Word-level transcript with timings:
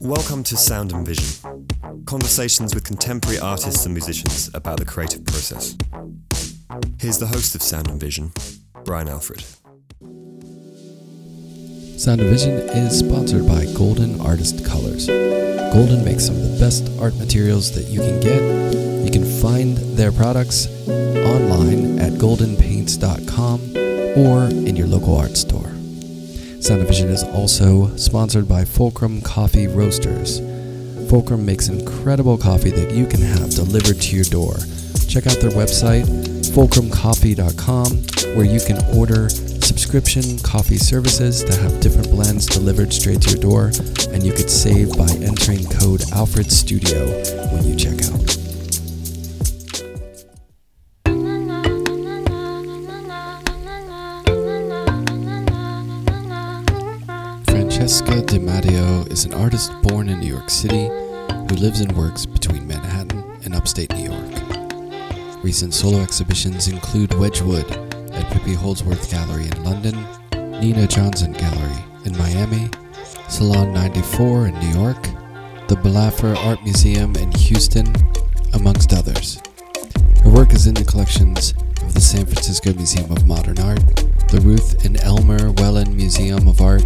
Welcome 0.00 0.42
to 0.44 0.56
Sound 0.56 0.92
and 0.92 1.06
Vision, 1.06 1.66
conversations 2.04 2.74
with 2.74 2.84
contemporary 2.84 3.38
artists 3.38 3.86
and 3.86 3.94
musicians 3.94 4.50
about 4.52 4.78
the 4.78 4.84
creative 4.84 5.24
process. 5.24 5.74
Here's 6.98 7.18
the 7.18 7.26
host 7.26 7.54
of 7.54 7.62
Sound 7.62 7.88
and 7.88 7.98
Vision, 7.98 8.32
Brian 8.84 9.08
Alfred. 9.08 9.42
Sound 11.98 12.20
and 12.20 12.28
Vision 12.28 12.52
is 12.52 12.98
sponsored 12.98 13.46
by 13.46 13.64
Golden 13.74 14.20
Artist 14.20 14.66
Colors. 14.66 15.06
Golden 15.06 16.04
makes 16.04 16.26
some 16.26 16.36
of 16.36 16.42
the 16.42 16.58
best 16.58 16.90
art 17.00 17.14
materials 17.16 17.72
that 17.72 17.84
you 17.84 18.00
can 18.00 18.20
get. 18.20 18.42
You 19.04 19.10
can 19.10 19.24
find 19.40 19.78
their 19.96 20.12
products 20.12 20.66
online 21.38 21.98
at 21.98 22.12
goldenpaints.com 22.14 23.60
or 24.16 24.44
in 24.66 24.76
your 24.76 24.86
local 24.86 25.16
art 25.16 25.36
store. 25.36 25.70
Sound 26.60 26.80
and 26.80 26.88
Vision 26.88 27.08
is 27.08 27.22
also 27.22 27.94
sponsored 27.96 28.48
by 28.48 28.64
Fulcrum 28.64 29.20
Coffee 29.22 29.68
Roasters. 29.68 30.40
Fulcrum 31.08 31.46
makes 31.46 31.68
incredible 31.68 32.36
coffee 32.36 32.70
that 32.70 32.92
you 32.92 33.06
can 33.06 33.20
have 33.20 33.50
delivered 33.50 34.00
to 34.00 34.16
your 34.16 34.24
door. 34.24 34.56
Check 35.08 35.26
out 35.26 35.38
their 35.38 35.52
website, 35.52 36.04
fulcrumcoffee.com, 36.52 38.36
where 38.36 38.44
you 38.44 38.60
can 38.60 38.78
order 38.96 39.28
subscription 39.28 40.38
coffee 40.40 40.78
services 40.78 41.44
to 41.44 41.54
have 41.56 41.80
different 41.80 42.10
blends 42.10 42.46
delivered 42.46 42.92
straight 42.92 43.22
to 43.22 43.30
your 43.30 43.40
door, 43.40 43.66
and 44.12 44.24
you 44.24 44.32
could 44.32 44.50
save 44.50 44.90
by 44.98 45.08
entering 45.22 45.64
code 45.70 46.02
Alfred 46.12 46.50
Studio 46.50 47.06
when 47.52 47.64
you 47.64 47.76
check 47.76 48.02
out. 48.10 48.27
Is 59.18 59.24
an 59.24 59.34
artist 59.34 59.72
born 59.82 60.08
in 60.08 60.20
New 60.20 60.28
York 60.28 60.48
City 60.48 60.86
who 60.86 61.56
lives 61.56 61.80
and 61.80 61.90
works 61.96 62.24
between 62.24 62.68
Manhattan 62.68 63.24
and 63.44 63.52
upstate 63.52 63.92
New 63.92 64.12
York. 64.12 65.42
Recent 65.42 65.74
solo 65.74 65.98
exhibitions 65.98 66.68
include 66.68 67.12
Wedgwood 67.14 67.68
at 68.12 68.32
Pippy 68.32 68.54
Houldsworth 68.54 69.10
Gallery 69.10 69.48
in 69.48 69.64
London, 69.64 70.06
Nina 70.60 70.86
Johnson 70.86 71.32
Gallery 71.32 71.82
in 72.04 72.16
Miami, 72.16 72.70
Salon 73.28 73.72
94 73.72 74.46
in 74.46 74.58
New 74.60 74.78
York, 74.78 75.02
the 75.66 75.74
Blaffer 75.82 76.36
Art 76.46 76.62
Museum 76.62 77.16
in 77.16 77.32
Houston, 77.32 77.92
amongst 78.54 78.92
others. 78.92 79.42
Her 80.22 80.30
work 80.30 80.52
is 80.52 80.68
in 80.68 80.74
the 80.74 80.84
collections 80.84 81.54
of 81.82 81.92
the 81.92 82.00
San 82.00 82.24
Francisco 82.24 82.72
Museum 82.72 83.10
of 83.10 83.26
Modern 83.26 83.58
Art, 83.58 83.84
the 84.30 84.40
Ruth 84.44 84.84
and 84.84 84.96
Elmer 85.02 85.50
Wellin 85.54 85.96
Museum 85.96 86.46
of 86.46 86.60
Art 86.60 86.84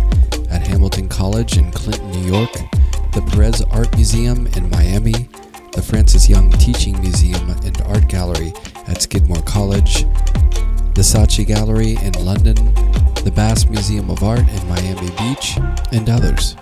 at 0.53 0.67
Hamilton 0.67 1.09
College 1.09 1.57
in 1.57 1.71
Clinton, 1.73 2.11
New 2.11 2.31
York, 2.31 2.53
the 3.13 3.23
Perez 3.33 3.63
Art 3.71 3.93
Museum 3.97 4.47
in 4.49 4.71
Miami, 4.71 5.29
the 5.73 5.83
Frances 5.83 6.29
Young 6.29 6.51
Teaching 6.53 7.01
Museum 7.01 7.51
and 7.65 7.81
Art 7.83 8.07
Gallery 8.09 8.53
at 8.87 9.03
Skidmore 9.03 9.43
College, 9.43 10.05
the 10.95 11.03
Saatchi 11.03 11.47
Gallery 11.47 11.97
in 12.03 12.13
London, 12.25 12.55
the 13.25 13.33
Bass 13.35 13.67
Museum 13.67 14.11
of 14.11 14.23
Art 14.23 14.47
in 14.47 14.69
Miami 14.69 15.11
Beach, 15.17 15.57
and 15.93 16.09
others. 16.11 16.57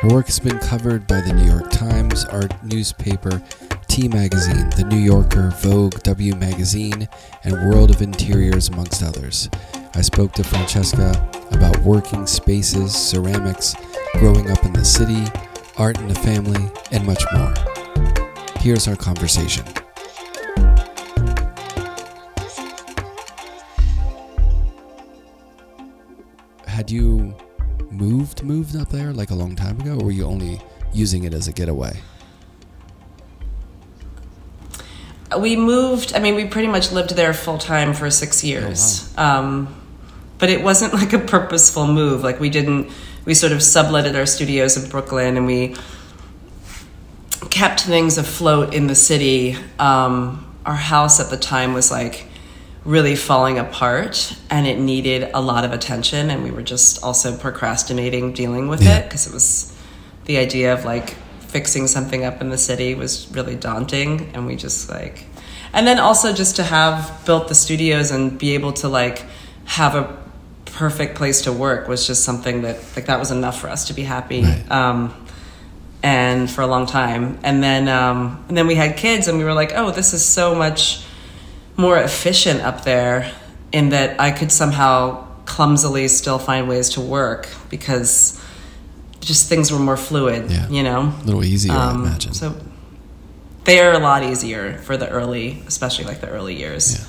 Her 0.00 0.08
work 0.08 0.26
has 0.26 0.40
been 0.40 0.58
covered 0.58 1.06
by 1.06 1.20
the 1.20 1.32
New 1.32 1.44
York 1.44 1.70
Times, 1.70 2.24
art 2.26 2.52
newspaper, 2.64 3.42
T 3.88 4.08
Magazine, 4.08 4.70
The 4.70 4.84
New 4.84 4.98
Yorker, 4.98 5.50
Vogue, 5.60 6.02
W 6.02 6.34
Magazine, 6.36 7.08
and 7.44 7.68
World 7.68 7.90
of 7.90 8.02
Interiors, 8.02 8.68
amongst 8.68 9.02
others. 9.02 9.48
I 9.96 10.00
spoke 10.00 10.32
to 10.32 10.42
Francesca 10.42 11.12
about 11.52 11.78
working 11.78 12.26
spaces, 12.26 12.92
ceramics, 12.92 13.76
growing 14.14 14.50
up 14.50 14.64
in 14.64 14.72
the 14.72 14.84
city, 14.84 15.24
art 15.76 15.96
in 16.00 16.08
the 16.08 16.16
family, 16.16 16.68
and 16.90 17.06
much 17.06 17.22
more. 17.32 17.54
Here's 18.58 18.88
our 18.88 18.96
conversation. 18.96 19.64
Had 26.66 26.90
you 26.90 27.32
moved 27.92 28.42
moved 28.42 28.74
up 28.74 28.88
there 28.88 29.12
like 29.12 29.30
a 29.30 29.34
long 29.36 29.54
time 29.54 29.80
ago, 29.80 29.92
or 29.92 30.06
were 30.06 30.10
you 30.10 30.24
only 30.24 30.60
using 30.92 31.22
it 31.22 31.32
as 31.32 31.46
a 31.46 31.52
getaway? 31.52 31.96
We 35.38 35.54
moved. 35.54 36.14
I 36.14 36.18
mean, 36.18 36.34
we 36.34 36.46
pretty 36.46 36.68
much 36.68 36.90
lived 36.90 37.14
there 37.14 37.32
full 37.32 37.58
time 37.58 37.94
for 37.94 38.10
six 38.10 38.42
years. 38.42 39.16
um, 39.16 39.82
but 40.38 40.50
it 40.50 40.62
wasn't 40.62 40.92
like 40.94 41.12
a 41.12 41.18
purposeful 41.18 41.86
move. 41.86 42.22
Like 42.22 42.40
we 42.40 42.50
didn't. 42.50 42.90
We 43.24 43.32
sort 43.34 43.52
of 43.52 43.58
subletted 43.60 44.14
our 44.16 44.26
studios 44.26 44.76
in 44.76 44.90
Brooklyn, 44.90 45.36
and 45.36 45.46
we 45.46 45.74
kept 47.50 47.80
things 47.82 48.18
afloat 48.18 48.74
in 48.74 48.86
the 48.86 48.94
city. 48.94 49.56
Um, 49.78 50.54
our 50.66 50.74
house 50.74 51.20
at 51.20 51.30
the 51.30 51.36
time 51.36 51.74
was 51.74 51.90
like 51.90 52.26
really 52.84 53.16
falling 53.16 53.58
apart 53.58 54.36
and 54.50 54.66
it 54.66 54.78
needed 54.78 55.30
a 55.32 55.40
lot 55.40 55.64
of 55.64 55.72
attention 55.72 56.30
and 56.30 56.42
we 56.42 56.50
were 56.50 56.62
just 56.62 57.02
also 57.02 57.34
procrastinating 57.36 58.32
dealing 58.34 58.68
with 58.68 58.82
Yeah. 58.82 58.98
it 58.98 59.04
because 59.04 59.26
it 59.26 59.32
was 59.32 59.74
the 60.26 60.36
idea 60.36 60.74
of 60.74 60.84
like 60.84 61.10
fixing 61.40 61.86
something 61.86 62.24
up 62.24 62.42
in 62.42 62.50
the 62.50 62.58
city 62.58 62.94
was 62.94 63.26
really 63.32 63.56
daunting 63.56 64.30
and 64.34 64.46
we 64.46 64.54
just 64.56 64.90
like 64.90 65.24
and 65.72 65.86
then 65.86 65.98
also 65.98 66.34
just 66.34 66.56
to 66.56 66.62
have 66.62 67.22
built 67.24 67.48
the 67.48 67.54
studios 67.54 68.10
and 68.10 68.38
be 68.38 68.52
able 68.54 68.72
to 68.74 68.88
like 68.88 69.24
have 69.64 69.94
a 69.94 70.02
perfect 70.74 71.14
place 71.16 71.42
to 71.42 71.52
work 71.52 71.88
was 71.88 72.06
just 72.06 72.24
something 72.24 72.62
that 72.62 72.76
like 72.96 73.06
that 73.06 73.18
was 73.18 73.30
enough 73.30 73.60
for 73.60 73.68
us 73.68 73.86
to 73.88 73.92
be 73.94 74.02
happy 74.02 74.42
Right. 74.42 74.70
um, 74.70 75.14
and 76.02 76.50
for 76.50 76.62
a 76.62 76.66
long 76.66 76.86
time 76.86 77.38
and 77.42 77.62
then 77.62 77.88
um, 77.88 78.44
and 78.48 78.56
then 78.56 78.66
we 78.66 78.74
had 78.74 78.96
kids 78.96 79.28
and 79.28 79.38
we 79.38 79.44
were 79.44 79.54
like 79.54 79.72
oh 79.74 79.90
this 79.90 80.12
is 80.12 80.24
so 80.24 80.54
much 80.54 81.04
more 81.76 81.96
efficient 81.98 82.60
up 82.62 82.84
there 82.84 83.32
in 83.72 83.90
that 83.90 84.20
I 84.20 84.30
could 84.30 84.52
somehow 84.52 85.26
clumsily 85.46 86.08
still 86.08 86.38
find 86.38 86.68
ways 86.68 86.90
to 86.90 87.00
work 87.00 87.48
because 87.70 88.40
just 89.20 89.48
things 89.48 89.70
were 89.72 89.78
more 89.78 89.96
fluid, 89.96 90.50
Yeah. 90.50 90.68
you 90.68 90.82
know? 90.82 91.12
A 91.22 91.24
little 91.24 91.44
easier, 91.44 91.72
I 91.72 91.90
Um, 91.90 92.04
imagine. 92.04 92.34
So 92.34 92.54
they're 93.64 93.92
a 93.94 93.98
lot 93.98 94.22
easier 94.22 94.78
for 94.84 94.96
the 94.96 95.08
early, 95.08 95.62
especially 95.66 96.04
like 96.04 96.20
the 96.20 96.28
early 96.28 96.54
years. 96.54 96.92
Yeah. 96.94 97.04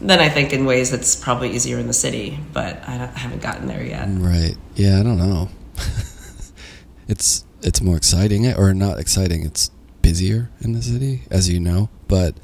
Then 0.00 0.18
I 0.20 0.28
think 0.30 0.52
in 0.52 0.64
ways 0.64 0.92
it's 0.92 1.14
probably 1.14 1.50
easier 1.50 1.78
in 1.78 1.86
the 1.86 1.92
city, 1.92 2.38
but 2.52 2.82
I, 2.88 2.94
I 3.14 3.18
haven't 3.18 3.42
gotten 3.42 3.66
there 3.66 3.84
yet. 3.84 4.06
Right. 4.08 4.56
Yeah, 4.74 4.98
I 4.98 5.02
don't 5.02 5.18
know. 5.18 5.50
it's 7.08 7.44
it's 7.62 7.82
more 7.82 7.96
exciting 7.96 8.46
or 8.54 8.72
not 8.72 8.98
exciting, 8.98 9.44
it's 9.44 9.70
busier 10.00 10.48
in 10.62 10.72
the 10.72 10.80
city 10.82 11.22
as 11.30 11.50
you 11.50 11.60
know, 11.60 11.90
but 12.08 12.34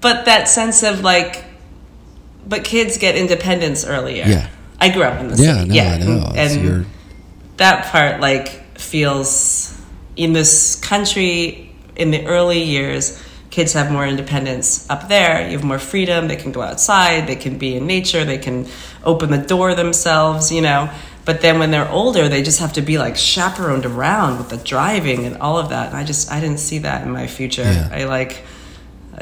But 0.00 0.24
that 0.24 0.48
sense 0.48 0.82
of 0.82 1.00
like, 1.02 1.44
but 2.48 2.64
kids 2.64 2.98
get 2.98 3.14
independence 3.16 3.84
earlier. 3.84 4.24
Yeah. 4.26 4.48
I 4.80 4.88
grew 4.88 5.04
up 5.04 5.20
in 5.20 5.28
the 5.28 5.40
yeah, 5.40 5.58
city. 5.58 5.68
no, 5.68 5.74
yeah, 5.76 5.92
I 5.92 5.98
know. 5.98 6.26
and- 6.26 6.38
It's 6.38 6.54
and 6.54 6.86
that 7.58 7.84
part 7.86 8.20
like 8.20 8.76
feels 8.78 9.80
in 10.16 10.32
this 10.32 10.74
country 10.76 11.72
in 11.94 12.10
the 12.10 12.26
early 12.26 12.62
years 12.64 13.22
kids 13.52 13.72
have 13.74 13.88
more 13.92 14.06
independence 14.14 14.68
up 14.90 15.02
there 15.08 15.46
you 15.46 15.52
have 15.58 15.62
more 15.72 15.78
freedom 15.78 16.26
they 16.26 16.36
can 16.44 16.50
go 16.58 16.62
outside 16.70 17.26
they 17.30 17.36
can 17.36 17.54
be 17.58 17.76
in 17.76 17.86
nature 17.86 18.24
they 18.24 18.38
can 18.38 18.66
open 19.04 19.30
the 19.30 19.42
door 19.54 19.74
themselves 19.74 20.50
you 20.50 20.62
know 20.68 20.88
but 21.28 21.40
then 21.42 21.58
when 21.60 21.70
they're 21.70 21.90
older 21.90 22.28
they 22.28 22.42
just 22.42 22.60
have 22.64 22.72
to 22.72 22.82
be 22.82 22.96
like 22.98 23.14
chaperoned 23.16 23.84
around 23.86 24.38
with 24.38 24.48
the 24.48 24.56
driving 24.72 25.26
and 25.26 25.36
all 25.44 25.58
of 25.58 25.68
that 25.68 25.88
and 25.88 25.96
i 25.96 26.02
just 26.12 26.32
i 26.32 26.40
didn't 26.40 26.58
see 26.68 26.78
that 26.78 27.04
in 27.06 27.10
my 27.12 27.26
future 27.26 27.62
Yeah. 27.62 27.88
i 28.00 28.04
like 28.04 28.42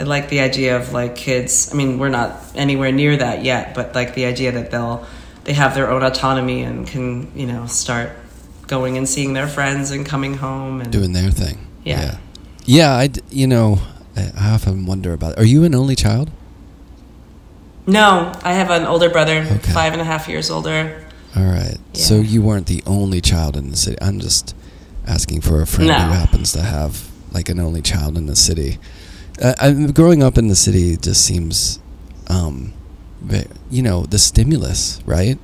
I 0.00 0.04
like 0.04 0.28
the 0.30 0.41
idea 0.41 0.76
of 0.76 0.92
like 0.92 1.16
kids. 1.16 1.68
I 1.72 1.74
mean, 1.76 1.98
we're 1.98 2.14
not 2.20 2.30
anywhere 2.54 2.92
near 2.92 3.16
that 3.16 3.42
yet, 3.44 3.74
but 3.74 3.92
like 3.92 4.15
the 4.15 4.24
idea 4.24 4.53
that 4.53 4.71
they'll 4.71 5.04
they 5.42 5.53
have 5.53 5.74
their 5.74 5.91
own 5.91 6.03
autonomy 6.04 6.62
and 6.62 6.86
can 6.86 7.26
you 7.34 7.47
know 7.53 7.66
start 7.66 8.10
going 8.68 8.97
and 8.97 9.06
seeing 9.09 9.34
their 9.34 9.48
friends 9.48 9.91
and 9.91 10.06
coming 10.06 10.34
home 10.38 10.80
and 10.80 10.92
doing 10.92 11.12
their 11.12 11.30
thing. 11.33 11.59
Yeah. 11.84 12.00
Yeah. 12.03 12.16
Yeah, 12.66 12.91
I 13.03 13.10
you 13.30 13.48
know, 13.48 13.80
I 14.39 14.51
often 14.51 14.87
wonder 14.87 15.13
about 15.13 15.39
Are 15.39 15.45
you 15.45 15.65
an 15.65 15.75
only 15.75 15.97
child? 15.97 16.31
No, 17.87 18.33
I 18.43 18.53
have 18.53 18.71
an 18.71 18.84
older 18.84 19.09
brother, 19.11 19.39
Okay. 19.51 19.72
five 19.72 19.93
and 19.93 20.01
a 20.01 20.05
half 20.05 20.28
years 20.28 20.51
older. 20.51 21.03
All 21.37 21.45
right. 21.45 21.78
So 21.95 22.17
you 22.17 22.43
weren't 22.43 22.67
the 22.67 22.83
only 22.87 23.21
child 23.21 23.57
in 23.57 23.71
the 23.71 23.77
city. 23.77 23.97
I'm 24.01 24.21
just 24.21 24.55
asking 25.07 25.41
for 25.41 25.61
a 25.63 25.67
friend 25.67 25.89
No. 25.89 25.99
who 25.99 26.13
happens 26.13 26.53
to 26.53 26.63
have 26.63 27.09
like 27.33 27.49
an 27.49 27.59
only 27.61 27.83
child 27.83 28.17
in 28.19 28.27
the 28.27 28.37
city. 28.37 28.78
Uh, 29.43 29.55
I, 29.61 29.72
growing 29.93 30.22
up 30.22 30.37
in 30.37 30.49
the 30.49 30.57
city 30.57 30.97
just 30.97 31.25
seems, 31.25 31.78
um, 32.28 32.72
you 33.71 33.83
know, 33.83 34.05
the 34.07 34.19
stimulus, 34.19 35.01
right? 35.07 35.39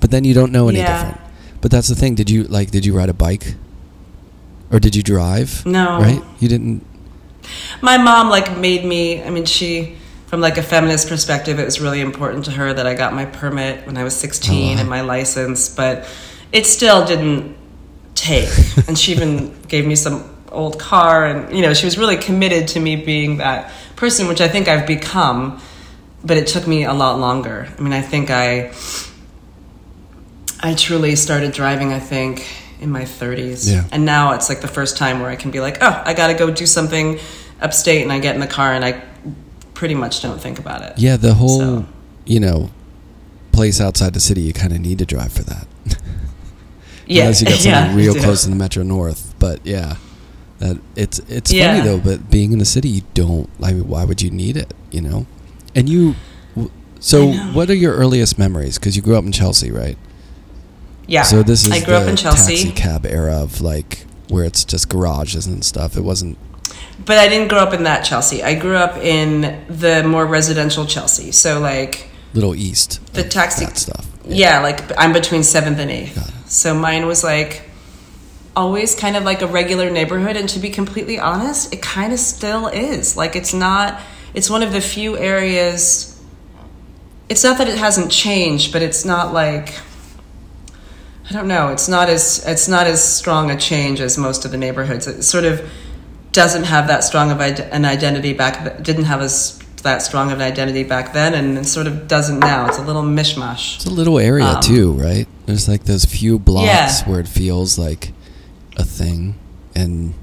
But 0.00 0.10
then 0.10 0.24
you 0.24 0.34
don't 0.34 0.52
know 0.52 0.68
any 0.68 0.78
Yeah. 0.78 0.92
different. 0.92 1.20
But 1.60 1.70
that's 1.70 1.88
the 1.88 1.94
thing. 1.94 2.14
Did 2.14 2.30
you 2.30 2.44
like? 2.44 2.70
Did 2.70 2.86
you 2.86 2.96
ride 2.96 3.08
a 3.10 3.14
bike? 3.14 3.54
Or 4.72 4.78
did 4.78 4.94
you 4.94 5.02
drive? 5.02 5.62
No. 5.66 5.98
Right. 6.00 6.22
You 6.38 6.48
didn't. 6.48 6.84
My 7.82 7.96
mom 7.96 8.28
like 8.28 8.56
made 8.58 8.84
me. 8.84 9.22
I 9.22 9.30
mean, 9.30 9.44
she 9.46 9.96
from 10.26 10.40
like 10.40 10.58
a 10.58 10.62
feminist 10.62 11.08
perspective, 11.08 11.58
it 11.58 11.64
was 11.64 11.80
really 11.80 12.00
important 12.00 12.44
to 12.44 12.52
her 12.52 12.72
that 12.72 12.86
I 12.86 12.94
got 12.94 13.12
my 13.14 13.24
permit 13.24 13.84
when 13.86 13.96
I 13.96 14.04
was 14.04 14.14
16 14.14 14.54
Oh, 14.54 14.74
wow. 14.74 14.80
and 14.80 14.88
my 14.88 15.00
license, 15.00 15.68
but 15.68 16.08
it 16.52 16.66
still 16.66 17.04
didn't 17.04 17.56
take. 18.14 18.48
and 18.88 18.96
she 18.96 19.10
even 19.12 19.60
gave 19.62 19.84
me 19.86 19.96
some 19.96 20.24
old 20.52 20.78
car, 20.78 21.26
and 21.26 21.54
you 21.56 21.62
know, 21.62 21.74
she 21.74 21.84
was 21.86 21.98
really 21.98 22.16
committed 22.16 22.68
to 22.68 22.80
me 22.80 22.94
being 22.96 23.38
that 23.38 23.72
person, 23.96 24.28
which 24.28 24.40
I 24.40 24.46
think 24.48 24.68
I've 24.68 24.86
become. 24.86 25.60
But 26.22 26.36
it 26.36 26.46
took 26.46 26.66
me 26.66 26.84
a 26.84 26.92
lot 26.92 27.18
longer. 27.18 27.66
I 27.78 27.80
mean, 27.80 27.94
I 27.94 28.02
think 28.02 28.30
I, 28.30 28.72
I 30.60 30.74
truly 30.74 31.16
started 31.16 31.52
driving. 31.52 31.92
I 31.92 31.98
think 31.98 32.46
in 32.80 32.90
my 32.90 33.02
30s, 33.02 33.70
Yeah. 33.70 33.84
and 33.92 34.04
now 34.04 34.32
it's 34.32 34.48
like 34.48 34.60
the 34.60 34.68
first 34.68 34.96
time 34.96 35.20
where 35.20 35.30
I 35.30 35.36
can 35.36 35.50
be 35.50 35.60
like, 35.60 35.78
oh, 35.82 36.02
I 36.04 36.14
got 36.14 36.28
to 36.28 36.34
go 36.34 36.50
do 36.50 36.66
something 36.66 37.18
upstate, 37.60 38.02
and 38.02 38.12
I 38.12 38.18
get 38.18 38.34
in 38.34 38.40
the 38.40 38.46
car 38.46 38.72
and 38.72 38.84
I 38.84 39.02
pretty 39.74 39.94
much 39.94 40.22
don't 40.22 40.40
think 40.40 40.58
about 40.58 40.82
it. 40.82 40.98
Yeah, 40.98 41.16
the 41.16 41.34
whole, 41.34 41.58
So- 41.58 41.86
you 42.26 42.40
know, 42.40 42.70
place 43.52 43.80
outside 43.80 44.14
the 44.14 44.20
city, 44.20 44.42
you 44.42 44.52
kind 44.52 44.72
of 44.72 44.80
need 44.80 44.98
to 44.98 45.06
drive 45.06 45.32
for 45.32 45.42
that. 45.44 45.66
Yeah, 47.06 47.22
Unless 47.22 47.40
you 47.40 47.46
got 47.48 47.54
something 47.58 47.72
yeah, 47.72 47.96
real 47.96 48.14
close 48.14 48.44
to 48.44 48.50
the 48.50 48.54
Metro 48.56 48.84
North. 48.84 49.34
But 49.40 49.58
yeah, 49.64 49.96
that 50.60 50.78
it's 50.94 51.18
it's 51.28 51.50
Yeah. 51.52 51.76
funny 51.76 51.88
though. 51.88 51.98
But 51.98 52.30
being 52.30 52.52
in 52.52 52.60
the 52.60 52.64
city, 52.64 52.88
you 52.88 53.02
don't. 53.14 53.50
I 53.60 53.72
mean, 53.72 53.88
why 53.88 54.04
would 54.04 54.22
you 54.22 54.30
need 54.30 54.56
it? 54.56 54.72
You 54.92 55.00
know, 55.00 55.26
and 55.74 55.88
you. 55.88 56.14
So, 57.00 57.32
what 57.32 57.68
are 57.68 57.74
your 57.74 57.94
earliest 57.94 58.38
memories? 58.38 58.78
Because 58.78 58.94
you 58.94 59.02
grew 59.02 59.16
up 59.16 59.24
in 59.24 59.32
Chelsea, 59.32 59.72
right? 59.72 59.98
Yeah. 61.08 61.22
So 61.22 61.42
this 61.42 61.64
is 61.66 61.72
I 61.72 61.78
grew 61.80 61.94
the 61.94 62.02
up 62.02 62.08
in 62.08 62.14
Chelsea, 62.14 62.54
taxi 62.56 62.70
cab 62.72 63.04
era 63.06 63.42
of 63.42 63.60
like 63.60 64.04
where 64.28 64.44
it's 64.44 64.64
just 64.64 64.88
garages 64.88 65.46
and 65.48 65.64
stuff. 65.64 65.96
It 65.96 66.02
wasn't. 66.02 66.38
But 67.10 67.18
I 67.18 67.26
didn't 67.26 67.48
grow 67.48 67.58
up 67.58 67.74
in 67.74 67.82
that 67.82 68.04
Chelsea. 68.04 68.40
I 68.40 68.54
grew 68.54 68.76
up 68.76 68.96
in 68.96 69.64
the 69.68 70.04
more 70.04 70.24
residential 70.24 70.86
Chelsea. 70.86 71.32
So 71.32 71.58
like 71.58 72.08
Little 72.34 72.54
East. 72.54 73.04
The 73.14 73.24
taxi- 73.24 73.66
stuff. 73.74 74.06
Yeah, 74.24 74.60
like 74.60 74.96
I'm 74.96 75.12
between 75.12 75.42
seventh 75.42 75.80
and 75.80 75.90
eighth. 75.90 76.48
So 76.48 76.72
mine 76.72 77.06
was 77.06 77.24
like 77.24 77.68
always 78.54 78.94
kind 78.94 79.16
of 79.16 79.24
like 79.24 79.42
a 79.42 79.48
regular 79.48 79.90
neighborhood. 79.90 80.36
And 80.36 80.48
to 80.50 80.60
be 80.60 80.70
completely 80.70 81.18
honest, 81.18 81.74
it 81.74 81.82
kind 81.82 82.12
of 82.12 82.20
still 82.20 82.68
is. 82.68 83.16
Like 83.16 83.34
it's 83.34 83.52
not, 83.52 84.00
it's 84.32 84.48
one 84.48 84.62
of 84.62 84.72
the 84.72 84.80
few 84.80 85.18
areas, 85.18 86.16
it's 87.28 87.42
not 87.42 87.58
that 87.58 87.66
it 87.66 87.76
hasn't 87.76 88.12
changed, 88.12 88.72
but 88.72 88.82
it's 88.82 89.04
not 89.04 89.32
like, 89.34 89.74
I 91.28 91.32
don't 91.32 91.48
know, 91.48 91.70
it's 91.70 91.88
not 91.88 92.08
as, 92.08 92.46
it's 92.46 92.68
not 92.68 92.86
as 92.86 93.02
strong 93.02 93.50
a 93.50 93.56
change 93.56 94.00
as 94.00 94.16
most 94.16 94.44
of 94.44 94.52
the 94.52 94.56
neighborhoods. 94.56 95.08
It's 95.08 95.26
sort 95.26 95.44
of 95.44 95.68
doesn't 96.32 96.64
have 96.64 96.88
that 96.88 97.02
strong 97.04 97.30
of 97.30 97.40
an 97.40 97.84
identity 97.84 98.32
back, 98.32 98.82
didn't 98.82 99.04
have 99.04 99.20
as 99.20 99.58
that 99.82 100.02
strong 100.02 100.30
of 100.30 100.38
an 100.40 100.42
identity 100.46 100.84
back 100.84 101.12
then 101.14 101.32
and 101.34 101.66
sort 101.66 101.86
of 101.86 102.06
doesn't 102.06 102.38
now. 102.38 102.66
It's 102.68 102.78
a 102.78 102.82
little 102.82 103.02
mishmash. 103.02 103.76
It's 103.76 103.86
a 103.86 103.90
little 103.90 104.18
area 104.18 104.44
Um, 104.44 104.60
too, 104.60 104.92
right? 104.92 105.26
There's 105.46 105.68
like 105.68 105.84
those 105.84 106.04
few 106.04 106.38
blocks 106.38 106.66
Yeah. 106.66 106.92
where 107.10 107.18
it 107.20 107.28
feels 107.28 107.78
like 107.78 108.12
a 108.76 108.84
thing, 108.84 109.36
and 109.74 110.14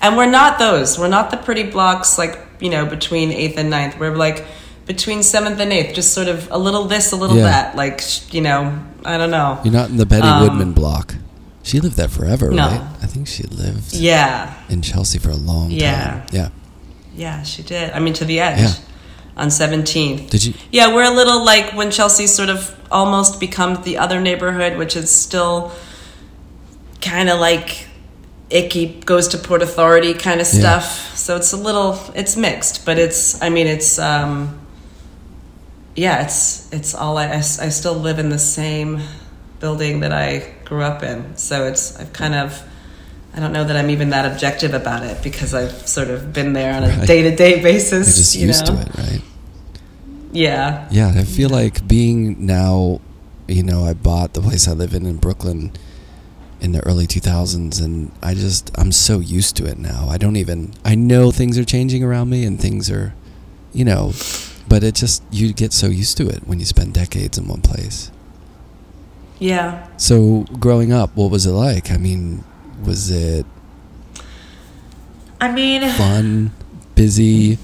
And 0.00 0.16
we're 0.16 0.26
not 0.30 0.58
those. 0.58 0.98
We're 0.98 1.08
not 1.08 1.30
the 1.30 1.36
pretty 1.36 1.62
blocks 1.64 2.18
like, 2.18 2.38
you 2.58 2.70
know, 2.70 2.84
between 2.86 3.30
8th 3.30 3.56
and 3.58 3.70
ninth. 3.70 3.96
We're 4.00 4.16
like 4.16 4.44
between 4.86 5.20
7th 5.22 5.60
and 5.60 5.70
8th, 5.72 5.94
just 5.94 6.12
sort 6.12 6.26
of 6.26 6.48
a 6.50 6.58
little 6.58 6.86
this, 6.86 7.12
a 7.12 7.16
little 7.16 7.36
Yeah. 7.36 7.44
that. 7.44 7.76
Like, 7.76 8.02
you 8.34 8.40
know, 8.40 8.72
I 9.04 9.16
don't 9.16 9.30
know. 9.30 9.60
you're 9.62 9.72
not 9.72 9.90
in 9.90 9.98
the 9.98 10.06
Betty 10.06 10.26
Um, 10.26 10.42
Woodman 10.42 10.72
block. 10.72 11.14
She 11.62 11.78
lived 11.80 11.96
there 11.96 12.08
forever, 12.08 12.50
No. 12.50 12.66
right? 12.68 12.80
I 13.02 13.06
think 13.06 13.28
she 13.28 13.44
lived 13.44 13.92
Yeah. 13.94 14.52
in 14.68 14.82
Chelsea 14.82 15.18
for 15.18 15.30
a 15.30 15.36
long 15.36 15.70
Yeah. 15.70 16.04
time. 16.04 16.22
Yeah. 16.32 16.48
Yeah, 17.16 17.42
she 17.44 17.62
did. 17.62 17.92
I 17.92 17.98
mean, 18.00 18.14
to 18.14 18.24
the 18.24 18.40
edge 18.40 18.58
Yeah. 18.60 18.72
on 19.36 19.48
17th. 19.50 20.30
Did 20.30 20.44
you? 20.44 20.54
Yeah, 20.70 20.92
we're 20.94 21.04
a 21.04 21.14
little 21.14 21.44
like 21.44 21.72
when 21.74 21.90
Chelsea 21.90 22.26
sort 22.26 22.48
of 22.48 22.74
almost 22.90 23.38
becomes 23.38 23.84
the 23.84 23.98
other 23.98 24.20
neighborhood, 24.20 24.76
which 24.76 24.96
is 24.96 25.10
still 25.10 25.70
kind 27.00 27.28
of 27.28 27.38
like 27.38 27.86
icky, 28.50 29.00
goes 29.06 29.28
to 29.28 29.38
Port 29.38 29.62
Authority 29.62 30.14
kind 30.14 30.40
of 30.40 30.46
Yeah. 30.52 30.60
stuff. 30.60 31.12
So 31.16 31.36
it's 31.36 31.52
a 31.52 31.56
little, 31.56 31.98
it's 32.14 32.36
mixed, 32.36 32.84
but 32.84 32.98
it's, 32.98 33.40
I 33.40 33.48
mean, 33.50 33.66
it's, 33.66 33.98
um, 33.98 34.58
yeah, 35.96 36.22
it's, 36.22 36.66
it's 36.72 36.94
all, 36.94 37.18
I. 37.18 37.28
I 37.32 37.40
still 37.40 37.94
live 37.94 38.18
in 38.18 38.28
the 38.30 38.38
same 38.38 39.00
building 39.62 40.00
that 40.00 40.12
I 40.12 40.52
grew 40.64 40.82
up 40.82 41.02
in. 41.04 41.36
So 41.36 41.66
it's, 41.66 41.98
I've 41.98 42.12
kind 42.12 42.34
of, 42.34 42.62
I 43.32 43.40
don't 43.40 43.52
know 43.52 43.64
that 43.64 43.76
I'm 43.76 43.88
even 43.90 44.10
that 44.10 44.30
objective 44.30 44.74
about 44.74 45.04
it 45.04 45.22
because 45.22 45.54
I've 45.54 45.86
sort 45.88 46.10
of 46.10 46.32
been 46.34 46.52
there 46.52 46.74
on 46.74 46.82
a 46.82 47.06
day 47.06 47.22
to 47.22 47.34
day 47.34 47.62
basis. 47.62 48.08
You're 48.08 48.16
just 48.16 48.34
you 48.36 48.46
used 48.48 48.66
know? 48.66 48.74
to 48.74 48.82
it, 48.82 48.94
right? 48.98 49.22
Yeah. 50.32 50.88
Yeah, 50.90 51.12
I 51.16 51.22
feel 51.22 51.48
like 51.48 51.86
being 51.86 52.44
now, 52.44 53.00
you 53.46 53.62
know, 53.62 53.84
I 53.84 53.94
bought 53.94 54.34
the 54.34 54.40
place 54.40 54.66
I 54.66 54.72
live 54.72 54.94
in 54.94 55.06
in 55.06 55.18
Brooklyn 55.18 55.72
in 56.60 56.72
the 56.72 56.84
early 56.84 57.06
2000s 57.06 57.82
and 57.82 58.12
I 58.22 58.34
just 58.34 58.70
I'm 58.76 58.92
so 58.92 59.20
used 59.20 59.56
to 59.58 59.66
it 59.66 59.78
now. 59.78 60.08
I 60.08 60.18
don't 60.18 60.36
even 60.36 60.74
I 60.84 60.96
know 60.96 61.30
things 61.30 61.56
are 61.56 61.64
changing 61.64 62.02
around 62.02 62.30
me 62.30 62.44
and 62.44 62.60
things 62.60 62.90
are, 62.90 63.14
you 63.72 63.84
know, 63.84 64.12
but 64.68 64.82
it 64.82 64.96
just 64.96 65.22
you 65.30 65.52
get 65.52 65.72
so 65.72 65.86
used 65.86 66.16
to 66.16 66.28
it 66.28 66.48
when 66.48 66.58
you 66.58 66.64
spend 66.64 66.94
decades 66.94 67.38
in 67.38 67.46
one 67.46 67.62
place. 67.62 68.10
Yeah. 69.42 69.88
So, 69.96 70.44
growing 70.60 70.92
up, 70.92 71.16
what 71.16 71.30
was 71.32 71.46
it 71.46 71.50
like? 71.50 71.90
I 71.90 71.96
mean, 71.96 72.44
was 72.84 73.10
it 73.10 73.44
I 75.40 75.50
mean, 75.50 75.88
fun, 75.92 76.52
busy? 76.94 77.58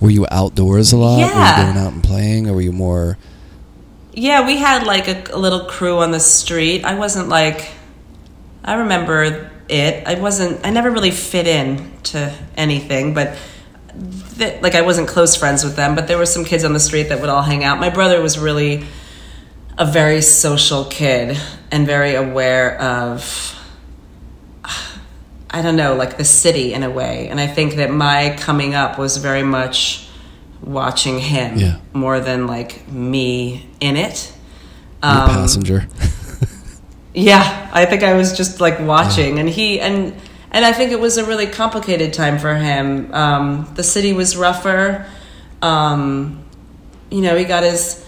Were 0.00 0.10
you 0.10 0.26
outdoors 0.30 0.92
a 0.92 0.96
lot? 0.98 1.16
Were 1.16 1.22
Yeah. 1.22 1.58
you 1.58 1.64
going 1.74 1.84
out 1.84 1.92
and 1.94 2.02
playing 2.04 2.48
or 2.48 2.54
were 2.54 2.60
you 2.60 2.72
more 2.72 3.18
yeah, 4.18 4.46
we 4.46 4.56
had 4.56 4.84
like 4.86 5.08
a, 5.08 5.34
a 5.34 5.36
little 5.38 5.66
crew 5.66 5.98
on 5.98 6.10
the 6.10 6.20
street. 6.20 6.86
I 6.86 6.94
wasn't 6.94 7.28
like, 7.28 7.68
I 8.64 8.76
remember 8.76 9.44
it. 9.68 10.06
I 10.06 10.14
wasn't, 10.14 10.64
I 10.66 10.70
never 10.70 10.90
really 10.90 11.10
fit 11.10 11.46
in 11.46 11.92
to 12.04 12.32
anything, 12.56 13.12
but 13.12 13.36
th- 14.38 14.62
like 14.62 14.74
I 14.74 14.80
wasn't 14.80 15.06
close 15.08 15.36
friends 15.36 15.64
with 15.64 15.76
them, 15.76 15.94
but 15.94 16.08
there 16.08 16.16
were 16.16 16.24
some 16.24 16.46
kids 16.46 16.64
on 16.64 16.72
the 16.72 16.80
street 16.80 17.10
that 17.10 17.20
would 17.20 17.28
all 17.28 17.42
hang 17.42 17.62
out. 17.62 17.78
My 17.78 17.90
brother 17.90 18.22
was 18.22 18.38
really 18.38 18.86
a 19.78 19.84
very 19.86 20.22
social 20.22 20.84
kid 20.84 21.38
and 21.70 21.86
very 21.86 22.14
aware 22.14 22.80
of 22.80 23.52
I 25.48 25.62
don't 25.62 25.76
know, 25.76 25.94
like 25.94 26.18
the 26.18 26.24
city 26.24 26.74
in 26.74 26.82
a 26.82 26.90
way. 26.90 27.28
And 27.28 27.40
I 27.40 27.46
think 27.46 27.76
that 27.76 27.90
my 27.90 28.36
coming 28.38 28.74
up 28.74 28.98
was 28.98 29.16
very 29.16 29.42
much 29.42 30.06
watching 30.60 31.18
him 31.18 31.56
Yeah. 31.58 31.76
more 31.92 32.20
than 32.20 32.46
like 32.46 32.86
me 32.90 33.66
in 33.80 33.96
it. 33.96 34.32
Um, 35.02 35.28
passenger? 35.30 35.86
yeah, 37.14 37.70
I 37.72 37.84
think 37.86 38.02
I 38.02 38.14
was 38.14 38.36
just 38.36 38.60
like 38.60 38.80
watching, 38.80 39.38
and 39.38 39.48
he 39.48 39.78
and 39.80 40.14
and 40.50 40.64
I 40.64 40.72
think 40.72 40.90
it 40.90 40.98
was 41.00 41.16
a 41.16 41.24
really 41.24 41.46
complicated 41.46 42.12
time 42.12 42.38
for 42.38 42.54
him. 42.54 43.12
Um, 43.14 43.70
the 43.74 43.82
city 43.82 44.12
was 44.12 44.36
rougher. 44.36 45.06
Um, 45.62 46.44
you 47.10 47.20
know, 47.20 47.36
he 47.36 47.44
got 47.44 47.62
his 47.62 48.04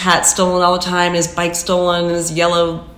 hat 0.00 0.26
stolen 0.26 0.62
all 0.62 0.72
the 0.72 0.84
time, 0.84 1.14
his 1.14 1.28
bike 1.28 1.54
stolen, 1.54 2.08
his 2.08 2.32
yellow, 2.32 2.88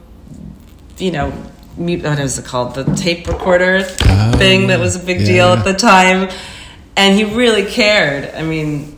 you 0.98 1.10
know, 1.10 1.32
mute, 1.76 2.02
what 2.04 2.18
is 2.18 2.38
it 2.38 2.44
called? 2.44 2.74
The 2.74 2.84
tape 2.94 3.26
recorder 3.26 3.80
Oh, 4.04 4.32
thing 4.36 4.68
that 4.68 4.78
was 4.78 4.94
a 4.96 5.04
big 5.04 5.20
Yeah, 5.20 5.26
deal 5.26 5.46
at 5.48 5.64
the 5.64 5.74
time, 5.74 6.30
and 6.96 7.14
he 7.18 7.24
really 7.24 7.64
cared. 7.64 8.34
I 8.34 8.42
mean. 8.42 8.96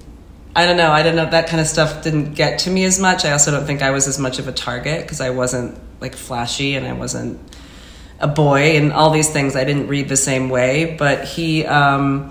I 0.56 0.66
don't 0.66 0.76
know. 0.76 0.92
I 0.92 1.02
don't 1.02 1.16
know. 1.16 1.28
That 1.28 1.48
kind 1.48 1.60
of 1.60 1.66
stuff 1.66 2.04
didn't 2.04 2.34
get 2.34 2.60
to 2.60 2.70
me 2.70 2.84
as 2.84 3.00
much. 3.00 3.24
I 3.24 3.32
also 3.32 3.50
don't 3.50 3.66
think 3.66 3.82
I 3.82 3.90
was 3.90 4.06
as 4.06 4.20
much 4.20 4.38
of 4.38 4.46
a 4.46 4.52
target 4.52 5.02
because 5.02 5.20
I 5.20 5.30
wasn't 5.30 5.76
like 6.00 6.14
flashy 6.14 6.76
and 6.76 6.86
I 6.86 6.92
wasn't 6.92 7.40
a 8.20 8.28
boy 8.28 8.76
and 8.76 8.92
all 8.92 9.10
these 9.10 9.30
things. 9.30 9.56
I 9.56 9.64
didn't 9.64 9.88
read 9.88 10.08
the 10.08 10.16
same 10.16 10.50
way. 10.50 10.94
But 10.96 11.24
he, 11.24 11.66
um, 11.66 12.30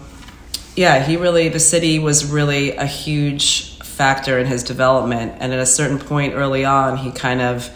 yeah, 0.77 1.03
he 1.03 1.17
really, 1.17 1.49
the 1.49 1.59
city 1.59 1.99
was 1.99 2.23
really 2.23 2.77
a 2.77 2.85
huge 2.85 3.72
factor 3.93 4.39
in 4.39 4.47
his 4.47 4.63
development. 4.63 5.33
And 5.39 5.53
at 5.53 5.59
a 5.59 5.65
certain 5.65 5.99
point 5.99 6.33
early 6.33 6.65
on, 6.65 6.97
he 6.97 7.11
kind 7.11 7.41
of 7.41 7.69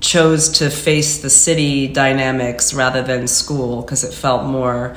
chose 0.00 0.48
to 0.58 0.70
face 0.70 1.22
the 1.22 1.30
city 1.30 1.88
dynamics 1.88 2.74
rather 2.74 3.02
than 3.02 3.26
school 3.26 3.82
because 3.82 4.04
it 4.04 4.12
felt 4.12 4.44
more 4.44 4.96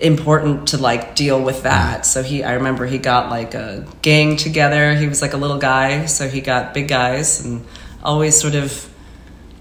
important 0.00 0.68
to 0.68 0.78
like 0.78 1.14
deal 1.14 1.42
with 1.42 1.62
that. 1.64 2.06
So 2.06 2.22
he 2.22 2.42
I 2.42 2.54
remember 2.54 2.86
he 2.86 2.98
got 2.98 3.30
like 3.30 3.54
a 3.54 3.86
gang 4.02 4.36
together. 4.36 4.94
He 4.94 5.06
was 5.06 5.20
like 5.20 5.34
a 5.34 5.36
little 5.36 5.58
guy, 5.58 6.06
so 6.06 6.28
he 6.28 6.40
got 6.40 6.72
big 6.72 6.88
guys 6.88 7.44
and 7.44 7.64
always 8.02 8.40
sort 8.40 8.54
of 8.54 8.90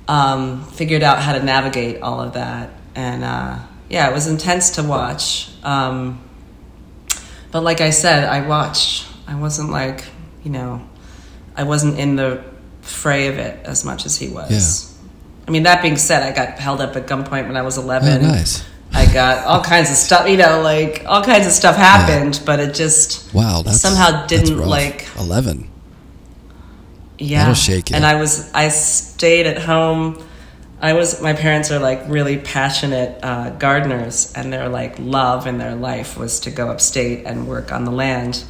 um, 0.08 0.64
figured 0.66 1.04
out 1.04 1.20
how 1.20 1.34
to 1.34 1.44
navigate 1.44 2.02
all 2.02 2.22
of 2.22 2.34
that. 2.34 2.72
And 2.96 3.24
uh, 3.24 3.60
yeah, 3.90 4.10
it 4.10 4.14
was 4.14 4.28
intense 4.28 4.72
to 4.72 4.84
watch. 4.84 5.52
Um, 5.64 6.24
but 7.52 7.62
like 7.62 7.82
I 7.82 7.90
said, 7.92 8.24
I 8.28 8.48
watched. 8.48 9.08
I 9.28 9.36
wasn't 9.36 9.70
like, 9.72 10.06
you 10.44 10.52
know, 10.52 10.88
I 11.56 11.64
wasn't 11.64 12.00
in 12.00 12.16
the 12.16 12.44
fray 12.82 13.28
of 13.28 13.38
it 13.38 13.64
as 13.66 13.86
much 13.86 14.06
as 14.06 14.18
he 14.18 14.30
was. 14.30 14.50
Yeah. 14.52 14.96
I 15.48 15.52
mean, 15.52 15.64
that 15.64 15.82
being 15.82 15.98
said, 15.98 16.24
I 16.24 16.36
got 16.36 16.60
held 16.60 16.80
up 16.82 16.96
at 16.96 17.08
gunpoint 17.08 17.48
when 17.48 17.58
I 17.58 17.62
was 17.64 17.78
11 17.78 18.08
Oh, 18.24 18.28
nice. 18.28 18.64
I 18.92 19.06
got 19.14 19.46
all 19.46 19.62
kinds 19.64 19.90
of 19.92 19.96
stuff. 19.98 20.28
You 20.28 20.38
know, 20.38 20.62
like 20.62 21.04
all 21.06 21.24
kinds 21.24 21.46
of 21.46 21.52
stuff 21.52 21.76
happened, 21.76 22.36
yeah. 22.38 22.42
but 22.46 22.60
it 22.60 22.74
just 22.74 23.32
Wow, 23.34 23.62
that's 23.62 23.80
somehow 23.82 24.26
didn't 24.26 24.58
like 24.58 25.08
eleven. 25.18 25.70
yeah 27.20 27.40
That'll 27.40 27.54
shake 27.54 27.90
you. 27.92 27.96
and 27.96 28.06
i 28.06 28.16
was 28.20 28.52
i 28.54 28.70
stayed 28.70 29.46
at 29.46 29.60
home 29.62 30.24
i 30.82 30.94
was 30.94 31.22
my 31.22 31.34
parents 31.34 31.72
are 31.72 31.80
like 31.80 32.02
really 32.08 32.38
passionate 32.38 33.20
uh, 33.24 33.50
gardeners 33.52 34.34
and 34.34 34.52
their 34.52 34.70
like 34.70 34.96
love 35.00 35.48
in 35.48 35.58
their 35.58 35.76
life 35.76 36.18
was 36.18 36.40
to 36.42 36.52
go 36.52 36.70
upstate 36.70 37.26
and 37.26 37.48
work 37.48 37.72
on 37.72 37.86
the 37.86 37.92
land 37.92 38.44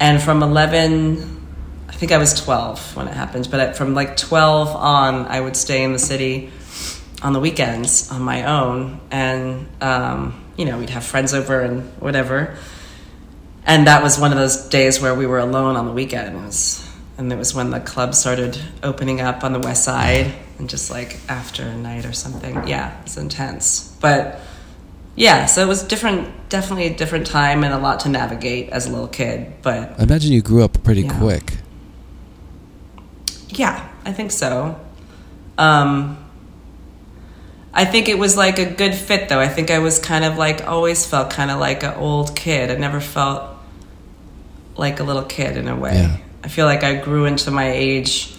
and 0.00 0.22
from 0.22 0.42
11 0.42 1.46
i 1.88 1.92
think 1.92 2.12
i 2.12 2.18
was 2.18 2.34
12 2.42 2.96
when 2.96 3.08
it 3.08 3.14
happened 3.14 3.48
but 3.50 3.76
from 3.76 3.94
like 3.94 4.16
12 4.16 4.68
on 4.68 5.26
i 5.26 5.40
would 5.40 5.56
stay 5.56 5.82
in 5.82 5.92
the 5.92 5.98
city 5.98 6.50
on 7.22 7.32
the 7.32 7.40
weekends 7.40 8.10
on 8.10 8.20
my 8.20 8.44
own 8.44 9.00
and 9.10 9.66
um, 9.82 10.44
you 10.56 10.64
know 10.64 10.78
we'd 10.78 10.90
have 10.90 11.04
friends 11.04 11.32
over 11.32 11.60
and 11.60 11.82
whatever 12.00 12.56
and 13.66 13.86
that 13.86 14.02
was 14.02 14.18
one 14.18 14.30
of 14.30 14.38
those 14.38 14.68
days 14.68 15.00
where 15.00 15.14
we 15.14 15.26
were 15.26 15.38
alone 15.38 15.76
on 15.76 15.86
the 15.86 15.92
weekend. 15.92 16.36
It 16.36 16.38
was, 16.38 16.86
and 17.16 17.32
it 17.32 17.36
was 17.36 17.54
when 17.54 17.70
the 17.70 17.80
club 17.80 18.14
started 18.14 18.58
opening 18.82 19.20
up 19.20 19.42
on 19.42 19.52
the 19.52 19.58
west 19.58 19.84
side, 19.84 20.34
and 20.58 20.68
just 20.70 20.90
like 20.90 21.18
after 21.28 21.62
a 21.64 21.74
night 21.76 22.04
or 22.06 22.12
something. 22.12 22.66
Yeah, 22.68 23.00
it's 23.02 23.16
intense. 23.16 23.96
But 24.00 24.40
yeah, 25.16 25.46
so 25.46 25.62
it 25.62 25.68
was 25.68 25.82
different, 25.82 26.48
definitely 26.48 26.86
a 26.86 26.94
different 26.96 27.26
time 27.26 27.64
and 27.64 27.72
a 27.74 27.78
lot 27.78 28.00
to 28.00 28.08
navigate 28.08 28.70
as 28.70 28.86
a 28.86 28.90
little 28.90 29.08
kid. 29.08 29.52
But 29.62 29.98
I 29.98 30.02
imagine 30.04 30.32
you 30.32 30.42
grew 30.42 30.62
up 30.64 30.82
pretty 30.82 31.02
Yeah. 31.02 31.18
quick. 31.18 31.52
yeah, 33.50 33.88
I 34.04 34.12
think 34.12 34.30
so. 34.32 34.78
Um, 35.58 36.18
I 37.72 37.84
think 37.84 38.08
it 38.08 38.18
was 38.18 38.36
like 38.36 38.58
a 38.58 38.64
good 38.70 38.94
fit, 38.94 39.28
though. 39.28 39.40
I 39.40 39.48
think 39.48 39.70
I 39.70 39.78
was 39.78 39.98
kind 39.98 40.24
of 40.24 40.36
like 40.38 40.66
always 40.66 41.06
felt 41.06 41.30
kind 41.30 41.50
of 41.50 41.58
like 41.60 41.82
an 41.82 41.94
old 41.94 42.34
kid. 42.36 42.70
I 42.70 42.76
never 42.76 43.00
felt 43.00 43.42
like 44.76 45.00
a 45.00 45.04
little 45.04 45.22
kid 45.24 45.56
in 45.56 45.68
a 45.68 45.76
way. 45.76 45.94
Yeah. 45.94 46.16
I 46.42 46.48
feel 46.48 46.66
like 46.66 46.82
I 46.84 46.94
grew 46.96 47.24
into 47.24 47.50
my 47.50 47.70
age 47.70 48.34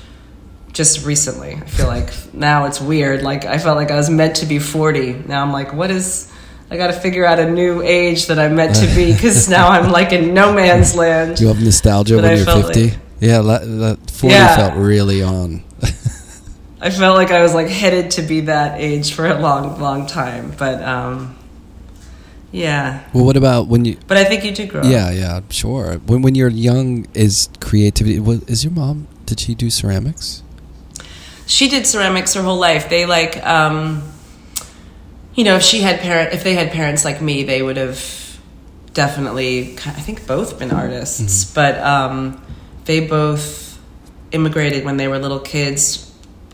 just 0.75 1.05
recently. 1.05 1.53
I 1.55 1.65
feel 1.65 1.87
like 1.87 2.11
now 2.33 2.65
it's 2.65 2.79
weird. 2.79 3.23
Like 3.23 3.45
I 3.45 3.57
felt 3.57 3.77
like 3.77 3.89
I 3.89 3.95
was 3.95 4.09
meant 4.09 4.35
to 4.37 4.45
be 4.45 4.59
40. 4.59 5.23
Now 5.27 5.41
I'm 5.41 5.51
like, 5.51 5.73
what 5.73 5.89
is 5.89 6.31
I 6.69 6.77
got 6.77 6.87
to 6.87 6.93
figure 6.93 7.25
out 7.25 7.39
a 7.39 7.49
new 7.49 7.81
age 7.81 8.27
that 8.27 8.37
I'm 8.37 8.55
meant 8.55 8.75
to 8.75 8.87
be 8.95 9.13
because 9.15 9.49
now 9.49 9.69
I'm 9.69 9.91
like 9.91 10.11
in 10.11 10.33
no 10.33 10.53
man's 10.53 10.95
land. 10.95 11.37
Do 11.37 11.43
you 11.43 11.47
have 11.47 11.63
nostalgia 11.63 12.17
when 12.17 12.25
I 12.25 12.33
you're 12.35 12.45
50? 12.45 12.83
like- 12.83 12.99
yeah, 13.21 13.41
that, 13.41 13.61
that 13.61 14.11
40 14.11 14.35
Yeah. 14.35 14.55
felt 14.57 14.73
really 14.75 15.23
on. 15.23 15.63
I 16.81 16.89
felt 16.91 17.15
like 17.15 17.31
I 17.31 17.41
was 17.41 17.53
like 17.53 17.67
headed 17.67 18.11
to 18.11 18.21
be 18.21 18.41
that 18.41 18.79
age 18.79 19.13
for 19.13 19.25
a 19.25 19.39
long, 19.39 19.79
long 19.79 20.05
time. 20.05 20.53
But 20.59 20.83
um, 20.83 21.35
yeah. 22.51 23.07
well, 23.13 23.25
what 23.25 23.37
about 23.37 23.67
when 23.67 23.85
you. 23.85 23.97
But 24.07 24.17
I 24.17 24.25
think 24.25 24.43
you 24.43 24.51
did 24.51 24.69
grow 24.69 24.81
up. 24.81 24.87
Yeah, 24.87 25.09
yeah, 25.11 25.39
sure. 25.49 25.95
When 26.05 26.21
when 26.21 26.35
you're 26.35 26.49
young, 26.49 27.07
is 27.13 27.49
creativity. 27.59 28.17
Is 28.51 28.63
your 28.63 28.73
mom, 28.73 29.07
did 29.25 29.39
she 29.39 29.55
do 29.55 29.69
ceramics? 29.69 30.43
She 31.47 31.67
did 31.69 31.85
ceramics 31.85 32.33
her 32.33 32.41
whole 32.41 32.57
life. 32.57 32.89
They 32.89 33.05
like, 33.05 33.43
um, 33.45 34.03
you 35.35 35.43
know, 35.43 35.57
if 35.57 35.63
she 35.63 35.81
had 35.81 35.99
parent, 35.99 36.33
if 36.33 36.43
they 36.43 36.53
had 36.53 36.71
parents 36.71 37.05
like 37.05 37.21
me, 37.21 37.43
they 37.43 37.61
would 37.61 37.77
have 37.77 38.39
definitely. 38.93 39.73
I 39.73 40.01
think 40.01 40.25
both 40.25 40.57
been 40.57 40.71
artists, 40.71 41.45
but 41.53 41.79
um, 41.79 42.43
they 42.85 43.05
both 43.05 43.79
immigrated 44.31 44.85
when 44.85 44.97
they 44.97 45.07
were 45.07 45.19
little 45.19 45.39
kids, 45.39 46.11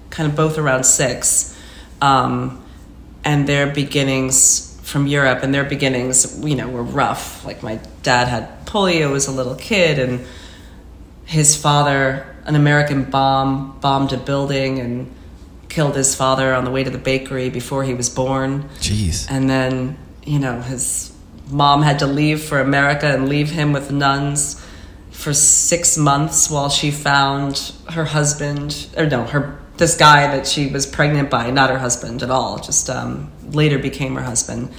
kind 0.09 0.29
of 0.29 0.35
both 0.35 0.57
around 0.57 0.83
six, 0.83 1.57
um, 2.01 2.63
and 3.23 3.47
their 3.47 3.71
beginnings 3.71 4.67
from 4.83 5.07
Europe 5.07 5.39
and 5.41 5.53
their 5.53 5.63
beginnings, 5.63 6.43
you 6.43 6.55
know, 6.55 6.67
were 6.67 6.83
rough. 6.83 7.45
Like 7.45 7.63
my 7.63 7.79
dad 8.03 8.27
had 8.27 8.65
polio 8.65 9.15
as 9.15 9.27
a 9.27 9.31
little 9.31 9.55
kid, 9.55 9.99
and 9.99 10.25
his 11.31 11.55
father, 11.55 12.25
an 12.43 12.55
American 12.55 13.05
bomb, 13.05 13.79
bombed 13.79 14.11
a 14.11 14.17
building 14.17 14.79
and 14.79 15.09
killed 15.69 15.95
his 15.95 16.13
father 16.13 16.53
on 16.53 16.65
the 16.65 16.71
way 16.71 16.83
to 16.83 16.89
the 16.89 16.97
bakery 16.97 17.49
before 17.49 17.85
he 17.85 17.93
was 17.93 18.09
born. 18.09 18.63
Jeez. 18.79 19.27
And 19.31 19.49
then, 19.49 19.97
you 20.25 20.39
know, 20.39 20.59
his 20.59 21.13
mom 21.49 21.83
had 21.83 21.99
to 21.99 22.05
leave 22.05 22.43
for 22.43 22.59
America 22.59 23.07
and 23.07 23.29
leave 23.29 23.51
him 23.51 23.71
with 23.71 23.91
nuns 23.91 24.61
for 25.09 25.33
six 25.33 25.97
months 25.97 26.49
while 26.51 26.69
she 26.69 26.91
found 26.91 27.71
her 27.91 28.03
husband, 28.03 28.87
or 28.97 29.05
no, 29.05 29.23
her 29.23 29.57
this 29.77 29.95
guy 29.95 30.35
that 30.35 30.45
she 30.45 30.67
was 30.67 30.85
pregnant 30.85 31.29
by, 31.29 31.49
not 31.49 31.69
her 31.69 31.79
husband 31.79 32.21
at 32.21 32.29
all, 32.29 32.59
just 32.59 32.89
um, 32.89 33.31
later 33.51 33.79
became 33.79 34.15
her 34.15 34.21
husband. 34.21 34.69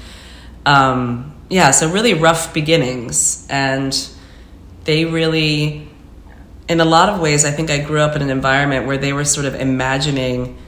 Um, 0.66 1.34
yeah, 1.48 1.70
so 1.70 1.90
really 1.90 2.12
rough 2.12 2.52
beginnings, 2.52 3.46
and 3.48 3.98
they 4.84 5.06
really, 5.06 5.88
in 6.68 6.80
a 6.80 6.84
lot 6.84 7.08
of 7.08 7.20
ways, 7.20 7.44
I 7.44 7.50
think 7.50 7.70
I 7.70 7.78
grew 7.78 8.00
up 8.00 8.16
in 8.16 8.22
an 8.22 8.30
environment 8.30 8.86
where 8.86 8.98
they 8.98 9.12
were 9.12 9.24
sort 9.24 9.46
of 9.46 9.54
imagining 9.54 10.58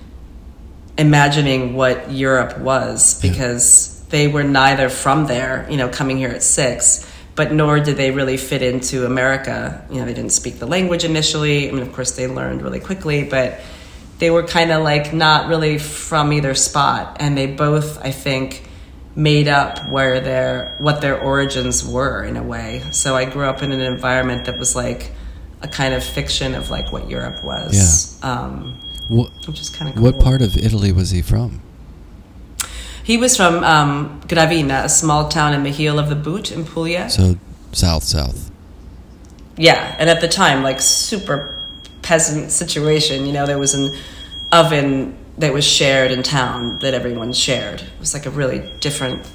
imagining 0.96 1.74
what 1.74 2.10
Europe 2.12 2.58
was 2.58 3.20
because 3.20 4.00
they 4.10 4.28
were 4.28 4.44
neither 4.44 4.88
from 4.88 5.26
there, 5.26 5.66
you 5.68 5.76
know, 5.76 5.88
coming 5.88 6.16
here 6.16 6.28
at 6.28 6.40
six, 6.40 7.10
but 7.34 7.52
nor 7.52 7.80
did 7.80 7.96
they 7.96 8.12
really 8.12 8.36
fit 8.36 8.62
into 8.62 9.04
America. 9.04 9.84
You 9.90 9.98
know, 9.98 10.04
they 10.04 10.14
didn't 10.14 10.30
speak 10.30 10.60
the 10.60 10.66
language 10.66 11.02
initially. 11.04 11.68
I 11.68 11.72
mean, 11.72 11.82
of 11.82 11.92
course, 11.92 12.12
they 12.12 12.28
learned 12.28 12.62
really 12.62 12.78
quickly, 12.78 13.24
but 13.24 13.60
they 14.18 14.30
were 14.30 14.44
kind 14.44 14.70
of 14.70 14.84
like 14.84 15.12
not 15.12 15.48
really 15.48 15.78
from 15.78 16.32
either 16.32 16.54
spot. 16.54 17.16
And 17.18 17.36
they 17.36 17.46
both, 17.48 18.00
I 18.04 18.12
think, 18.12 18.68
made 19.16 19.48
up 19.48 19.90
where 19.90 20.20
their 20.20 20.76
what 20.78 21.00
their 21.00 21.20
origins 21.20 21.84
were 21.84 22.22
in 22.22 22.36
a 22.36 22.42
way. 22.42 22.84
So 22.92 23.16
I 23.16 23.24
grew 23.24 23.46
up 23.46 23.62
in 23.62 23.72
an 23.72 23.80
environment 23.80 24.46
that 24.46 24.58
was 24.58 24.76
like 24.76 25.10
a 25.64 25.68
kind 25.68 25.92
of 25.94 26.02
fiction 26.04 26.54
of 26.54 26.70
like 26.70 26.92
what 26.92 27.08
Europe 27.08 27.42
was. 27.42 28.18
Um, 28.22 28.78
What, 29.08 29.30
which 29.48 29.60
is 29.60 29.70
kind 29.70 29.88
of 29.88 29.94
cool. 29.96 30.04
what 30.04 30.20
part 30.20 30.40
of 30.42 30.56
Italy 30.56 30.92
was 30.92 31.10
he 31.10 31.22
from? 31.22 31.60
He 33.02 33.16
was 33.18 33.36
from 33.36 33.54
um, 33.64 34.20
Gravina, 34.30 34.84
a 34.84 34.88
small 34.88 35.28
town 35.28 35.52
in 35.52 35.62
the 35.62 35.70
heel 35.70 35.98
of 35.98 36.08
the 36.08 36.14
Boot 36.14 36.50
in 36.52 36.64
Puglia. 36.64 37.10
So, 37.10 37.36
south, 37.72 38.04
south. 38.04 38.50
yeah, 39.58 39.94
and 39.98 40.08
at 40.08 40.20
the 40.20 40.28
time, 40.28 40.62
like 40.62 40.80
super 40.80 41.36
peasant 42.02 42.50
situation. 42.50 43.26
You 43.26 43.32
know, 43.32 43.46
there 43.46 43.58
was 43.58 43.74
an 43.74 43.94
oven 44.52 45.16
that 45.38 45.52
was 45.52 45.64
shared 45.66 46.10
in 46.10 46.22
town 46.22 46.78
that 46.80 46.94
everyone 46.94 47.32
shared. 47.34 47.80
It 47.82 48.00
was 48.00 48.14
like 48.14 48.24
a 48.26 48.30
really 48.30 48.60
different, 48.80 49.26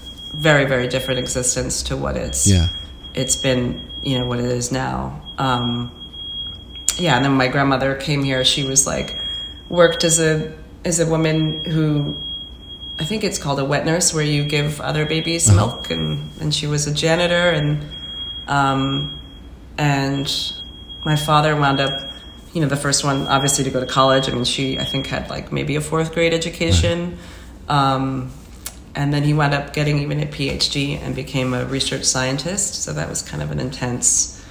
very 0.48 0.65
very 0.65 0.88
different 0.88 1.19
existence 1.19 1.83
to 1.83 1.98
what 1.98 2.15
it's 2.17 2.48
Yeah. 2.48 2.67
it's 3.13 3.36
been. 3.36 3.88
You 4.01 4.17
know 4.19 4.25
what 4.25 4.39
it 4.39 4.45
is 4.45 4.71
now. 4.71 5.21
Um, 5.38 5.91
yeah, 7.00 7.15
and 7.15 7.25
then 7.25 7.34
my 7.34 7.48
grandmother 7.48 7.96
came 7.96 8.24
here. 8.24 8.44
She 8.44 8.63
was 8.63 8.86
like 8.86 9.15
worked 9.70 10.03
as 10.03 10.20
a 10.20 10.53
as 10.86 11.00
a 11.00 11.06
woman 11.06 11.63
who 11.65 12.15
I 13.00 13.06
think 13.06 13.24
it's 13.24 13.38
called 13.38 13.60
a 13.60 13.65
wet 13.65 13.86
nurse, 13.86 14.13
where 14.13 14.24
you 14.24 14.44
give 14.44 14.82
other 14.82 15.06
babies 15.06 15.50
milk, 15.51 15.89
and 15.91 16.29
and 16.41 16.53
she 16.53 16.68
was 16.68 16.88
a 16.88 16.94
janitor, 16.94 17.50
and 17.51 17.84
um, 18.48 19.20
and 19.77 20.27
my 21.06 21.15
father 21.15 21.56
wound 21.56 21.79
up, 21.79 22.12
you 22.53 22.62
know, 22.62 22.68
the 22.68 22.75
first 22.75 23.03
one 23.06 23.27
obviously 23.27 23.63
to 23.63 23.70
go 23.70 23.79
to 23.79 23.86
college. 23.86 24.27
I 24.29 24.34
mean, 24.34 24.44
she 24.44 24.77
I 24.79 24.84
think 24.84 25.08
had 25.08 25.29
like 25.29 25.51
maybe 25.51 25.75
a 25.77 25.82
fourth 25.82 26.13
grade 26.13 26.34
education, 26.34 27.18
um, 27.70 28.32
and 28.96 29.13
then 29.13 29.24
he 29.24 29.34
wound 29.34 29.53
up 29.53 29.74
getting 29.74 30.00
even 30.00 30.20
a 30.20 30.25
PhD 30.25 31.00
and 31.01 31.15
became 31.15 31.53
a 31.53 31.63
research 31.65 32.03
scientist. 32.03 32.84
So 32.84 32.91
that 32.94 33.08
was 33.08 33.22
kind 33.22 33.41
of 33.41 33.51
an 33.51 33.60
intense, 33.60 34.44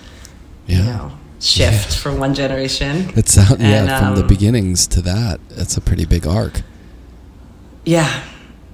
Yeah. 0.67 0.79
you 0.79 0.85
know, 0.85 1.13
shift 1.41 1.97
from 1.97 2.19
one 2.19 2.35
generation. 2.35 3.11
It's 3.17 3.33
sound, 3.35 3.61
yeah, 3.61 3.67
And, 3.83 3.89
from 4.07 4.15
the 4.17 4.23
um, 4.23 4.27
beginnings 4.29 4.87
to 4.89 5.03
that, 5.03 5.41
that's 5.51 5.77
a 5.77 5.81
pretty 5.81 6.05
big 6.05 6.27
arc. 6.27 6.63
Yeah. 7.85 8.23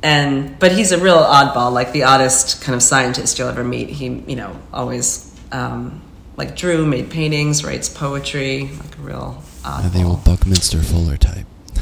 And 0.02 0.58
but 0.58 0.72
he's 0.72 0.92
a 0.92 0.98
real 0.98 1.16
oddball, 1.16 1.72
like 1.72 1.92
the 1.92 2.02
oddest 2.04 2.60
kind 2.62 2.74
of 2.76 2.82
scientist 2.82 3.38
you'll 3.38 3.48
ever 3.48 3.64
meet. 3.64 3.88
He, 3.88 4.06
you 4.06 4.36
know, 4.36 4.54
always 4.72 5.34
um, 5.52 6.02
like 6.36 6.56
drew, 6.56 6.84
made 6.84 7.10
paintings, 7.10 7.64
writes 7.64 7.88
poetry, 7.88 8.70
like 8.82 8.98
a 8.98 9.00
real 9.00 9.42
Yeah, 9.64 9.88
the 9.88 10.02
old 10.02 10.24
Buckminster 10.24 10.82
Fuller 10.82 11.16
type. 11.16 11.46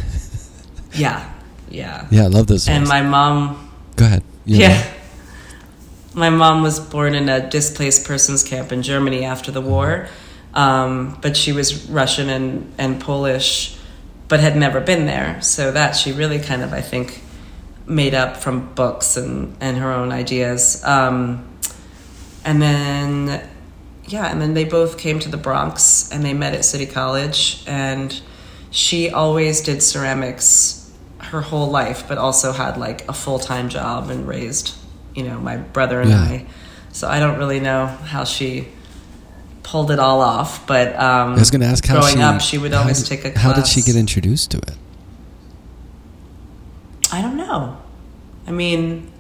Yeah, 0.94 1.32
yeah. 1.70 2.06
Yeah, 2.10 2.24
I 2.24 2.26
love 2.26 2.46
those 2.48 2.68
And 2.68 2.80
ones. 2.82 2.88
my 2.90 3.00
mom, 3.02 3.70
Go 3.96 4.04
ahead. 4.04 4.22
You 4.44 4.58
yeah. 4.58 4.68
know. 4.78 4.86
My 6.14 6.28
mom 6.28 6.62
was 6.62 6.78
born 6.78 7.14
in 7.14 7.30
a 7.30 7.48
displaced 7.48 8.04
persons 8.06 8.42
camp 8.42 8.72
in 8.72 8.82
Germany 8.82 9.24
after 9.24 9.50
the 9.50 9.62
war, 9.62 10.08
um, 10.54 11.18
but 11.20 11.36
she 11.36 11.52
was 11.52 11.86
Russian 11.88 12.28
and, 12.28 12.72
and 12.78 13.00
Polish, 13.00 13.76
but 14.28 14.40
had 14.40 14.56
never 14.56 14.80
been 14.80 15.06
there. 15.06 15.40
So 15.42 15.72
that 15.72 15.92
she 15.92 16.12
really 16.12 16.38
kind 16.38 16.62
of, 16.62 16.72
I 16.72 16.80
think, 16.80 17.22
made 17.86 18.14
up 18.14 18.36
from 18.36 18.72
books 18.74 19.16
and, 19.16 19.56
and 19.60 19.76
her 19.78 19.92
own 19.92 20.12
ideas. 20.12 20.82
Um, 20.84 21.48
and 22.44 22.60
then, 22.60 23.48
yeah, 24.06 24.30
and 24.30 24.40
then 24.40 24.54
they 24.54 24.64
both 24.64 24.98
came 24.98 25.18
to 25.20 25.28
the 25.28 25.36
Bronx 25.36 26.10
and 26.10 26.24
they 26.24 26.34
met 26.34 26.54
at 26.54 26.64
City 26.64 26.86
College. 26.86 27.62
And 27.66 28.20
she 28.70 29.10
always 29.10 29.60
did 29.60 29.82
ceramics 29.82 30.78
her 31.18 31.40
whole 31.40 31.68
life, 31.68 32.06
but 32.08 32.18
also 32.18 32.52
had 32.52 32.76
like 32.76 33.08
a 33.08 33.12
full 33.12 33.38
time 33.38 33.68
job 33.68 34.10
and 34.10 34.26
raised, 34.26 34.74
you 35.14 35.22
know, 35.22 35.38
my 35.38 35.56
brother 35.56 36.00
and 36.00 36.10
Yeah. 36.10 36.20
I. 36.20 36.46
So 36.92 37.08
I 37.08 37.20
don't 37.20 37.38
really 37.38 37.60
know 37.60 37.86
how 37.86 38.24
she 38.24 38.68
pulled 39.62 39.90
it 39.90 39.98
all 39.98 40.20
off. 40.20 40.66
But 40.66 40.94
um, 40.96 41.32
I 41.32 41.38
was 41.38 41.50
going 41.50 41.60
to 41.60 41.66
ask 41.66 41.86
how 41.86 42.00
growing 42.00 42.16
she, 42.16 42.22
up, 42.22 42.40
she 42.40 42.58
would 42.58 42.72
always 42.74 43.00
did- 43.00 43.08
take 43.08 43.24
a 43.24 43.30
class. 43.30 43.42
How 43.44 43.52
did 43.52 43.66
she 43.66 43.82
get 43.82 43.96
introduced 43.96 44.50
to 44.52 44.58
it? 44.58 44.76
I 47.12 47.20
don't 47.20 47.36
know. 47.36 47.76
I 48.46 48.50
mean, 48.52 49.10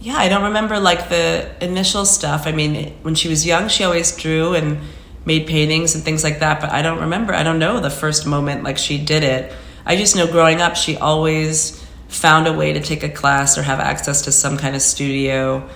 yeah, 0.00 0.16
I 0.16 0.28
don't 0.28 0.44
remember 0.44 0.78
like 0.78 1.08
the 1.08 1.50
initial 1.60 2.04
stuff. 2.04 2.46
I 2.46 2.52
mean, 2.52 2.92
when 3.02 3.14
she 3.14 3.28
was 3.28 3.46
young, 3.46 3.68
she 3.68 3.84
always 3.84 4.14
drew 4.16 4.54
and 4.54 4.78
made 5.24 5.46
paintings 5.46 5.94
and 5.94 6.04
things 6.04 6.24
like 6.24 6.40
that, 6.40 6.60
but 6.60 6.70
I 6.70 6.82
don't 6.82 7.00
remember. 7.00 7.34
I 7.34 7.42
don't 7.42 7.58
know 7.58 7.80
the 7.80 7.90
first 7.90 8.26
moment 8.26 8.64
like 8.64 8.78
she 8.78 9.02
did 9.02 9.22
it. 9.22 9.52
I 9.84 9.96
just 9.96 10.14
know 10.16 10.26
growing 10.26 10.60
up, 10.60 10.76
she 10.76 10.96
always 10.96 11.82
found 12.08 12.46
a 12.46 12.52
way 12.52 12.72
to 12.72 12.80
take 12.80 13.02
a 13.02 13.08
class 13.08 13.56
or 13.56 13.62
have 13.62 13.80
access 13.80 14.22
to 14.22 14.32
some 14.32 14.56
kind 14.56 14.74
of 14.74 14.82
studio. 14.82 15.68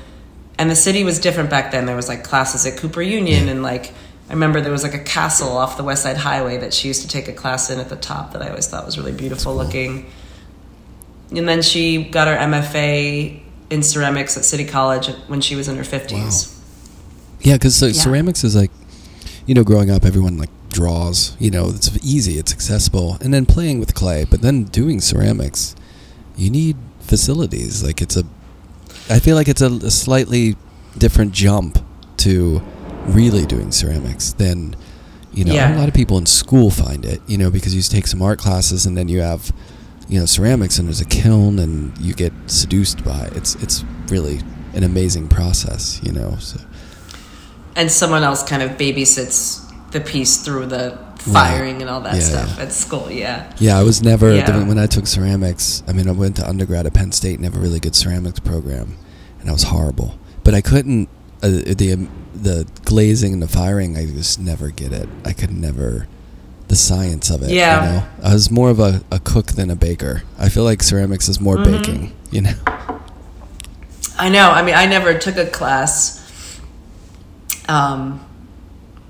And 0.58 0.70
the 0.70 0.76
city 0.76 1.02
was 1.04 1.18
different 1.18 1.50
back 1.50 1.72
then. 1.72 1.86
There 1.86 1.96
was 1.96 2.08
like 2.08 2.22
classes 2.24 2.64
at 2.66 2.78
Cooper 2.78 3.02
Union 3.02 3.48
and 3.48 3.62
like 3.62 3.92
I 4.28 4.32
remember 4.32 4.60
there 4.60 4.72
was 4.72 4.82
like 4.82 4.94
a 4.94 5.02
castle 5.02 5.56
off 5.56 5.76
the 5.76 5.84
West 5.84 6.02
Side 6.02 6.16
Highway 6.16 6.56
that 6.58 6.72
she 6.72 6.88
used 6.88 7.02
to 7.02 7.08
take 7.08 7.28
a 7.28 7.32
class 7.32 7.70
in 7.70 7.78
at 7.78 7.88
the 7.90 7.96
top 7.96 8.32
that 8.32 8.40
I 8.42 8.48
always 8.48 8.66
thought 8.66 8.86
was 8.86 8.96
really 8.96 9.12
beautiful 9.12 9.54
looking. 9.54 10.10
And 11.30 11.48
then 11.48 11.60
she 11.62 12.04
got 12.04 12.28
her 12.28 12.36
MFA 12.36 13.40
in 13.70 13.82
ceramics 13.82 14.36
at 14.36 14.44
City 14.44 14.64
College 14.64 15.08
when 15.26 15.40
she 15.40 15.56
was 15.56 15.68
in 15.68 15.76
her 15.76 15.82
50s. 15.82 16.56
Yeah, 17.40 17.54
because 17.54 17.76
so 17.76 17.86
Yeah. 17.86 17.92
ceramics 17.92 18.44
is 18.44 18.54
like, 18.56 18.70
you 19.46 19.54
know, 19.54 19.64
growing 19.64 19.90
up, 19.90 20.04
everyone 20.04 20.38
like 20.38 20.50
draws. 20.70 21.36
You 21.38 21.50
know, 21.50 21.68
it's 21.68 21.90
easy, 22.02 22.38
it's 22.38 22.52
accessible, 22.52 23.18
and 23.20 23.34
then 23.34 23.44
playing 23.44 23.78
with 23.80 23.94
clay. 23.94 24.24
But 24.24 24.40
then 24.40 24.64
doing 24.64 25.00
ceramics, 25.00 25.74
you 26.36 26.48
need 26.50 26.76
facilities. 27.00 27.82
Like 27.82 28.00
it's 28.00 28.16
a, 28.16 28.24
I 29.10 29.18
feel 29.20 29.36
like 29.36 29.48
it's 29.48 29.60
a, 29.62 29.66
a 29.66 29.90
slightly 29.90 30.56
different 30.96 31.32
jump 31.32 31.78
to 32.18 32.62
really 33.06 33.44
doing 33.44 33.70
ceramics 33.70 34.32
than, 34.32 34.76
you 35.32 35.44
know, 35.44 35.52
Yeah. 35.52 35.76
a 35.76 35.78
lot 35.78 35.88
of 35.88 35.94
people 35.94 36.16
in 36.18 36.26
school 36.26 36.70
find 36.70 37.04
it. 37.04 37.20
You 37.26 37.36
know, 37.38 37.50
because 37.50 37.74
you 37.74 37.82
take 37.82 38.06
some 38.06 38.22
art 38.22 38.38
classes 38.38 38.86
and 38.86 38.96
then 38.96 39.08
you 39.08 39.20
have, 39.20 39.52
you 40.08 40.18
know, 40.18 40.26
ceramics 40.26 40.78
and 40.78 40.88
there's 40.88 41.00
a 41.00 41.04
kiln 41.06 41.58
and 41.58 41.96
you 41.98 42.14
get 42.14 42.32
seduced 42.46 43.04
by 43.04 43.26
it. 43.26 43.36
It's 43.36 43.54
it's 43.56 43.84
really 44.08 44.40
an 44.74 44.82
amazing 44.84 45.28
process. 45.28 46.00
You 46.02 46.12
know, 46.12 46.36
so. 46.40 46.60
And 47.76 47.90
someone 47.90 48.22
else 48.22 48.42
kind 48.42 48.62
of 48.62 48.72
babysits 48.78 49.60
the 49.90 50.00
piece 50.00 50.36
through 50.38 50.66
the 50.66 50.96
firing 51.32 51.80
and 51.80 51.90
all 51.90 52.00
that 52.02 52.14
Yeah, 52.14 52.20
stuff 52.20 52.54
yeah. 52.56 52.62
at 52.64 52.72
school. 52.72 53.10
Yeah. 53.10 53.50
Yeah, 53.58 53.78
I 53.78 53.82
was 53.82 54.02
never 54.02 54.34
Yeah. 54.34 54.62
when 54.64 54.78
I 54.78 54.86
took 54.86 55.06
ceramics. 55.06 55.82
I 55.88 55.92
mean, 55.92 56.08
I 56.08 56.12
went 56.12 56.36
to 56.36 56.48
undergrad 56.48 56.86
at 56.86 56.94
Penn 56.94 57.12
State 57.12 57.36
and 57.36 57.44
have 57.44 57.56
a 57.56 57.60
really 57.60 57.80
good 57.80 57.94
ceramics 57.96 58.40
program, 58.40 58.96
and 59.40 59.48
I 59.48 59.52
was 59.52 59.64
horrible. 59.64 60.18
But 60.42 60.54
I 60.54 60.60
couldn't 60.60 61.08
uh, 61.42 61.48
the 61.76 61.92
um, 61.94 62.08
the 62.34 62.66
glazing 62.84 63.32
and 63.34 63.42
the 63.42 63.48
firing. 63.48 63.96
I 63.96 64.06
just 64.06 64.38
never 64.40 64.70
get 64.70 64.92
it. 64.92 65.08
I 65.24 65.32
could 65.32 65.50
never 65.52 66.06
the 66.68 66.76
science 66.76 67.28
of 67.30 67.42
it. 67.42 67.50
Yeah. 67.50 67.84
you 67.84 67.90
know? 67.92 68.06
I 68.22 68.32
was 68.32 68.50
more 68.50 68.70
of 68.70 68.80
a, 68.80 69.02
a 69.10 69.18
cook 69.20 69.48
than 69.52 69.70
a 69.70 69.76
baker. 69.76 70.22
I 70.38 70.48
feel 70.48 70.64
like 70.64 70.82
ceramics 70.82 71.28
is 71.28 71.38
more 71.40 71.56
Mhm. 71.56 71.64
baking. 71.64 72.12
You 72.30 72.40
know, 72.42 72.54
I 74.18 74.28
know. 74.30 74.50
I 74.50 74.62
mean, 74.62 74.74
I 74.74 74.86
never 74.86 75.12
took 75.18 75.36
a 75.36 75.44
class, 75.46 76.20
um, 77.68 78.20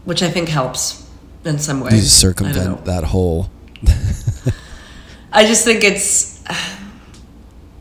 which 0.05 0.23
I 0.23 0.31
think 0.31 0.49
helps 0.49 1.04
in 1.45 1.59
some 1.59 1.81
way. 1.81 1.87
you 1.87 1.89
I 1.89 1.91
don't 1.91 2.01
know. 2.03 2.07
circumvent 2.09 2.85
that 2.87 3.05
whole. 3.05 3.51
I 5.33 5.47
just 5.47 5.65
think 5.65 5.85
it's. 5.85 6.43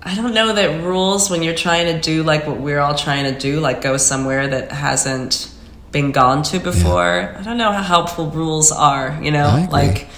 I 0.06 0.16
don't 0.16 0.34
know 0.34 0.54
that 0.54 0.84
rules 0.84 1.30
when 1.30 1.44
you're 1.44 1.56
trying 1.56 1.86
to 1.96 2.02
do 2.02 2.24
like 2.24 2.46
what 2.46 2.58
we're 2.58 2.80
all 2.80 2.94
trying 2.94 3.34
to 3.34 3.40
do, 3.40 3.62
like 3.62 3.82
go 3.82 3.96
somewhere 3.96 4.48
that 4.50 4.70
hasn't 4.70 5.50
been 5.92 6.12
gone 6.12 6.44
to 6.44 6.60
before. 6.60 7.34
I 7.38 7.42
don't 7.42 7.58
know 7.58 7.72
how 7.72 7.82
helpful 7.82 8.30
rules 8.30 8.74
are, 8.74 9.18
you 9.22 9.32
know? 9.32 9.66
Like 9.72 10.10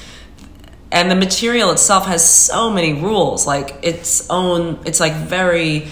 and 0.91 1.11
the 1.11 1.15
material 1.15 1.71
itself 1.71 2.05
has 2.07 2.27
so 2.27 2.71
many 2.71 2.93
rules, 2.93 3.45
like 3.45 3.75
its 3.83 4.27
own 4.29 4.79
it's 4.85 4.99
like 4.99 5.13
very 5.13 5.87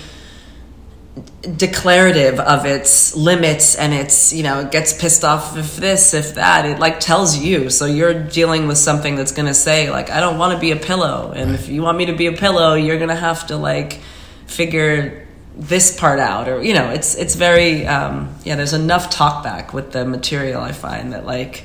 declarative 1.58 2.40
of 2.40 2.66
its 2.66 3.16
limits 3.18 3.76
and 3.76 3.94
it's 3.94 4.32
you 4.32 4.44
know 4.44 4.62
it 4.62 4.72
gets 4.72 4.94
pissed 4.94 5.26
off 5.26 5.58
if 5.58 5.76
this 5.76 6.14
if 6.14 6.36
that. 6.36 6.66
It 6.66 6.80
like 6.80 7.00
tells 7.00 7.38
you. 7.38 7.70
So 7.70 7.86
you're 7.86 8.14
dealing 8.14 8.68
with 8.68 8.78
something 8.78 9.16
that's 9.16 9.34
going 9.34 9.48
to 9.48 9.54
say 9.54 9.90
like 9.90 10.10
i 10.10 10.20
don't 10.20 10.38
want 10.38 10.54
to 10.54 10.60
be 10.60 10.72
a 10.72 10.76
pillow. 10.78 11.34
And 11.36 11.54
if 11.54 11.68
you 11.68 11.82
want 11.82 11.98
me 11.98 12.06
to 12.08 12.14
be 12.16 12.28
a 12.28 12.34
pillow 12.34 12.76
you're 12.76 12.98
going 12.98 13.10
to 13.10 13.16
have 13.16 13.48
to 13.48 13.58
like 13.58 14.00
figure 14.46 15.28
this 15.56 15.98
part 16.00 16.20
out 16.20 16.50
or 16.50 16.64
you 16.64 16.74
know 16.74 16.90
it's 16.90 17.14
it's 17.16 17.36
very 17.36 17.86
um 17.86 18.34
yeah 18.44 18.56
there's 18.56 18.74
enough 18.74 19.12
talk 19.12 19.44
back 19.44 19.72
with 19.72 19.92
the 19.92 20.04
material 20.04 20.60
i 20.60 20.72
find 20.72 21.14
that 21.14 21.28
like 21.28 21.64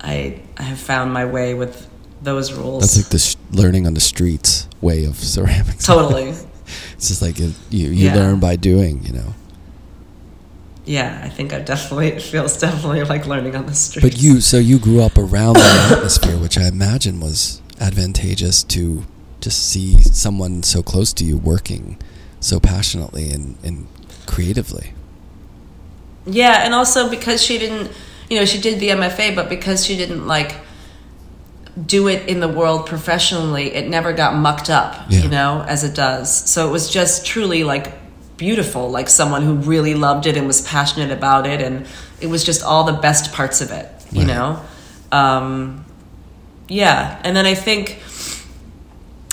i 0.00 0.40
i 0.56 0.62
have 0.62 0.78
found 0.78 1.12
my 1.12 1.26
way 1.26 1.52
with 1.52 1.90
those 2.22 2.52
rules. 2.52 2.82
That's 2.82 2.96
like 2.96 3.08
the 3.08 3.18
sh- 3.18 3.36
learning 3.50 3.86
on 3.86 3.94
the 3.94 4.00
streets 4.00 4.68
way 4.80 5.04
of 5.04 5.16
ceramics. 5.16 5.86
totally 5.86 6.34
It's 6.94 7.08
just 7.08 7.22
like 7.22 7.38
it, 7.40 7.52
you 7.70 7.88
you 7.88 8.06
Yeah. 8.08 8.14
learn 8.16 8.40
by 8.40 8.56
doing. 8.56 9.02
You 9.04 9.12
know. 9.12 9.34
yeah 10.86 11.20
i 11.22 11.28
think 11.28 11.52
i 11.52 11.58
definitely 11.60 12.08
it 12.08 12.22
feels 12.22 12.56
definitely 12.58 13.02
like 13.04 13.26
learning 13.26 13.54
on 13.54 13.66
the 13.66 13.74
street 13.74 14.02
But 14.02 14.20
you, 14.20 14.40
so 14.40 14.56
you 14.58 14.78
grew 14.78 15.00
up 15.02 15.16
around 15.18 15.54
that 15.56 15.92
atmosphere, 15.92 16.38
which 16.38 16.56
I 16.58 16.66
imagine 16.68 17.20
was 17.20 17.60
advantageous 17.78 18.62
to 18.74 19.04
just 19.40 19.58
see 19.72 20.00
someone 20.02 20.62
so 20.62 20.82
close 20.82 21.12
to 21.14 21.24
you 21.24 21.36
working 21.36 21.98
so 22.40 22.58
passionately 22.60 23.30
and, 23.30 23.56
and 23.62 23.86
creatively. 24.26 24.92
Yeah, 26.26 26.64
and 26.64 26.74
also 26.74 27.08
because 27.10 27.42
she 27.42 27.58
didn't, 27.58 27.90
you 28.28 28.38
know, 28.38 28.44
she 28.44 28.60
did 28.60 28.80
the 28.80 28.88
MFA, 28.90 29.34
but 29.34 29.48
because 29.48 29.84
she 29.84 29.96
didn't 29.96 30.26
like 30.26 30.52
do 31.86 32.08
it 32.08 32.28
in 32.28 32.40
the 32.40 32.48
world 32.48 32.86
professionally, 32.86 33.74
it 33.74 33.88
never 33.88 34.12
got 34.12 34.34
mucked 34.34 34.70
up, 34.70 34.96
Yeah. 35.08 35.20
you 35.20 35.28
know, 35.28 35.64
as 35.68 35.84
it 35.84 35.94
does. 35.94 36.50
So 36.50 36.68
it 36.68 36.72
was 36.72 36.90
just 36.90 37.24
truly 37.24 37.64
like 37.64 37.92
beautiful, 38.36 38.90
like 38.90 39.08
someone 39.08 39.42
who 39.42 39.54
really 39.54 39.94
loved 39.94 40.26
it 40.26 40.36
and 40.36 40.46
was 40.46 40.62
passionate 40.62 41.10
about 41.10 41.46
it, 41.46 41.60
and 41.60 41.86
it 42.20 42.26
was 42.28 42.42
just 42.44 42.62
all 42.62 42.84
the 42.84 42.92
best 42.94 43.32
parts 43.32 43.60
of 43.60 43.70
it, 43.70 43.86
you 44.10 44.20
Right. 44.22 44.26
know. 44.28 44.60
Um, 45.12 45.84
yeah, 46.68 47.18
and 47.24 47.36
then 47.36 47.46
I 47.46 47.54
think, 47.54 47.98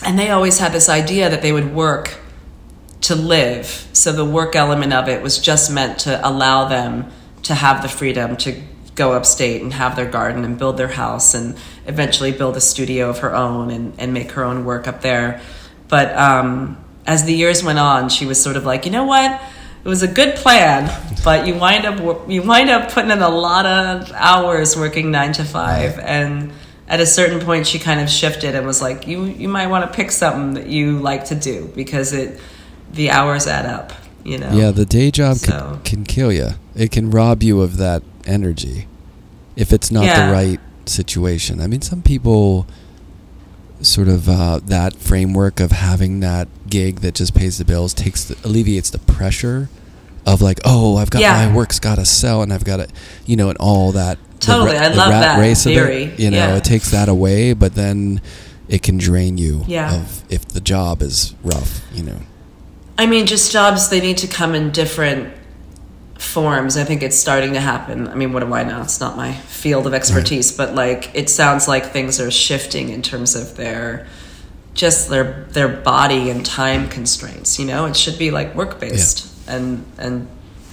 and 0.03 0.17
they 0.17 0.29
always 0.29 0.59
had 0.59 0.73
this 0.73 0.89
idea 0.89 1.29
that 1.29 1.41
they 1.41 1.51
would 1.51 1.73
work 1.73 2.15
to 3.01 3.15
live. 3.15 3.87
So 3.93 4.11
the 4.11 4.25
work 4.25 4.55
element 4.55 4.93
of 4.93 5.07
it 5.07 5.21
was 5.21 5.37
just 5.37 5.71
meant 5.71 5.99
to 5.99 6.19
allow 6.27 6.67
them 6.67 7.05
to 7.43 7.53
have 7.55 7.81
the 7.81 7.87
freedom 7.87 8.35
to 8.37 8.61
go 8.97 9.13
upstate 9.13 9.61
and 9.61 9.71
have 9.73 9.95
their 9.95 10.09
garden 10.09 10.43
and 10.43 10.57
build 10.57 10.75
their 10.75 10.89
house 10.89 11.33
and 11.33 11.55
eventually 11.85 12.31
build 12.33 12.57
a 12.57 12.61
studio 12.61 13.09
of 13.09 13.19
her 13.19 13.33
own 13.33 13.71
and, 13.71 13.93
and 13.97 14.13
make 14.13 14.31
her 14.31 14.43
own 14.43 14.65
work 14.65 14.87
up 14.87 15.01
there. 15.01 15.39
But 15.87 16.13
um, 16.17 16.83
as 17.05 17.23
the 17.23 17.33
years 17.33 17.63
went 17.63 17.79
on, 17.79 18.09
she 18.09 18.25
was 18.25 18.41
sort 18.41 18.57
of 18.57 18.65
like, 18.65 18.85
you 18.85 18.91
know 18.91 19.05
what? 19.05 19.39
It 19.85 19.87
was 19.87 20.03
a 20.03 20.07
good 20.07 20.35
plan, 20.35 20.91
but 21.23 21.47
you 21.47 21.55
wind 21.55 21.85
up 21.85 22.29
you 22.29 22.41
wind 22.41 22.69
up 22.69 22.91
putting 22.91 23.11
in 23.11 23.21
a 23.21 23.29
lot 23.29 23.65
of 23.65 24.11
hours 24.11 24.75
working 24.75 25.11
nine 25.11 25.31
to 25.33 25.45
five, 25.45 25.97
and 25.99 26.51
at 26.89 26.99
a 26.99 27.05
certain 27.05 27.39
point, 27.39 27.67
she 27.67 27.79
kind 27.79 28.01
of 28.01 28.09
shifted 28.09 28.53
and 28.53 28.65
was 28.67 28.81
like, 28.81 29.07
you 29.07 29.23
you 29.23 29.47
might 29.47 29.67
want 29.67 29.89
to 29.89 29.95
pick 29.95 30.11
something 30.11 30.55
that 30.55 30.67
you 30.67 30.99
like 30.99 31.25
to 31.25 31.35
do 31.35 31.71
because 31.73 32.11
it 32.11 32.37
the 32.91 33.11
hours 33.11 33.47
add 33.47 33.65
up, 33.65 33.93
you 34.25 34.37
know. 34.37 34.51
Yeah, 34.51 34.71
the 34.71 34.85
day 34.85 35.09
job 35.09 35.37
So- 35.37 35.51
can, 35.51 35.83
can 35.83 36.03
kill 36.03 36.33
you. 36.33 36.49
It 36.75 36.91
can 36.91 37.09
rob 37.09 37.41
you 37.41 37.61
of 37.61 37.77
that 37.77 38.03
energy 38.27 38.87
if 39.55 39.73
it's 39.73 39.89
not 39.91 40.05
Yeah. 40.05 40.27
the 40.27 40.33
right 40.33 40.59
situation. 40.85 41.59
I 41.61 41.67
mean, 41.67 41.81
some 41.81 42.01
people 42.01 42.67
sort 43.81 44.07
of 44.07 44.27
uh, 44.27 44.59
that 44.65 44.95
framework 44.95 45.59
of 45.59 45.71
having 45.71 46.19
that 46.21 46.47
gig 46.67 47.01
that 47.01 47.13
just 47.15 47.35
pays 47.35 47.57
the 47.57 47.65
bills 47.65 47.93
takes 47.93 48.23
the, 48.25 48.35
alleviates 48.47 48.89
the 48.89 48.97
pressure 48.99 49.69
of 50.25 50.41
like, 50.41 50.59
oh, 50.65 50.97
I've 50.97 51.09
got 51.09 51.21
Yeah. 51.21 51.47
my 51.47 51.55
work's 51.55 51.79
got 51.79 51.95
to 51.95 52.05
sell 52.05 52.41
and 52.41 52.51
I've 52.51 52.65
got 52.65 52.77
to, 52.77 52.87
you 53.25 53.35
know, 53.35 53.49
and 53.49 53.57
all 53.59 53.91
that. 53.93 54.17
Totally, 54.39 54.73
ra- 54.75 54.83
I 54.83 54.89
the 54.89 54.95
love 54.95 55.09
that 55.11 55.39
race 55.39 55.65
of 55.65 55.71
it, 55.73 56.19
you 56.19 56.29
know, 56.31 56.37
Yeah. 56.37 56.55
it 56.55 56.63
takes 56.63 56.91
that 56.91 57.07
away, 57.07 57.53
but 57.53 57.75
then 57.75 58.19
it 58.67 58.81
can 58.83 58.97
drain 58.97 59.37
you 59.37 59.63
Yeah. 59.67 59.95
of 59.95 60.23
if 60.29 60.45
the 60.47 60.59
job 60.59 61.01
is 61.01 61.33
rough, 61.43 61.81
you 61.93 62.03
know. 62.03 62.17
I 62.97 63.05
mean, 63.05 63.25
just 63.27 63.51
jobs, 63.51 63.89
they 63.89 64.01
need 64.01 64.17
to 64.17 64.27
come 64.27 64.53
in 64.55 64.71
different 64.71 65.29
forms. 66.17 66.77
I 66.77 66.83
think 66.83 67.03
it's 67.03 67.17
starting 67.17 67.53
to 67.53 67.59
happen. 67.59 68.07
I 68.07 68.15
mean, 68.15 68.33
what 68.33 68.41
do 68.41 68.53
I 68.53 68.63
know? 68.63 68.81
It's 68.81 68.99
not 68.99 69.15
my 69.15 69.33
field 69.33 69.87
of 69.87 69.93
expertise, 69.93 70.51
but 70.51 70.75
like 70.75 71.11
it 71.13 71.29
sounds 71.29 71.67
like 71.67 71.91
things 71.91 72.19
are 72.19 72.31
shifting 72.31 72.89
in 72.89 73.01
terms 73.01 73.35
of 73.35 73.55
their 73.55 74.07
just 74.73 75.09
their 75.09 75.45
their 75.49 75.67
body 75.67 76.29
and 76.29 76.45
time 76.45 76.89
constraints, 76.89 77.59
you 77.59 77.65
know? 77.65 77.85
It 77.85 77.95
should 77.95 78.17
be 78.17 78.31
like 78.31 78.55
work 78.55 78.79
based 78.79 79.33
and 79.47 79.85
and 79.97 80.27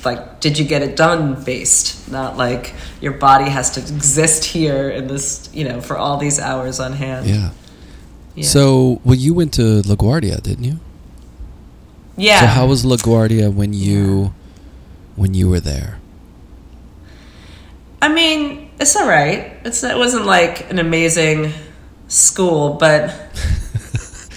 like 0.05 0.41
did 0.41 0.59
you 0.59 0.65
get 0.65 0.83
it 0.83 0.97
done 0.97 1.43
based, 1.45 2.11
not 2.11 2.37
like 2.37 2.75
your 3.01 3.13
body 3.13 3.51
has 3.51 3.71
to 3.73 3.81
exist 3.81 4.45
here 4.45 4.91
in 4.91 5.07
this, 5.07 5.49
you 5.53 5.65
know, 5.65 5.81
for 5.81 5.97
all 5.97 6.19
these 6.19 6.39
hours 6.39 6.81
on 6.81 6.93
hand. 6.93 7.27
Yeah. 7.27 7.51
Yeah. 8.35 8.45
So, 8.45 9.01
well, 9.05 9.15
you 9.15 9.33
went 9.33 9.55
to 9.55 9.83
LaGuardia, 9.83 10.43
didn't 10.43 10.65
you? 10.65 10.81
yeah. 12.17 12.41
So, 12.41 12.47
how 12.47 12.67
was 12.67 12.85
LaGuardia 12.85 13.53
when 13.53 13.73
you 13.73 14.35
when 15.17 15.35
you 15.35 15.49
were 15.49 15.61
there? 15.61 15.99
I 18.03 18.09
mean, 18.13 18.71
it's 18.79 18.97
all 18.97 19.09
right. 19.09 19.53
It's 19.65 19.83
it 19.83 19.97
wasn't 19.97 20.27
like 20.27 20.71
an 20.71 20.79
amazing 20.79 21.53
school, 22.09 22.75
but 22.75 23.11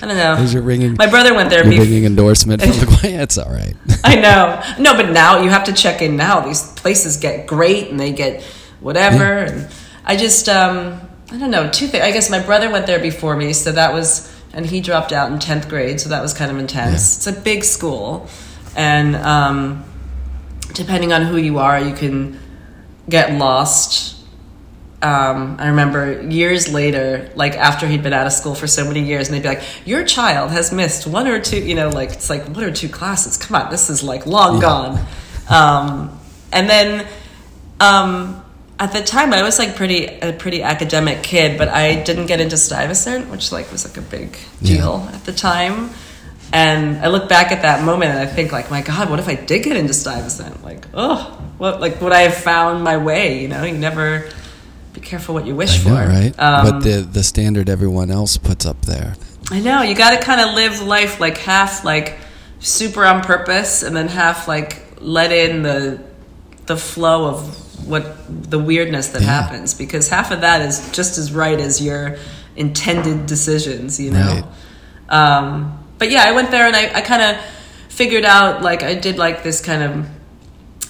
I 0.02 0.06
don't 0.08 0.18
know. 0.18 0.34
Is 0.40 0.54
your 0.54 0.64
ringing 0.64 0.96
My 0.98 1.08
brother 1.08 1.34
went 1.34 1.50
there. 1.50 1.64
your 1.64 1.72
Before, 1.72 1.86
ringing 1.86 2.06
endorsement 2.06 2.62
from 2.62 2.72
LaGuardia? 2.72 3.20
It's 3.24 3.38
all 3.38 3.52
right. 3.52 3.76
I 4.04 4.16
know. 4.16 4.62
No, 4.80 4.96
but 4.96 5.12
now 5.12 5.42
you 5.42 5.50
have 5.50 5.66
to 5.66 5.74
check 5.74 6.02
in 6.02 6.16
now. 6.16 6.40
These 6.42 6.72
places 6.74 7.18
get 7.18 7.48
great 7.48 7.90
and 7.90 8.00
they 8.00 8.12
get 8.14 8.44
whatever. 8.80 9.24
And 9.40 9.68
I 10.06 10.16
just, 10.16 10.48
um, 10.48 11.02
I 11.32 11.38
don't 11.38 11.52
know. 11.52 11.70
Two 11.70 11.88
things. 11.88 12.04
I 12.04 12.12
guess 12.12 12.30
my 12.30 12.40
brother 12.42 12.70
went 12.72 12.86
there 12.88 13.00
before 13.00 13.36
me, 13.36 13.52
so 13.54 13.72
that 13.74 13.92
was, 13.92 14.34
and 14.54 14.66
he 14.66 14.80
dropped 14.82 15.12
out 15.12 15.32
in 15.32 15.40
10th 15.40 15.68
grade, 15.68 16.00
so 16.00 16.10
that 16.10 16.22
was 16.22 16.34
kind 16.34 16.52
of 16.52 16.58
intense. 16.58 17.18
It's 17.18 17.28
a 17.28 17.34
big 17.42 17.64
school. 17.64 18.30
And 18.76 19.16
um, 19.16 19.84
depending 20.74 21.14
on 21.14 21.24
who 21.24 21.38
you 21.38 21.60
are, 21.60 21.80
you 21.80 21.94
can 21.94 22.40
get 23.10 23.34
lost. 23.34 24.16
Um, 25.02 25.58
I 25.60 25.68
remember 25.68 26.24
years 26.24 26.74
later, 26.74 27.30
like 27.36 27.54
after 27.56 27.86
he'd 27.88 28.02
been 28.02 28.14
out 28.14 28.26
of 28.26 28.34
school 28.34 28.56
for 28.56 28.66
so 28.68 28.84
many 28.86 29.04
years, 29.04 29.28
and 29.28 29.36
they'd 29.36 29.44
be 29.44 29.50
like, 29.50 29.64
"Your 29.86 30.04
child 30.04 30.50
has 30.52 30.72
missed 30.72 31.06
one 31.06 31.28
or 31.28 31.40
two, 31.40 31.60
you 31.60 31.76
know, 31.76 31.90
like 31.90 32.12
it's 32.14 32.30
like 32.30 32.46
one 32.48 32.64
or 32.64 32.72
two 32.72 32.90
classes. 32.90 33.38
Come 33.38 33.56
on, 33.62 33.70
this 33.72 33.90
is 33.92 34.02
like 34.02 34.26
long 34.26 34.56
Yeah. 34.56 34.62
gone." 34.62 35.06
Um, 35.50 36.20
and 36.52 36.68
then 36.70 37.08
um, 37.80 38.44
at 38.80 38.92
the 38.92 39.02
time, 39.04 39.34
I 39.34 39.44
was 39.44 39.60
like 39.60 39.76
pretty 39.76 40.06
a 40.08 40.34
pretty 40.34 40.64
academic 40.64 41.22
kid, 41.22 41.60
but 41.60 41.68
I 41.68 42.02
didn't 42.02 42.26
get 42.26 42.40
into 42.42 42.58
Stuyvesant, 42.58 43.30
which 43.30 43.52
like 43.52 43.72
was 43.72 43.86
like 43.88 43.98
a 43.98 44.02
big 44.02 44.36
Yeah. 44.62 44.78
deal 44.78 45.10
at 45.14 45.26
the 45.26 45.32
time. 45.34 45.92
And 46.54 46.98
I 46.98 47.08
look 47.08 47.28
back 47.28 47.52
at 47.52 47.64
that 47.64 47.84
moment 47.84 48.12
and 48.12 48.20
I 48.20 48.26
think 48.26 48.52
like, 48.52 48.72
my 48.72 48.82
God, 48.82 49.10
what 49.10 49.20
if 49.20 49.28
I 49.28 49.36
did 49.36 49.64
get 49.64 49.76
into 49.76 49.94
Stuyvesant? 49.94 50.64
Like, 50.64 50.86
oh, 50.94 51.18
what 51.58 51.82
like 51.82 52.00
would 52.02 52.14
I 52.14 52.22
have 52.22 52.36
found 52.36 52.84
my 52.84 52.98
way? 52.98 53.42
You 53.42 53.48
know, 53.50 53.64
you 53.64 53.78
never 53.78 54.30
be 54.94 55.02
careful 55.02 55.36
what 55.36 55.46
you 55.46 55.56
wish 55.56 55.86
I 55.86 55.90
for. 55.90 55.90
right? 55.92 56.34
Um, 56.40 56.66
but 56.72 56.80
the 56.82 57.02
the 57.02 57.24
standard 57.24 57.70
everyone 57.70 58.10
else 58.12 58.38
puts 58.38 58.66
up 58.66 58.82
there. 58.84 59.16
I 59.52 59.60
know 59.60 59.82
you 59.82 59.96
got 59.96 60.12
to 60.18 60.26
kind 60.26 60.42
of 60.42 60.56
live 60.56 60.82
life 60.82 61.20
like 61.20 61.38
half 61.38 61.84
like 61.84 62.16
super 62.60 63.06
on 63.06 63.22
purpose, 63.24 63.84
and 63.84 63.96
then 63.96 64.08
half 64.08 64.48
like 64.48 64.84
let 65.02 65.32
in 65.32 65.64
the 65.64 66.02
the 66.66 66.78
flow 66.78 67.28
of 67.28 67.88
what 67.88 68.16
the 68.50 68.60
weirdness 68.60 69.10
that 69.10 69.22
Yeah. 69.22 69.42
happens 69.44 69.74
because 69.74 70.10
half 70.10 70.32
of 70.32 70.42
that 70.42 70.62
is 70.62 70.92
just 70.92 71.18
as 71.18 71.32
right 71.32 71.60
as 71.60 71.82
your 71.82 72.18
intended 72.56 73.26
decisions, 73.26 74.00
you 74.00 74.12
know. 74.12 74.48
Um, 75.10 75.80
but 75.98 76.12
yeah, 76.12 76.24
I 76.26 76.32
went 76.32 76.52
there 76.52 76.68
and 76.68 76.76
I, 76.76 76.94
I 76.96 77.02
kind 77.02 77.22
of 77.22 77.44
figured 77.90 78.26
out 78.26 78.62
like 78.62 78.84
I 78.84 78.96
did 78.96 79.18
like 79.18 79.44
this 79.44 79.62
kind 79.62 79.84
of 79.84 80.06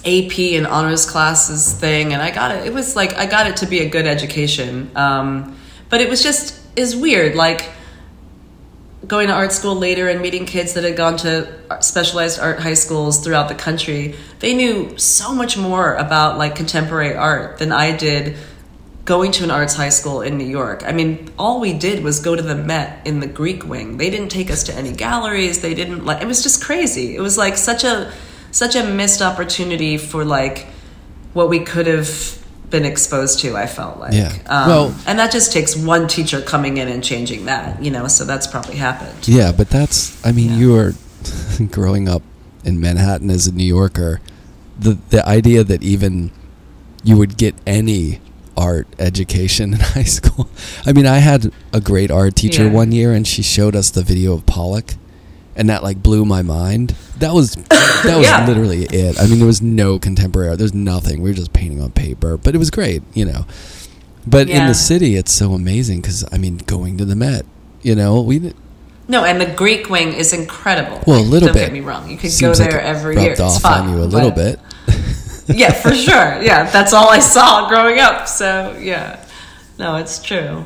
AP 0.04 0.38
and 0.38 0.66
honors 0.66 1.08
classes 1.08 1.72
thing, 1.72 2.12
and 2.12 2.22
I 2.22 2.30
got 2.30 2.54
it. 2.54 2.66
It 2.66 2.72
was 2.72 2.94
like 2.94 3.14
I 3.14 3.26
got 3.26 3.46
it 3.46 3.56
to 3.58 3.66
be 3.66 3.80
a 3.80 3.88
good 3.88 4.06
education, 4.06 4.90
um, 4.94 5.58
but 5.88 6.00
it 6.00 6.08
was 6.08 6.22
just 6.22 6.60
is 6.76 6.94
weird. 6.94 7.34
Like 7.34 7.70
going 9.06 9.28
to 9.28 9.32
art 9.32 9.52
school 9.52 9.74
later 9.74 10.08
and 10.08 10.20
meeting 10.20 10.44
kids 10.44 10.74
that 10.74 10.84
had 10.84 10.96
gone 10.96 11.16
to 11.16 11.48
specialized 11.80 12.38
art 12.38 12.60
high 12.60 12.74
schools 12.74 13.24
throughout 13.24 13.48
the 13.48 13.54
country. 13.54 14.14
They 14.40 14.54
knew 14.54 14.98
so 14.98 15.34
much 15.34 15.56
more 15.56 15.94
about 15.94 16.36
like 16.36 16.54
contemporary 16.54 17.14
art 17.14 17.58
than 17.58 17.72
I 17.72 17.96
did 17.96 18.36
going 19.08 19.32
to 19.32 19.42
an 19.42 19.50
arts 19.50 19.74
high 19.74 19.88
school 19.88 20.20
in 20.20 20.36
New 20.36 20.44
York. 20.60 20.82
I 20.84 20.92
mean, 20.92 21.30
all 21.38 21.60
we 21.60 21.72
did 21.72 22.04
was 22.04 22.20
go 22.20 22.36
to 22.36 22.42
the 22.42 22.54
Met 22.54 23.06
in 23.06 23.20
the 23.20 23.26
Greek 23.26 23.64
wing. 23.66 23.96
They 23.96 24.10
didn't 24.10 24.28
take 24.28 24.50
us 24.50 24.62
to 24.64 24.74
any 24.74 24.92
galleries. 24.92 25.62
They 25.62 25.72
didn't 25.72 26.04
like 26.04 26.20
it 26.20 26.26
was 26.26 26.42
just 26.42 26.62
crazy. 26.62 27.16
It 27.16 27.20
was 27.22 27.38
like 27.38 27.56
such 27.56 27.84
a 27.84 28.12
such 28.50 28.76
a 28.76 28.84
missed 28.84 29.22
opportunity 29.22 29.96
for 29.96 30.26
like 30.26 30.66
what 31.32 31.48
we 31.48 31.60
could 31.60 31.86
have 31.86 32.10
been 32.68 32.84
exposed 32.84 33.38
to, 33.40 33.56
I 33.56 33.66
felt 33.66 33.98
like. 33.98 34.12
Yeah. 34.12 34.30
Um, 34.46 34.68
Well- 34.68 34.94
and 35.06 35.18
that 35.18 35.32
just 35.32 35.52
takes 35.54 35.74
one 35.74 36.06
teacher 36.06 36.42
coming 36.42 36.76
in 36.76 36.88
and 36.88 37.02
changing 37.02 37.46
that, 37.46 37.82
you 37.82 37.90
know, 37.90 38.08
so 38.08 38.26
that's 38.26 38.46
probably 38.46 38.76
happened. 38.76 39.26
Yeah, 39.26 39.52
but 39.52 39.70
that's 39.70 39.98
I 40.22 40.32
mean, 40.32 40.50
Yeah. 40.50 40.56
you 40.60 40.72
were 40.76 40.92
growing 41.70 42.10
up 42.10 42.22
in 42.62 42.78
Manhattan 42.78 43.30
as 43.30 43.46
a 43.46 43.52
New 43.52 43.64
Yorker. 43.78 44.20
The 44.78 44.98
the 45.08 45.26
idea 45.26 45.64
that 45.64 45.82
even 45.82 46.30
you 47.02 47.16
would 47.16 47.38
get 47.38 47.54
any 47.66 48.20
art 48.58 48.86
education 48.98 49.72
in 49.74 49.80
high 49.80 50.02
school. 50.02 50.50
I 50.84 50.92
mean, 50.92 51.06
I 51.06 51.18
had 51.18 51.50
a 51.72 51.80
great 51.80 52.10
art 52.10 52.36
teacher 52.36 52.64
Yeah. 52.64 52.72
one 52.72 52.92
year 52.92 53.12
and 53.14 53.26
she 53.26 53.42
showed 53.42 53.74
us 53.76 53.88
the 53.90 54.02
video 54.02 54.34
of 54.34 54.44
Pollock 54.44 54.94
and 55.56 55.70
that 55.70 55.82
like 55.82 56.02
blew 56.02 56.24
my 56.24 56.42
mind. 56.42 56.94
That 57.18 57.32
was 57.32 57.54
that 57.70 58.16
was 58.18 58.26
Yeah. 58.26 58.46
literally 58.46 58.84
it. 58.84 59.18
I 59.20 59.26
mean, 59.26 59.38
there 59.38 59.46
was 59.46 59.62
no 59.62 59.98
contemporary 59.98 60.50
art. 60.50 60.58
There's 60.58 60.74
nothing. 60.74 61.22
We 61.22 61.30
were 61.30 61.36
just 61.36 61.52
painting 61.52 61.80
on 61.80 61.92
paper, 61.92 62.36
but 62.36 62.54
it 62.54 62.58
was 62.58 62.70
great, 62.70 63.02
you 63.14 63.24
know. 63.24 63.46
But 64.26 64.50
in 64.50 64.66
the 64.66 64.74
city, 64.74 65.14
it's 65.16 65.32
so 65.32 65.52
amazing 65.54 66.00
because 66.02 66.22
I 66.30 66.36
mean, 66.38 66.58
going 66.66 66.98
to 66.98 67.04
the 67.06 67.16
Met, 67.16 67.46
you 67.82 67.94
know, 67.94 68.20
we 68.20 68.52
No, 69.08 69.24
and 69.24 69.40
the 69.40 69.46
Greek 69.46 69.88
wing 69.88 70.12
is 70.12 70.32
incredible. 70.34 71.00
Well, 71.06 71.20
a 71.20 71.22
Like, 71.22 71.30
little 71.30 71.46
don't 71.48 71.54
bit. 71.56 71.60
get 71.66 71.72
me 71.72 71.80
wrong. 71.80 72.10
You 72.10 72.18
could 72.18 72.30
Seems 72.30 72.58
go 72.58 72.62
like 72.64 72.70
there 72.72 72.80
it 72.80 72.84
every 72.84 73.14
rubbed 73.14 73.22
year. 73.24 73.32
It's 73.32 73.40
off 73.40 73.62
fun, 73.62 73.86
on 73.86 73.92
you 73.96 74.02
a 74.02 74.04
little 74.04 74.30
bit. 74.30 74.60
Yeah, 75.48 75.72
for 75.72 75.94
sure. 75.94 76.40
Yeah, 76.42 76.70
that's 76.70 76.92
all 76.92 77.08
I 77.08 77.18
saw 77.18 77.68
growing 77.68 77.98
up. 77.98 78.28
So 78.28 78.76
yeah, 78.80 79.24
no, 79.78 79.96
it's 79.96 80.22
true. 80.22 80.64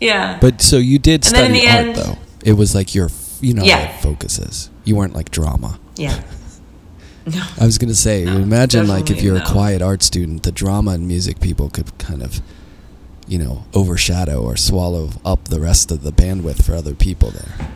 Yeah, 0.00 0.36
But 0.40 0.60
so 0.60 0.76
you 0.76 0.98
did 0.98 1.24
And 1.24 1.24
study 1.24 1.60
the 1.60 1.68
art 1.68 1.76
end- 1.86 1.96
though. 1.96 2.18
It 2.44 2.52
was 2.52 2.74
like 2.74 2.94
your, 2.94 3.08
you 3.40 3.54
know, 3.54 3.64
Yeah. 3.64 3.86
how 3.86 4.00
focus 4.02 4.38
is. 4.38 4.68
You 4.84 4.94
weren't 4.96 5.14
like 5.14 5.30
drama. 5.30 5.78
yeah. 5.96 6.22
No, 7.24 7.42
I 7.60 7.64
was 7.64 7.78
gonna 7.78 7.94
say, 7.94 8.24
No, 8.24 8.36
imagine 8.36 8.86
like 8.86 9.10
if 9.10 9.22
you're 9.22 9.36
a 9.36 9.44
quiet 9.44 9.80
art 9.82 10.02
student, 10.02 10.42
the 10.44 10.52
drama 10.52 10.92
and 10.92 11.08
music 11.08 11.40
people 11.40 11.70
could 11.70 11.96
kind 11.98 12.22
of, 12.22 12.40
you 13.26 13.38
know, 13.38 13.64
overshadow 13.74 14.42
or 14.42 14.56
swallow 14.56 15.10
up 15.24 15.48
the 15.48 15.58
rest 15.60 15.90
of 15.90 16.02
the 16.02 16.12
bandwidth 16.12 16.62
for 16.62 16.74
other 16.76 16.94
people 16.94 17.30
there. 17.30 17.68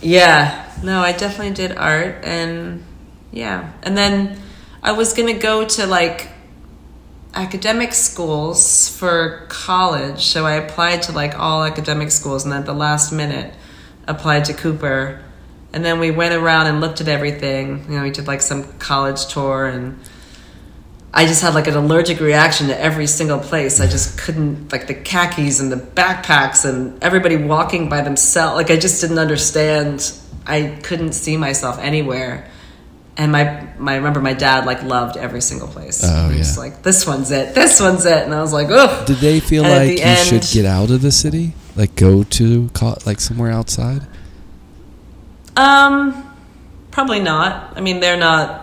yeah, 0.00 0.68
no, 0.82 1.00
I 1.00 1.12
definitely 1.12 1.54
did 1.54 1.76
art, 1.76 2.16
and 2.24 2.82
yeah, 3.30 3.70
and 3.82 3.96
then 3.96 4.40
I 4.84 4.90
was 4.92 5.12
gonna 5.12 5.38
go 5.38 5.64
to 5.64 5.86
like 5.86 6.28
academic 7.34 7.94
schools 7.94 8.88
for 8.88 9.46
college, 9.48 10.24
so 10.26 10.44
I 10.44 10.54
applied 10.54 11.02
to 11.02 11.12
like 11.12 11.38
all 11.38 11.62
academic 11.62 12.10
schools, 12.10 12.44
and 12.44 12.52
at 12.52 12.66
the 12.66 12.72
last 12.72 13.12
minute 13.12 13.54
applied 14.08 14.46
to 14.46 14.54
Cooper, 14.54 15.22
and 15.72 15.84
then 15.84 16.00
we 16.00 16.10
went 16.10 16.34
around 16.34 16.66
and 16.66 16.80
looked 16.80 17.00
at 17.00 17.06
everything. 17.06 17.84
You 17.88 17.96
know, 17.96 18.02
we 18.02 18.10
did 18.10 18.26
like 18.26 18.42
some 18.42 18.64
college 18.78 19.26
tour, 19.26 19.66
and 19.66 20.00
I 21.14 21.26
just 21.26 21.42
had 21.42 21.54
like 21.54 21.68
an 21.68 21.76
allergic 21.76 22.18
reaction 22.18 22.66
to 22.66 22.80
every 22.80 23.06
single 23.06 23.38
place. 23.38 23.78
I 23.80 23.86
just 23.86 24.18
couldn't 24.18 24.72
like 24.72 24.88
the 24.88 24.94
khakis 24.94 25.60
and 25.60 25.70
the 25.70 25.76
backpacks 25.76 26.68
and 26.68 27.00
everybody 27.04 27.36
walking 27.36 27.88
by 27.88 28.00
themselves. 28.00 28.56
Like 28.56 28.72
I 28.72 28.78
just 28.78 29.00
didn't 29.00 29.20
understand. 29.20 30.12
I 30.44 30.76
couldn't 30.82 31.12
see 31.12 31.36
myself 31.36 31.78
anywhere. 31.78 32.50
And 33.16 33.30
my, 33.30 33.68
my 33.78 33.92
I 33.92 33.96
remember 33.96 34.20
my 34.20 34.32
dad 34.32 34.64
like 34.64 34.82
loved 34.82 35.18
every 35.18 35.42
single 35.42 35.68
place. 35.68 36.00
Oh, 36.02 36.28
he 36.30 36.38
was 36.38 36.56
yeah. 36.56 36.62
like, 36.62 36.82
this 36.82 37.06
one's 37.06 37.30
it, 37.30 37.54
this 37.54 37.78
one's 37.78 38.06
it, 38.06 38.24
and 38.24 38.34
I 38.34 38.40
was 38.40 38.52
like, 38.54 38.68
ugh. 38.70 39.06
Did 39.06 39.18
they 39.18 39.38
feel 39.38 39.64
And 39.64 39.72
like 39.72 39.88
the 39.88 39.96
you 39.96 40.02
end- 40.02 40.26
should 40.26 40.54
get 40.54 40.64
out 40.64 40.90
of 40.90 41.02
the 41.02 41.12
city, 41.12 41.52
like 41.76 41.94
go 41.94 42.22
to 42.22 42.70
like 43.04 43.20
somewhere 43.20 43.52
outside? 43.52 44.06
Um, 45.56 46.34
probably 46.90 47.20
not. 47.20 47.76
I 47.76 47.80
mean, 47.80 48.00
they're 48.00 48.16
not. 48.16 48.60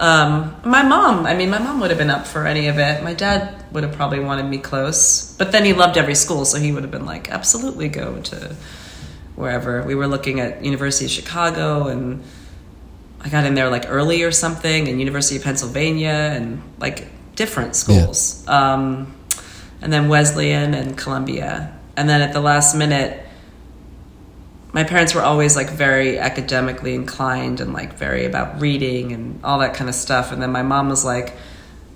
Um, 0.00 0.56
my 0.64 0.82
mom. 0.82 1.26
I 1.26 1.34
mean, 1.34 1.50
my 1.50 1.58
mom 1.58 1.80
would 1.80 1.90
have 1.90 1.98
been 1.98 2.10
up 2.10 2.26
for 2.26 2.46
any 2.46 2.68
of 2.68 2.78
it. 2.78 3.02
My 3.02 3.14
dad 3.14 3.64
would 3.72 3.84
have 3.84 3.94
probably 3.94 4.20
wanted 4.20 4.44
me 4.46 4.58
close, 4.58 5.34
but 5.38 5.52
then 5.52 5.64
he 5.64 5.72
loved 5.72 5.96
every 5.96 6.14
school, 6.14 6.44
so 6.44 6.58
he 6.58 6.72
would 6.72 6.82
have 6.82 6.90
been 6.92 7.06
like, 7.06 7.30
absolutely 7.30 7.88
go 7.88 8.20
to 8.22 8.56
wherever. 9.36 9.82
We 9.84 9.94
were 9.94 10.06
looking 10.08 10.40
at 10.40 10.64
University 10.64 11.04
of 11.04 11.10
Chicago, 11.10 11.86
and 11.88 12.22
I 13.20 13.28
got 13.28 13.44
in 13.44 13.54
there 13.54 13.70
like 13.70 13.84
early 13.88 14.22
or 14.22 14.32
something, 14.32 14.88
and 14.88 14.98
University 14.98 15.36
of 15.36 15.42
Pennsylvania, 15.42 16.32
and 16.34 16.62
like 16.78 17.08
different 17.34 17.76
schools. 17.76 18.44
Um, 18.48 19.14
and 19.80 19.92
then 19.92 20.08
Wesleyan 20.08 20.74
and 20.74 20.96
Columbia, 20.96 21.76
and 21.96 22.08
then 22.08 22.20
at 22.20 22.32
the 22.32 22.40
last 22.40 22.76
minute 22.76 23.24
my 24.72 24.84
parents 24.84 25.14
were 25.14 25.22
always 25.22 25.56
like 25.56 25.70
very 25.70 26.18
academically 26.18 26.94
inclined 26.94 27.60
and 27.60 27.72
like 27.72 27.94
very 27.94 28.24
about 28.24 28.60
reading 28.60 29.12
and 29.12 29.42
all 29.44 29.58
that 29.60 29.74
kind 29.74 29.88
of 29.88 29.94
stuff. 29.94 30.30
And 30.30 30.42
then 30.42 30.52
my 30.52 30.62
mom 30.62 30.88
was 30.88 31.04
like 31.04 31.36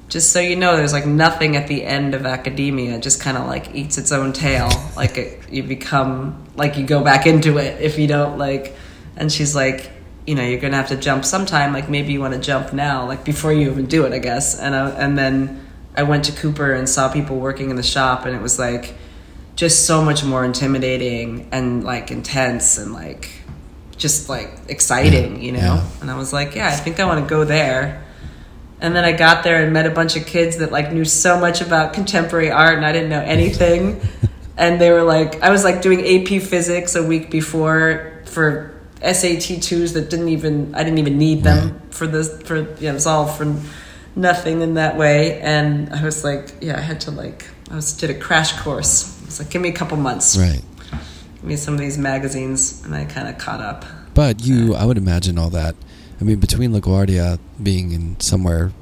just 0.08 0.32
so 0.32 0.40
you 0.40 0.56
know 0.56 0.76
there's 0.76 0.92
like 0.92 1.06
nothing 1.06 1.56
at 1.56 1.68
the 1.68 1.84
end 1.84 2.14
of 2.14 2.26
academia 2.26 2.96
it 2.96 3.02
just 3.02 3.20
kind 3.20 3.38
of 3.38 3.46
like 3.46 3.74
eats 3.74 3.98
its 3.98 4.10
own 4.12 4.32
tail. 4.32 4.68
Like 4.96 5.18
it, 5.18 5.50
you 5.50 5.62
become 5.62 6.46
like 6.56 6.76
you 6.76 6.86
go 6.86 7.04
back 7.04 7.26
into 7.26 7.58
it 7.58 7.80
if 7.80 7.98
you 7.98 8.06
don't 8.08 8.38
like 8.38 8.74
and 9.16 9.30
she's 9.30 9.54
like 9.54 9.90
you 10.26 10.34
know 10.34 10.42
you're 10.42 10.60
gonna 10.60 10.76
have 10.76 10.88
to 10.88 10.96
jump 10.96 11.24
sometime 11.24 11.72
like 11.72 11.88
maybe 11.88 12.12
you 12.12 12.20
want 12.20 12.34
to 12.34 12.40
jump 12.40 12.72
now 12.72 13.06
like 13.06 13.24
before 13.24 13.52
you 13.52 13.70
even 13.70 13.86
do 13.86 14.04
it 14.04 14.12
i 14.12 14.18
guess 14.18 14.58
and 14.58 14.74
I, 14.74 14.90
and 14.90 15.18
then 15.18 15.66
i 15.96 16.02
went 16.02 16.24
to 16.26 16.32
cooper 16.32 16.72
and 16.72 16.88
saw 16.88 17.12
people 17.12 17.38
working 17.38 17.70
in 17.70 17.76
the 17.76 17.82
shop 17.82 18.24
and 18.24 18.36
it 18.36 18.40
was 18.40 18.58
like 18.58 18.94
just 19.56 19.86
so 19.86 20.02
much 20.02 20.24
more 20.24 20.44
intimidating 20.44 21.48
and 21.52 21.84
like 21.84 22.10
intense 22.10 22.78
and 22.78 22.92
like 22.92 23.42
just 23.96 24.28
like 24.28 24.50
exciting, 24.68 25.42
you 25.42 25.52
know? 25.52 25.58
Yeah. 25.58 25.86
And 26.00 26.10
I 26.10 26.16
was 26.16 26.32
like, 26.32 26.54
yeah, 26.54 26.68
I 26.68 26.72
think 26.72 26.98
I 26.98 27.04
want 27.04 27.22
to 27.24 27.28
go 27.28 27.44
there. 27.44 28.04
And 28.80 28.96
then 28.96 29.04
I 29.04 29.12
got 29.12 29.44
there 29.44 29.62
and 29.62 29.72
met 29.72 29.86
a 29.86 29.90
bunch 29.90 30.16
of 30.16 30.26
kids 30.26 30.56
that 30.56 30.72
like 30.72 30.92
knew 30.92 31.04
so 31.04 31.38
much 31.38 31.60
about 31.60 31.92
contemporary 31.92 32.50
art 32.50 32.76
and 32.76 32.84
I 32.84 32.92
didn't 32.92 33.10
know 33.10 33.20
anything. 33.20 34.00
and 34.56 34.80
they 34.80 34.90
were 34.90 35.04
like, 35.04 35.40
I 35.40 35.50
was 35.50 35.62
like 35.62 35.82
doing 35.82 36.00
AP 36.00 36.42
physics 36.42 36.96
a 36.96 37.02
week 37.02 37.30
before 37.30 38.22
for 38.24 38.71
SAT 39.02 39.62
twos 39.62 39.92
that 39.94 40.10
didn't 40.10 40.28
even 40.28 40.74
I 40.74 40.84
didn't 40.84 40.98
even 40.98 41.18
need 41.18 41.42
them 41.42 41.80
for 41.90 42.06
this 42.06 42.40
for 42.42 42.58
yeah, 42.80 42.90
it 42.90 42.94
was 42.94 43.06
all 43.06 43.26
for 43.26 43.54
nothing 44.14 44.60
in 44.62 44.74
that 44.74 44.96
way. 44.96 45.40
And 45.40 45.92
I 45.92 46.04
was 46.04 46.24
like, 46.24 46.54
yeah, 46.60 46.76
I 46.78 46.80
had 46.80 47.00
to 47.02 47.10
like 47.10 47.48
I 47.70 47.74
was 47.76 47.92
did 47.94 48.10
a 48.10 48.14
crash 48.18 48.52
course. 48.60 49.20
I 49.22 49.24
was 49.26 49.38
like, 49.40 49.50
give 49.50 49.62
me 49.62 49.68
a 49.70 49.72
couple 49.72 49.96
months, 49.96 50.36
Right. 50.36 50.62
give 51.36 51.44
me 51.44 51.56
some 51.56 51.74
of 51.74 51.80
these 51.80 51.96
magazines, 51.98 52.82
and 52.84 52.94
I 52.94 53.04
kind 53.06 53.28
of 53.28 53.38
caught 53.38 53.60
up. 53.60 53.84
But 54.14 54.44
you, 54.44 54.74
I 54.74 54.84
would 54.84 54.98
imagine 54.98 55.38
all 55.38 55.48
that. 55.50 55.74
I 56.20 56.24
mean, 56.24 56.38
between 56.38 56.72
LaGuardia 56.72 57.38
being 57.62 57.92
in 57.92 58.20
somewhere 58.20 58.72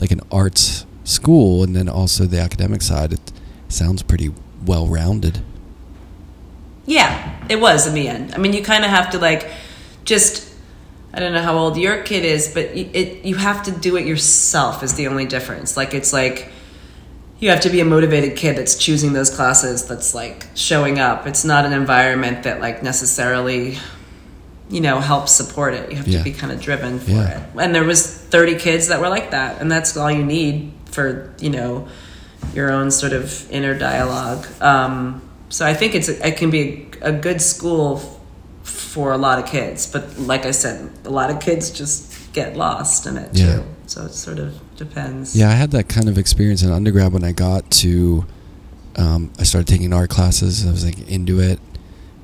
like 0.00 0.10
an 0.10 0.20
arts 0.32 0.84
school 1.04 1.62
and 1.62 1.76
then 1.76 1.88
also 1.88 2.24
the 2.26 2.40
academic 2.40 2.82
side, 2.82 3.12
it 3.12 3.32
sounds 3.68 4.02
pretty 4.02 4.32
well 4.66 4.86
rounded. 4.88 5.42
Yeah, 6.86 7.34
it 7.48 7.60
was 7.60 7.86
in 7.86 7.94
the 7.94 8.08
end. 8.08 8.34
I 8.34 8.38
mean, 8.38 8.52
you 8.52 8.62
kind 8.62 8.84
of 8.84 8.90
have 8.90 9.10
to 9.10 9.18
like 9.18 9.50
just 10.04 10.52
I 11.12 11.20
don't 11.20 11.32
know 11.32 11.42
how 11.42 11.56
old 11.56 11.76
your 11.76 12.02
kid 12.02 12.24
is, 12.24 12.48
but 12.52 12.70
y- 12.74 12.90
it 12.92 13.24
you 13.24 13.36
have 13.36 13.62
to 13.64 13.70
do 13.70 13.96
it 13.96 14.06
yourself 14.06 14.82
is 14.82 14.94
the 14.94 15.06
only 15.08 15.26
difference. 15.26 15.76
Like 15.76 15.94
it's 15.94 16.12
like 16.12 16.50
you 17.38 17.50
have 17.50 17.60
to 17.60 17.70
be 17.70 17.80
a 17.80 17.84
motivated 17.84 18.36
kid 18.36 18.56
that's 18.56 18.76
choosing 18.76 19.12
those 19.12 19.30
classes 19.30 19.86
that's 19.86 20.14
like 20.14 20.46
showing 20.54 20.98
up. 20.98 21.26
It's 21.26 21.44
not 21.44 21.64
an 21.64 21.72
environment 21.72 22.42
that 22.44 22.60
like 22.60 22.82
necessarily 22.82 23.78
you 24.70 24.80
know 24.80 24.98
helps 24.98 25.32
support 25.32 25.74
it. 25.74 25.90
You 25.90 25.96
have 25.98 26.08
Yeah. 26.08 26.18
to 26.18 26.24
be 26.24 26.32
kind 26.32 26.52
of 26.52 26.60
driven 26.60 26.98
for 26.98 27.10
Yeah. 27.12 27.28
it. 27.38 27.42
And 27.58 27.74
there 27.74 27.84
was 27.84 28.06
30 28.06 28.56
kids 28.56 28.88
that 28.88 29.00
were 29.00 29.08
like 29.10 29.30
that, 29.30 29.60
and 29.60 29.70
that's 29.70 29.96
all 29.96 30.10
you 30.10 30.24
need 30.24 30.72
for, 30.90 31.32
you 31.38 31.50
know, 31.50 31.86
your 32.54 32.70
own 32.70 32.90
sort 32.90 33.12
of 33.12 33.50
inner 33.50 33.74
dialogue. 33.78 34.46
Um, 34.62 35.20
so 35.54 35.60
I 35.72 35.74
think 35.78 35.94
it's 35.94 36.08
it 36.08 36.36
can 36.36 36.50
be 36.50 36.62
a, 37.00 37.12
good 37.12 37.40
school 37.40 37.86
f- 37.96 38.68
for 38.68 39.12
a 39.12 39.18
lot 39.26 39.38
of 39.38 39.46
kids, 39.46 39.86
but 39.92 40.02
like 40.18 40.44
I 40.46 40.52
said, 40.52 40.76
a 41.04 41.10
lot 41.10 41.28
of 41.30 41.36
kids 41.46 41.70
just 41.70 42.32
get 42.32 42.56
lost 42.56 43.06
in 43.06 43.16
it 43.16 43.28
Yeah. 43.32 43.56
too. 43.56 43.62
So 43.86 44.06
it 44.06 44.14
sort 44.14 44.38
of 44.44 44.50
depends. 44.76 45.36
Yeah, 45.36 45.48
I 45.54 45.56
had 45.62 45.70
that 45.72 45.88
kind 45.88 46.08
of 46.08 46.16
experience 46.18 46.62
in 46.64 46.70
undergrad 46.72 47.12
when 47.12 47.24
I 47.24 47.32
got 47.32 47.62
to. 47.82 48.24
Um, 48.96 49.30
I 49.38 49.44
started 49.44 49.68
taking 49.68 49.92
art 49.92 50.10
classes. 50.10 50.66
I 50.66 50.70
was 50.70 50.84
like 50.84 50.98
into 51.10 51.40
it, 51.40 51.58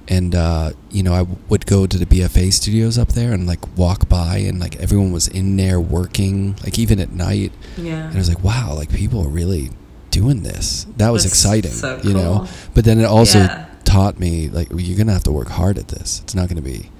and 0.08 0.34
uh, 0.34 0.70
you 0.90 1.02
know, 1.02 1.14
I 1.14 1.22
w- 1.26 1.38
would 1.50 1.66
go 1.66 1.86
to 1.86 1.98
the 1.98 2.06
BFA 2.06 2.52
studios 2.52 2.96
up 2.98 3.08
there 3.18 3.32
and 3.32 3.46
like 3.46 3.60
walk 3.76 4.08
by, 4.08 4.38
and 4.48 4.58
like 4.58 4.74
everyone 4.86 5.12
was 5.12 5.28
in 5.28 5.56
there 5.56 5.78
working, 5.80 6.56
like 6.64 6.78
even 6.78 6.98
at 7.00 7.10
night. 7.12 7.52
Yeah. 7.76 8.06
And 8.06 8.14
I 8.14 8.18
was 8.18 8.28
like, 8.32 8.42
wow, 8.42 8.74
like 8.74 8.90
people 8.92 9.20
are 9.26 9.28
really 9.42 9.70
doing 10.10 10.42
this. 10.42 10.86
That 10.96 11.10
was 11.10 11.22
That's 11.24 11.34
exciting, 11.34 11.72
so 11.72 12.00
you 12.02 12.14
know. 12.14 12.46
But 12.74 12.84
then 12.84 12.98
it 13.00 13.04
also 13.04 13.40
Yeah. 13.40 13.66
taught 13.84 14.18
me 14.20 14.48
like 14.48 14.68
you're 14.74 14.98
gonna 14.98 15.12
have 15.12 15.24
to 15.24 15.32
work 15.32 15.48
hard 15.48 15.78
at 15.78 15.88
this. 15.88 16.20
It's 16.24 16.34
not 16.34 16.48
gonna 16.48 16.62
be, 16.62 16.90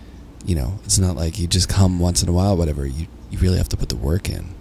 you 0.46 0.54
know, 0.54 0.78
it's 0.84 0.98
not 0.98 1.16
like 1.16 1.38
you 1.38 1.46
just 1.46 1.68
come 1.68 1.98
once 1.98 2.22
in 2.22 2.28
a 2.28 2.32
while, 2.32 2.56
whatever. 2.56 2.86
You 2.86 3.06
you 3.30 3.38
really 3.38 3.58
have 3.58 3.68
to 3.70 3.76
put 3.76 3.88
the 3.88 3.96
work 3.96 4.28
in. 4.28 4.54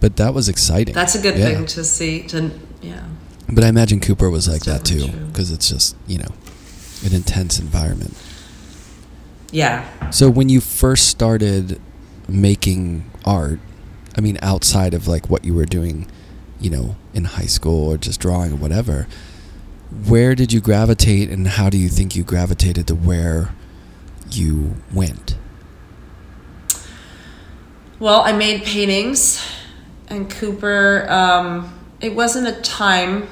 But 0.00 0.16
that 0.16 0.34
was 0.34 0.48
exciting. 0.48 0.94
That's 0.94 1.14
a 1.14 1.20
good 1.20 1.38
Yeah. 1.38 1.46
thing 1.46 1.66
to 1.66 1.84
see. 1.84 2.22
To 2.28 2.50
yeah. 2.82 3.00
But 3.48 3.62
I 3.64 3.68
imagine 3.68 4.00
Cooper 4.00 4.28
was 4.30 4.48
like 4.48 4.64
that 4.64 4.84
too, 4.84 5.06
because 5.28 5.50
it's 5.52 5.68
just 5.68 5.94
you 6.06 6.18
know, 6.18 6.32
an 7.04 7.12
intense 7.14 7.58
environment. 7.60 8.14
Yeah. 9.52 9.84
So 10.10 10.28
when 10.28 10.48
you 10.48 10.60
first 10.60 11.08
started 11.08 11.80
making 12.28 13.04
art, 13.24 13.60
I 14.16 14.20
mean, 14.20 14.38
outside 14.42 14.94
of 14.94 15.06
like 15.06 15.30
what 15.30 15.44
you 15.44 15.54
were 15.54 15.66
doing, 15.66 16.06
you 16.60 16.70
know, 16.70 16.96
in 17.14 17.24
high 17.24 17.46
school 17.46 17.90
or 17.90 17.96
just 17.96 18.20
drawing 18.20 18.52
or 18.52 18.56
whatever, 18.56 19.06
where 20.08 20.34
did 20.34 20.52
you 20.52 20.60
gravitate, 20.60 21.30
and 21.30 21.46
how 21.46 21.70
do 21.70 21.78
you 21.78 21.88
think 21.88 22.16
you 22.16 22.24
gravitated 22.24 22.86
to 22.88 22.94
where 22.94 23.54
you 24.30 24.76
went? 24.92 25.36
Well, 27.98 28.20
I 28.20 28.32
made 28.32 28.64
paintings, 28.64 29.42
and 30.08 30.30
Cooper. 30.30 31.06
Um, 31.08 31.72
it 32.00 32.14
wasn't 32.14 32.48
a 32.48 32.60
time 32.60 33.28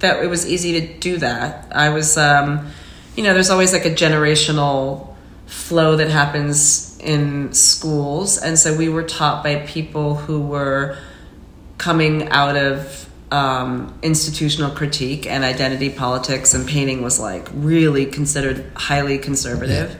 that 0.00 0.22
it 0.22 0.26
was 0.26 0.46
easy 0.46 0.80
to 0.80 0.98
do 0.98 1.16
that. 1.18 1.68
I 1.74 1.88
was, 1.88 2.18
um, 2.18 2.70
you 3.16 3.22
know, 3.22 3.32
there's 3.32 3.50
always 3.50 3.72
like 3.72 3.86
a 3.86 3.90
generational 3.90 5.14
flow 5.46 5.96
that 5.96 6.08
happens 6.10 6.98
in 6.98 7.52
schools, 7.52 8.38
and 8.38 8.58
so 8.58 8.76
we 8.76 8.88
were 8.88 9.02
taught 9.04 9.42
by 9.42 9.56
people 9.66 10.16
who 10.16 10.40
were 10.40 10.98
coming 11.84 12.26
out 12.30 12.56
of 12.56 13.06
um, 13.30 13.98
institutional 14.00 14.70
critique 14.70 15.26
and 15.26 15.44
identity 15.44 15.90
politics, 15.90 16.54
and 16.54 16.66
painting 16.66 17.02
was 17.02 17.20
like 17.20 17.46
really 17.52 18.06
considered 18.06 18.64
highly 18.74 19.18
conservative. 19.18 19.90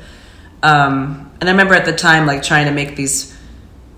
Um, 0.63 1.31
and 1.41 1.49
I 1.51 1.53
remember 1.53 1.75
at 1.75 1.85
the 1.85 1.93
time, 1.93 2.25
like 2.27 2.43
trying 2.43 2.67
to 2.67 2.73
make 2.73 2.97
these 2.97 3.37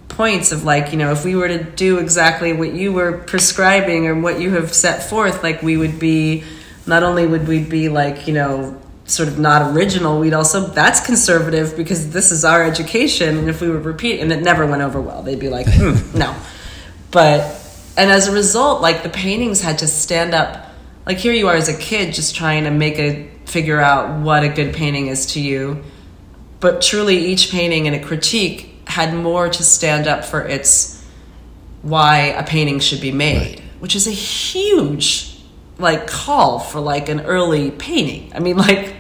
points 0.09 0.51
of 0.51 0.65
like, 0.65 0.91
you 0.91 0.99
know, 0.99 1.13
if 1.13 1.25
we 1.25 1.37
were 1.37 1.47
to 1.47 1.63
do 1.63 1.99
exactly 1.99 2.53
what 2.53 2.73
you 2.73 2.93
were 2.93 3.19
prescribing 3.19 4.09
or 4.09 4.21
what 4.21 4.41
you 4.41 4.51
have 4.51 4.75
set 4.75 5.09
forth, 5.09 5.45
like 5.45 5.63
we 5.63 5.77
would 5.77 6.01
be, 6.01 6.43
not 6.89 7.05
only 7.05 7.25
would 7.25 7.47
we 7.47 7.63
be 7.63 7.89
like, 7.89 8.27
you 8.27 8.35
know, 8.35 8.83
sort 9.05 9.29
of 9.29 9.39
not 9.39 9.77
original, 9.77 10.19
we'd 10.19 10.35
also, 10.35 10.67
that's 10.67 10.99
conservative 11.07 11.77
because 11.77 12.11
this 12.11 12.33
is 12.33 12.45
our 12.45 12.65
education. 12.65 13.39
And 13.39 13.49
if 13.49 13.61
we 13.61 13.69
were 13.69 13.79
repeat, 13.79 14.19
and 14.21 14.33
it 14.33 14.43
never 14.43 14.67
went 14.67 14.83
over 14.83 15.01
well, 15.01 15.23
they'd 15.23 15.39
be 15.39 15.51
like, 15.51 15.67
"Hmm, 15.69 16.19
no. 16.19 16.35
But, 17.13 17.66
and 17.97 18.11
as 18.11 18.29
a 18.29 18.33
result, 18.33 18.83
like 18.83 19.03
the 19.03 19.09
paintings 19.09 19.61
had 19.61 19.79
to 19.79 19.87
stand 19.87 20.35
up, 20.35 20.69
like 21.07 21.19
here 21.19 21.33
you 21.33 21.49
are 21.49 21.55
as 21.57 21.69
a 21.69 21.77
kid 21.77 22.15
just 22.15 22.35
trying 22.37 22.65
to 22.65 22.71
make 22.71 22.99
a, 22.99 23.29
figure 23.47 23.81
out 23.81 24.21
what 24.21 24.43
a 24.43 24.49
good 24.49 24.75
painting 24.75 25.07
is 25.07 25.27
to 25.35 25.41
you. 25.41 25.83
But 26.61 26.83
truly 26.83 27.17
each 27.17 27.51
painting 27.51 27.87
in 27.87 27.95
a 27.95 28.03
critique 28.03 28.73
had 28.87 29.15
more 29.15 29.49
to 29.49 29.63
stand 29.65 30.07
up 30.07 30.25
for 30.25 30.43
its 30.43 31.05
why 31.83 32.19
a 32.37 32.43
painting 32.45 32.81
should 32.81 33.01
be 33.01 33.13
made 33.13 33.39
Right. 33.39 33.63
which 33.79 33.95
is 33.95 34.07
a 34.07 34.11
huge 34.13 35.39
like 35.79 36.07
call 36.07 36.59
for 36.59 36.81
like 36.81 37.09
an 37.09 37.21
early 37.21 37.71
painting. 37.71 38.33
I 38.35 38.41
mean 38.41 38.57
like 38.69 38.95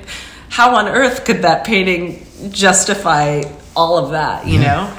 how 0.48 0.76
on 0.76 0.86
earth 0.88 1.24
could 1.24 1.42
that 1.42 1.64
painting 1.64 2.24
justify 2.50 3.42
all 3.74 3.98
of 3.98 4.10
that 4.12 4.46
you 4.46 4.60
know 4.60 4.94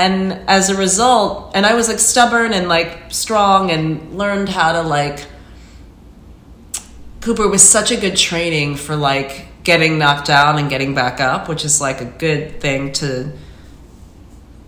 and 0.00 0.32
as 0.48 0.70
a 0.70 0.76
result 0.76 1.52
and 1.54 1.64
i 1.66 1.74
was 1.74 1.88
like 1.88 1.98
stubborn 1.98 2.52
and 2.52 2.68
like 2.68 2.90
strong 3.08 3.70
and 3.70 4.16
learned 4.16 4.48
how 4.48 4.72
to 4.72 4.82
like 4.82 5.26
Cooper 7.20 7.46
was 7.48 7.62
such 7.62 7.90
a 7.90 7.96
good 7.96 8.16
training 8.16 8.76
for 8.76 8.96
like 8.96 9.46
getting 9.62 9.98
knocked 9.98 10.26
down 10.26 10.58
and 10.58 10.70
getting 10.70 10.94
back 10.94 11.20
up, 11.20 11.48
which 11.48 11.64
is 11.64 11.80
like 11.80 12.00
a 12.00 12.06
good 12.06 12.60
thing 12.60 12.92
to 12.92 13.30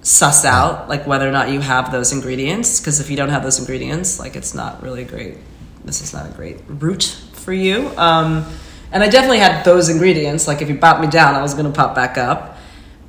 suss 0.03 0.45
out, 0.45 0.89
like 0.89 1.07
whether 1.07 1.27
or 1.27 1.33
not 1.33 1.49
you 1.49 1.61
have 1.61 1.91
those 1.91 2.13
ingredients. 2.13 2.79
Because 2.79 3.01
if 3.01 3.09
you 3.09 3.17
don't 3.17 3.31
have 3.31 3.43
those 3.43 3.59
ingredients, 3.59 4.21
like 4.21 4.37
it's 4.37 4.55
not 4.55 4.83
really 4.83 5.05
great. 5.05 5.39
This 5.85 6.03
is 6.03 6.13
not 6.13 6.27
a 6.27 6.35
great 6.35 6.59
route 6.69 7.19
for 7.33 7.55
you. 7.55 7.91
Um, 7.97 8.45
and 8.93 9.03
I 9.03 9.09
definitely 9.09 9.39
had 9.39 9.65
those 9.65 9.89
ingredients. 9.89 10.47
Like 10.47 10.61
if 10.61 10.69
you 10.69 10.77
popped 10.77 11.01
me 11.01 11.07
down, 11.07 11.35
I 11.35 11.41
was 11.41 11.55
going 11.55 11.65
to 11.65 11.73
pop 11.73 11.95
back 11.95 12.19
up. 12.19 12.59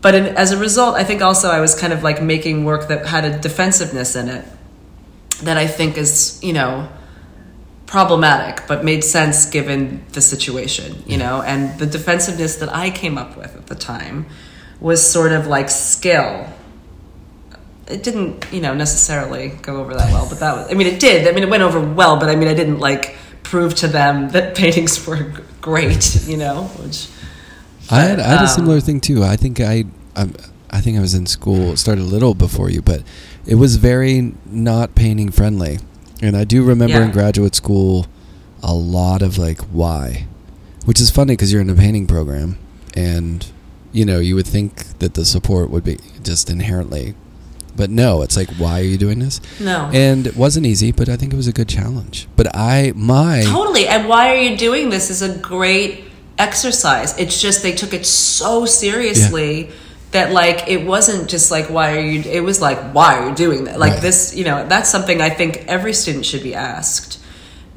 But 0.03 0.15
in, 0.15 0.25
as 0.37 0.51
a 0.51 0.57
result, 0.57 0.95
I 0.95 1.05
think 1.05 1.21
also 1.21 1.49
I 1.49 1.61
was 1.61 1.73
kind 1.73 1.93
of 1.93 2.03
like 2.03 2.21
making 2.21 2.65
work 2.65 2.89
that 2.89 3.05
had 3.05 3.23
a 3.23 3.39
defensiveness 3.39 4.17
in 4.17 4.27
it 4.27 4.45
that 5.43 5.57
I 5.57 5.65
think 5.65 5.97
is, 5.97 6.43
you 6.43 6.51
know, 6.51 6.89
problematic, 7.85 8.67
but 8.67 8.83
made 8.83 9.01
sense 9.05 9.45
given 9.45 10.03
the 10.11 10.19
situation, 10.19 11.03
you 11.07 11.17
know. 11.17 11.41
And 11.41 11.79
the 11.79 11.85
defensiveness 11.85 12.57
that 12.57 12.73
I 12.75 12.89
came 12.89 13.17
up 13.17 13.37
with 13.37 13.55
at 13.55 13.67
the 13.67 13.75
time 13.75 14.25
was 14.81 15.09
sort 15.09 15.31
of 15.31 15.47
like 15.47 15.69
skill. 15.69 16.47
It 17.87 18.03
didn't, 18.03 18.45
you 18.51 18.59
know, 18.59 18.73
necessarily 18.73 19.49
go 19.61 19.77
over 19.77 19.93
that 19.93 20.11
well, 20.11 20.27
but 20.27 20.41
that 20.41 20.53
was, 20.53 20.69
I 20.69 20.73
mean, 20.73 20.87
it 20.87 20.99
did. 20.99 21.29
I 21.29 21.31
mean, 21.31 21.43
it 21.43 21.49
went 21.49 21.63
over 21.63 21.79
well, 21.79 22.19
but 22.19 22.27
I 22.27 22.35
mean, 22.35 22.49
I 22.49 22.53
didn't 22.53 22.79
like 22.79 23.15
prove 23.41 23.73
to 23.75 23.87
them 23.87 24.29
that 24.31 24.53
paintings 24.57 25.07
were 25.07 25.31
great, 25.61 26.25
you 26.25 26.35
know, 26.35 26.65
which. 26.81 27.07
I 27.91 28.01
had 28.01 28.19
I 28.19 28.27
had 28.27 28.39
a 28.39 28.41
um, 28.43 28.47
similar 28.47 28.79
thing 28.79 28.99
too. 29.01 29.23
I 29.23 29.35
think 29.35 29.59
I 29.59 29.85
I, 30.15 30.29
I 30.69 30.81
think 30.81 30.97
I 30.97 31.01
was 31.01 31.13
in 31.13 31.25
school. 31.25 31.75
Started 31.77 32.01
a 32.01 32.05
little 32.05 32.33
before 32.33 32.69
you, 32.69 32.81
but 32.81 33.03
it 33.45 33.55
was 33.55 33.75
very 33.77 34.33
not 34.45 34.95
painting 34.95 35.31
friendly. 35.31 35.79
And 36.21 36.37
I 36.37 36.45
do 36.45 36.63
remember 36.63 37.01
in 37.01 37.11
graduate 37.11 37.55
school 37.55 38.07
a 38.61 38.73
lot 38.73 39.21
of 39.21 39.37
like 39.37 39.59
why, 39.71 40.27
which 40.85 41.01
is 41.01 41.09
funny 41.11 41.33
because 41.33 41.51
you're 41.51 41.61
in 41.61 41.69
a 41.69 41.75
painting 41.75 42.07
program, 42.07 42.57
and 42.95 43.45
you 43.91 44.05
know 44.05 44.19
you 44.19 44.35
would 44.35 44.47
think 44.47 44.97
that 44.99 45.15
the 45.15 45.25
support 45.25 45.69
would 45.69 45.83
be 45.83 45.97
just 46.23 46.49
inherently 46.49 47.15
But 47.75 47.89
no, 47.89 48.21
it's 48.21 48.37
like, 48.37 48.49
why 48.57 48.79
are 48.81 48.83
you 48.83 48.97
doing 48.97 49.19
this? 49.19 49.41
No. 49.59 49.89
And 49.93 50.27
it 50.27 50.35
wasn't 50.35 50.65
easy, 50.65 50.91
but 50.91 51.09
I 51.09 51.17
think 51.17 51.33
it 51.33 51.35
was 51.35 51.47
a 51.47 51.51
good 51.53 51.67
challenge. 51.67 52.27
But 52.35 52.55
I, 52.55 52.93
my. 52.95 53.43
Totally. 53.45 53.87
And 53.87 54.07
why 54.07 54.29
are 54.33 54.37
you 54.39 54.55
doing 54.57 54.89
this 54.89 55.09
is 55.09 55.21
a 55.21 55.37
great 55.39 56.05
exercise. 56.37 57.17
It's 57.17 57.41
just 57.41 57.63
they 57.63 57.73
took 57.73 57.93
it 57.93 58.05
so 58.05 58.65
seriously 58.65 59.71
that 60.11 60.31
like 60.31 60.67
it 60.67 60.85
wasn't 60.85 61.29
just 61.29 61.49
like 61.51 61.69
why 61.69 61.95
are 61.97 61.99
you 62.01 62.21
it 62.21 62.41
was 62.43 62.61
like 62.61 62.79
why 62.93 63.17
are 63.17 63.29
you 63.29 63.35
doing 63.35 63.63
that? 63.65 63.79
Like 63.79 63.93
Right. 63.93 64.01
this, 64.01 64.35
you 64.35 64.43
know, 64.43 64.67
that's 64.67 64.89
something 64.89 65.21
I 65.21 65.29
think 65.29 65.65
every 65.67 65.93
student 65.93 66.25
should 66.25 66.43
be 66.43 66.55
asked. 66.55 67.19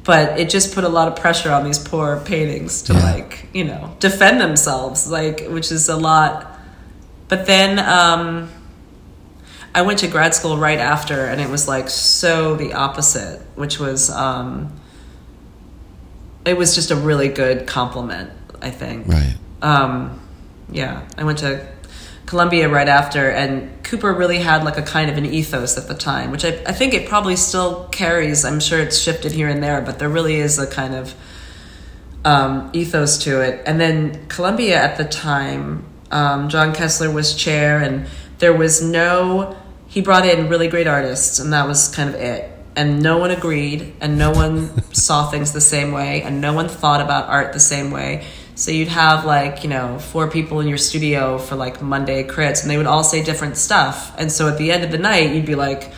But 0.03 0.39
it 0.39 0.49
just 0.49 0.73
put 0.73 0.83
a 0.85 0.89
lot 0.89 1.07
of 1.09 1.15
pressure 1.17 1.51
on 1.51 1.65
these 1.65 1.79
poor 1.79 2.21
paintings 2.25 2.81
to 2.83 2.93
Yeah. 2.93 3.03
like, 3.03 3.47
you 3.53 3.63
know, 3.65 3.95
defend 3.99 4.39
themselves, 4.39 5.07
like 5.09 5.47
which 5.49 5.71
is 5.71 5.89
a 5.89 5.95
lot. 5.97 6.59
But 7.27 7.45
then 7.45 7.79
um 7.79 8.49
I 9.75 9.81
went 9.83 9.99
to 9.99 10.07
grad 10.07 10.33
school 10.33 10.57
right 10.57 10.79
after, 10.79 11.25
and 11.25 11.39
it 11.39 11.49
was 11.51 11.67
like 11.67 11.87
so 11.89 12.55
the 12.55 12.73
opposite, 12.73 13.41
which 13.55 13.77
was 13.79 14.09
um, 14.09 14.71
it 16.45 16.57
was 16.57 16.73
just 16.73 16.89
a 16.89 16.95
really 16.95 17.27
good 17.27 17.67
compliment. 17.67 18.31
I 18.61 18.71
think. 18.71 19.07
Right. 19.07 19.35
Um, 19.61 20.21
yeah, 20.71 21.07
I 21.17 21.23
went 21.23 21.39
to 21.39 21.67
Columbia 22.25 22.67
right 22.69 22.89
after, 22.89 23.29
and 23.29 23.83
Cooper 23.83 24.13
really 24.13 24.39
had 24.39 24.63
like 24.63 24.77
a 24.77 24.81
kind 24.81 25.09
of 25.09 25.17
an 25.17 25.25
ethos 25.25 25.77
at 25.77 25.87
the 25.87 25.95
time, 25.95 26.29
which 26.29 26.43
I, 26.43 26.49
I 26.67 26.73
think 26.73 26.93
it 26.93 27.07
probably 27.07 27.37
still 27.37 27.87
carries. 27.87 28.43
I'm 28.43 28.59
sure 28.59 28.79
it's 28.79 28.99
shifted 28.99 29.31
here 29.31 29.47
and 29.47 29.63
there, 29.63 29.81
but 29.81 29.97
there 29.97 30.09
really 30.09 30.35
is 30.35 30.59
a 30.59 30.67
kind 30.67 30.93
of 30.93 31.15
um, 32.25 32.69
ethos 32.73 33.19
to 33.19 33.41
it. 33.41 33.63
And 33.65 33.79
then 33.79 34.27
Columbia 34.27 34.75
at 34.75 34.97
the 34.97 35.05
time, 35.05 35.85
um, 36.11 36.49
Jon 36.49 36.73
Kessler 36.73 37.09
was 37.09 37.33
chair, 37.33 37.79
and 37.81 38.07
there 38.39 38.53
was 38.53 38.81
no. 38.81 39.57
He 39.87 40.01
brought 40.01 40.25
in 40.27 40.49
really 40.49 40.67
great 40.67 40.87
artists, 40.87 41.39
and 41.39 41.53
that 41.53 41.65
was 41.65 41.87
kind 41.95 42.09
of 42.09 42.15
it. 42.15 42.51
And 42.75 43.01
no 43.01 43.17
one 43.17 43.31
agreed, 43.31 43.95
and 44.01 44.17
no 44.17 44.31
one 44.31 44.83
saw 44.93 45.29
things 45.29 45.53
the 45.53 45.61
same 45.61 45.93
way, 45.93 46.21
and 46.23 46.41
no 46.41 46.51
one 46.53 46.67
thought 46.67 46.99
about 46.99 47.29
art 47.29 47.53
the 47.53 47.59
same 47.59 47.89
way. 47.89 48.25
So 48.57 48.71
you'd 48.71 48.87
have 48.87 49.23
like 49.23 49.63
you 49.63 49.69
know 49.69 49.99
four 49.99 50.27
people 50.31 50.59
in 50.61 50.67
your 50.67 50.79
studio 50.79 51.37
for 51.37 51.55
like 51.55 51.79
Monday 51.79 52.23
crits, 52.23 52.63
and 52.63 52.71
they 52.71 52.77
would 52.77 52.87
all 52.87 53.03
say 53.03 53.23
different 53.23 53.55
stuff. 53.55 54.13
And 54.17 54.31
so 54.31 54.49
at 54.49 54.57
the 54.57 54.71
end 54.71 54.83
of 54.83 54.91
the 54.91 54.97
night, 54.97 55.29
you'd 55.29 55.45
be 55.45 55.53
like, 55.53 55.93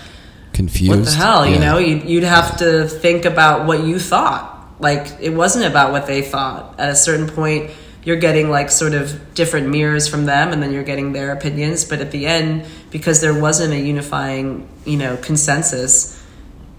Confused. 0.51 0.89
what 0.89 1.05
the 1.05 1.11
hell? 1.11 1.47
You 1.47 1.57
know 1.57 1.77
you'd, 1.77 2.03
you'd 2.03 2.23
have 2.23 2.57
to 2.57 2.85
think 2.85 3.23
about 3.23 3.65
what 3.65 3.85
you 3.85 3.97
thought. 3.97 4.75
Like 4.79 5.07
it 5.21 5.29
wasn't 5.29 5.65
about 5.65 5.93
what 5.93 6.05
they 6.05 6.21
thought. 6.21 6.77
At 6.77 6.89
a 6.89 6.95
certain 6.95 7.29
point 7.29 7.71
you're 8.03 8.17
getting 8.17 8.49
like 8.49 8.71
sort 8.71 8.93
of 8.93 9.33
different 9.35 9.69
mirrors 9.69 10.07
from 10.07 10.25
them 10.25 10.51
and 10.51 10.61
then 10.61 10.73
you're 10.73 10.83
getting 10.83 11.13
their 11.13 11.31
opinions. 11.31 11.85
But 11.85 12.01
at 12.01 12.11
the 12.11 12.27
end 12.27 12.65
because 12.91 13.21
there 13.21 13.39
wasn't 13.39 13.73
a 13.73 13.79
unifying 13.79 14.67
you 14.83 14.97
know 14.97 15.15
consensus 15.15 16.21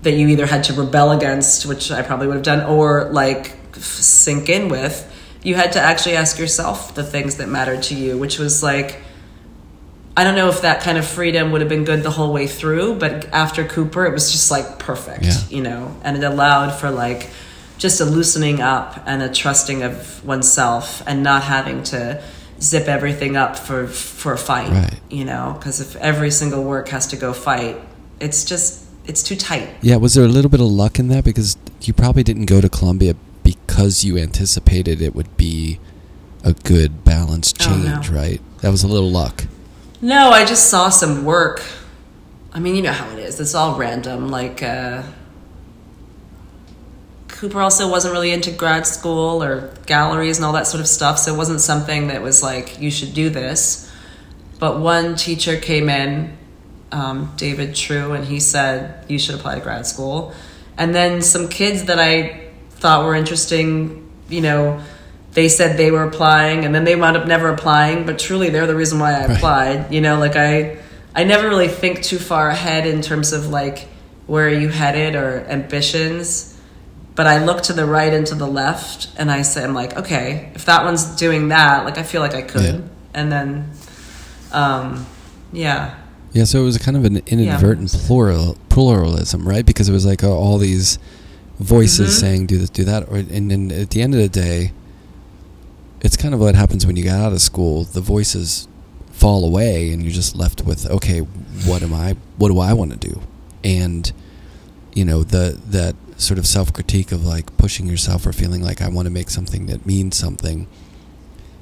that 0.03 0.13
you 0.13 0.29
either 0.29 0.45
had 0.47 0.65
to 0.65 0.73
rebel 0.73 1.13
against 1.13 1.67
which 1.67 1.91
i 1.91 2.01
probably 2.01 2.27
would 2.27 2.37
have 2.37 2.43
done 2.43 2.65
or 2.67 3.11
like 3.13 3.55
sink 3.75 4.49
in 4.49 4.69
with 4.69 5.10
you 5.43 5.55
had 5.55 5.73
to 5.73 5.81
actually 5.81 6.17
ask 6.17 6.39
yourself 6.39 6.95
the 6.95 7.03
things 7.05 7.37
that 7.37 7.49
mattered 7.49 7.83
to 7.83 7.95
you 7.95 8.19
which 8.19 8.39
was 8.39 8.63
like 8.63 9.01
I 10.17 10.25
don't 10.25 10.35
know 10.35 10.49
if 10.49 10.63
that 10.63 10.83
kind 10.83 10.99
of 10.99 11.07
freedom 11.07 11.53
would 11.53 11.61
have 11.61 11.71
been 11.71 11.85
good 11.85 12.03
the 12.03 12.11
whole 12.11 12.33
way 12.33 12.47
through, 12.49 12.97
but 12.97 13.27
after 13.33 13.65
Cooper, 13.65 14.05
it 14.05 14.13
was 14.13 14.33
just 14.33 14.51
like 14.51 14.79
perfect, 14.79 15.23
Yeah. 15.25 15.39
you 15.49 15.63
know, 15.63 15.97
and 16.03 16.17
it 16.17 16.25
allowed 16.25 16.73
for 16.73 16.91
like 16.91 17.31
just 17.79 18.01
a 18.01 18.05
loosening 18.05 18.61
up 18.61 19.03
and 19.07 19.23
a 19.23 19.29
trusting 19.33 19.83
of 19.83 20.23
oneself 20.27 21.03
and 21.07 21.23
not 21.23 21.45
having 21.45 21.85
to 21.85 22.21
zip 22.61 22.89
everything 22.89 23.37
up 23.37 23.57
for 23.57 23.87
for 23.87 24.33
a 24.35 24.37
fight, 24.39 24.69
Right. 24.71 25.01
you 25.09 25.25
know, 25.25 25.55
because 25.57 25.81
if 25.81 25.95
every 25.97 26.33
single 26.33 26.65
work 26.65 26.89
has 26.89 27.07
to 27.07 27.17
go 27.17 27.33
fight, 27.33 27.81
it's 28.19 28.45
just 28.45 28.81
it's 29.07 29.23
too 29.23 29.37
tight. 29.37 29.69
Yeah, 29.81 29.97
was 29.97 30.15
there 30.15 30.25
a 30.25 30.29
little 30.29 30.51
bit 30.51 30.61
of 30.61 30.67
luck 30.67 30.99
in 30.99 31.09
that? 31.09 31.25
Because 31.25 31.57
you 31.83 31.95
probably 31.95 32.25
didn't 32.25 32.47
go 32.47 32.61
to 32.61 32.69
Columbia 32.69 33.15
because 33.57 34.05
you 34.05 34.17
anticipated 34.19 35.01
it 35.03 35.15
would 35.15 35.37
be 35.37 35.79
a 36.45 36.53
good 36.53 37.05
balanced 37.05 37.57
Oh, 37.67 37.77
no. 37.77 37.93
change, 37.95 38.09
right? 38.11 38.41
That 38.61 38.71
was 38.71 38.83
a 38.83 38.89
little 38.89 39.11
luck. 39.11 39.45
No, 40.01 40.31
I 40.31 40.45
just 40.45 40.69
saw 40.71 40.89
some 40.89 41.25
work. 41.25 41.63
I 42.53 42.59
mean, 42.61 42.75
you 42.75 42.83
know 42.83 42.93
how 42.93 43.11
it 43.11 43.19
is. 43.19 43.39
It's 43.41 43.55
all 43.55 43.77
random. 43.79 44.29
Like, 44.29 44.63
uh, 44.63 45.03
Cooper 47.29 47.61
also 47.61 47.91
wasn't 47.91 48.13
really 48.13 48.33
into 48.33 48.51
grad 48.51 48.87
school 48.87 49.43
or 49.43 49.73
galleries 49.87 50.37
and 50.39 50.45
all 50.45 50.53
that 50.53 50.67
sort 50.67 50.81
of 50.81 50.87
stuff, 50.89 51.19
so 51.19 51.35
it 51.35 51.37
wasn't 51.37 51.61
something 51.61 52.09
that 52.09 52.23
was 52.23 52.43
like, 52.43 52.81
you 52.81 52.91
should 52.91 53.15
do 53.15 53.31
this. 53.31 53.91
But 54.59 54.79
one 54.81 55.17
teacher 55.17 55.57
came 55.57 55.89
in, 55.89 56.37
um, 56.93 57.33
David 57.37 57.75
True, 57.75 58.13
and 58.13 58.25
he 58.27 58.41
said, 58.41 59.05
you 59.09 59.19
should 59.19 59.35
apply 59.37 59.55
to 59.55 59.61
grad 59.63 59.87
school. 59.87 60.35
And 60.77 60.95
then 60.95 61.23
some 61.23 61.49
kids 61.49 61.85
that 61.85 61.99
I 61.99 62.50
thought 62.81 63.05
were 63.05 63.15
interesting, 63.15 64.11
you 64.29 64.41
know, 64.41 64.81
they 65.33 65.49
said 65.49 65.77
they 65.77 65.91
were 65.93 66.03
applying 66.03 66.65
and 66.65 66.75
then 66.75 66.85
they 66.85 66.97
wound 66.97 67.17
up 67.17 67.27
never 67.27 67.49
applying, 67.51 68.05
but 68.07 68.19
truly 68.19 68.51
they're 68.51 68.67
the 68.67 68.75
reason 68.75 68.99
why 68.99 69.13
I 69.13 69.27
Right. 69.27 69.37
applied. 69.37 69.93
You 69.93 70.01
know, 70.01 70.19
like 70.19 70.35
I 70.37 70.77
I 71.15 71.25
never 71.25 71.49
really 71.49 71.69
think 71.69 72.03
too 72.03 72.19
far 72.19 72.49
ahead 72.49 72.87
in 72.87 73.01
terms 73.03 73.33
of 73.33 73.49
like 73.49 73.89
where 74.27 74.47
are 74.47 74.59
you 74.63 74.69
headed 74.69 75.15
or 75.15 75.45
ambitions. 75.49 76.57
But 77.17 77.27
I 77.27 77.45
look 77.45 77.63
to 77.65 77.73
the 77.73 77.85
right 77.85 78.13
and 78.15 78.27
to 78.29 78.35
the 78.35 78.47
left 78.47 79.09
and 79.19 79.31
I 79.31 79.43
say 79.43 79.63
I'm 79.65 79.75
like, 79.75 79.97
okay, 79.97 80.51
if 80.55 80.65
that 80.65 80.85
one's 80.85 81.05
doing 81.17 81.49
that, 81.49 81.85
like 81.85 81.99
I 81.99 82.03
feel 82.03 82.21
like 82.23 82.35
I 82.35 82.43
could. 82.43 82.63
Yeah. 82.65 82.81
And 83.15 83.31
then 83.31 83.71
um 84.53 85.07
yeah. 85.53 85.95
Yeah, 86.33 86.45
so 86.45 86.61
it 86.61 86.65
was 86.65 86.79
kind 86.79 86.97
of 86.97 87.05
an 87.05 87.23
inadvertent 87.27 87.91
plural 88.07 88.57
pluralism, 88.69 89.47
right? 89.49 89.67
Because 89.67 89.89
it 89.89 89.93
was 89.93 90.07
like 90.07 90.23
uh, 90.23 90.31
all 90.31 90.59
these 90.59 90.99
voices 91.61 92.17
Mhm. 92.17 92.21
saying 92.21 92.47
do 92.47 92.59
this, 92.59 92.71
do 92.71 92.85
that, 92.85 93.09
or 93.09 93.17
and 93.17 93.51
then 93.51 93.71
at 93.71 93.91
the 93.91 94.03
end 94.03 94.15
of 94.15 94.21
the 94.21 94.29
day, 94.29 94.73
it's 96.01 96.17
kind 96.17 96.35
of 96.35 96.41
what 96.41 96.55
happens 96.55 96.87
when 96.87 96.97
you 96.97 97.03
get 97.03 97.17
out 97.17 97.33
of 97.33 97.41
school. 97.41 97.85
The 97.85 98.01
voices 98.01 98.67
fall 99.13 99.45
away, 99.45 99.93
and 99.93 100.03
you're 100.03 100.13
just 100.13 100.35
left 100.35 100.65
with 100.65 100.87
okay, 100.87 101.21
what 101.21 101.83
am 101.83 101.93
I? 101.95 102.17
What 102.39 102.49
do 102.49 102.59
I 102.59 102.73
want 102.73 102.91
to 102.93 102.97
do? 103.09 103.21
And 103.63 104.11
you 104.95 105.05
know 105.05 105.23
the 105.23 105.59
that 105.71 105.95
sort 106.17 106.39
of 106.39 106.47
self 106.47 106.73
critique 106.73 107.13
of 107.13 107.25
like 107.25 107.55
pushing 107.57 107.87
yourself 107.87 108.27
or 108.27 108.33
feeling 108.33 108.63
like 108.63 108.81
I 108.83 108.89
want 108.89 109.07
to 109.07 109.11
make 109.11 109.31
something 109.31 109.67
that 109.67 109.87
means 109.87 110.17
something, 110.17 110.67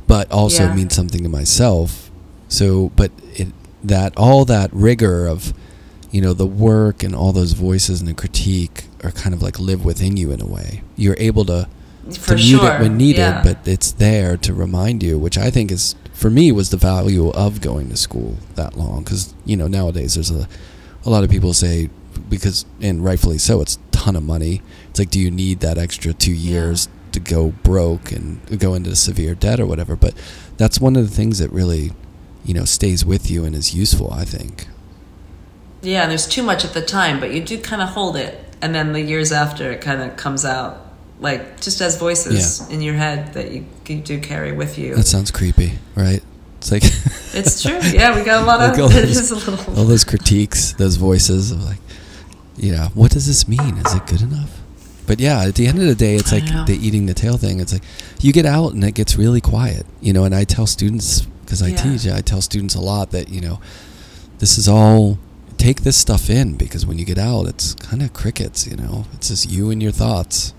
but 0.06 0.30
also 0.30 0.64
Yeah. 0.64 0.74
means 0.74 0.94
something 0.94 1.22
to 1.22 1.28
myself. 1.28 2.10
So, 2.48 2.90
but 2.96 3.10
it 3.36 3.48
that 3.84 4.16
all 4.16 4.44
that 4.46 4.70
rigor 4.72 5.26
of 5.26 5.52
you 6.10 6.20
know 6.20 6.32
the 6.32 6.46
work 6.46 7.02
and 7.02 7.14
all 7.14 7.32
those 7.32 7.52
voices 7.52 8.00
and 8.00 8.08
the 8.08 8.14
critique 8.14 8.84
are 9.04 9.10
kind 9.10 9.34
of 9.34 9.42
like 9.42 9.58
live 9.58 9.84
within 9.84 10.16
you 10.16 10.30
in 10.32 10.40
a 10.40 10.46
way. 10.46 10.82
You're 10.96 11.16
able 11.18 11.44
to 11.46 11.68
For 12.10 12.28
to 12.28 12.34
mute 12.34 12.60
sure. 12.60 12.74
it 12.74 12.80
when 12.80 12.96
needed, 12.96 13.20
yeah. 13.20 13.42
but 13.42 13.66
it's 13.66 13.92
there 13.92 14.36
to 14.38 14.54
remind 14.54 15.02
you, 15.02 15.18
which 15.18 15.36
I 15.36 15.50
think 15.50 15.70
is 15.70 15.94
for 16.12 16.30
me 16.30 16.50
was 16.50 16.70
the 16.70 16.76
value 16.76 17.30
of 17.30 17.60
going 17.60 17.90
to 17.90 17.96
school 17.96 18.36
that 18.54 18.76
long. 18.76 19.04
Because 19.04 19.34
you 19.44 19.56
know 19.56 19.68
nowadays 19.68 20.14
there's 20.14 20.30
a 20.30 20.48
a 21.04 21.10
lot 21.10 21.24
of 21.24 21.30
people 21.30 21.52
say 21.52 21.90
because 22.28 22.64
and 22.80 23.04
rightfully 23.04 23.38
so, 23.38 23.60
it's 23.60 23.76
a 23.76 23.90
ton 23.90 24.16
of 24.16 24.22
money. 24.22 24.62
It's 24.90 24.98
like, 24.98 25.10
do 25.10 25.20
you 25.20 25.30
need 25.30 25.60
that 25.60 25.78
extra 25.78 26.12
two 26.12 26.32
years 26.32 26.88
to 27.12 27.20
go 27.20 27.52
broke 27.62 28.12
and 28.12 28.58
go 28.58 28.74
into 28.74 28.94
severe 28.96 29.34
debt 29.34 29.60
or 29.60 29.66
whatever? 29.66 29.96
But 29.96 30.14
that's 30.56 30.80
one 30.80 30.96
of 30.96 31.08
the 31.08 31.14
things 31.14 31.38
that 31.38 31.52
really 31.52 31.92
you 32.44 32.54
know 32.54 32.64
stays 32.64 33.04
with 33.04 33.30
you 33.30 33.44
and 33.44 33.54
is 33.54 33.74
useful. 33.74 34.12
I 34.12 34.24
think. 34.24 34.66
Yeah, 35.82 36.02
and 36.02 36.10
there's 36.10 36.26
too 36.26 36.42
much 36.42 36.64
at 36.64 36.72
the 36.74 36.82
time, 36.82 37.20
but 37.20 37.32
you 37.32 37.40
do 37.42 37.58
kind 37.60 37.80
of 37.82 37.90
hold 37.90 38.16
it, 38.16 38.38
and 38.60 38.74
then 38.74 38.92
the 38.92 39.00
years 39.00 39.30
after, 39.32 39.70
it 39.70 39.80
kind 39.80 40.00
of 40.02 40.16
comes 40.16 40.44
out 40.44 40.84
like 41.20 41.60
just 41.60 41.80
as 41.80 41.96
voices 41.98 42.68
in 42.70 42.80
your 42.80 42.94
head 42.94 43.34
that 43.34 43.50
you, 43.50 43.64
you 43.88 43.96
do 44.00 44.20
carry 44.20 44.52
with 44.52 44.78
you. 44.78 44.94
That 44.94 45.06
sounds 45.06 45.30
creepy, 45.30 45.72
right? 45.96 46.22
It's 46.58 46.70
like 46.72 46.82
it's 47.34 47.62
true. 47.62 47.78
Yeah, 47.92 48.16
we 48.18 48.24
got 48.24 48.42
a 48.42 48.46
lot 48.46 48.60
of. 48.60 48.78
All 48.80 48.88
those- 48.88 49.30
a 49.30 49.34
little. 49.36 49.74
all 49.78 49.84
those 49.84 50.04
critiques, 50.04 50.72
those 50.74 50.96
voices 50.96 51.50
of 51.52 51.62
like, 51.64 51.78
yeah, 52.56 52.88
what 52.90 53.10
does 53.12 53.26
this 53.26 53.46
mean? 53.48 53.76
Is 53.78 53.94
it 53.94 54.06
good 54.06 54.22
enough? 54.22 54.60
But 55.06 55.20
yeah, 55.20 55.42
at 55.44 55.54
the 55.54 55.66
end 55.68 55.78
of 55.78 55.86
the 55.86 55.94
day, 55.94 56.16
it's 56.16 56.32
like 56.32 56.44
the 56.66 56.76
eating 56.80 57.06
the 57.06 57.14
tail 57.14 57.36
thing. 57.38 57.60
It's 57.60 57.72
like 57.72 57.82
you 58.20 58.32
get 58.32 58.44
out 58.44 58.74
and 58.74 58.84
it 58.84 58.92
gets 58.94 59.16
really 59.16 59.40
quiet, 59.40 59.86
you 60.00 60.12
know. 60.12 60.24
And 60.24 60.34
I 60.34 60.44
tell 60.44 60.66
students 60.66 61.22
because 61.44 61.62
I 61.62 61.68
Yeah. 61.68 61.76
teach, 61.76 62.06
I 62.08 62.20
tell 62.20 62.42
students 62.42 62.74
a 62.74 62.80
lot 62.80 63.12
that 63.12 63.28
you 63.30 63.40
know, 63.40 63.60
this 64.38 64.58
is 64.58 64.68
all 64.68 65.18
take 65.58 65.82
this 65.82 65.96
stuff 65.96 66.30
in 66.30 66.54
because 66.54 66.86
when 66.86 66.98
you 66.98 67.04
get 67.04 67.18
out, 67.18 67.46
it's 67.46 67.74
kind 67.74 68.02
of 68.02 68.14
crickets, 68.14 68.66
you 68.66 68.76
know. 68.76 69.04
It's 69.12 69.28
just 69.28 69.50
you 69.50 69.70
and 69.70 69.82
your 69.82 69.92
thoughts. 69.92 70.54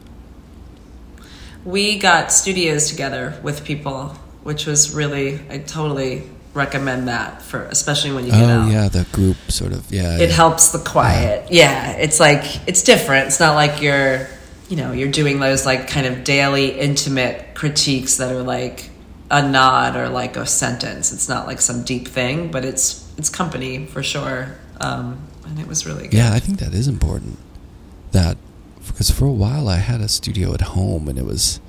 We 1.66 1.97
got 1.97 2.32
studios 2.32 2.89
together 2.89 3.39
with 3.41 3.66
people, 3.66 4.10
which 4.43 4.66
was 4.66 4.93
really. 4.93 5.39
I 5.50 5.60
totally 5.60 6.24
recommend 6.54 7.08
that 7.08 7.41
for, 7.41 7.64
especially 7.66 8.12
when 8.12 8.26
you 8.26 8.32
get 8.32 8.43
oh 8.43 8.62
out. 8.62 8.72
yeah, 8.72 8.88
the 8.89 9.06
group 9.12 9.38
sort 9.50 9.72
of 9.72 9.91
yeah. 9.91 10.18
it 10.18 10.30
yeah. 10.30 10.36
helps 10.36 10.70
the 10.70 10.80
quiet. 10.80 11.52
Yeah, 11.52 11.91
it's 11.93 12.20
like 12.20 12.68
it's 12.68 12.84
different. 12.84 13.28
It's 13.28 13.39
not 13.39 13.56
like 13.56 13.82
you're, 13.82 14.28
you 14.70 14.78
know, 14.78 14.91
you're 14.91 15.12
doing 15.12 15.39
those 15.39 15.66
like 15.66 15.88
kind 15.88 16.06
of 16.06 16.24
daily 16.24 16.80
intimate 16.80 17.56
critiques 17.56 18.18
that 18.18 18.32
are 18.32 18.43
like 18.43 18.89
a 19.32 19.47
nod 19.47 19.95
or 19.95 20.10
like 20.10 20.38
a 20.38 20.45
sentence. 20.45 21.12
It's 21.12 21.30
not 21.30 21.45
like 21.45 21.62
some 21.62 21.84
deep 21.84 22.08
thing, 22.08 22.52
but 22.52 22.66
it's 22.66 23.06
it's 23.18 23.30
company 23.30 23.86
for 23.86 24.02
sure. 24.02 24.56
Um, 24.80 25.27
and 25.45 25.59
it 25.59 25.67
was 25.67 25.86
really 25.86 26.03
good. 26.03 26.13
Yeah, 26.13 26.34
I 26.34 26.39
think 26.39 26.59
that 26.59 26.73
is 26.73 26.88
important. 26.88 27.38
That 28.11 28.38
because 28.88 29.11
for 29.11 29.25
a 29.25 29.32
while 29.32 29.67
I 29.67 29.77
had 29.77 30.01
a 30.01 30.07
studio 30.07 30.53
at 30.53 30.61
home 30.61 31.07
and 31.07 31.19
it 31.19 31.25
was 31.25 31.59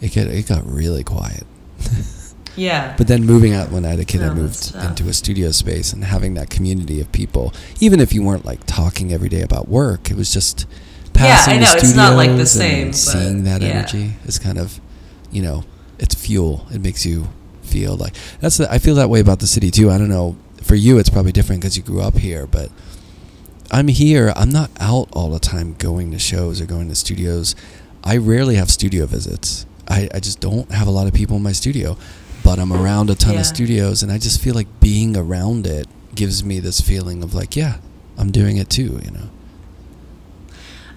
it 0.00 0.14
got 0.14 0.26
it 0.26 0.48
got 0.48 0.66
really 0.66 1.04
quiet. 1.04 1.46
Yeah. 2.56 2.94
But 2.96 3.08
then 3.08 3.24
moving 3.24 3.54
out 3.54 3.70
when 3.70 3.84
I 3.84 3.90
had 3.90 4.00
a 4.00 4.04
kid, 4.04 4.22
I 4.22 4.32
moved 4.32 4.74
into 4.74 5.08
a 5.08 5.12
studio 5.12 5.50
space 5.50 5.92
and 5.92 6.04
having 6.04 6.34
that 6.34 6.50
community 6.50 7.00
of 7.00 7.10
people, 7.12 7.52
even 7.80 8.00
if 8.00 8.12
you 8.12 8.22
weren't 8.22 8.44
like 8.44 8.64
talking 8.66 9.12
every 9.12 9.28
day 9.28 9.42
about 9.42 9.68
work, 9.68 10.10
it 10.10 10.16
was 10.16 10.32
just 10.32 10.66
passing 11.12 11.54
I 11.54 11.56
the 11.58 11.64
know, 11.64 11.72
it's 11.76 11.96
not 11.96 12.16
like 12.16 12.36
the 12.36 12.46
same, 12.46 12.92
seeing 12.92 13.44
that 13.44 13.62
yeah. 13.62 13.68
energy 13.68 14.16
is 14.24 14.38
kind 14.38 14.58
of, 14.58 14.80
you 15.30 15.42
know, 15.42 15.64
it's 15.98 16.14
fuel. 16.14 16.66
It 16.72 16.80
makes 16.80 17.06
you 17.06 17.28
feel 17.62 17.96
like 17.96 18.14
that's. 18.40 18.58
The, 18.58 18.70
I 18.70 18.78
feel 18.78 18.96
that 18.96 19.08
way 19.08 19.20
about 19.20 19.40
the 19.40 19.46
city 19.46 19.70
too. 19.70 19.90
I 19.90 19.98
don't 19.98 20.08
know. 20.08 20.36
For 20.62 20.74
you, 20.74 20.98
it's 20.98 21.10
probably 21.10 21.32
different 21.32 21.60
because 21.62 21.76
you 21.76 21.82
grew 21.82 22.00
up 22.00 22.16
here, 22.18 22.46
but 22.46 22.70
I'm 23.70 23.88
here. 23.88 24.32
I'm 24.36 24.50
not 24.50 24.70
out 24.80 25.08
all 25.12 25.30
the 25.30 25.38
time 25.38 25.74
going 25.78 26.10
to 26.12 26.18
shows 26.18 26.60
or 26.60 26.66
going 26.66 26.88
to 26.88 26.94
studios. 26.94 27.54
I 28.04 28.16
rarely 28.16 28.56
have 28.56 28.70
studio 28.70 29.06
visits. 29.06 29.66
I, 29.88 30.08
I 30.14 30.20
just 30.20 30.40
don't 30.40 30.70
have 30.70 30.86
a 30.86 30.90
lot 30.90 31.06
of 31.06 31.12
people 31.12 31.36
in 31.36 31.42
my 31.42 31.52
studio, 31.52 31.96
but 32.44 32.58
I'm 32.58 32.72
around 32.72 33.10
a 33.10 33.14
ton 33.14 33.34
Yeah. 33.34 33.40
of 33.40 33.46
studios, 33.46 34.02
and 34.02 34.10
I 34.12 34.18
just 34.18 34.40
feel 34.40 34.54
like 34.54 34.68
being 34.80 35.16
around 35.16 35.66
it 35.66 35.86
gives 36.14 36.44
me 36.44 36.60
this 36.60 36.80
feeling 36.80 37.22
of 37.22 37.34
like, 37.34 37.56
yeah, 37.56 37.78
I'm 38.16 38.30
doing 38.30 38.56
it 38.56 38.68
too. 38.70 39.00
You 39.04 39.10
know? 39.10 39.30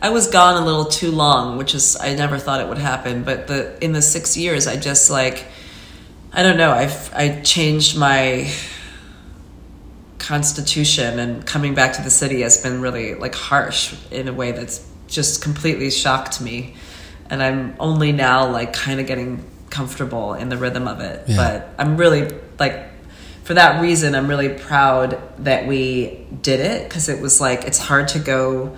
I 0.01 0.09
was 0.09 0.28
gone 0.28 0.61
a 0.61 0.66
little 0.66 0.86
too 0.86 1.11
long, 1.11 1.57
which 1.57 1.74
is 1.74 1.97
I 1.99 2.13
never 2.16 2.38
thought 2.38 2.61
it 2.61 2.68
would 2.68 2.78
happen. 2.78 3.24
But 3.24 3.47
the 3.47 3.84
in 3.84 3.93
the 3.93 4.01
six 4.01 4.38
years, 4.38 4.68
I 4.68 4.76
just 4.76 5.09
like 5.09 5.45
I 6.34 6.43
don't 6.43 6.57
know. 6.57 6.72
I've 6.72 7.11
I 7.13 7.41
changed 7.41 7.97
my 7.97 8.51
constitution, 10.20 11.20
and 11.20 11.45
coming 11.45 11.74
back 11.76 11.93
to 11.93 12.01
the 12.01 12.09
city 12.09 12.41
has 12.41 12.61
been 12.61 12.82
really 12.82 13.16
like 13.16 13.36
harsh 13.36 13.95
in 14.11 14.28
a 14.28 14.34
way 14.34 14.51
that's 14.51 14.86
just 15.07 15.41
completely 15.41 15.91
shocked 15.91 16.41
me. 16.41 16.76
And 17.30 17.41
I'm 17.41 17.76
only 17.80 18.11
now 18.11 18.49
like 18.51 18.74
kind 18.74 18.99
of 18.99 19.07
getting 19.07 19.43
comfortable 19.70 20.34
in 20.34 20.49
the 20.49 20.57
rhythm 20.57 20.88
of 20.88 20.99
it. 20.99 21.24
Yeah. 21.28 21.36
But 21.38 21.70
I'm 21.78 21.97
really 21.97 22.30
like 22.59 22.88
for 23.43 23.53
that 23.53 23.82
reason, 23.82 24.16
I'm 24.16 24.28
really 24.28 24.49
proud 24.49 25.22
that 25.39 25.68
we 25.68 26.26
did 26.41 26.59
it 26.59 26.88
because 26.89 27.09
it 27.09 27.22
was 27.22 27.39
like 27.39 27.63
it's 27.66 27.78
hard 27.78 28.07
to 28.09 28.20
go. 28.20 28.76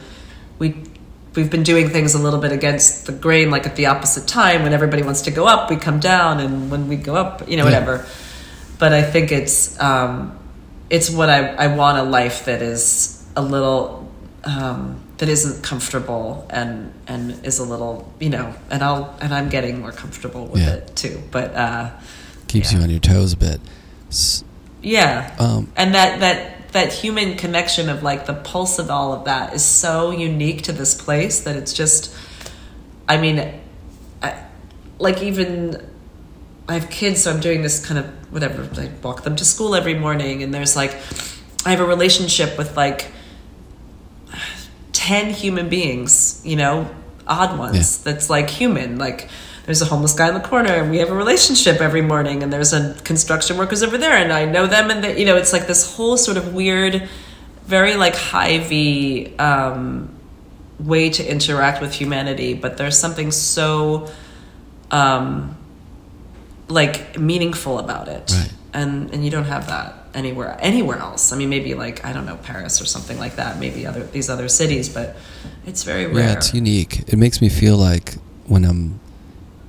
We 0.60 0.84
we've 1.36 1.52
been 1.52 1.64
doing 1.64 1.90
things 1.90 2.16
a 2.16 2.20
little 2.20 2.40
bit 2.40 2.52
against 2.52 3.06
the 3.06 3.12
grain, 3.12 3.52
like 3.52 3.66
at 3.66 3.76
the 3.76 3.86
opposite 3.86 4.28
time. 4.28 4.64
When 4.64 4.74
everybody 4.74 5.04
wants 5.04 5.22
to 5.24 5.32
go 5.32 5.46
up, 5.48 5.70
we 5.70 5.76
come 5.78 6.00
down, 6.00 6.40
and 6.40 6.70
when 6.72 6.88
we 6.88 6.96
go 6.96 7.16
up, 7.16 7.48
you 7.48 7.58
know, 7.58 7.64
Yeah. 7.68 7.80
whatever. 7.80 8.06
But 8.80 8.94
I 8.94 9.04
think 9.04 9.32
it's 9.32 9.80
um, 9.80 10.37
it's 10.90 11.10
what 11.10 11.30
I 11.30 11.48
I 11.56 11.68
want 11.76 11.98
a 11.98 12.04
life 12.04 12.46
that 12.46 12.62
is 12.62 13.26
a 13.36 13.42
little 13.42 14.10
um, 14.44 15.02
that 15.18 15.30
isn't 15.30 15.64
comfortable 15.64 16.46
and 16.50 16.94
and 17.08 17.46
is 17.46 17.60
a 17.60 17.64
little 17.64 18.12
you 18.20 18.30
know, 18.30 18.54
and 18.70 18.84
I'll 18.84 19.16
and 19.22 19.34
I'm 19.34 19.50
getting 19.50 19.82
more 19.82 19.92
comfortable 19.92 20.46
with 20.48 20.62
Yeah. 20.62 20.74
it 20.76 20.96
too. 20.96 21.22
But 21.32 21.54
uh, 21.56 21.92
Keeps 22.48 22.72
Yeah. 22.72 22.78
you 22.80 22.84
on 22.86 22.90
your 22.90 23.00
toes 23.02 23.34
a 23.34 23.38
bit. 23.38 23.60
Yeah. 24.82 25.36
Um, 25.40 25.72
and 25.76 25.94
that 25.96 26.20
that 26.22 26.72
that 26.72 26.94
human 26.94 27.36
connection 27.36 27.90
of 27.90 28.04
like 28.04 28.26
the 28.26 28.34
pulse 28.34 28.80
of 28.80 28.90
all 28.90 29.14
of 29.14 29.26
that 29.26 29.54
is 29.54 29.64
so 29.66 30.12
unique 30.12 30.64
to 30.64 30.72
this 30.72 30.94
place 30.94 31.42
that 31.42 31.56
it's 31.56 31.74
just 31.74 32.14
I 33.10 33.18
mean 33.18 33.54
I, 34.22 34.44
like 35.00 35.22
even 35.24 35.86
I 36.70 36.74
have 36.74 36.90
kids 36.90 37.24
so 37.24 37.32
I'm 37.32 37.40
doing 37.40 37.62
this 37.62 37.86
kind 37.86 38.00
of 38.00 38.06
whatever 38.32 38.68
I 38.80 38.92
walk 39.02 39.24
them 39.24 39.36
to 39.38 39.46
school 39.46 39.76
every 39.76 39.94
morning 39.94 40.44
and 40.44 40.54
there's 40.54 40.76
like 40.76 40.96
I 41.66 41.72
have 41.72 41.80
a 41.80 41.86
relationship 41.86 42.58
with 42.58 42.76
like 42.76 43.12
10 44.94 45.32
human 45.32 45.70
beings, 45.70 46.42
you 46.46 46.56
know, 46.56 46.90
odd 47.28 47.58
ones 47.58 48.02
that's 48.04 48.30
like 48.30 48.50
human. 48.50 48.98
Like 48.98 49.30
there's 49.66 49.82
a 49.82 49.86
homeless 49.86 50.14
guy 50.14 50.30
in 50.30 50.34
the 50.34 50.40
corner 50.40 50.70
and 50.72 50.90
we 50.90 50.98
have 50.98 51.10
a 51.10 51.16
relationship 51.16 51.82
every 51.82 52.02
morning 52.02 52.42
and 52.42 52.54
there's 52.54 52.74
a 52.74 52.94
construction 53.04 53.58
workers 53.58 53.84
over 53.84 53.98
there 53.98 54.14
and 54.14 54.32
I 54.32 54.46
know 54.46 54.66
them 54.66 54.90
and 54.90 55.04
they, 55.04 55.20
you 55.20 55.26
know, 55.26 55.36
it's 55.36 55.52
like 55.52 55.68
this 55.68 55.96
whole 55.96 56.18
sort 56.18 56.38
of 56.38 56.54
weird, 56.54 57.10
very 57.66 57.96
like 57.96 58.16
high 58.16 58.60
V 58.60 59.36
um, 59.38 60.10
way 60.80 61.10
to 61.10 61.30
interact 61.30 61.82
with 61.82 61.94
humanity. 61.94 62.54
But 62.54 62.78
there's 62.78 62.98
something 62.98 63.32
so 63.32 64.10
um, 64.90 65.57
like 66.68 67.18
meaningful 67.18 67.80
about 67.80 68.08
it. 68.08 68.32
Right. 68.32 68.54
And, 68.74 69.12
and 69.14 69.24
you 69.24 69.32
don't 69.32 69.46
have 69.46 69.68
that 69.68 70.08
anywhere 70.14 70.58
anywhere 70.60 70.98
else. 70.98 71.32
I 71.32 71.38
mean, 71.38 71.50
maybe 71.50 71.74
like 71.74 72.04
I 72.04 72.12
don't 72.12 72.26
know 72.26 72.38
Paris 72.38 72.82
or 72.82 72.86
something 72.86 73.18
like 73.18 73.36
that. 73.38 73.60
Maybe 73.60 73.86
other 73.86 74.04
these 74.04 74.30
other 74.30 74.50
cities, 74.50 74.90
but 74.90 75.16
it's 75.66 75.84
very 75.84 76.08
rare. 76.08 76.26
Yeah, 76.26 76.34
it's 76.34 76.54
unique. 76.54 77.00
It 77.08 77.18
makes 77.18 77.42
me 77.42 77.50
feel 77.50 77.78
like 77.78 78.16
when 78.46 78.66
I'm 78.66 79.00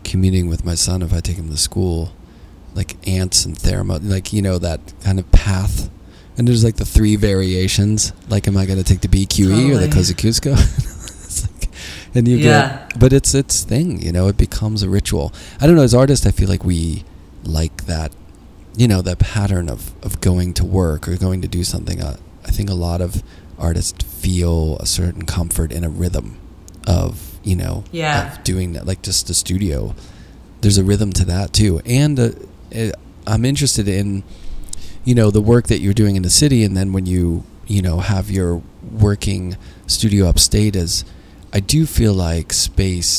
commuting 0.04 0.48
with 0.48 0.64
my 0.64 0.74
son, 0.74 1.02
if 1.02 1.12
I 1.12 1.20
take 1.20 1.36
him 1.36 1.50
to 1.50 1.56
school, 1.56 2.12
like 2.74 2.96
ants 3.06 3.44
and 3.44 3.56
thermo, 3.56 3.98
like 3.98 4.32
you 4.32 4.42
know 4.42 4.58
that 4.58 4.80
kind 5.02 5.18
of 5.18 5.30
path. 5.30 5.90
And 6.36 6.46
there's 6.46 6.62
like 6.62 6.76
the 6.76 6.84
three 6.84 7.16
variations. 7.16 8.12
Like, 8.28 8.46
am 8.46 8.56
I 8.56 8.64
going 8.64 8.78
to 8.78 8.84
take 8.84 9.00
the 9.00 9.08
BQE 9.08 9.74
or 9.74 9.78
the 9.78 9.88
Totally. 9.88 10.54
Kosciuszko? 12.14 12.16
It's 12.16 12.16
like- 12.16 12.16
and 12.16 12.28
you 12.28 12.36
Yeah. 12.38 12.68
get, 12.88 12.98
but 12.98 13.12
it's 13.12 13.34
it's 13.34 13.62
thing. 13.62 14.02
You 14.02 14.12
know, 14.12 14.28
it 14.28 14.36
becomes 14.36 14.82
a 14.82 14.88
ritual. 14.88 15.32
I 15.60 15.66
don't 15.66 15.76
know. 15.76 15.82
As 15.82 15.94
artists, 15.94 16.26
I 16.26 16.30
feel 16.30 16.48
like 16.48 16.64
we 16.64 17.04
like 17.44 17.86
that. 17.86 18.12
You 18.76 18.86
know, 18.88 19.02
that 19.02 19.18
pattern 19.18 19.68
of 19.68 19.92
of 20.02 20.20
going 20.20 20.54
to 20.54 20.64
work 20.64 21.08
or 21.08 21.16
going 21.16 21.42
to 21.42 21.48
do 21.48 21.64
something. 21.64 22.00
Uh, 22.00 22.16
I 22.46 22.50
think 22.50 22.70
a 22.70 22.74
lot 22.74 23.00
of 23.00 23.22
artists 23.58 24.04
feel 24.04 24.76
a 24.78 24.86
certain 24.86 25.24
comfort 25.24 25.72
in 25.72 25.82
a 25.84 25.88
rhythm 25.88 26.36
of 26.86 27.38
you 27.44 27.56
know 27.56 27.82
Yeah. 27.92 28.32
of 28.34 28.44
doing 28.44 28.72
that 28.74 28.86
like 28.86 29.02
just 29.02 29.26
the 29.26 29.34
studio 29.34 29.94
there's 30.60 30.78
a 30.78 30.84
rhythm 30.84 31.12
to 31.14 31.24
that 31.24 31.52
too 31.52 31.80
and 31.84 32.18
uh, 32.18 32.30
uh, 32.74 32.90
i'm 33.26 33.44
interested 33.44 33.86
in 33.88 34.22
you 35.04 35.14
know 35.14 35.30
the 35.30 35.40
work 35.40 35.66
that 35.68 35.80
you're 35.80 35.94
doing 35.94 36.16
in 36.16 36.22
the 36.22 36.30
city 36.30 36.62
and 36.64 36.76
then 36.76 36.92
when 36.92 37.04
you 37.06 37.42
you 37.66 37.82
know 37.82 37.98
have 37.98 38.30
your 38.30 38.62
working 38.92 39.56
studio 39.86 40.26
upstate 40.28 40.74
as 40.76 41.04
i 41.58 41.60
do 41.74 41.80
feel 41.98 42.14
like 42.28 42.48
space 42.68 43.12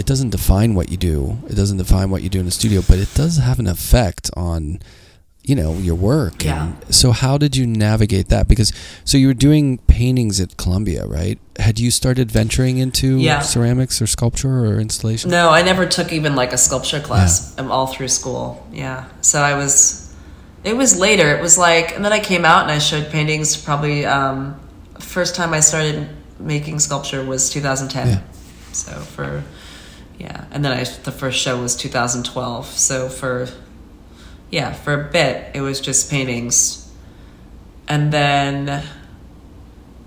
it 0.00 0.06
doesn't 0.10 0.30
define 0.38 0.70
what 0.78 0.86
you 0.92 0.98
do 1.12 1.16
it 1.50 1.56
doesn't 1.60 1.78
define 1.84 2.08
what 2.12 2.22
you 2.24 2.28
do 2.36 2.40
in 2.42 2.46
the 2.50 2.56
studio 2.60 2.80
but 2.90 2.98
it 3.04 3.10
does 3.22 3.34
have 3.48 3.58
an 3.64 3.68
effect 3.76 4.24
on 4.48 4.78
you 5.50 5.54
know 5.60 5.72
your 5.88 5.94
work 6.12 6.36
Yeah. 6.44 6.62
and 6.62 6.94
so 7.00 7.06
how 7.22 7.34
did 7.44 7.52
you 7.58 7.66
navigate 7.66 8.28
that 8.34 8.44
because 8.52 8.70
so 9.04 9.14
you 9.22 9.26
were 9.30 9.40
doing 9.48 9.64
paintings 9.98 10.40
at 10.44 10.50
columbia 10.64 11.02
right 11.18 11.38
had 11.66 11.76
you 11.84 11.90
started 12.00 12.26
venturing 12.40 12.76
into 12.84 13.08
Yeah. 13.18 13.40
ceramics 13.54 13.96
or 14.02 14.06
sculpture 14.16 14.56
or 14.68 14.80
installation 14.88 15.30
No, 15.30 15.44
I 15.58 15.62
never 15.70 15.84
took 15.96 16.08
even 16.18 16.32
like 16.42 16.52
a 16.58 16.60
sculpture 16.66 17.00
class 17.08 17.32
um, 17.58 17.68
all 17.74 17.86
through 17.94 18.08
school. 18.20 18.44
Yeah. 18.84 18.98
So 19.20 19.36
I 19.50 19.54
was, 19.62 19.76
it 20.70 20.74
was 20.82 20.90
later. 21.06 21.28
It 21.36 21.40
was 21.48 21.56
like, 21.68 21.86
and 21.94 22.02
then 22.04 22.12
I 22.12 22.18
came 22.30 22.44
out 22.52 22.62
and 22.64 22.72
I 22.72 22.80
showed 22.90 23.04
paintings 23.16 23.48
probably, 23.66 23.98
um, 24.16 24.36
first 24.98 25.32
time 25.36 25.50
I 25.54 25.60
started 25.70 26.08
making 26.38 26.78
sculpture 26.78 27.24
was 27.24 27.50
2010. 27.50 28.08
Yeah. 28.08 28.20
So 28.72 28.92
for, 28.92 29.44
yeah. 30.18 30.44
And 30.50 30.64
then 30.64 30.72
I, 30.72 30.84
the 30.84 31.12
first 31.12 31.38
show 31.38 31.60
was 31.60 31.76
2012. 31.76 32.66
So 32.66 33.08
for, 33.08 33.48
yeah, 34.50 34.72
for 34.72 34.94
a 34.94 35.10
bit, 35.10 35.54
it 35.54 35.60
was 35.60 35.80
just 35.80 36.10
paintings. 36.10 36.92
And 37.88 38.12
then, 38.12 38.68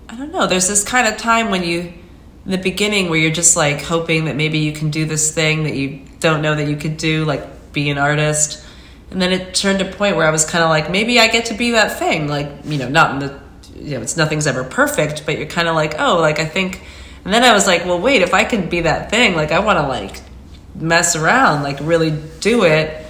I 0.08 0.16
don't 0.16 0.32
know, 0.32 0.46
there's 0.46 0.68
this 0.68 0.84
kind 0.84 1.06
of 1.06 1.16
time 1.16 1.50
when 1.50 1.62
you, 1.62 1.92
in 2.44 2.50
the 2.50 2.58
beginning 2.58 3.10
where 3.10 3.18
you're 3.18 3.30
just 3.30 3.56
like 3.56 3.82
hoping 3.82 4.24
that 4.24 4.36
maybe 4.36 4.58
you 4.58 4.72
can 4.72 4.90
do 4.90 5.04
this 5.04 5.32
thing 5.34 5.64
that 5.64 5.76
you 5.76 6.02
don't 6.20 6.42
know 6.42 6.54
that 6.54 6.68
you 6.68 6.76
could 6.76 6.96
do, 6.96 7.24
like 7.24 7.72
be 7.72 7.90
an 7.90 7.98
artist. 7.98 8.64
And 9.10 9.22
then 9.22 9.32
it 9.32 9.54
turned 9.54 9.78
to 9.78 9.88
a 9.88 9.92
point 9.92 10.16
where 10.16 10.26
I 10.26 10.30
was 10.30 10.44
kind 10.44 10.62
of 10.62 10.70
like, 10.70 10.90
maybe 10.90 11.18
I 11.18 11.28
get 11.28 11.46
to 11.46 11.54
be 11.54 11.72
that 11.72 11.98
thing. 11.98 12.28
Like, 12.28 12.50
you 12.64 12.78
know, 12.78 12.88
not 12.88 13.12
in 13.12 13.18
the, 13.20 13.40
you 13.80 13.96
know, 13.96 14.02
it's 14.02 14.16
nothing's 14.16 14.46
ever 14.46 14.64
perfect, 14.64 15.24
but 15.26 15.36
you're 15.38 15.46
kind 15.48 15.68
of 15.68 15.74
like, 15.74 15.94
oh, 15.98 16.18
like 16.18 16.38
I 16.38 16.44
think. 16.44 16.82
And 17.24 17.32
then 17.34 17.44
I 17.44 17.52
was 17.52 17.66
like, 17.66 17.84
well, 17.84 18.00
wait, 18.00 18.22
if 18.22 18.32
I 18.32 18.44
can 18.44 18.68
be 18.68 18.82
that 18.82 19.10
thing, 19.10 19.34
like 19.34 19.50
I 19.52 19.58
want 19.58 19.78
to 19.78 19.86
like 19.86 20.20
mess 20.74 21.14
around, 21.16 21.62
like 21.62 21.78
really 21.80 22.10
do 22.40 22.64
it. 22.64 23.04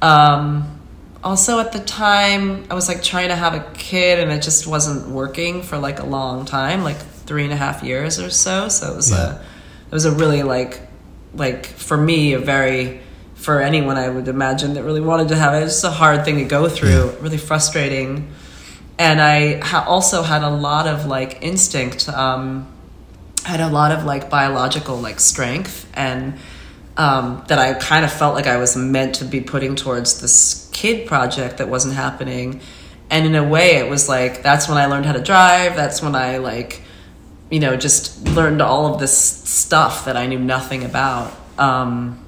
Um, 0.00 0.68
also 1.24 1.60
at 1.60 1.70
the 1.70 1.78
time 1.78 2.64
i 2.68 2.74
was 2.74 2.88
like 2.88 3.00
trying 3.00 3.28
to 3.28 3.36
have 3.36 3.54
a 3.54 3.60
kid 3.74 4.18
and 4.18 4.32
it 4.32 4.42
just 4.42 4.66
wasn't 4.66 5.08
working 5.08 5.62
for 5.62 5.78
like 5.78 6.00
a 6.00 6.04
long 6.04 6.44
time 6.44 6.82
like 6.82 6.96
three 6.96 7.44
and 7.44 7.52
a 7.52 7.56
half 7.56 7.84
years 7.84 8.18
or 8.18 8.28
so 8.28 8.68
so 8.68 8.92
it 8.92 8.96
was 8.96 9.12
Yeah. 9.12 9.34
a 9.36 9.36
it 9.36 9.92
was 9.92 10.04
a 10.04 10.10
really 10.10 10.42
like 10.42 10.80
like 11.32 11.64
for 11.66 11.96
me 11.96 12.32
a 12.32 12.40
very 12.40 13.00
for 13.36 13.60
anyone 13.60 13.96
i 13.96 14.08
would 14.08 14.26
imagine 14.26 14.74
that 14.74 14.82
really 14.82 15.00
wanted 15.00 15.28
to 15.28 15.36
have 15.36 15.54
it 15.54 15.58
it's 15.62 15.74
just 15.74 15.84
a 15.84 15.90
hard 15.90 16.24
thing 16.24 16.38
to 16.38 16.44
go 16.44 16.68
through 16.68 17.10
really 17.20 17.38
frustrating 17.38 18.28
and 18.98 19.20
i 19.20 19.58
ha- 19.60 19.84
also 19.86 20.22
had 20.22 20.42
a 20.42 20.50
lot 20.50 20.86
of 20.86 21.06
like 21.06 21.42
instinct 21.42 22.08
um 22.08 22.66
had 23.44 23.60
a 23.60 23.68
lot 23.68 23.90
of 23.92 24.04
like 24.04 24.30
biological 24.30 24.96
like 24.96 25.18
strength 25.20 25.90
and 25.94 26.34
um, 26.96 27.42
that 27.48 27.58
I 27.58 27.72
kind 27.72 28.04
of 28.04 28.12
felt 28.12 28.34
like 28.34 28.46
I 28.46 28.58
was 28.58 28.76
meant 28.76 29.14
to 29.16 29.24
be 29.24 29.40
putting 29.40 29.76
towards 29.76 30.20
this 30.20 30.68
kid 30.74 31.06
project 31.08 31.56
that 31.56 31.68
wasn't 31.68 31.94
happening. 31.94 32.60
and 33.10 33.26
in 33.26 33.34
a 33.34 33.42
way 33.44 33.76
it 33.76 33.88
was 33.90 34.08
like 34.08 34.42
that's 34.42 34.68
when 34.68 34.78
i 34.78 34.86
learned 34.86 35.04
how 35.04 35.12
to 35.12 35.22
drive 35.22 35.76
that's 35.76 36.00
when 36.02 36.14
i 36.14 36.38
like 36.38 36.80
you 37.50 37.60
know 37.60 37.76
just 37.76 38.26
learned 38.28 38.62
all 38.62 38.92
of 38.94 38.98
this 39.00 39.16
stuff 39.16 40.06
that 40.06 40.16
i 40.16 40.26
knew 40.26 40.38
nothing 40.38 40.82
about. 40.84 41.32
Um, 41.58 42.18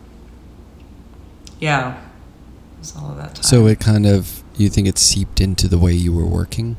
yeah. 1.58 1.96
It 2.74 2.78
was 2.80 2.94
all 2.96 3.10
of 3.10 3.16
that 3.16 3.34
time. 3.36 3.42
So 3.42 3.66
it 3.66 3.80
kind 3.80 4.06
of 4.06 4.43
you 4.62 4.68
think 4.68 4.86
it 4.86 4.98
seeped 4.98 5.40
into 5.40 5.68
the 5.68 5.78
way 5.78 5.92
you 5.92 6.12
were 6.12 6.26
working? 6.26 6.76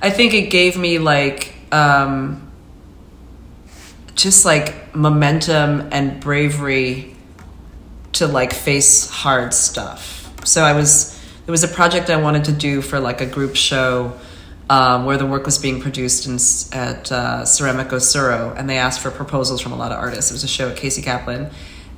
I 0.00 0.10
think 0.10 0.34
it 0.34 0.50
gave 0.50 0.76
me 0.76 0.98
like 0.98 1.54
um, 1.70 2.50
just 4.14 4.44
like 4.44 4.94
momentum 4.94 5.88
and 5.92 6.20
bravery 6.20 7.14
to 8.14 8.26
like 8.26 8.52
face 8.52 9.08
hard 9.08 9.54
stuff. 9.54 10.30
So 10.44 10.62
I 10.62 10.72
was 10.72 11.18
there 11.46 11.52
was 11.52 11.64
a 11.64 11.68
project 11.68 12.10
I 12.10 12.16
wanted 12.16 12.44
to 12.44 12.52
do 12.52 12.82
for 12.82 13.00
like 13.00 13.20
a 13.20 13.26
group 13.26 13.56
show 13.56 14.18
um, 14.70 15.04
where 15.04 15.16
the 15.16 15.26
work 15.26 15.44
was 15.44 15.58
being 15.58 15.80
produced 15.80 16.26
in, 16.26 16.34
at 16.78 17.10
uh, 17.12 17.42
Ceramica 17.42 17.94
Suro, 17.94 18.56
and 18.56 18.70
they 18.70 18.78
asked 18.78 19.00
for 19.00 19.10
proposals 19.10 19.60
from 19.60 19.72
a 19.72 19.76
lot 19.76 19.92
of 19.92 19.98
artists. 19.98 20.30
It 20.30 20.34
was 20.34 20.44
a 20.44 20.48
show 20.48 20.70
at 20.70 20.76
Casey 20.76 21.02
Kaplan, 21.02 21.50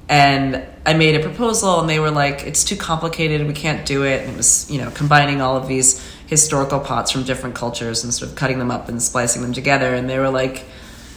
and 0.09 0.63
I 0.87 0.95
made 0.95 1.15
a 1.15 1.21
proposal, 1.21 1.81
and 1.81 1.89
they 1.89 1.99
were 1.99 2.11
like, 2.11 2.45
"It's 2.45 2.65
too 2.65 2.77
complicated. 2.77 3.47
We 3.47 3.55
can't 3.55 3.87
do 3.87 4.05
it." 4.05 4.23
And 4.23 4.35
it 4.35 4.37
was 4.37 4.71
you 4.71 4.79
know 4.81 4.91
combining 4.91 5.41
all 5.41 5.57
of 5.57 5.69
these 5.69 6.05
historical 6.27 6.81
pots 6.81 7.11
from 7.11 7.25
different 7.25 7.55
cultures 7.55 8.05
and 8.05 8.13
sort 8.13 8.31
of 8.31 8.37
cutting 8.37 8.59
them 8.59 8.71
up 8.71 8.89
and 8.89 9.03
splicing 9.03 9.43
them 9.43 9.53
together, 9.53 9.95
and 9.95 10.09
they 10.09 10.19
were 10.19 10.31
like 10.31 10.65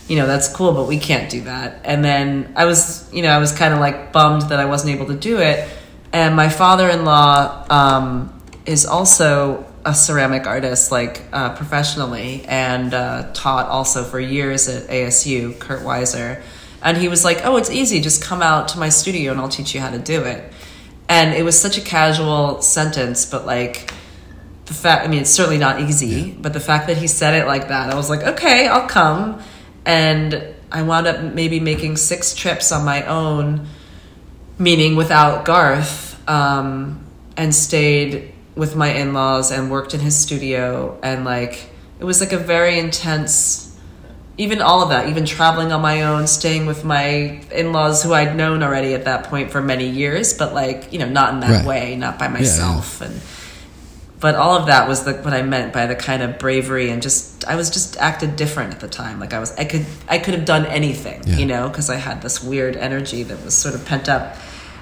you 0.07 0.15
know 0.15 0.25
that's 0.25 0.47
cool 0.47 0.73
but 0.73 0.87
we 0.87 0.97
can't 0.97 1.29
do 1.29 1.41
that 1.41 1.81
and 1.83 2.03
then 2.03 2.51
i 2.55 2.65
was 2.65 3.11
you 3.13 3.21
know 3.21 3.29
i 3.29 3.37
was 3.37 3.51
kind 3.51 3.73
of 3.73 3.79
like 3.79 4.11
bummed 4.11 4.43
that 4.43 4.59
i 4.59 4.65
wasn't 4.65 4.89
able 4.93 5.05
to 5.05 5.15
do 5.15 5.37
it 5.39 5.69
and 6.13 6.35
my 6.35 6.47
father-in-law 6.47 7.65
um, 7.69 8.41
is 8.65 8.85
also 8.85 9.65
a 9.85 9.93
ceramic 9.93 10.47
artist 10.47 10.91
like 10.91 11.23
uh, 11.33 11.53
professionally 11.55 12.43
and 12.47 12.93
uh, 12.93 13.29
taught 13.33 13.67
also 13.67 14.03
for 14.03 14.19
years 14.19 14.67
at 14.67 14.83
asu 14.87 15.57
kurt 15.59 15.81
weiser 15.81 16.41
and 16.81 16.97
he 16.97 17.07
was 17.07 17.23
like 17.23 17.39
oh 17.43 17.57
it's 17.57 17.69
easy. 17.69 17.99
Just 18.01 18.21
come 18.21 18.41
out 18.41 18.69
to 18.69 18.79
my 18.79 18.89
studio 18.89 19.31
and 19.31 19.41
i'll 19.41 19.49
teach 19.49 19.73
you 19.73 19.81
how 19.81 19.89
to 19.89 19.99
do 19.99 20.23
it. 20.23 20.51
And 21.09 21.33
it 21.33 21.43
was 21.43 21.59
such 21.59 21.77
a 21.77 21.81
casual 21.81 22.61
sentence 22.61 23.25
but 23.25 23.45
like 23.45 23.93
the 24.65 24.73
fact 24.73 25.05
i 25.05 25.07
mean 25.07 25.21
it's 25.21 25.29
certainly 25.29 25.57
not 25.57 25.79
easy 25.79 26.31
but 26.31 26.51
the 26.51 26.59
fact 26.59 26.87
that 26.87 26.97
he 26.97 27.07
said 27.07 27.33
it 27.33 27.47
like 27.47 27.69
that 27.69 27.89
i 27.89 27.95
was 27.95 28.09
like 28.09 28.23
okay 28.23 28.67
i'll 28.67 28.87
come. 28.87 29.41
And 29.85 30.55
i 30.71 30.81
wound 30.81 31.07
up 31.07 31.33
maybe 31.33 31.59
making 31.59 31.97
six 31.97 32.35
trips 32.35 32.71
on 32.71 32.83
my 32.83 33.05
own 33.05 33.67
meaning 34.59 34.95
without 34.95 35.45
garth 35.45 36.07
um, 36.29 37.05
and 37.35 37.53
stayed 37.53 38.33
with 38.55 38.75
my 38.75 38.89
in-laws 38.89 39.51
and 39.51 39.69
worked 39.69 39.93
in 39.93 39.99
his 39.99 40.17
studio. 40.17 40.99
And 41.03 41.23
like 41.25 41.69
it 41.99 42.03
was 42.03 42.19
like 42.19 42.33
a 42.33 42.37
very 42.37 42.79
intense 42.79 43.66
even 44.37 44.61
all 44.61 44.83
of 44.83 44.89
that 44.89 45.09
even 45.09 45.25
traveling 45.25 45.71
on 45.71 45.81
my 45.81 46.03
own 46.03 46.27
staying 46.27 46.65
with 46.67 46.83
my 46.85 47.41
in-laws 47.51 48.03
who 48.03 48.13
i'd 48.13 48.35
known 48.35 48.61
already 48.61 48.93
at 48.93 49.05
that 49.05 49.23
point 49.25 49.49
for 49.51 49.61
many 49.61 49.87
years 49.89 50.33
but 50.33 50.53
like 50.53 50.93
you 50.93 50.99
know 50.99 51.09
not 51.09 51.33
in 51.33 51.39
that 51.39 51.49
Right. 51.49 51.65
way 51.65 51.95
not 51.95 52.19
by 52.19 52.25
yeah. 52.25 52.31
myself 52.33 53.01
and 53.01 53.19
but 54.19 54.33
all 54.33 54.55
of 54.57 54.65
that 54.65 54.87
was 54.87 55.03
the, 55.03 55.13
what 55.13 55.31
I 55.35 55.43
meant 55.43 55.73
by 55.73 55.85
the 55.85 55.95
kind 55.95 56.23
of 56.23 56.39
bravery 56.39 56.89
and 56.89 57.03
just 57.03 57.45
I 57.47 57.55
was 57.55 57.69
just 57.69 57.97
acted 57.97 58.35
different 58.35 58.73
at 58.73 58.79
the 58.79 58.87
time. 58.87 59.19
Like 59.19 59.31
I 59.31 59.37
was 59.37 59.51
I 59.59 59.63
could 59.65 59.85
I 60.09 60.17
could 60.17 60.33
have 60.33 60.43
done 60.43 60.65
anything, 60.65 61.21
Yeah. 61.27 61.35
you 61.37 61.45
know, 61.45 61.69
because 61.69 61.87
I 61.91 61.97
had 61.97 62.23
this 62.23 62.43
weird 62.43 62.75
energy 62.75 63.21
that 63.21 63.45
was 63.45 63.53
sort 63.55 63.75
of 63.75 63.85
pent 63.85 64.09
up. 64.09 64.35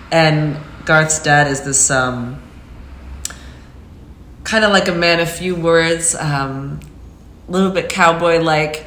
And 0.10 0.56
Garth's 0.86 1.20
dad 1.22 1.48
is 1.48 1.64
this 1.64 1.92
um, 1.92 2.42
kind 4.46 4.64
of 4.64 4.72
like 4.72 4.88
a 4.88 4.94
man 4.96 5.20
of 5.20 5.30
few 5.30 5.54
words, 5.56 6.16
um, 6.16 6.80
a 7.50 7.52
little 7.52 7.72
bit 7.72 7.90
cowboy 7.90 8.40
like, 8.40 8.86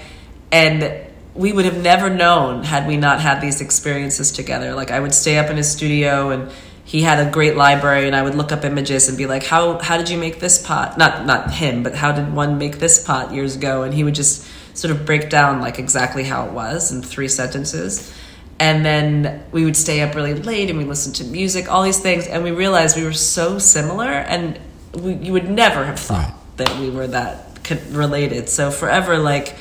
and 0.52 1.06
we 1.34 1.52
would 1.52 1.64
have 1.64 1.76
never 1.76 2.10
known 2.10 2.64
had 2.64 2.86
we 2.88 2.96
not 2.96 3.20
had 3.20 3.40
these 3.40 3.60
experiences 3.60 4.32
together. 4.32 4.74
Like 4.74 4.90
I 4.90 4.98
would 4.98 5.14
stay 5.14 5.38
up 5.38 5.50
in 5.50 5.56
his 5.56 5.70
studio 5.70 6.30
and 6.30 6.50
he 6.84 7.02
had 7.02 7.24
a 7.24 7.30
great 7.30 7.54
library 7.56 8.06
and 8.06 8.16
I 8.16 8.22
would 8.22 8.34
look 8.34 8.50
up 8.50 8.64
images 8.64 9.08
and 9.08 9.16
be 9.18 9.26
like, 9.26 9.44
How 9.44 9.78
how 9.78 9.96
did 9.98 10.08
you 10.08 10.18
make 10.18 10.40
this 10.40 10.60
pot? 10.60 10.98
Not 10.98 11.26
not 11.26 11.52
him, 11.52 11.82
but 11.82 11.94
how 11.94 12.12
did 12.12 12.32
one 12.32 12.58
make 12.58 12.78
this 12.78 13.04
pot 13.04 13.32
years 13.32 13.56
ago? 13.56 13.82
And 13.82 13.94
he 13.94 14.04
would 14.04 14.14
just 14.14 14.46
sort 14.74 14.90
of 14.90 15.04
break 15.04 15.28
down 15.28 15.60
like 15.60 15.78
exactly 15.78 16.24
how 16.24 16.46
it 16.46 16.52
was 16.52 16.90
in 16.92 17.02
three 17.02 17.28
sentences. 17.28 18.12
And 18.60 18.84
then 18.84 19.44
we 19.52 19.64
would 19.64 19.76
stay 19.76 20.00
up 20.00 20.16
really 20.16 20.34
late 20.34 20.70
and 20.70 20.78
we 20.78 20.84
listened 20.84 21.14
to 21.16 21.24
music, 21.24 21.70
all 21.70 21.84
these 21.84 22.00
things, 22.00 22.26
and 22.26 22.42
we 22.42 22.50
realized 22.50 22.96
we 22.96 23.04
were 23.04 23.12
so 23.12 23.60
similar 23.60 24.08
and 24.10 24.58
we, 24.94 25.14
you 25.14 25.32
would 25.32 25.48
never 25.48 25.84
have 25.84 26.00
thought 26.00 26.24
Right. 26.32 26.34
that 26.56 26.78
we 26.80 26.90
were 26.90 27.06
that 27.06 27.44
related. 27.90 28.48
So 28.48 28.72
forever, 28.72 29.18
like, 29.18 29.54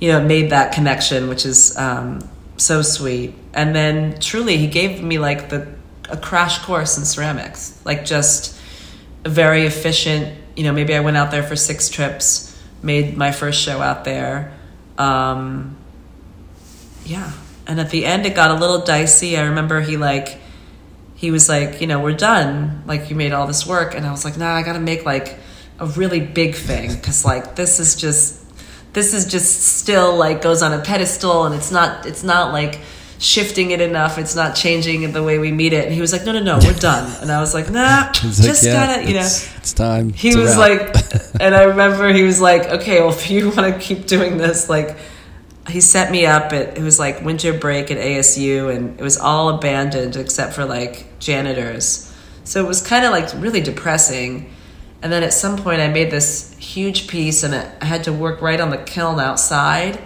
you 0.00 0.12
know, 0.12 0.22
made 0.22 0.50
that 0.50 0.72
connection, 0.72 1.28
which 1.28 1.44
is 1.44 1.76
um, 1.76 2.28
so 2.56 2.82
sweet. 2.82 3.34
And 3.54 3.74
then 3.74 4.20
truly, 4.20 4.56
he 4.56 4.66
gave 4.66 5.02
me 5.02 5.18
like 5.18 5.48
the 5.48 5.66
a 6.08 6.16
crash 6.16 6.58
course 6.64 6.96
in 6.96 7.04
ceramics, 7.04 7.80
like 7.84 8.04
just 8.04 8.58
a 9.24 9.28
very 9.28 9.66
efficient. 9.66 10.36
You 10.56 10.64
know, 10.64 10.72
maybe 10.72 10.94
I 10.94 11.00
went 11.00 11.16
out 11.16 11.30
there 11.30 11.42
for 11.42 11.56
six 11.56 11.88
trips, 11.88 12.56
made 12.82 13.16
my 13.16 13.30
first 13.32 13.60
show 13.60 13.80
out 13.80 14.04
there. 14.04 14.54
Um, 14.96 15.76
yeah, 17.04 17.32
and 17.66 17.78
at 17.78 17.90
the 17.90 18.04
end, 18.04 18.26
it 18.26 18.34
got 18.34 18.50
a 18.50 18.54
little 18.54 18.80
dicey. 18.80 19.36
I 19.36 19.44
remember 19.44 19.80
he 19.80 19.96
like 19.96 20.40
he 21.14 21.30
was 21.30 21.48
like, 21.48 21.80
you 21.80 21.86
know, 21.86 22.00
we're 22.00 22.14
done. 22.14 22.82
Like 22.86 23.10
you 23.10 23.16
made 23.16 23.32
all 23.32 23.46
this 23.46 23.66
work, 23.66 23.94
and 23.94 24.06
I 24.06 24.10
was 24.10 24.24
like, 24.24 24.36
nah, 24.36 24.54
I 24.54 24.62
got 24.62 24.74
to 24.74 24.80
make 24.80 25.04
like 25.04 25.38
a 25.78 25.86
really 25.86 26.20
big 26.20 26.54
thing 26.54 26.94
because 26.94 27.24
like 27.24 27.54
this 27.54 27.78
is 27.78 27.94
just 27.94 28.37
this 28.92 29.14
is 29.14 29.26
just 29.26 29.62
still 29.62 30.16
like 30.16 30.42
goes 30.42 30.62
on 30.62 30.72
a 30.72 30.80
pedestal, 30.82 31.44
and 31.44 31.54
it's 31.54 31.70
not 31.70 32.06
it's 32.06 32.22
not 32.24 32.52
like 32.52 32.80
shifting 33.18 33.72
it 33.72 33.80
enough. 33.80 34.16
It's 34.18 34.34
not 34.34 34.54
changing 34.54 35.10
the 35.12 35.22
way 35.22 35.38
we 35.38 35.50
meet 35.50 35.72
it. 35.72 35.84
And 35.86 35.94
he 35.94 36.00
was 36.00 36.12
like, 36.12 36.24
no, 36.24 36.32
no, 36.32 36.40
no, 36.40 36.58
we're 36.62 36.72
done. 36.74 37.20
And 37.20 37.32
I 37.32 37.40
was 37.40 37.52
like, 37.52 37.70
nah, 37.70 38.12
He's 38.20 38.38
like, 38.38 38.48
just 38.48 38.64
yeah, 38.64 38.86
gotta, 38.86 39.08
you 39.08 39.14
know. 39.14 39.20
it's, 39.20 39.56
it's 39.56 39.72
time. 39.72 40.12
He 40.12 40.28
It's 40.28 40.36
was 40.36 40.56
like, 40.56 40.94
and 41.40 41.54
I 41.54 41.64
remember 41.64 42.12
he 42.12 42.22
was 42.22 42.40
like, 42.40 42.66
okay, 42.68 43.00
well, 43.00 43.10
if 43.10 43.28
you 43.28 43.50
want 43.50 43.74
to 43.74 43.78
keep 43.80 44.06
doing 44.06 44.36
this, 44.36 44.68
like, 44.68 44.96
he 45.68 45.80
set 45.80 46.10
me 46.10 46.26
up 46.26 46.52
at, 46.52 46.78
it 46.78 46.82
was 46.82 46.98
like 46.98 47.22
winter 47.22 47.52
break 47.52 47.90
at 47.90 47.98
ASU, 47.98 48.74
and 48.74 48.98
it 48.98 49.02
was 49.02 49.18
all 49.18 49.50
abandoned 49.50 50.16
except 50.16 50.54
for 50.54 50.64
like 50.64 51.18
janitors. 51.18 52.14
So 52.44 52.64
it 52.64 52.68
was 52.68 52.80
kind 52.80 53.04
of 53.04 53.10
like 53.10 53.28
really 53.34 53.60
depressing. 53.60 54.50
And 55.00 55.12
then 55.12 55.22
at 55.22 55.32
some 55.32 55.56
point, 55.56 55.80
I 55.80 55.88
made 55.88 56.10
this 56.10 56.56
huge 56.58 57.06
piece, 57.06 57.44
and 57.44 57.54
I 57.54 57.84
had 57.84 58.04
to 58.04 58.12
work 58.12 58.42
right 58.42 58.60
on 58.60 58.70
the 58.70 58.78
kiln 58.78 59.20
outside. 59.20 60.00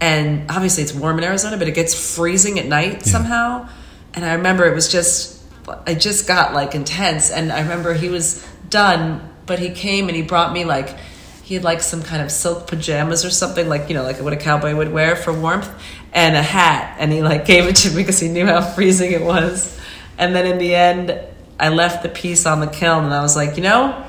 And 0.00 0.50
obviously, 0.50 0.82
it's 0.82 0.94
warm 0.94 1.18
in 1.18 1.24
Arizona, 1.24 1.58
but 1.58 1.68
it 1.68 1.74
gets 1.74 2.16
freezing 2.16 2.58
at 2.58 2.66
night 2.66 3.04
somehow. 3.04 3.68
And 4.14 4.24
I 4.24 4.34
remember 4.34 4.64
it 4.64 4.74
was 4.74 4.90
just, 4.90 5.42
I 5.86 5.94
just 5.94 6.26
got 6.26 6.54
like 6.54 6.74
intense. 6.74 7.30
And 7.30 7.52
I 7.52 7.60
remember 7.60 7.92
he 7.92 8.08
was 8.08 8.46
done, 8.70 9.28
but 9.44 9.58
he 9.58 9.70
came 9.70 10.08
and 10.08 10.16
he 10.16 10.22
brought 10.22 10.54
me 10.54 10.64
like, 10.64 10.96
he 11.42 11.54
had 11.54 11.64
like 11.64 11.80
some 11.80 12.02
kind 12.02 12.22
of 12.22 12.30
silk 12.30 12.66
pajamas 12.66 13.24
or 13.24 13.30
something, 13.30 13.68
like, 13.68 13.88
you 13.88 13.94
know, 13.94 14.04
like 14.04 14.20
what 14.20 14.32
a 14.32 14.36
cowboy 14.36 14.74
would 14.74 14.90
wear 14.90 15.16
for 15.16 15.32
warmth, 15.32 15.70
and 16.14 16.34
a 16.34 16.42
hat. 16.42 16.96
And 16.98 17.12
he 17.12 17.22
like 17.22 17.44
gave 17.44 17.66
it 17.66 17.76
to 17.76 17.90
me 17.90 17.96
because 17.96 18.18
he 18.18 18.28
knew 18.28 18.46
how 18.46 18.62
freezing 18.62 19.12
it 19.12 19.22
was. 19.22 19.78
And 20.16 20.34
then 20.34 20.46
in 20.46 20.58
the 20.58 20.74
end, 20.74 21.20
I 21.60 21.68
left 21.68 22.02
the 22.02 22.08
piece 22.08 22.46
on 22.46 22.60
the 22.60 22.66
kiln 22.66 23.04
and 23.04 23.12
I 23.12 23.20
was 23.20 23.36
like, 23.36 23.58
you 23.58 23.62
know, 23.62 24.06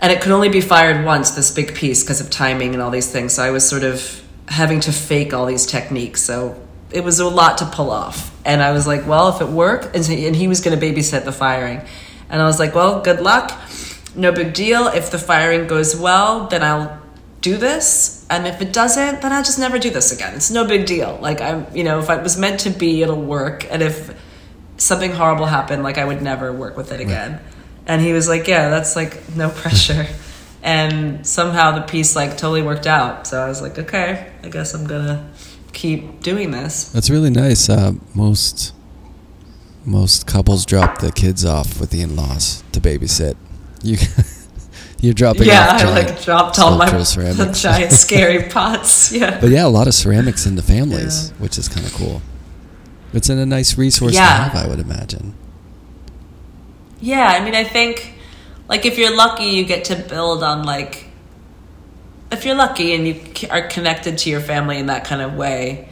and 0.00 0.12
it 0.12 0.20
could 0.20 0.32
only 0.32 0.48
be 0.48 0.60
fired 0.60 1.04
once 1.04 1.30
this 1.30 1.52
big 1.52 1.76
piece 1.76 2.02
because 2.02 2.20
of 2.20 2.28
timing 2.28 2.74
and 2.74 2.82
all 2.82 2.90
these 2.90 3.10
things. 3.10 3.34
So 3.34 3.44
i 3.44 3.50
was 3.50 3.66
sort 3.66 3.84
of 3.84 4.22
having 4.48 4.80
to 4.80 4.92
fake 4.92 5.32
all 5.32 5.46
these 5.46 5.64
techniques. 5.64 6.22
So 6.22 6.60
it 6.90 7.04
was 7.04 7.20
a 7.20 7.28
lot 7.28 7.58
to 7.58 7.66
pull 7.66 7.90
off. 7.90 8.36
And 8.44 8.62
i 8.62 8.72
was 8.72 8.86
like 8.86 9.06
well 9.06 9.28
if 9.28 9.40
it 9.40 9.48
worked 9.48 9.94
and 9.94 10.04
he, 10.04 10.26
and 10.26 10.34
he 10.34 10.48
was 10.48 10.60
going 10.60 10.78
to 10.78 10.84
babysit 10.84 11.24
the 11.24 11.32
firing. 11.32 11.82
And 12.28 12.42
i 12.42 12.46
was 12.46 12.58
like 12.58 12.74
well 12.74 13.00
good 13.00 13.20
luck. 13.20 13.56
No 14.16 14.32
big 14.32 14.52
deal. 14.52 14.88
If 14.88 15.12
the 15.12 15.18
firing 15.18 15.68
goes 15.68 15.94
well 15.94 16.48
then 16.48 16.64
i'll 16.64 17.00
do 17.42 17.56
this. 17.56 18.26
And 18.28 18.46
if 18.46 18.60
it 18.60 18.72
doesn't 18.72 19.22
then 19.22 19.32
i'll 19.32 19.44
just 19.44 19.60
never 19.60 19.78
do 19.78 19.90
this 19.90 20.10
again. 20.10 20.34
It's 20.34 20.50
no 20.50 20.66
big 20.66 20.86
deal. 20.86 21.16
Like 21.22 21.40
i'm 21.40 21.66
you 21.76 21.84
know 21.84 22.00
if 22.00 22.10
it 22.10 22.22
was 22.24 22.36
meant 22.36 22.58
to 22.60 22.70
be 22.70 23.02
it'll 23.02 23.22
work. 23.22 23.70
And 23.70 23.82
if 23.82 24.12
something 24.80 25.12
horrible 25.12 25.46
happened 25.46 25.82
like 25.82 25.98
i 25.98 26.04
would 26.04 26.22
never 26.22 26.52
work 26.52 26.76
with 26.76 26.90
it 26.92 27.00
again 27.00 27.38
and 27.86 28.00
he 28.02 28.12
was 28.12 28.26
like 28.28 28.46
yeah 28.48 28.68
that's 28.70 28.96
like 28.96 29.12
no 29.36 29.48
pressure 29.62 30.06
and 30.62 31.26
somehow 31.26 31.70
the 31.72 31.82
piece 31.82 32.16
like 32.16 32.30
totally 32.32 32.62
worked 32.62 32.86
out 32.86 33.26
so 33.26 33.40
i 33.40 33.48
was 33.48 33.60
like 33.62 33.78
okay 33.78 34.30
i 34.42 34.48
guess 34.48 34.74
i'm 34.74 34.86
gonna 34.86 35.30
keep 35.72 36.20
doing 36.22 36.50
this 36.50 36.90
That's 36.90 37.08
really 37.10 37.30
nice. 37.30 37.68
Uh, 37.70 37.92
most 38.14 38.74
most 39.84 40.26
couples 40.26 40.66
drop 40.66 40.98
the 40.98 41.12
kids 41.12 41.44
off 41.44 41.80
with 41.80 41.90
the 41.90 42.00
in-laws 42.02 42.62
to 42.72 42.80
babysit. 42.80 43.34
You 43.82 43.96
you're 45.00 45.14
dropping 45.14 45.44
yeah 45.44 45.68
off 45.68 45.74
i 45.74 45.78
giant 45.84 46.08
like 46.10 46.22
dropped 46.22 46.58
all 46.58 46.76
my 46.76 47.02
ceramics. 47.04 47.62
giant 47.62 47.92
scary 47.92 48.50
pots 48.50 49.12
yeah 49.12 49.40
But 49.40 49.50
yeah, 49.50 49.64
a 49.66 49.68
lot 49.68 49.86
of 49.86 49.94
ceramics 49.94 50.44
in 50.44 50.56
the 50.56 50.62
families, 50.62 51.30
Yeah. 51.30 51.36
which 51.42 51.56
is 51.56 51.68
kind 51.68 51.86
of 51.86 51.92
cool. 51.94 52.20
It's 53.12 53.28
in 53.28 53.38
a 53.38 53.46
nice 53.46 53.76
resource 53.76 54.14
Yeah. 54.14 54.26
to 54.26 54.32
have, 54.50 54.54
I 54.64 54.68
would 54.68 54.78
imagine. 54.80 55.34
Yeah, 57.00 57.26
I 57.26 57.44
mean, 57.44 57.54
I 57.54 57.64
think 57.64 58.14
like 58.68 58.84
if 58.86 58.98
you're 58.98 59.14
lucky, 59.16 59.44
you 59.46 59.64
get 59.64 59.84
to 59.86 59.96
build 59.96 60.42
on 60.42 60.64
like 60.64 61.06
if 62.30 62.44
you're 62.44 62.54
lucky 62.54 62.94
and 62.94 63.08
you 63.08 63.20
are 63.50 63.62
connected 63.68 64.18
to 64.18 64.30
your 64.30 64.40
family 64.40 64.78
in 64.78 64.86
that 64.86 65.04
kind 65.04 65.22
of 65.22 65.34
way. 65.34 65.88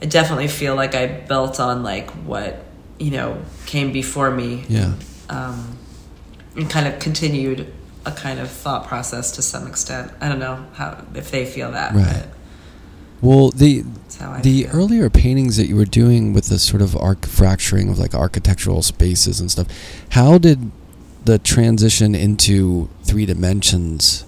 I 0.00 0.06
definitely 0.06 0.46
feel 0.48 0.76
like 0.76 0.94
I 0.94 1.06
built 1.08 1.58
on 1.58 1.82
like 1.82 2.10
what 2.10 2.64
you 3.00 3.10
know 3.10 3.42
came 3.66 3.92
before 3.92 4.30
me 4.30 4.64
Yeah. 4.68 4.92
um, 5.28 5.76
and 6.56 6.70
kind 6.70 6.86
of 6.86 6.98
continued 7.00 7.72
a 8.06 8.12
kind 8.12 8.38
of 8.40 8.48
thought 8.48 8.86
process 8.86 9.32
to 9.32 9.42
some 9.42 9.66
extent. 9.66 10.12
I 10.20 10.28
don't 10.28 10.38
know 10.38 10.64
how 10.74 11.04
if 11.14 11.30
they 11.32 11.44
feel 11.46 11.72
that, 11.72 11.94
Right. 11.94 12.06
but 12.06 12.26
Well, 13.20 13.50
the 13.50 13.80
that's 13.82 14.16
how 14.16 14.32
I 14.32 14.40
the 14.40 14.64
feel. 14.64 14.76
earlier 14.76 15.10
paintings 15.10 15.56
that 15.56 15.66
you 15.66 15.76
were 15.76 15.84
doing 15.84 16.32
with 16.32 16.46
the 16.46 16.58
sort 16.58 16.82
of 16.82 16.96
arc 16.96 17.26
fracturing 17.26 17.88
of 17.90 17.98
like 17.98 18.14
architectural 18.14 18.82
spaces 18.82 19.40
and 19.40 19.50
stuff, 19.50 19.66
how 20.10 20.38
did 20.38 20.70
the 21.24 21.38
transition 21.38 22.14
into 22.14 22.88
three 23.02 23.26
dimensions? 23.26 24.24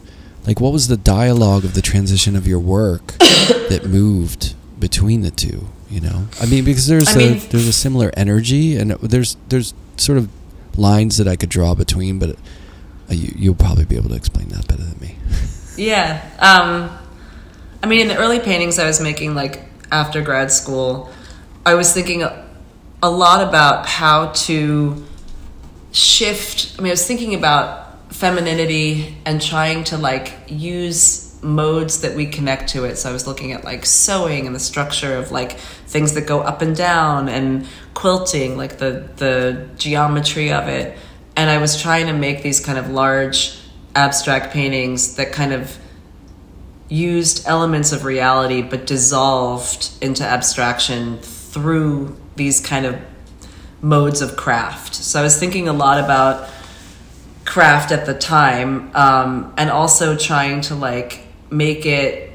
Like, 0.47 0.59
what 0.61 0.73
was 0.73 0.89
the 0.89 0.97
dialogue 0.97 1.65
of 1.65 1.75
the 1.75 1.83
transition 1.83 2.35
of 2.35 2.47
your 2.47 2.59
work 2.59 3.07
that 3.19 3.87
moved 3.87 4.55
between 4.81 5.21
the 5.21 5.31
two? 5.31 5.69
You 5.89 6.01
know, 6.01 6.29
I 6.41 6.47
mean, 6.47 6.65
because 6.65 6.87
there's 6.87 7.17
I 7.17 7.21
a 7.21 7.31
mean- 7.33 7.43
there's 7.51 7.67
a 7.67 7.73
similar 7.73 8.11
energy, 8.17 8.77
and 8.77 8.93
there's 8.93 9.37
there's 9.49 9.75
sort 9.97 10.19
of 10.19 10.29
lines 10.77 11.17
that 11.19 11.27
I 11.29 11.35
could 11.37 11.49
draw 11.49 11.75
between, 11.75 12.19
but 12.21 12.31
uh, 13.11 13.15
you, 13.15 13.33
you'll 13.37 13.55
probably 13.57 13.85
be 13.85 13.97
able 13.97 14.09
to 14.11 14.15
explain 14.15 14.49
that 14.51 14.67
better 14.69 14.85
than 14.85 14.99
me. 15.01 15.17
Yeah. 15.77 16.23
Um, 16.39 16.97
I 17.83 17.87
mean, 17.87 18.01
in 18.01 18.09
the 18.09 18.17
early 18.17 18.41
paintings 18.41 18.79
I 18.79 18.87
was 18.87 19.01
making, 19.01 19.35
like 19.35 19.63
after 19.91 20.21
grad 20.21 20.51
school, 20.51 21.11
I 21.65 21.75
was 21.75 21.93
thinking 21.93 22.23
a, 22.23 22.47
a 23.03 23.11
lot 23.11 23.47
about 23.47 23.87
how 23.87 24.29
to 24.33 25.05
shift. 25.93 26.79
I 26.79 26.83
mean, 26.83 26.91
I 26.91 26.93
was 26.93 27.07
thinking 27.07 27.35
about 27.35 28.13
femininity 28.13 29.17
and 29.25 29.41
trying 29.41 29.85
to 29.85 29.97
like 29.97 30.35
use 30.47 31.31
modes 31.43 32.03
that 32.03 32.15
we 32.15 32.27
connect 32.27 32.69
to 32.71 32.85
it. 32.85 32.97
So 32.97 33.09
I 33.09 33.13
was 33.13 33.27
looking 33.27 33.53
at 33.53 33.65
like 33.65 33.87
sewing 33.87 34.47
and 34.47 34.55
the 34.55 34.61
structure 34.61 35.17
of 35.17 35.31
like 35.31 35.59
things 35.59 36.13
that 36.15 36.27
go 36.27 36.41
up 36.41 36.61
and 36.61 36.77
down 36.77 37.29
and 37.29 37.67
quilting, 37.95 38.57
like 38.57 38.79
the 38.79 39.09
the 39.17 39.69
geometry 39.77 40.53
of 40.53 40.69
it. 40.69 40.99
And 41.37 41.49
I 41.49 41.59
was 41.59 41.81
trying 41.81 42.07
to 42.07 42.13
make 42.13 42.43
these 42.43 42.61
kind 42.61 42.79
of 42.79 42.91
large 42.91 43.59
abstract 43.95 44.53
paintings 44.53 45.17
that 45.17 45.33
kind 45.33 45.53
of 45.53 45.79
used 46.91 47.47
elements 47.47 47.93
of 47.93 48.05
reality 48.05 48.61
but 48.61 48.87
dissolved 48.87 49.91
into 50.03 50.25
abstraction 50.25 51.19
through 51.19 52.17
these 52.37 52.61
kind 52.61 52.85
of 52.85 53.01
modes 53.81 54.21
of 54.21 54.37
craft. 54.37 54.95
So 54.95 55.21
I 55.21 55.23
was 55.23 55.39
thinking 55.39 55.69
a 55.69 55.73
lot 55.73 56.03
about 56.03 56.51
craft 57.45 57.93
at 57.93 58.07
the 58.07 58.15
time 58.15 58.95
um, 58.95 59.55
and 59.57 59.71
also 59.71 60.17
trying 60.17 60.61
to 60.63 60.75
like 60.75 61.27
make 61.49 61.87
it 61.87 62.31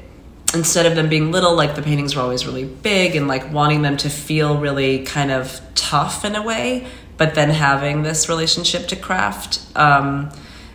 instead 0.54 0.86
of 0.86 0.94
them 0.94 1.08
being 1.08 1.32
little 1.32 1.54
like 1.54 1.74
the 1.74 1.82
paintings 1.82 2.16
were 2.16 2.22
always 2.22 2.46
really 2.46 2.64
big 2.64 3.16
and 3.16 3.28
like 3.28 3.52
wanting 3.52 3.82
them 3.82 3.96
to 3.96 4.08
feel 4.08 4.58
really 4.58 5.04
kind 5.04 5.30
of 5.30 5.60
tough 5.74 6.24
in 6.24 6.34
a 6.34 6.42
way 6.42 6.86
but 7.16 7.34
then 7.34 7.50
having 7.50 8.02
this 8.02 8.28
relationship 8.28 8.86
to 8.86 8.94
craft 8.94 9.60
um, 9.74 10.30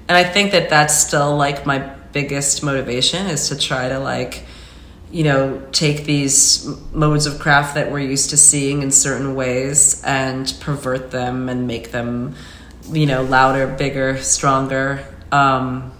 and 0.08 0.18
i 0.18 0.24
think 0.24 0.52
that 0.52 0.70
that's 0.70 0.98
still 0.98 1.38
like 1.38 1.66
my 1.66 1.94
biggest 2.14 2.64
motivation 2.64 3.28
is 3.28 3.50
to 3.50 3.58
try 3.58 3.90
to 3.90 4.00
like 4.00 4.44
you 5.12 5.24
know 5.24 5.62
take 5.72 6.06
these 6.06 6.66
modes 6.94 7.26
of 7.26 7.40
craft 7.40 7.76
that 7.76 7.92
we're 7.92 8.00
used 8.00 8.30
to 8.30 8.38
seeing 8.38 8.82
in 8.82 8.92
certain 8.92 9.36
ways 9.36 10.02
and 10.04 10.54
pervert 10.62 11.12
them 11.12 11.50
and 11.50 11.68
make 11.68 11.92
them 11.92 12.36
you 12.92 13.06
know 13.06 13.24
louder 13.24 13.68
bigger 13.68 14.18
stronger 14.18 15.06
um, 15.32 15.92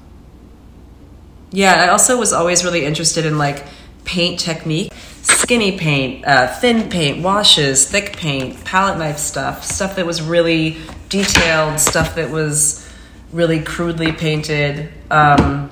yeah, 1.52 1.84
I 1.84 1.88
also 1.90 2.18
was 2.18 2.34
always 2.34 2.64
really 2.64 2.86
interested 2.86 3.26
in 3.26 3.38
like 3.38 3.66
paint 4.06 4.40
technique, 4.40 4.92
skinny 5.22 5.78
paint, 5.78 6.26
uh, 6.26 6.48
thin 6.48 6.90
paint, 6.90 7.24
washes, 7.24 7.90
thick 7.90 8.16
paint, 8.16 8.64
palette 8.64 8.98
knife 8.98 9.18
stuff, 9.18 9.64
stuff 9.64 9.98
that 9.98 10.06
was 10.06 10.22
really 10.22 10.78
detailed, 11.10 11.80
stuff 11.80 12.16
that 12.16 12.30
was 12.32 12.88
really 13.34 13.62
crudely 13.62 14.14
painted. 14.14 14.90
Um, 15.10 15.71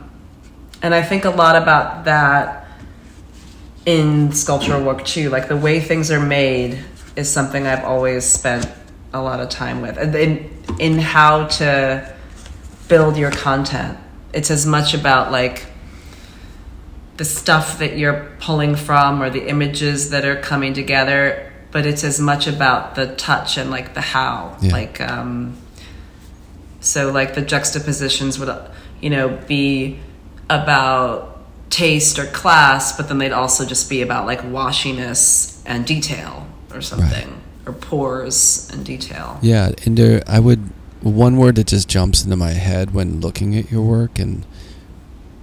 and 0.81 0.93
I 0.93 1.01
think 1.01 1.25
a 1.25 1.29
lot 1.29 1.55
about 1.55 2.05
that 2.05 2.67
in 3.85 4.31
sculptural 4.31 4.83
work 4.83 5.05
too. 5.05 5.29
Like 5.29 5.47
the 5.47 5.57
way 5.57 5.79
things 5.79 6.11
are 6.11 6.19
made 6.19 6.79
is 7.15 7.31
something 7.31 7.67
I've 7.67 7.83
always 7.83 8.25
spent 8.25 8.67
a 9.13 9.21
lot 9.21 9.39
of 9.39 9.49
time 9.49 9.81
with. 9.81 9.97
And 9.97 10.15
In, 10.15 10.49
in 10.79 10.99
how 10.99 11.47
to 11.47 12.15
build 12.87 13.17
your 13.17 13.31
content. 13.31 13.97
It's 14.33 14.51
as 14.51 14.65
much 14.65 14.93
about 14.93 15.31
like 15.31 15.65
the 17.17 17.25
stuff 17.25 17.79
that 17.79 17.97
you're 17.97 18.31
pulling 18.39 18.75
from 18.75 19.21
or 19.21 19.29
the 19.29 19.47
images 19.47 20.11
that 20.11 20.23
are 20.23 20.37
coming 20.37 20.73
together, 20.73 21.51
but 21.71 21.85
it's 21.85 22.03
as 22.03 22.19
much 22.19 22.47
about 22.47 22.95
the 22.95 23.15
touch 23.15 23.57
and 23.57 23.69
like 23.69 23.93
the 23.93 24.01
how. 24.01 24.55
Yeah. 24.61 24.71
Like 24.71 25.01
um 25.01 25.57
so 26.79 27.11
like 27.11 27.35
the 27.35 27.41
juxtapositions 27.41 28.39
would 28.39 28.49
you 29.01 29.09
know 29.09 29.37
be 29.47 29.99
about 30.49 31.39
taste 31.69 32.17
or 32.17 32.25
class, 32.25 32.95
but 32.95 33.07
then 33.07 33.17
they'd 33.19 33.31
also 33.31 33.65
just 33.65 33.89
be 33.89 34.01
about 34.01 34.25
like 34.25 34.41
washiness 34.41 35.61
and 35.65 35.85
detail 35.85 36.47
or 36.73 36.81
something. 36.81 37.41
Or 37.65 37.73
pores 37.73 38.67
and 38.73 38.83
detail. 38.83 39.37
Yeah, 39.43 39.71
and 39.85 39.95
there, 39.95 40.23
I 40.25 40.39
would 40.39 40.71
one 41.01 41.37
word 41.37 41.55
that 41.55 41.67
just 41.67 41.87
jumps 41.87 42.23
into 42.23 42.35
my 42.35 42.51
head 42.51 42.93
when 42.93 43.21
looking 43.21 43.55
at 43.55 43.71
your 43.71 43.83
work 43.83 44.19
and 44.19 44.45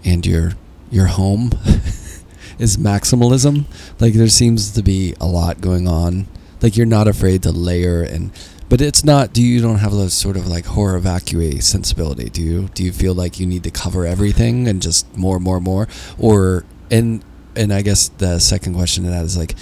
and 0.04 0.26
your 0.26 0.52
your 0.90 1.06
home 1.06 1.50
is 2.58 2.76
maximalism. 2.76 3.64
Like 4.00 4.14
there 4.14 4.28
seems 4.28 4.72
to 4.72 4.82
be 4.82 5.14
a 5.20 5.26
lot 5.26 5.60
going 5.60 5.88
on. 5.88 6.26
Like 6.62 6.76
you're 6.76 6.86
not 6.86 7.08
afraid 7.08 7.42
to 7.44 7.52
layer 7.52 8.02
and 8.02 8.32
but 8.68 8.80
it's 8.80 9.04
not 9.04 9.32
do 9.32 9.42
you 9.42 9.60
don't 9.60 9.78
have 9.78 9.92
those 9.92 10.14
sort 10.14 10.36
of 10.36 10.46
like 10.46 10.66
horror 10.66 10.98
vacui 11.00 11.60
sensibility, 11.62 12.28
do 12.30 12.42
you? 12.42 12.68
Do 12.74 12.82
you 12.84 12.92
feel 12.92 13.14
like 13.14 13.38
you 13.40 13.46
need 13.46 13.62
to 13.64 13.70
cover 13.70 14.06
everything 14.06 14.66
and 14.68 14.82
just 14.82 15.16
more 15.16 15.38
more 15.40 15.60
more 15.60 15.88
or 16.18 16.64
and 16.90 17.22
and 17.54 17.72
I 17.72 17.82
guess 17.82 18.08
the 18.08 18.38
second 18.38 18.74
question 18.74 19.04
to 19.04 19.10
that 19.10 19.24
is 19.24 19.36
like 19.36 19.54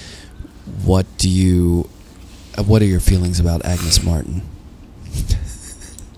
what 0.84 1.06
do 1.18 1.28
you 1.28 1.88
what 2.66 2.80
are 2.82 2.86
your 2.86 3.00
feelings 3.00 3.40
about 3.40 3.64
Agnes 3.64 4.02
Martin? 4.02 4.42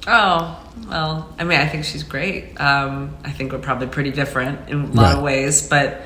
Oh, 0.08 0.62
well, 0.88 1.34
I 1.36 1.42
mean, 1.42 1.58
I 1.58 1.66
think 1.66 1.84
she's 1.84 2.04
great. 2.04 2.60
Um, 2.60 3.16
I 3.24 3.32
think 3.32 3.50
we're 3.52 3.58
probably 3.58 3.88
pretty 3.88 4.12
different 4.12 4.68
in 4.68 4.82
a 4.82 4.86
lot 4.86 5.02
Right. 5.02 5.16
of 5.16 5.22
ways, 5.22 5.68
but 5.68 6.02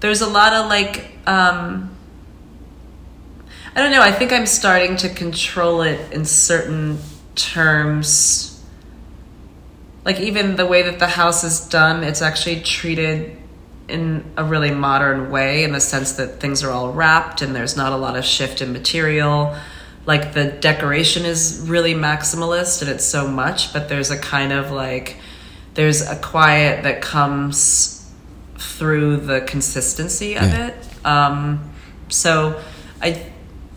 there's 0.00 0.22
a 0.22 0.26
lot 0.26 0.52
of 0.54 0.66
like, 0.66 1.12
um, 1.24 1.90
I 3.74 3.80
don't 3.80 3.92
know, 3.92 4.02
I 4.02 4.12
think 4.12 4.32
I'm 4.32 4.46
starting 4.46 4.96
to 4.98 5.08
control 5.08 5.82
it 5.82 6.12
in 6.12 6.24
certain 6.24 6.98
terms. 7.34 8.62
Like, 10.04 10.20
even 10.20 10.56
the 10.56 10.66
way 10.66 10.82
that 10.82 10.98
the 10.98 11.06
house 11.06 11.44
is 11.44 11.60
done, 11.68 12.02
it's 12.02 12.22
actually 12.22 12.60
treated 12.60 13.36
in 13.88 14.24
a 14.36 14.44
really 14.44 14.70
modern 14.70 15.30
way 15.30 15.64
in 15.64 15.72
the 15.72 15.80
sense 15.80 16.12
that 16.12 16.40
things 16.40 16.62
are 16.62 16.70
all 16.70 16.92
wrapped 16.92 17.40
and 17.42 17.54
there's 17.54 17.76
not 17.76 17.92
a 17.92 17.96
lot 17.96 18.16
of 18.16 18.24
shift 18.24 18.60
in 18.60 18.72
material. 18.72 19.56
Like 20.04 20.34
the 20.34 20.46
decoration 20.46 21.24
is 21.24 21.60
really 21.66 21.94
maximalist 21.94 22.82
and 22.82 22.90
it's 22.90 23.04
so 23.04 23.26
much, 23.26 23.72
but 23.72 23.88
there's 23.88 24.10
a 24.10 24.18
kind 24.18 24.52
of 24.52 24.70
like 24.70 25.16
there's 25.74 26.02
a 26.06 26.16
quiet 26.16 26.82
that 26.84 27.00
comes 27.00 28.10
through 28.58 29.18
the 29.18 29.40
consistency 29.42 30.34
of 30.34 30.42
Yeah. 30.42 30.66
it. 30.68 31.06
Um, 31.06 31.70
so 32.08 32.60
I 33.00 33.27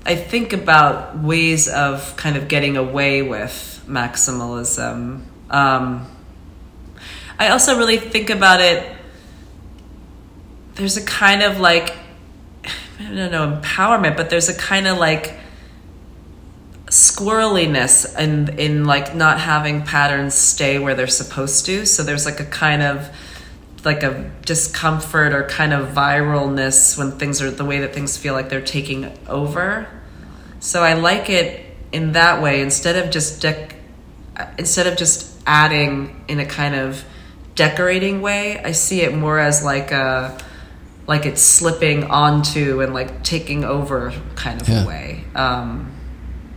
I 0.06 0.16
think 0.16 0.54
about 0.54 1.20
ways 1.20 1.68
of 1.68 2.16
kind 2.18 2.36
of 2.36 2.48
getting 2.48 2.76
away 2.76 3.22
with 3.22 3.84
maximalism. 3.88 5.22
Um, 5.50 6.08
I 7.38 7.50
also 7.50 7.78
really 7.78 7.98
think 7.98 8.30
about 8.30 8.62
it. 8.62 8.96
There's 10.76 10.98
a 10.98 11.06
kind 11.06 11.44
of 11.44 11.60
like 11.60 11.96
I 13.00 13.16
don't 13.16 13.32
know 13.32 13.62
empowerment, 13.62 14.18
but 14.18 14.30
there's 14.30 14.50
a 14.50 14.58
kind 14.58 14.88
of 14.88 14.98
like 14.98 15.38
squirreliness 16.88 18.18
in 18.20 18.60
in 18.60 18.86
like 18.86 19.16
not 19.16 19.40
having 19.40 19.84
patterns 19.84 20.34
stay 20.34 20.80
where 20.80 20.96
they're 20.96 21.08
supposed 21.08 21.66
to. 21.68 21.86
So 21.86 22.04
there's 22.04 22.26
like 22.26 22.40
a 22.40 22.46
kind 22.46 22.82
of 22.82 23.10
like 23.84 24.04
a 24.04 24.30
discomfort 24.46 25.34
or 25.34 25.44
kind 25.48 25.74
of 25.74 25.90
viralness 25.90 26.98
when 26.98 27.12
things 27.14 27.42
are 27.42 27.50
the 27.52 27.66
way 27.66 27.80
that 27.80 27.94
things 27.94 28.18
feel 28.18 28.34
like 28.34 28.50
they're 28.50 28.62
taking 28.62 29.12
over. 29.28 29.88
So 30.60 30.84
I 30.84 30.94
like 30.94 31.30
it 31.30 31.66
in 31.92 32.12
that 32.14 32.42
way 32.42 32.62
instead 32.62 32.96
of 33.04 33.12
just 33.12 33.42
dec- 33.42 33.74
instead 34.58 34.88
of 34.88 34.98
just 34.98 35.28
adding 35.48 36.24
in 36.28 36.40
a 36.40 36.46
kind 36.46 36.76
of 36.76 37.04
decorating 37.56 38.22
way. 38.22 38.60
I 38.64 38.72
see 38.72 39.02
it 39.02 39.14
more 39.16 39.40
as 39.40 39.64
like 39.64 39.92
a 39.92 40.38
like 41.08 41.26
it's 41.26 41.42
slipping 41.42 42.06
onto 42.06 42.82
and 42.82 42.94
like 42.94 43.24
taking 43.24 43.64
over 43.66 44.14
kind 44.36 44.62
of 44.62 44.70
Yeah. 44.70 44.84
a 44.84 44.88
way. 44.88 45.24
Um, 45.36 45.92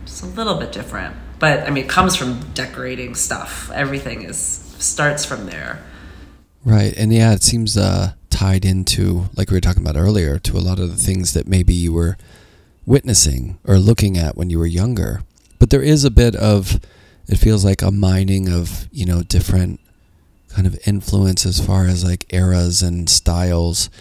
it's 0.03 0.21
a 0.21 0.27
little 0.27 0.55
bit 0.59 0.71
different, 0.71 1.15
but 1.39 1.61
I 1.67 1.71
mean, 1.71 1.83
it 1.85 1.89
comes 1.89 2.15
from 2.15 2.39
decorating 2.53 3.15
stuff. 3.15 3.71
Everything 3.73 4.21
is 4.21 4.37
starts 4.77 5.25
from 5.25 5.47
there. 5.47 5.79
Right. 6.65 6.95
And 6.97 7.13
yeah, 7.13 7.33
it 7.33 7.43
seems 7.43 7.77
uh, 7.77 8.13
tied 8.31 8.65
into, 8.65 9.29
like 9.37 9.51
we 9.51 9.55
were 9.55 9.61
talking 9.61 9.83
about 9.83 9.95
earlier, 9.95 10.39
to 10.39 10.57
a 10.57 10.59
lot 10.59 10.79
of 10.79 10.89
the 10.89 11.01
things 11.01 11.33
that 11.33 11.47
maybe 11.47 11.75
you 11.75 11.93
were 11.93 12.17
witnessing 12.87 13.59
or 13.65 13.77
looking 13.77 14.17
at 14.17 14.35
when 14.35 14.49
you 14.49 14.57
were 14.57 14.65
younger. 14.65 15.21
But 15.59 15.69
there 15.69 15.83
is 15.83 16.03
a 16.03 16.09
bit 16.11 16.35
of, 16.35 16.79
it 17.27 17.37
feels 17.37 17.63
like 17.63 17.83
a 17.83 17.91
mining 17.91 18.49
of, 18.49 18.89
you 18.91 19.05
know, 19.05 19.21
different 19.21 19.79
kind 20.49 20.65
of 20.65 20.79
influence 20.87 21.45
as 21.45 21.63
far 21.63 21.85
as 21.85 22.03
like 22.03 22.25
eras 22.33 22.81
and 22.81 23.09
styles 23.09 23.91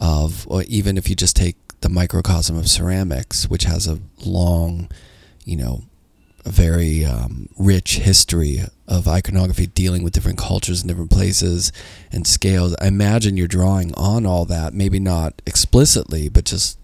of, 0.00 0.46
or 0.48 0.62
even 0.62 0.96
if 0.96 1.10
you 1.10 1.14
just 1.14 1.36
take 1.36 1.56
the 1.80 1.88
microcosm 1.90 2.56
of 2.56 2.70
ceramics, 2.70 3.50
which 3.50 3.64
has 3.64 3.86
a 3.86 3.98
long, 4.24 4.90
you 5.44 5.58
know, 5.58 5.82
a 6.46 6.50
very 6.50 7.04
um, 7.04 7.50
rich 7.58 7.98
history 7.98 8.62
of 8.86 9.08
iconography 9.08 9.66
dealing 9.66 10.02
with 10.02 10.12
different 10.12 10.38
cultures 10.38 10.80
and 10.82 10.88
different 10.88 11.10
places 11.10 11.72
and 12.12 12.26
scales. 12.26 12.74
I 12.80 12.86
imagine 12.88 13.36
you're 13.36 13.46
drawing 13.48 13.94
on 13.94 14.26
all 14.26 14.44
that, 14.46 14.74
maybe 14.74 14.98
not 15.00 15.40
explicitly, 15.46 16.28
but 16.28 16.44
just 16.44 16.78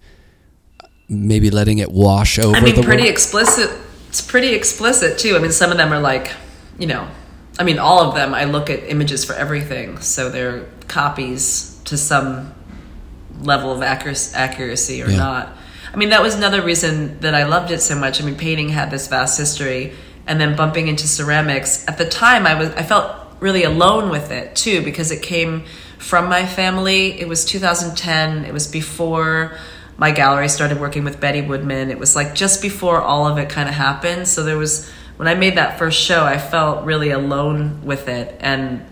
maybe 1.07 1.49
letting 1.51 1.77
it 1.77 1.91
wash 1.91 2.39
over. 2.39 2.55
I 2.55 2.61
mean, 2.61 2.81
pretty 2.81 3.03
work. 3.03 3.11
explicit. 3.11 3.69
It's 4.09 4.21
pretty 4.21 4.53
explicit 4.55 5.19
too. 5.19 5.35
I 5.35 5.39
mean, 5.39 5.51
some 5.51 5.71
of 5.71 5.77
them 5.77 5.93
are 5.93 5.99
like, 5.99 6.31
you 6.79 6.87
know, 6.87 7.07
I 7.59 7.63
mean, 7.63 7.77
all 7.79 7.99
of 7.99 8.15
them. 8.15 8.33
I 8.33 8.45
look 8.45 8.69
at 8.69 8.83
images 8.89 9.23
for 9.23 9.33
everything, 9.33 9.99
so 9.99 10.29
they're 10.29 10.65
copies 10.87 11.79
to 11.85 11.97
some 11.97 12.53
level 13.41 13.71
of 13.71 13.81
accuracy, 13.81 14.35
accuracy 14.35 15.01
or 15.03 15.09
Yeah. 15.09 15.17
not. 15.17 15.57
I 15.93 15.97
mean, 15.97 16.09
that 16.09 16.21
was 16.21 16.35
another 16.35 16.61
reason 16.61 17.19
that 17.19 17.35
I 17.35 17.43
loved 17.43 17.71
it 17.71 17.81
so 17.81 17.95
much. 17.95 18.21
I 18.21 18.25
mean, 18.25 18.35
painting 18.35 18.69
had 18.69 18.89
this 18.91 19.07
vast 19.07 19.37
history, 19.37 19.93
and 20.27 20.39
then 20.39 20.55
bumping 20.55 20.87
into 20.87 21.07
ceramics. 21.07 21.87
At 21.87 21.97
the 21.97 22.05
time, 22.05 22.45
I 22.45 22.55
was 22.55 22.69
I 22.71 22.83
felt 22.83 23.15
really 23.39 23.63
alone 23.63 24.09
with 24.09 24.31
it 24.31 24.55
too 24.55 24.83
because 24.83 25.11
it 25.11 25.21
came 25.21 25.65
from 25.97 26.29
my 26.29 26.45
family. 26.45 27.19
It 27.19 27.27
was 27.27 27.45
2010. 27.45 28.45
It 28.45 28.53
was 28.53 28.67
before 28.67 29.57
my 29.97 30.11
gallery 30.11 30.49
started 30.49 30.79
working 30.79 31.03
with 31.03 31.19
Betty 31.19 31.41
Woodman. 31.41 31.91
It 31.91 31.99
was 31.99 32.15
like 32.15 32.33
just 32.33 32.61
before 32.61 33.01
all 33.01 33.27
of 33.27 33.37
it 33.37 33.49
kind 33.49 33.69
of 33.69 33.75
happened. 33.75 34.27
So 34.27 34.43
there 34.43 34.57
was 34.57 34.89
when 35.17 35.27
I 35.27 35.35
made 35.35 35.57
that 35.57 35.77
first 35.77 35.99
show, 35.99 36.23
I 36.23 36.39
felt 36.39 36.85
really 36.85 37.11
alone 37.11 37.85
with 37.85 38.07
it, 38.07 38.35
and 38.39 38.83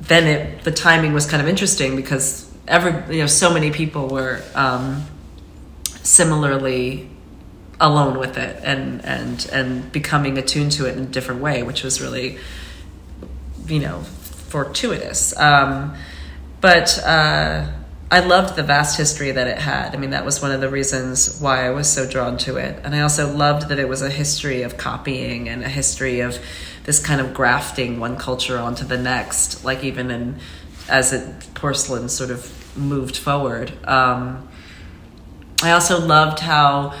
then 0.00 0.26
it 0.26 0.64
the 0.64 0.72
timing 0.72 1.12
was 1.12 1.26
kind 1.26 1.40
of 1.40 1.48
interesting 1.48 1.94
because 1.94 2.52
every 2.66 3.14
you 3.14 3.22
know 3.22 3.28
so 3.28 3.54
many 3.54 3.70
people 3.70 4.08
were 4.08 4.42
um, 4.56 5.04
similarly 6.02 7.08
alone 7.82 8.18
with 8.18 8.38
it 8.38 8.58
and 8.62 9.04
and 9.04 9.46
and 9.52 9.92
becoming 9.92 10.38
attuned 10.38 10.72
to 10.72 10.86
it 10.86 10.96
in 10.96 11.02
a 11.02 11.06
different 11.06 11.42
way, 11.42 11.62
which 11.62 11.82
was 11.82 12.00
really 12.00 12.38
you 13.66 13.80
know 13.80 14.00
fortuitous. 14.02 15.36
Um, 15.38 15.94
but 16.60 16.96
uh, 17.04 17.66
I 18.10 18.20
loved 18.20 18.54
the 18.54 18.62
vast 18.62 18.96
history 18.96 19.32
that 19.32 19.48
it 19.48 19.58
had. 19.58 19.94
I 19.94 19.98
mean, 19.98 20.10
that 20.10 20.24
was 20.24 20.40
one 20.40 20.52
of 20.52 20.60
the 20.60 20.68
reasons 20.68 21.40
why 21.40 21.66
I 21.66 21.70
was 21.70 21.90
so 21.90 22.08
drawn 22.08 22.38
to 22.38 22.56
it. 22.56 22.78
And 22.84 22.94
I 22.94 23.00
also 23.00 23.34
loved 23.34 23.68
that 23.68 23.78
it 23.78 23.88
was 23.88 24.02
a 24.02 24.10
history 24.10 24.62
of 24.62 24.76
copying 24.76 25.48
and 25.48 25.64
a 25.64 25.68
history 25.68 26.20
of 26.20 26.38
this 26.84 27.04
kind 27.04 27.20
of 27.20 27.34
grafting 27.34 27.98
one 27.98 28.16
culture 28.16 28.58
onto 28.58 28.84
the 28.84 28.98
next, 28.98 29.64
like 29.64 29.82
even 29.82 30.10
in 30.10 30.38
as 30.88 31.12
it 31.12 31.54
porcelain 31.54 32.08
sort 32.08 32.30
of 32.30 32.76
moved 32.76 33.16
forward. 33.16 33.72
Um, 33.88 34.48
I 35.62 35.72
also 35.72 35.98
loved 35.98 36.40
how 36.40 36.94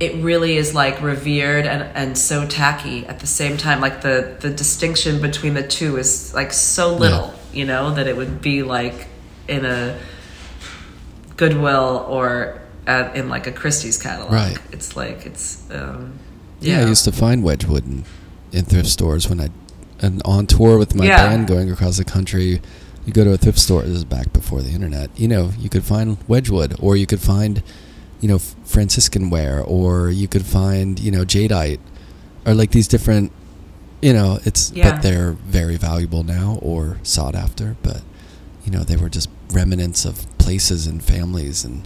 it 0.00 0.14
really 0.24 0.56
is 0.56 0.74
like 0.74 1.00
revered 1.02 1.66
and, 1.66 1.82
and 1.94 2.16
so 2.16 2.46
tacky 2.46 3.06
at 3.06 3.20
the 3.20 3.26
same 3.26 3.56
time. 3.58 3.80
Like 3.80 4.00
the, 4.00 4.36
the 4.40 4.48
distinction 4.50 5.20
between 5.20 5.52
the 5.54 5.62
two 5.62 5.98
is 5.98 6.32
like 6.34 6.52
so 6.52 6.96
little, 6.96 7.34
you 7.52 7.66
know, 7.66 7.94
that 7.94 8.06
it 8.08 8.16
would 8.16 8.40
be 8.40 8.62
like 8.62 9.08
in 9.46 9.66
a 9.66 9.98
Goodwill 11.36 12.06
or 12.08 12.60
at, 12.86 13.14
in 13.16 13.28
like 13.28 13.46
a 13.46 13.52
Christie's 13.52 13.98
catalog. 13.98 14.32
Right. 14.32 14.58
It's 14.72 14.96
like, 14.96 15.26
it's, 15.26 15.62
um, 15.70 16.18
Yeah, 16.60 16.80
I 16.80 16.88
used 16.88 17.04
to 17.04 17.12
find 17.12 17.42
Wedgwood 17.44 17.86
in, 17.86 18.04
in 18.52 18.64
thrift 18.64 18.88
stores 18.88 19.28
when 19.28 19.40
I, 19.40 19.50
and 20.00 20.22
on 20.24 20.46
tour 20.46 20.78
with 20.78 20.94
my 20.94 21.04
Yeah. 21.04 21.28
band 21.28 21.46
going 21.46 21.70
across 21.70 21.98
the 21.98 22.04
country. 22.04 22.62
You 23.06 23.12
go 23.12 23.24
to 23.24 23.32
a 23.32 23.36
thrift 23.36 23.58
store. 23.58 23.82
This 23.82 23.92
is 23.96 24.04
back 24.04 24.32
before 24.32 24.62
the 24.62 24.70
internet. 24.70 25.10
You 25.18 25.28
know, 25.28 25.50
you 25.58 25.68
could 25.68 25.84
find 25.84 26.16
Wedgwood, 26.28 26.76
or 26.80 26.96
you 26.96 27.06
could 27.06 27.20
find, 27.20 27.62
you 28.20 28.28
know, 28.28 28.38
Franciscan 28.38 29.30
ware, 29.30 29.62
or 29.62 30.10
you 30.10 30.28
could 30.28 30.44
find, 30.44 30.98
you 31.00 31.10
know, 31.10 31.24
jadeite, 31.24 31.80
or 32.46 32.54
like 32.54 32.70
these 32.72 32.86
different, 32.88 33.32
you 34.02 34.12
know, 34.12 34.38
it's 34.44 34.72
Yeah. 34.74 34.90
but 34.92 35.02
they're 35.02 35.32
very 35.46 35.76
valuable 35.76 36.22
now 36.24 36.58
or 36.62 36.98
sought 37.02 37.34
after. 37.34 37.76
But 37.82 38.02
you 38.64 38.70
know, 38.70 38.84
they 38.84 38.96
were 38.96 39.08
just 39.08 39.28
remnants 39.52 40.04
of 40.04 40.26
places 40.38 40.86
and 40.86 41.02
families 41.02 41.64
and 41.64 41.82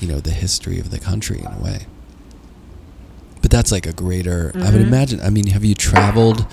you 0.00 0.08
know 0.08 0.20
the 0.20 0.30
history 0.32 0.78
of 0.80 0.90
the 0.90 0.98
country 0.98 1.38
in 1.40 1.46
a 1.46 1.58
way. 1.62 1.86
But 3.42 3.50
that's 3.50 3.70
like 3.70 3.86
a 3.86 3.92
greater. 3.92 4.52
I 4.54 4.70
would 4.70 4.80
Mhm. 4.80 4.86
imagine. 4.86 5.20
I 5.20 5.30
mean, 5.30 5.48
have 5.48 5.64
you 5.64 5.74
traveled? 5.74 6.46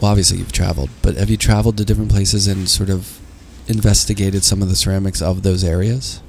Well, 0.00 0.10
obviously 0.10 0.38
you've 0.38 0.52
traveled, 0.52 0.90
but 1.02 1.16
have 1.16 1.30
you 1.30 1.36
traveled 1.36 1.76
to 1.78 1.84
different 1.84 2.10
places 2.10 2.46
and 2.46 2.68
sort 2.68 2.90
of 2.90 3.18
investigated 3.66 4.44
some 4.44 4.62
of 4.62 4.68
the 4.68 4.76
ceramics 4.76 5.20
of 5.22 5.42
those 5.42 5.64
areas? 5.64 6.20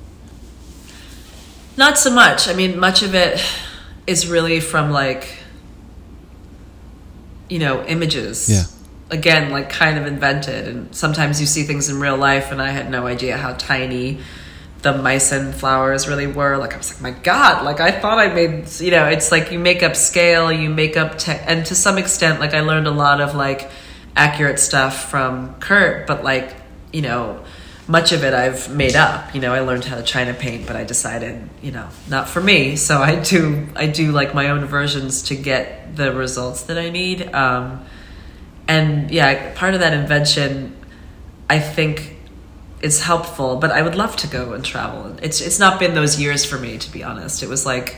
Not 1.79 1.97
so 1.97 2.11
much. 2.11 2.49
I 2.49 2.53
mean, 2.53 2.77
much 2.77 3.03
of 3.03 3.15
it 3.15 3.41
is 4.05 4.27
really 4.27 4.59
from 4.59 4.91
like, 4.91 5.29
you 7.47 7.57
know, 7.57 7.85
images. 7.85 8.49
Yeah. 8.49 8.63
Again, 9.09 9.49
like 9.49 9.69
kind 9.69 9.97
of 9.97 10.05
invented. 10.05 10.67
And 10.67 10.93
sometimes 10.93 11.39
you 11.39 11.47
see 11.47 11.63
things 11.63 11.87
in 11.89 12.01
real 12.01 12.17
life, 12.17 12.51
and 12.51 12.61
I 12.61 12.71
had 12.71 12.91
no 12.91 13.07
idea 13.07 13.37
how 13.37 13.53
tiny 13.53 14.19
the 14.81 14.91
Meissen 14.91 15.53
flowers 15.53 16.05
really 16.05 16.27
were. 16.27 16.57
Like, 16.57 16.73
I 16.73 16.77
was 16.77 16.91
like, 16.91 17.01
my 17.01 17.17
God, 17.21 17.63
like 17.63 17.79
I 17.79 17.91
thought 17.91 18.19
I 18.19 18.27
made, 18.33 18.69
you 18.81 18.91
know, 18.91 19.05
it's 19.05 19.31
like 19.31 19.49
you 19.53 19.57
make 19.57 19.81
up 19.81 19.95
scale, 19.95 20.51
you 20.51 20.69
make 20.69 20.97
up, 20.97 21.17
te- 21.17 21.31
and 21.31 21.65
to 21.67 21.75
some 21.75 21.97
extent, 21.97 22.41
like 22.41 22.53
I 22.53 22.59
learned 22.59 22.87
a 22.87 22.91
lot 22.91 23.21
of 23.21 23.35
like 23.35 23.71
accurate 24.17 24.59
stuff 24.59 25.09
from 25.09 25.55
Kurt, 25.61 26.07
but 26.07 26.25
like, 26.25 26.57
you 26.91 27.03
know, 27.03 27.41
much 27.89 28.11
of 28.11 28.23
it 28.23 28.33
I've 28.33 28.73
made 28.73 28.95
up. 28.95 29.33
You 29.33 29.41
know, 29.41 29.51
I 29.53 29.59
learned 29.61 29.83
how 29.83 29.95
to 29.97 30.03
China 30.03 30.33
paint, 30.33 30.67
but 30.67 30.75
I 30.75 30.83
decided, 30.83 31.49
you 31.61 31.71
know, 31.71 31.87
not 32.07 32.29
for 32.29 32.39
me. 32.39 32.75
So 32.75 32.99
I 33.01 33.15
do, 33.15 33.67
I 33.75 33.87
do 33.87 34.11
like 34.11 34.33
my 34.35 34.49
own 34.51 34.63
versions 34.65 35.23
to 35.23 35.35
get 35.35 35.95
the 35.95 36.13
results 36.13 36.63
that 36.63 36.77
I 36.77 36.89
need. 36.91 37.33
Um, 37.33 37.83
and 38.67 39.09
yeah, 39.09 39.53
part 39.55 39.73
of 39.73 39.79
that 39.79 39.93
invention, 39.93 40.75
I 41.49 41.59
think, 41.59 42.15
is 42.81 43.01
helpful. 43.01 43.55
But 43.57 43.71
I 43.71 43.81
would 43.81 43.95
love 43.95 44.15
to 44.17 44.27
go 44.27 44.53
and 44.53 44.63
travel. 44.63 45.17
It's 45.23 45.41
it's 45.41 45.59
not 45.59 45.79
been 45.79 45.95
those 45.95 46.19
years 46.21 46.45
for 46.45 46.57
me, 46.59 46.77
to 46.77 46.91
be 46.91 47.03
honest. 47.03 47.41
It 47.43 47.49
was 47.49 47.65
like 47.65 47.97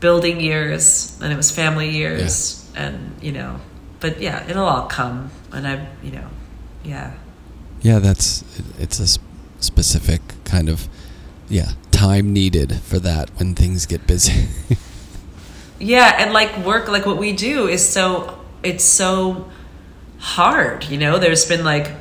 building 0.00 0.40
years, 0.40 1.16
and 1.22 1.32
it 1.32 1.36
was 1.36 1.50
family 1.52 1.90
years, 1.90 2.68
and 2.74 3.14
you 3.22 3.30
know. 3.32 3.60
But 4.00 4.20
yeah, 4.20 4.48
it'll 4.50 4.66
all 4.66 4.86
come, 4.88 5.30
and 5.52 5.66
I, 5.66 5.86
you 6.02 6.10
know, 6.10 6.26
yeah. 6.84 7.12
Yeah, 7.82 8.00
that's 8.00 8.42
it- 8.58 8.64
it's 8.80 8.98
a 9.00 9.20
specific 9.60 10.20
kind 10.44 10.68
of 10.68 10.88
yeah 11.48 11.72
time 11.90 12.32
needed 12.32 12.80
for 12.82 12.98
that 12.98 13.30
when 13.38 13.54
things 13.54 13.86
get 13.86 14.06
busy. 14.06 14.48
Yeah, 15.80 16.16
and 16.18 16.32
like 16.32 16.64
work, 16.64 16.88
like 16.88 17.06
what 17.06 17.18
we 17.18 17.32
do 17.32 17.68
is 17.68 17.86
so 17.86 18.38
it's 18.62 18.84
so 18.84 19.48
hard. 20.18 20.84
You 20.84 20.98
know, 20.98 21.18
there's 21.18 21.48
been 21.48 21.64
like 21.64 21.92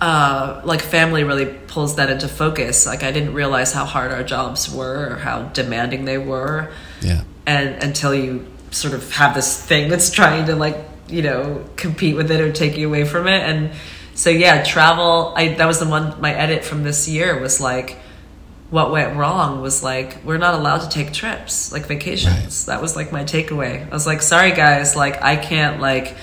uh 0.00 0.60
like 0.64 0.80
family 0.80 1.24
really 1.24 1.46
pulls 1.46 1.96
that 1.96 2.10
into 2.10 2.28
focus. 2.28 2.86
Like 2.86 3.02
I 3.02 3.12
didn't 3.12 3.34
realize 3.34 3.72
how 3.72 3.84
hard 3.84 4.12
our 4.12 4.22
jobs 4.22 4.72
were 4.72 5.12
or 5.12 5.16
how 5.16 5.44
demanding 5.44 6.04
they 6.04 6.18
were, 6.18 6.70
yeah, 7.00 7.22
and 7.46 7.82
until 7.82 8.14
you 8.14 8.46
sort 8.70 8.92
of 8.92 9.10
have 9.12 9.34
this 9.34 9.64
thing 9.64 9.88
that's 9.88 10.10
trying 10.10 10.46
to 10.46 10.54
like 10.54 10.76
you 11.08 11.22
know 11.22 11.64
compete 11.76 12.14
with 12.14 12.30
it 12.30 12.40
or 12.40 12.52
take 12.52 12.76
you 12.76 12.86
away 12.86 13.04
from 13.04 13.26
it 13.26 13.42
and 13.42 13.70
so 14.18 14.30
yeah 14.30 14.62
travel 14.64 15.32
i 15.36 15.54
that 15.58 15.66
was 15.66 15.78
the 15.78 15.86
one 15.96 16.04
my 16.20 16.32
edit 16.34 16.64
from 16.64 16.82
this 16.82 17.08
year 17.08 17.38
was 17.40 17.60
like 17.60 17.96
what 18.70 18.90
went 18.90 19.16
wrong 19.16 19.62
was 19.62 19.82
like 19.82 20.22
we're 20.24 20.36
not 20.46 20.54
allowed 20.54 20.80
to 20.86 20.88
take 20.90 21.10
trips 21.12 21.72
like 21.72 21.86
vacations. 21.86 22.66
That 22.66 22.82
was 22.82 22.96
like 22.96 23.12
my 23.12 23.24
takeaway. 23.24 23.86
I 23.90 23.90
was 23.90 24.06
like 24.06 24.20
sorry 24.20 24.52
guys 24.52 24.94
like 24.94 25.22
i 25.22 25.36
can't 25.36 25.80
like 25.80 26.16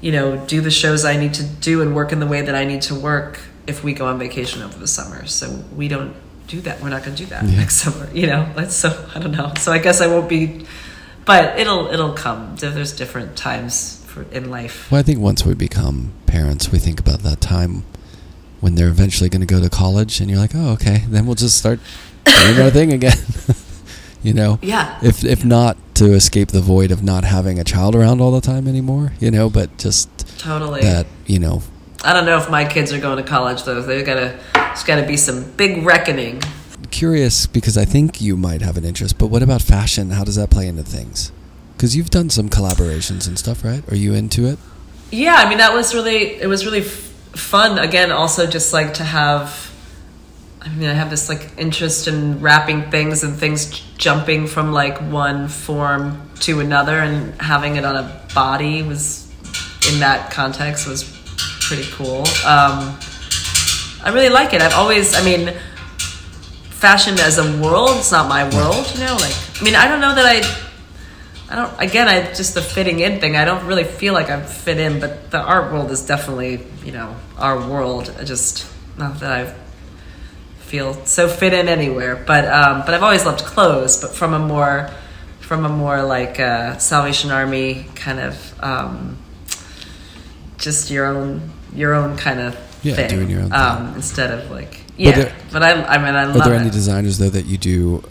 you 0.00 0.12
know 0.12 0.26
do 0.46 0.60
the 0.62 0.70
shows 0.70 1.04
i 1.04 1.16
need 1.16 1.34
to 1.34 1.42
do 1.42 1.82
and 1.82 1.94
work 1.94 2.10
in 2.12 2.20
the 2.20 2.26
way 2.26 2.40
that 2.42 2.54
i 2.54 2.64
need 2.64 2.82
to 2.82 2.94
work 2.94 3.38
if 3.66 3.82
we 3.84 3.92
go 3.94 4.06
on 4.06 4.18
vacation 4.18 4.62
over 4.62 4.78
the 4.78 4.86
summer. 4.86 5.26
So 5.26 5.46
we 5.74 5.88
don't 5.88 6.14
do 6.46 6.60
that. 6.66 6.80
We're 6.82 6.90
not 6.90 7.02
going 7.04 7.16
to 7.16 7.22
do 7.24 7.28
that 7.30 7.44
Yeah. 7.44 7.56
next 7.56 7.76
summer 7.76 8.06
you 8.12 8.26
know? 8.28 8.42
That's 8.54 8.74
so 8.76 8.88
i 9.14 9.18
don't 9.18 9.32
know. 9.32 9.52
So 9.58 9.72
i 9.72 9.78
guess 9.78 10.00
i 10.00 10.06
won't 10.06 10.28
be 10.28 10.66
but 11.26 11.58
it'll 11.58 11.88
it'll 11.88 12.12
come. 12.14 12.56
There's 12.56 12.92
different 12.96 13.36
times 13.36 14.03
for 14.14 14.22
in 14.30 14.48
life 14.50 14.90
Well, 14.90 15.00
I 15.00 15.02
think 15.02 15.18
once 15.18 15.44
we 15.44 15.54
become 15.54 16.12
parents, 16.26 16.70
we 16.70 16.78
think 16.78 17.00
about 17.00 17.20
that 17.20 17.40
time 17.40 17.82
when 18.60 18.76
they're 18.76 18.88
eventually 18.88 19.28
going 19.28 19.46
to 19.46 19.46
go 19.46 19.60
to 19.60 19.68
college, 19.68 20.20
and 20.20 20.30
you're 20.30 20.38
like, 20.38 20.52
oh, 20.54 20.70
okay, 20.72 21.04
then 21.08 21.26
we'll 21.26 21.34
just 21.34 21.58
start 21.58 21.80
doing 22.24 22.60
our 22.60 22.70
thing 22.70 22.92
again. 22.92 23.18
you 24.22 24.32
know, 24.32 24.58
yeah 24.62 24.98
if 25.02 25.22
if 25.24 25.44
not 25.44 25.76
to 25.96 26.14
escape 26.14 26.48
the 26.48 26.62
void 26.62 26.90
of 26.90 27.02
not 27.02 27.24
having 27.24 27.58
a 27.58 27.64
child 27.64 27.94
around 27.94 28.20
all 28.20 28.30
the 28.30 28.40
time 28.40 28.66
anymore, 28.68 29.12
you 29.20 29.30
know, 29.30 29.50
but 29.50 29.76
just 29.78 30.08
Totally. 30.38 30.80
that, 30.80 31.06
you 31.26 31.38
know, 31.38 31.62
I 32.02 32.12
don't 32.12 32.24
know 32.26 32.38
if 32.38 32.48
my 32.50 32.64
kids 32.64 32.92
are 32.92 33.00
going 33.00 33.16
to 33.16 33.22
college 33.22 33.64
though. 33.64 33.82
They've 33.82 34.06
got 34.06 34.14
to. 34.14 34.38
There's 34.54 34.84
got 34.84 34.96
to 35.00 35.06
be 35.06 35.16
some 35.16 35.50
big 35.52 35.84
reckoning. 35.84 36.42
curious 36.90 37.46
because 37.46 37.76
I 37.76 37.84
think 37.84 38.20
you 38.20 38.36
might 38.36 38.60
have 38.62 38.76
an 38.76 38.84
interest, 38.84 39.18
but 39.18 39.28
what 39.28 39.42
about 39.42 39.62
fashion? 39.62 40.10
How 40.10 40.24
does 40.24 40.36
that 40.36 40.50
play 40.50 40.66
into 40.66 40.82
things? 40.82 41.32
Because 41.76 41.96
you've 41.96 42.10
done 42.10 42.30
some 42.30 42.48
collaborations 42.48 43.26
and 43.26 43.38
stuff, 43.38 43.64
right? 43.64 43.82
Are 43.90 43.96
you 43.96 44.14
into 44.14 44.46
it? 44.46 44.58
Yeah, 45.10 45.34
I 45.34 45.48
mean 45.48 45.58
that 45.58 45.72
was 45.74 45.94
really 45.94 46.40
it 46.40 46.46
was 46.46 46.64
really 46.64 46.80
f- 46.80 46.86
fun. 47.34 47.78
Again, 47.78 48.10
also 48.12 48.46
just 48.46 48.72
like 48.72 48.94
to 48.94 49.04
have. 49.04 49.70
I 50.62 50.68
mean, 50.70 50.88
I 50.88 50.94
have 50.94 51.10
this 51.10 51.28
like 51.28 51.50
interest 51.58 52.08
in 52.08 52.40
wrapping 52.40 52.90
things 52.90 53.22
and 53.22 53.36
things 53.36 53.66
j- 53.70 53.82
jumping 53.98 54.46
from 54.46 54.72
like 54.72 54.98
one 55.10 55.48
form 55.48 56.22
to 56.40 56.60
another, 56.60 56.98
and 56.98 57.38
having 57.40 57.76
it 57.76 57.84
on 57.84 57.96
a 57.96 58.20
body 58.34 58.82
was 58.82 59.30
in 59.92 60.00
that 60.00 60.30
context 60.32 60.88
was 60.88 61.04
pretty 61.60 61.84
cool. 61.92 62.20
Um, 62.46 62.98
I 64.02 64.10
really 64.12 64.30
like 64.30 64.54
it. 64.54 64.62
I've 64.62 64.74
always, 64.74 65.14
I 65.14 65.22
mean, 65.24 65.54
fashion 66.70 67.18
as 67.20 67.38
a 67.38 67.44
world, 67.62 67.90
it's 67.98 68.12
not 68.12 68.28
my 68.28 68.44
world, 68.54 68.90
you 68.94 69.00
know. 69.00 69.14
Like, 69.20 69.34
I 69.60 69.64
mean, 69.64 69.74
I 69.74 69.86
don't 69.88 70.00
know 70.00 70.14
that 70.14 70.24
I 70.26 70.40
I 71.50 71.56
don't. 71.56 71.80
Again, 71.80 72.08
I 72.08 72.32
just 72.32 72.54
the 72.54 72.62
fitting 72.62 73.00
in 73.00 73.20
thing. 73.20 73.36
I 73.36 73.44
don't 73.44 73.66
really 73.66 73.84
feel 73.84 74.14
like 74.14 74.30
I 74.30 74.40
fit 74.42 74.78
in, 74.78 74.98
but 75.00 75.30
the 75.30 75.40
art 75.40 75.72
world 75.72 75.90
is 75.90 76.04
definitely, 76.06 76.60
you 76.84 76.92
know, 76.92 77.14
our 77.38 77.58
world. 77.68 78.12
I 78.18 78.24
just 78.24 78.66
not 78.96 79.20
that 79.20 79.30
I 79.32 79.54
feel 80.60 80.94
so 81.04 81.28
fit 81.28 81.52
in 81.52 81.68
anywhere, 81.68 82.16
but 82.26 82.46
um, 82.46 82.82
but 82.86 82.94
I've 82.94 83.02
always 83.02 83.24
loved 83.26 83.44
clothes, 83.44 84.00
but 84.00 84.12
from 84.14 84.32
a 84.32 84.38
more 84.38 84.90
from 85.40 85.66
a 85.66 85.68
more 85.68 86.02
like 86.02 86.40
uh, 86.40 86.78
Salvation 86.78 87.30
Army 87.30 87.84
kind 87.94 88.18
of 88.20 88.54
um, 88.64 89.18
just 90.58 90.90
your 90.90 91.06
own 91.06 91.50
your 91.74 91.94
own 91.94 92.16
kind 92.16 92.40
of 92.40 92.56
Yeah, 92.82 92.94
thing, 92.94 93.08
doing 93.10 93.28
your 93.30 93.42
own 93.42 93.50
thing. 93.50 93.60
um, 93.60 93.94
instead 93.96 94.30
of 94.30 94.50
like 94.50 94.80
yeah. 94.96 95.12
there- 95.12 95.36
but 95.52 95.62
I 95.62 95.72
I 95.84 95.98
mean 95.98 96.14
I 96.14 96.24
love. 96.24 96.36
Are 96.36 96.44
there 96.44 96.54
it. 96.54 96.60
any 96.62 96.70
designers 96.70 97.18
though 97.18 97.28
that 97.30 97.44
you 97.46 97.58
do, 97.58 98.02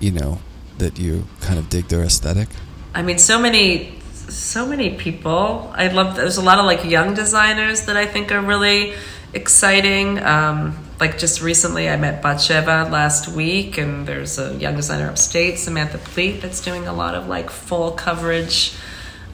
you 0.00 0.10
know, 0.10 0.40
that 0.78 0.98
you 0.98 1.26
kind 1.40 1.58
of 1.58 1.68
dig 1.68 1.86
their 1.88 2.02
aesthetic? 2.02 2.48
I 2.94 3.02
mean, 3.02 3.18
so 3.18 3.40
many, 3.40 3.98
so 4.12 4.66
many 4.66 4.96
people. 4.96 5.72
I 5.74 5.88
love. 5.88 6.16
There's 6.16 6.36
a 6.36 6.42
lot 6.42 6.58
of 6.58 6.64
like 6.64 6.84
young 6.84 7.14
designers 7.14 7.86
that 7.86 7.96
I 7.96 8.06
think 8.06 8.32
are 8.32 8.40
really 8.40 8.94
exciting. 9.32 10.22
Um, 10.22 10.76
like 10.98 11.18
just 11.18 11.40
recently, 11.40 11.88
I 11.88 11.96
met 11.96 12.22
Batsheva 12.22 12.90
last 12.90 13.28
week, 13.28 13.78
and 13.78 14.06
there's 14.06 14.38
a 14.38 14.54
young 14.56 14.76
designer 14.76 15.08
upstate, 15.08 15.58
Samantha 15.58 15.98
Pleet, 15.98 16.42
that's 16.42 16.60
doing 16.60 16.86
a 16.86 16.92
lot 16.92 17.14
of 17.14 17.28
like 17.28 17.50
full 17.50 17.92
coverage 17.92 18.74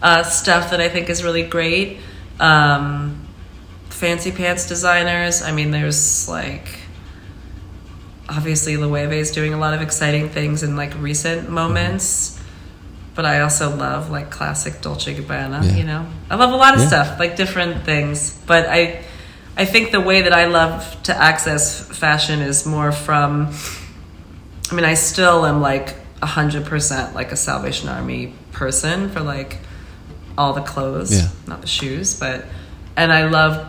uh, 0.03 0.23
stuff 0.23 0.71
that 0.71 0.81
I 0.81 0.89
think 0.89 1.09
is 1.09 1.25
really 1.25 1.43
great. 1.43 1.99
Um, 2.39 3.27
fancy 3.89 4.31
pants 4.31 4.69
designers. 4.69 5.43
I 5.43 5.53
mean, 5.53 5.71
there's 5.71 6.29
like 6.29 6.81
obviously 8.29 8.77
Loewe 8.77 9.13
is 9.13 9.31
doing 9.31 9.55
a 9.55 9.59
lot 9.59 9.75
of 9.75 9.81
exciting 9.81 10.29
things 10.29 10.63
in 10.63 10.77
like 10.77 10.95
recent 11.01 11.49
moments. 11.49 12.36
But 13.17 13.25
I 13.25 13.41
also 13.41 13.75
love 13.75 14.11
like 14.11 14.31
classic 14.31 14.83
Dolce 14.83 15.14
Gabbana, 15.14 15.64
Yeah. 15.64 15.75
you 15.77 15.85
know. 15.85 16.07
I 16.31 16.37
love 16.37 16.53
a 16.53 16.57
lot 16.57 16.75
of 16.75 16.81
Yeah. 16.81 16.87
stuff, 16.89 17.19
like 17.19 17.35
different 17.37 17.85
things. 17.85 18.33
But 18.47 18.69
I 18.69 19.01
I 19.59 19.64
think 19.64 19.91
the 19.91 20.01
way 20.03 20.21
that 20.23 20.35
I 20.35 20.45
love 20.45 21.03
to 21.05 21.17
access 21.17 21.81
fashion 21.81 22.41
is 22.43 22.67
more 22.67 22.93
from 22.93 23.49
I 24.71 24.75
mean, 24.75 24.85
I 24.85 24.95
still 24.95 25.47
am 25.47 25.61
like 25.62 25.95
hundred 26.23 26.64
percent 26.67 27.14
like 27.14 27.31
a 27.33 27.37
Salvation 27.37 27.89
Army 27.89 28.35
person 28.53 29.09
for 29.11 29.21
like 29.21 29.59
all 30.37 30.53
the 30.53 30.61
clothes, 30.61 31.12
Yeah. 31.12 31.29
not 31.47 31.61
the 31.62 31.67
shoes, 31.69 32.14
but 32.19 32.45
and 32.97 33.11
I 33.12 33.27
love 33.29 33.64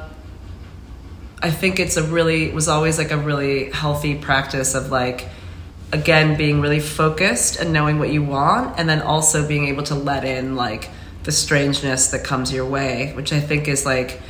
I 1.41 1.51
think 1.51 1.79
it's 1.79 1.97
a 1.97 2.03
really 2.03 2.45
it 2.49 2.53
was 2.55 2.67
always 2.67 2.97
like 2.97 3.11
a 3.11 3.17
really 3.17 3.71
healthy 3.71 4.15
practice 4.15 4.73
of 4.75 4.91
like 4.91 5.29
again 5.91 6.35
being 6.35 6.59
really 6.59 6.79
focused 6.79 7.57
and 7.57 7.71
knowing 7.71 7.99
what 7.99 8.09
you 8.09 8.21
want 8.21 8.77
and 8.77 8.89
then 8.89 9.01
also 9.01 9.47
being 9.47 9.67
able 9.67 9.83
to 9.83 9.95
let 9.95 10.25
in 10.25 10.55
like 10.55 10.89
the 11.23 11.31
strangeness 11.31 12.07
that 12.07 12.23
comes 12.23 12.51
your 12.51 12.65
way, 12.65 13.13
which 13.15 13.31
I 13.31 13.39
think 13.39 13.67
is 13.67 13.85
like 13.85 14.21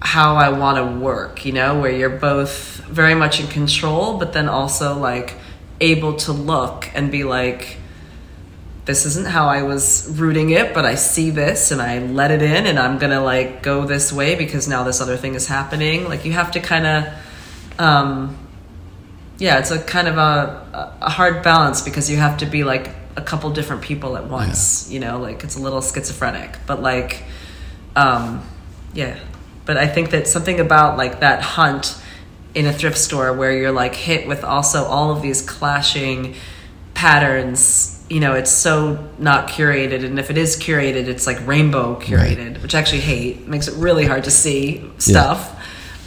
how 0.00 0.36
I 0.36 0.50
want 0.50 0.78
to 0.78 1.00
work, 1.00 1.44
you 1.44 1.52
know, 1.52 1.80
where 1.80 1.90
you're 1.90 2.10
both 2.10 2.76
very 2.88 3.14
much 3.14 3.40
in 3.40 3.46
control 3.46 4.18
but 4.18 4.32
then 4.32 4.48
also 4.48 4.98
like 4.98 5.34
able 5.80 6.16
to 6.16 6.32
look 6.32 6.90
and 6.94 7.10
be 7.10 7.24
like 7.24 7.78
this 8.84 9.06
isn't 9.06 9.26
how 9.26 9.46
I 9.46 9.62
was 9.62 10.06
rooting 10.18 10.50
it, 10.50 10.74
but 10.74 10.84
I 10.84 10.94
see 10.94 11.30
this 11.30 11.70
and 11.70 11.80
I 11.80 12.00
let 12.00 12.30
it 12.30 12.42
in 12.42 12.66
and 12.66 12.78
I'm 12.78 12.98
gonna 12.98 13.22
like 13.22 13.62
go 13.62 13.86
this 13.86 14.12
way 14.12 14.34
because 14.34 14.68
now 14.68 14.84
this 14.84 15.00
other 15.00 15.16
thing 15.16 15.34
is 15.34 15.46
happening. 15.46 16.06
Like 16.06 16.24
you 16.24 16.32
have 16.32 16.50
to 16.52 16.60
kind 16.60 16.86
of, 16.86 17.80
um, 17.80 18.43
yeah, 19.38 19.58
it's 19.58 19.70
a 19.70 19.82
kind 19.82 20.08
of 20.08 20.16
a, 20.16 20.96
a 21.00 21.10
hard 21.10 21.42
balance 21.42 21.82
because 21.82 22.10
you 22.10 22.16
have 22.16 22.38
to 22.38 22.46
be 22.46 22.64
like 22.64 22.90
a 23.16 23.22
couple 23.22 23.50
different 23.50 23.82
people 23.82 24.16
at 24.16 24.26
once. 24.26 24.90
You 24.90 25.00
know, 25.00 25.18
like 25.18 25.44
it's 25.44 25.56
a 25.56 25.60
little 25.60 25.82
schizophrenic, 25.82 26.58
but 26.66 26.82
like, 26.82 27.24
um, 27.96 28.46
yeah. 28.92 29.18
But 29.64 29.76
I 29.76 29.86
think 29.86 30.10
that 30.10 30.28
something 30.28 30.60
about 30.60 30.98
like 30.98 31.20
that 31.20 31.42
hunt 31.42 31.96
in 32.54 32.66
a 32.66 32.72
thrift 32.72 32.98
store 32.98 33.32
where 33.32 33.52
you're 33.56 33.72
like 33.72 33.94
hit 33.94 34.28
with 34.28 34.44
also 34.44 34.84
all 34.84 35.10
of 35.10 35.22
these 35.22 35.42
clashing 35.42 36.34
patterns 36.94 37.90
you 38.08 38.20
know 38.20 38.34
it's 38.34 38.50
so 38.52 39.10
not 39.18 39.48
curated 39.48 40.04
and 40.04 40.18
if 40.18 40.30
it 40.30 40.38
is 40.38 40.56
curated 40.56 41.08
it's 41.08 41.26
like 41.26 41.44
rainbow 41.44 41.98
curated 41.98 42.62
which 42.62 42.74
I 42.74 42.78
actually 42.78 43.00
hate. 43.00 43.38
It 43.38 43.48
makes 43.48 43.66
it 43.66 43.74
really 43.76 44.06
hard 44.06 44.24
to 44.24 44.30
see 44.30 44.88
stuff 44.98 45.53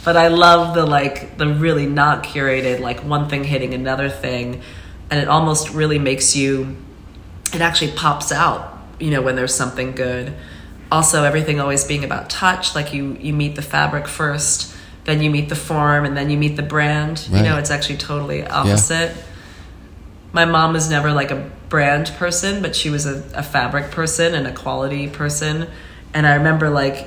but 0.08 0.16
i 0.16 0.28
love 0.28 0.74
the 0.74 0.86
like 0.86 1.36
the 1.36 1.46
really 1.46 1.86
not 1.86 2.24
curated 2.24 2.80
like 2.80 3.00
one 3.00 3.28
thing 3.28 3.44
hitting 3.44 3.74
another 3.74 4.08
thing 4.08 4.62
and 5.10 5.20
it 5.20 5.28
almost 5.28 5.70
really 5.70 5.98
makes 5.98 6.34
you 6.34 6.76
it 7.52 7.60
actually 7.60 7.92
pops 7.92 8.32
out 8.32 8.78
you 9.00 9.10
know 9.10 9.22
when 9.22 9.36
there's 9.36 9.54
something 9.54 9.92
good. 9.92 10.34
Also 10.90 11.24
everything 11.24 11.60
always 11.60 11.84
being 11.84 12.04
about 12.04 12.30
touch 12.30 12.74
like 12.74 12.92
you 12.92 13.16
you 13.20 13.32
meet 13.32 13.54
the 13.56 13.62
fabric 13.62 14.08
first 14.08 14.74
then 15.04 15.22
you 15.22 15.30
meet 15.30 15.48
the 15.48 15.56
form 15.56 16.04
and 16.04 16.16
then 16.16 16.30
you 16.30 16.36
meet 16.36 16.56
the 16.56 16.62
brand. 16.62 17.26
You 17.30 17.42
know 17.42 17.58
it's 17.58 17.70
actually 17.70 17.98
totally 17.98 18.46
opposite. 18.46 19.16
My 20.32 20.44
mom 20.44 20.74
was 20.74 20.90
never 20.90 21.12
like 21.12 21.30
a 21.30 21.50
brand 21.68 22.08
person 22.18 22.62
but 22.62 22.74
she 22.74 22.90
was 22.90 23.06
a, 23.06 23.22
a 23.34 23.42
fabric 23.42 23.90
person 23.90 24.34
and 24.34 24.46
a 24.46 24.52
quality 24.52 25.08
person. 25.08 25.68
And 26.14 26.26
i 26.26 26.34
remember 26.34 26.70
like 26.70 27.06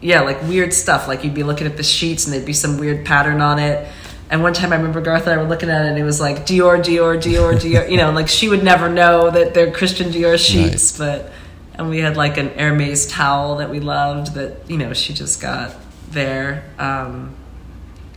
yeah 0.00 0.20
like 0.20 0.42
weird 0.42 0.72
stuff. 0.72 1.08
Like 1.08 1.24
you'd 1.24 1.34
be 1.34 1.42
looking 1.42 1.66
at 1.66 1.76
the 1.76 1.82
sheets 1.82 2.26
and 2.26 2.34
there'd 2.34 2.46
be 2.46 2.52
some 2.52 2.78
weird 2.78 3.04
pattern 3.04 3.40
on 3.40 3.58
it. 3.58 3.88
And 4.28 4.42
one 4.42 4.54
time 4.54 4.72
i 4.72 4.76
remember 4.76 5.00
garth 5.00 5.28
and 5.28 5.38
i 5.38 5.40
were 5.40 5.48
looking 5.48 5.70
at 5.70 5.86
it 5.86 5.88
and 5.88 5.96
it 5.96 6.02
was 6.02 6.20
like 6.20 6.38
dior 6.38 6.82
dior 6.82 7.16
dior 7.16 7.54
dior 7.60 7.88
you 7.88 7.96
know 7.96 8.10
like 8.10 8.26
she 8.26 8.48
would 8.48 8.64
never 8.64 8.88
know 8.88 9.30
that 9.30 9.54
they're 9.54 9.70
christian 9.70 10.10
dior 10.10 10.36
sheets 10.36 10.98
but 10.98 11.30
and 11.78 11.88
we 11.88 11.98
had 11.98 12.16
like 12.16 12.36
an 12.36 12.48
hermes 12.58 13.06
towel 13.06 13.58
that 13.58 13.70
we 13.70 13.80
loved 13.80 14.34
that 14.34 14.68
you 14.68 14.78
know 14.78 14.92
she 14.92 15.12
just 15.12 15.40
got 15.40 15.76
there. 16.10 16.64
Um 16.78 17.36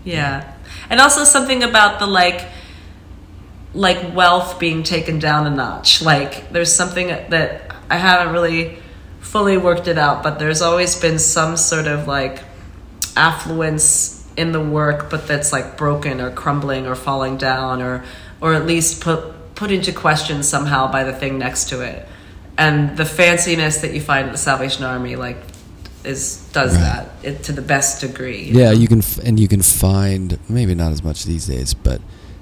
yeah. 0.03 0.53
And 0.89 0.99
also 0.99 1.23
something 1.23 1.63
about 1.63 1.99
the 1.99 2.07
like 2.07 2.47
like 3.73 4.15
wealth 4.15 4.59
being 4.59 4.83
taken 4.83 5.19
down 5.19 5.45
a 5.45 5.49
notch. 5.49 6.01
Like 6.01 6.51
there's 6.51 6.73
something 6.73 7.07
that 7.07 7.75
I 7.89 7.97
haven't 7.97 8.33
really 8.33 8.79
fully 9.21 9.57
worked 9.57 9.87
it 9.87 9.97
out, 9.97 10.23
but 10.23 10.39
there's 10.39 10.61
always 10.61 10.95
been 10.99 11.19
some 11.19 11.57
sort 11.57 11.87
of 11.87 12.07
like 12.07 12.41
affluence 13.15 14.25
in 14.37 14.51
the 14.51 14.61
work, 14.63 15.09
but 15.09 15.27
that's 15.27 15.51
like 15.51 15.77
broken 15.77 16.21
or 16.21 16.31
crumbling 16.31 16.87
or 16.87 16.95
falling 16.95 17.37
down 17.37 17.81
or 17.81 18.03
or 18.41 18.53
at 18.53 18.65
least 18.65 19.01
put 19.01 19.33
put 19.55 19.71
into 19.71 19.91
question 19.91 20.41
somehow 20.43 20.89
by 20.91 21.03
the 21.03 21.13
thing 21.13 21.37
next 21.37 21.69
to 21.69 21.81
it. 21.81 22.07
And 22.57 22.97
the 22.97 23.03
fanciness 23.03 23.81
that 23.81 23.93
you 23.93 24.01
find 24.01 24.27
at 24.27 24.31
the 24.31 24.37
Salvation 24.37 24.83
Army 24.85 25.15
like 25.15 25.37
is 26.05 26.47
does 26.53 26.75
Right. 26.75 26.81
that 26.81 27.09
it, 27.23 27.43
to 27.43 27.51
the 27.51 27.61
best 27.61 27.99
degree. 28.01 28.43
you 28.45 28.59
Yeah, 28.59 28.65
know? 28.71 28.71
you 28.71 28.87
can, 28.87 28.99
f- 28.99 29.17
and 29.19 29.37
you 29.37 29.49
can 29.49 29.61
find 29.61 30.39
maybe 30.47 30.73
not 30.73 30.93
as 30.93 31.03
much 31.03 31.25
these 31.25 31.45
days, 31.47 31.73
but 31.73 31.99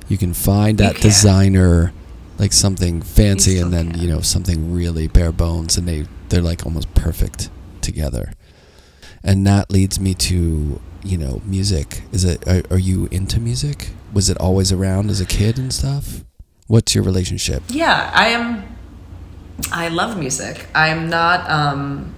you 0.07 0.17
can 0.17 0.33
find 0.33 0.77
that 0.77 0.93
can. 0.95 1.01
designer 1.01 1.91
like 2.37 2.53
something 2.53 3.01
fancy, 3.01 3.59
and 3.59 3.73
then 3.73 3.91
can. 3.91 4.01
you 4.01 4.07
know 4.07 4.21
something 4.21 4.73
really 4.73 5.07
bare 5.07 5.31
bones, 5.31 5.77
and 5.77 5.87
they 5.87 6.05
they're 6.29 6.41
like 6.41 6.65
almost 6.65 6.93
perfect 6.93 7.49
together. 7.81 8.33
And 9.23 9.45
that 9.47 9.71
leads 9.71 9.99
me 9.99 10.13
to 10.13 10.79
you 11.03 11.17
know 11.17 11.41
music. 11.45 12.03
Is 12.11 12.23
it 12.23 12.47
are, 12.47 12.63
are 12.69 12.79
you 12.79 13.07
into 13.11 13.39
music? 13.39 13.89
Was 14.13 14.29
it 14.29 14.37
always 14.37 14.71
around 14.71 15.09
as 15.09 15.19
a 15.19 15.25
kid 15.25 15.57
and 15.57 15.73
stuff? 15.73 16.23
What's 16.67 16.93
your 16.93 17.03
relationship? 17.03 17.63
Yeah, 17.69 18.11
I 18.13 18.29
am. 18.29 18.75
I 19.71 19.87
love 19.87 20.17
music. 20.17 20.67
I'm 20.75 21.09
not. 21.09 21.49
Um, 21.49 22.13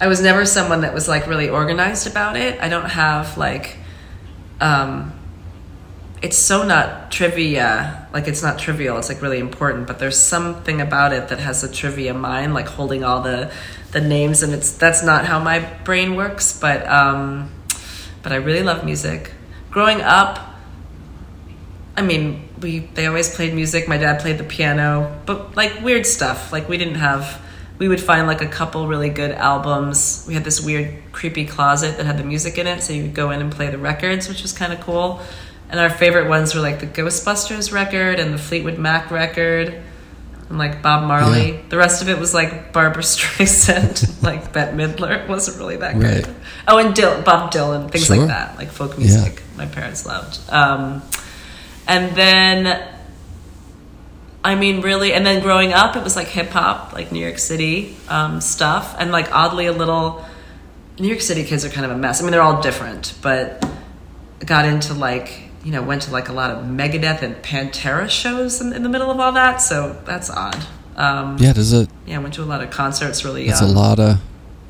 I 0.00 0.06
was 0.06 0.20
never 0.20 0.44
someone 0.44 0.82
that 0.82 0.94
was 0.94 1.08
like 1.08 1.26
really 1.26 1.48
organized 1.48 2.06
about 2.06 2.36
it. 2.36 2.60
I 2.60 2.68
don't 2.68 2.90
have 2.90 3.38
like. 3.38 3.76
Um, 4.60 5.17
it's 6.20 6.36
so 6.36 6.66
not 6.66 7.10
trivia. 7.10 8.08
Like 8.12 8.26
it's 8.28 8.42
not 8.42 8.58
trivial. 8.58 8.98
It's 8.98 9.08
like 9.08 9.22
really 9.22 9.38
important. 9.38 9.86
But 9.86 9.98
there's 9.98 10.18
something 10.18 10.80
about 10.80 11.12
it 11.12 11.28
that 11.28 11.38
has 11.38 11.62
a 11.62 11.72
trivia 11.72 12.14
mind, 12.14 12.54
like 12.54 12.66
holding 12.66 13.04
all 13.04 13.22
the 13.22 13.52
the 13.92 14.00
names, 14.00 14.42
and 14.42 14.52
it's 14.52 14.72
that's 14.72 15.02
not 15.02 15.26
how 15.26 15.38
my 15.38 15.60
brain 15.84 16.16
works. 16.16 16.58
But 16.58 16.86
um, 16.88 17.50
but 18.22 18.32
I 18.32 18.36
really 18.36 18.62
love 18.62 18.84
music. 18.84 19.32
Growing 19.70 20.00
up, 20.00 20.56
I 21.96 22.02
mean, 22.02 22.48
we 22.60 22.80
they 22.80 23.06
always 23.06 23.34
played 23.34 23.54
music. 23.54 23.88
My 23.88 23.98
dad 23.98 24.20
played 24.20 24.38
the 24.38 24.44
piano, 24.44 25.20
but 25.26 25.56
like 25.56 25.80
weird 25.82 26.06
stuff. 26.06 26.52
Like 26.52 26.68
we 26.68 26.78
didn't 26.78 26.96
have. 26.96 27.42
We 27.78 27.86
would 27.86 28.00
find 28.00 28.26
like 28.26 28.42
a 28.42 28.48
couple 28.48 28.88
really 28.88 29.08
good 29.08 29.30
albums. 29.30 30.24
We 30.26 30.34
had 30.34 30.42
this 30.42 30.60
weird, 30.60 31.00
creepy 31.12 31.46
closet 31.46 31.96
that 31.96 32.06
had 32.06 32.18
the 32.18 32.24
music 32.24 32.58
in 32.58 32.66
it, 32.66 32.82
so 32.82 32.92
you 32.92 33.02
would 33.02 33.14
go 33.14 33.30
in 33.30 33.40
and 33.40 33.52
play 33.52 33.70
the 33.70 33.78
records, 33.78 34.28
which 34.28 34.42
was 34.42 34.52
kind 34.52 34.72
of 34.72 34.80
cool. 34.80 35.22
And 35.70 35.78
our 35.78 35.90
favorite 35.90 36.28
ones 36.28 36.54
were 36.54 36.60
like 36.62 36.80
the 36.80 36.86
Ghostbusters 36.86 37.72
record 37.72 38.18
and 38.18 38.32
the 38.32 38.38
Fleetwood 38.38 38.78
Mac 38.78 39.10
record, 39.10 39.78
and 40.48 40.56
like 40.58 40.80
Bob 40.80 41.06
Marley. 41.06 41.52
Yeah. 41.52 41.60
The 41.68 41.76
rest 41.76 42.00
of 42.00 42.08
it 42.08 42.18
was 42.18 42.32
like 42.32 42.72
Barbara 42.72 43.02
Streisand, 43.14 44.22
like 44.22 44.52
Bette 44.52 44.72
Midler. 44.76 45.24
It 45.24 45.28
wasn't 45.28 45.58
really 45.58 45.76
that 45.76 45.94
Right. 45.96 46.24
good. 46.24 46.34
Oh, 46.66 46.78
and 46.78 46.94
Dil- 46.94 47.20
Bob 47.22 47.52
Dylan, 47.52 47.90
things 47.90 48.06
Sure. 48.06 48.16
like 48.16 48.28
that, 48.28 48.56
like 48.56 48.70
folk 48.70 48.96
music. 48.96 49.42
My 49.56 49.66
parents 49.66 50.06
loved. 50.06 50.38
Um, 50.50 51.02
and 51.86 52.14
then, 52.16 52.86
I 54.44 54.54
mean, 54.54 54.80
really, 54.80 55.12
and 55.12 55.26
then 55.26 55.42
growing 55.42 55.72
up, 55.74 55.96
it 55.96 56.02
was 56.04 56.16
like 56.16 56.28
hip 56.28 56.48
hop, 56.50 56.92
like 56.94 57.12
New 57.12 57.20
York 57.20 57.38
City 57.38 57.96
um, 58.08 58.40
stuff, 58.40 58.94
and 58.98 59.10
like 59.12 59.34
oddly 59.34 59.66
a 59.66 59.72
little. 59.72 60.24
New 60.98 61.08
York 61.08 61.20
City 61.20 61.44
kids 61.44 61.64
are 61.64 61.68
kind 61.68 61.84
of 61.84 61.92
a 61.92 61.96
mess. 61.96 62.20
I 62.20 62.24
mean, 62.24 62.32
they're 62.32 62.42
all 62.42 62.60
different, 62.62 63.14
but 63.22 63.64
got 64.44 64.64
into 64.64 64.94
like 64.94 65.47
you 65.68 65.74
know 65.74 65.82
went 65.82 66.00
to 66.02 66.10
like 66.10 66.30
a 66.30 66.32
lot 66.32 66.50
of 66.50 66.64
Megadeth 66.64 67.20
and 67.20 67.36
Pantera 67.42 68.08
shows 68.08 68.62
in, 68.62 68.72
in 68.72 68.82
the 68.82 68.88
middle 68.88 69.10
of 69.10 69.20
all 69.20 69.32
that. 69.32 69.58
So 69.58 70.00
that's 70.06 70.30
odd. 70.30 70.56
Um, 70.96 71.36
Yeah, 71.38 71.52
does 71.52 71.74
it? 71.74 71.90
yeah, 72.06 72.16
I 72.16 72.18
went 72.20 72.32
to 72.34 72.42
a 72.42 72.48
lot 72.52 72.62
of 72.62 72.70
concerts 72.70 73.22
really 73.22 73.46
That's 73.46 73.60
young. 73.60 73.72
a 73.72 73.74
lot 73.74 73.98
of 74.00 74.18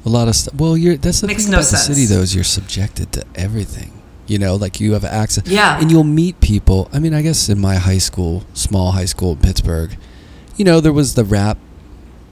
a 0.05 0.09
lot 0.09 0.27
of 0.27 0.35
stuff. 0.35 0.55
Well, 0.57 0.77
you're 0.77 0.97
that's 0.97 1.21
the 1.21 1.29
Makes 1.29 1.45
thing 1.45 1.53
no 1.53 1.59
about 1.59 1.71
the 1.71 1.77
city 1.77 2.05
though 2.07 2.21
is 2.21 2.35
you're 2.35 2.43
subjected 2.59 3.13
to 3.13 3.25
everything. 3.37 3.93
You 4.27 4.39
know, 4.39 4.57
like 4.57 4.81
you 4.81 4.93
have 4.95 5.05
access. 5.05 5.47
Yeah. 5.47 5.79
And 5.81 5.91
you'll 5.93 6.03
meet 6.23 6.41
people. 6.41 6.91
I 6.93 6.99
mean, 6.99 7.15
I 7.15 7.23
guess 7.23 7.49
in 7.49 7.61
my 7.61 7.77
high 7.77 7.99
school, 7.99 8.45
small 8.55 8.91
high 8.91 9.07
school 9.07 9.33
in 9.33 9.39
Pittsburgh, 9.39 9.97
you 10.57 10.65
know, 10.65 10.81
there 10.81 10.93
was 10.93 11.15
the 11.15 11.25
rap 11.25 11.59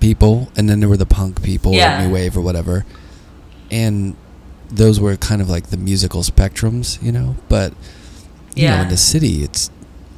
people, 0.00 0.50
and 0.56 0.68
then 0.68 0.80
there 0.80 0.88
were 0.90 0.96
the 0.98 1.06
punk 1.06 1.42
people, 1.42 1.72
Yeah. 1.72 2.02
or 2.02 2.06
new 2.08 2.12
wave 2.12 2.36
or 2.36 2.40
whatever, 2.42 2.84
and 3.70 4.14
those 4.68 4.98
were 5.00 5.16
kind 5.16 5.40
of 5.40 5.48
like 5.48 5.68
the 5.68 5.76
musical 5.76 6.22
spectrums, 6.22 7.00
you 7.02 7.12
know. 7.12 7.36
But 7.48 7.72
you 8.56 8.66
know, 8.66 8.74
Yeah. 8.74 8.82
in 8.82 8.88
the 8.88 8.96
city, 8.96 9.42
it's 9.44 9.70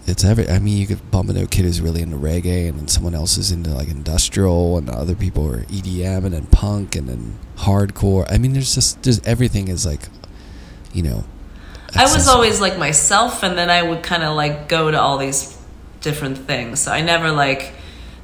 it's 0.07 0.25
every. 0.25 0.49
I 0.49 0.59
mean, 0.59 0.79
you 0.79 0.87
could 0.87 1.11
bump 1.11 1.29
into 1.29 1.43
a 1.43 1.47
kid 1.47 1.67
who's 1.67 1.83
really 1.83 2.01
into 2.01 2.17
reggae, 2.17 2.67
and 2.69 2.79
then 2.79 2.89
someone 2.89 3.15
else 3.15 3.37
is 3.37 3.51
into 3.53 3.71
like 3.71 3.89
industrial, 3.89 4.79
and 4.79 4.89
other 4.89 5.15
people 5.15 5.47
are 5.53 5.65
EDM, 5.65 6.25
and 6.25 6.33
then 6.33 6.47
punk, 6.47 6.97
and 6.97 7.09
then 7.11 7.39
hardcore. 7.59 8.27
I 8.33 8.39
mean, 8.39 8.55
there's 8.55 8.75
just 8.75 9.03
just 9.03 9.27
everything 9.27 9.69
is 9.69 9.85
like, 9.85 10.09
you 10.95 11.03
know. 11.03 11.25
I 11.95 12.05
was 12.05 12.27
always 12.29 12.59
like 12.61 12.79
myself, 12.79 13.43
and 13.43 13.57
then 13.59 13.69
I 13.71 13.83
would 13.83 14.03
kind 14.03 14.23
of 14.23 14.35
like 14.35 14.69
go 14.69 14.91
to 14.91 14.99
all 15.01 15.19
these 15.19 15.57
different 16.01 16.39
things. 16.39 16.81
So 16.81 16.93
I 16.93 17.01
never 17.03 17.31
like 17.31 17.75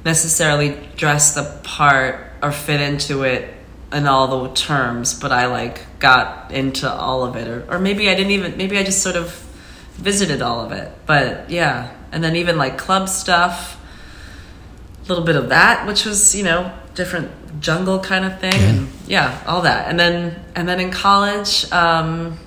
necessarily 0.03 0.77
dress 0.95 1.35
the 1.35 1.59
part 1.63 2.19
or 2.41 2.51
fit 2.51 2.79
into 2.81 3.23
it 3.23 3.53
in 3.91 4.07
all 4.07 4.27
the 4.47 4.53
terms, 4.55 5.13
but 5.19 5.31
I 5.31 5.45
like 5.47 5.99
got 5.99 6.51
into 6.51 6.91
all 6.91 7.23
of 7.23 7.35
it, 7.35 7.47
or, 7.47 7.65
or 7.69 7.79
maybe 7.79 8.09
I 8.09 8.15
didn't 8.15 8.31
even. 8.31 8.57
Maybe 8.57 8.77
I 8.77 8.83
just 8.83 9.01
sort 9.03 9.15
of 9.15 9.44
visited 9.97 10.41
all 10.41 10.61
of 10.65 10.71
it. 10.71 10.91
But 11.05 11.49
yeah, 11.49 11.91
and 12.11 12.23
then 12.23 12.35
even 12.35 12.57
like 12.57 12.77
club 12.77 13.09
stuff, 13.09 13.79
a 15.03 15.07
little 15.07 15.23
bit 15.23 15.35
of 15.35 15.49
that, 15.49 15.85
which 15.87 16.05
was 16.05 16.35
you 16.35 16.43
know 16.43 16.71
different 16.93 17.31
jungle 17.61 17.99
kind 17.99 18.25
of 18.25 18.39
thing, 18.39 18.53
Yeah. 18.53 18.69
and 18.69 18.87
yeah, 19.07 19.43
all 19.47 19.61
that. 19.61 19.87
And 19.89 19.99
then 19.99 20.43
and 20.55 20.67
then 20.67 20.79
in 20.79 20.91
college. 20.91 21.71
Um, 21.71 22.37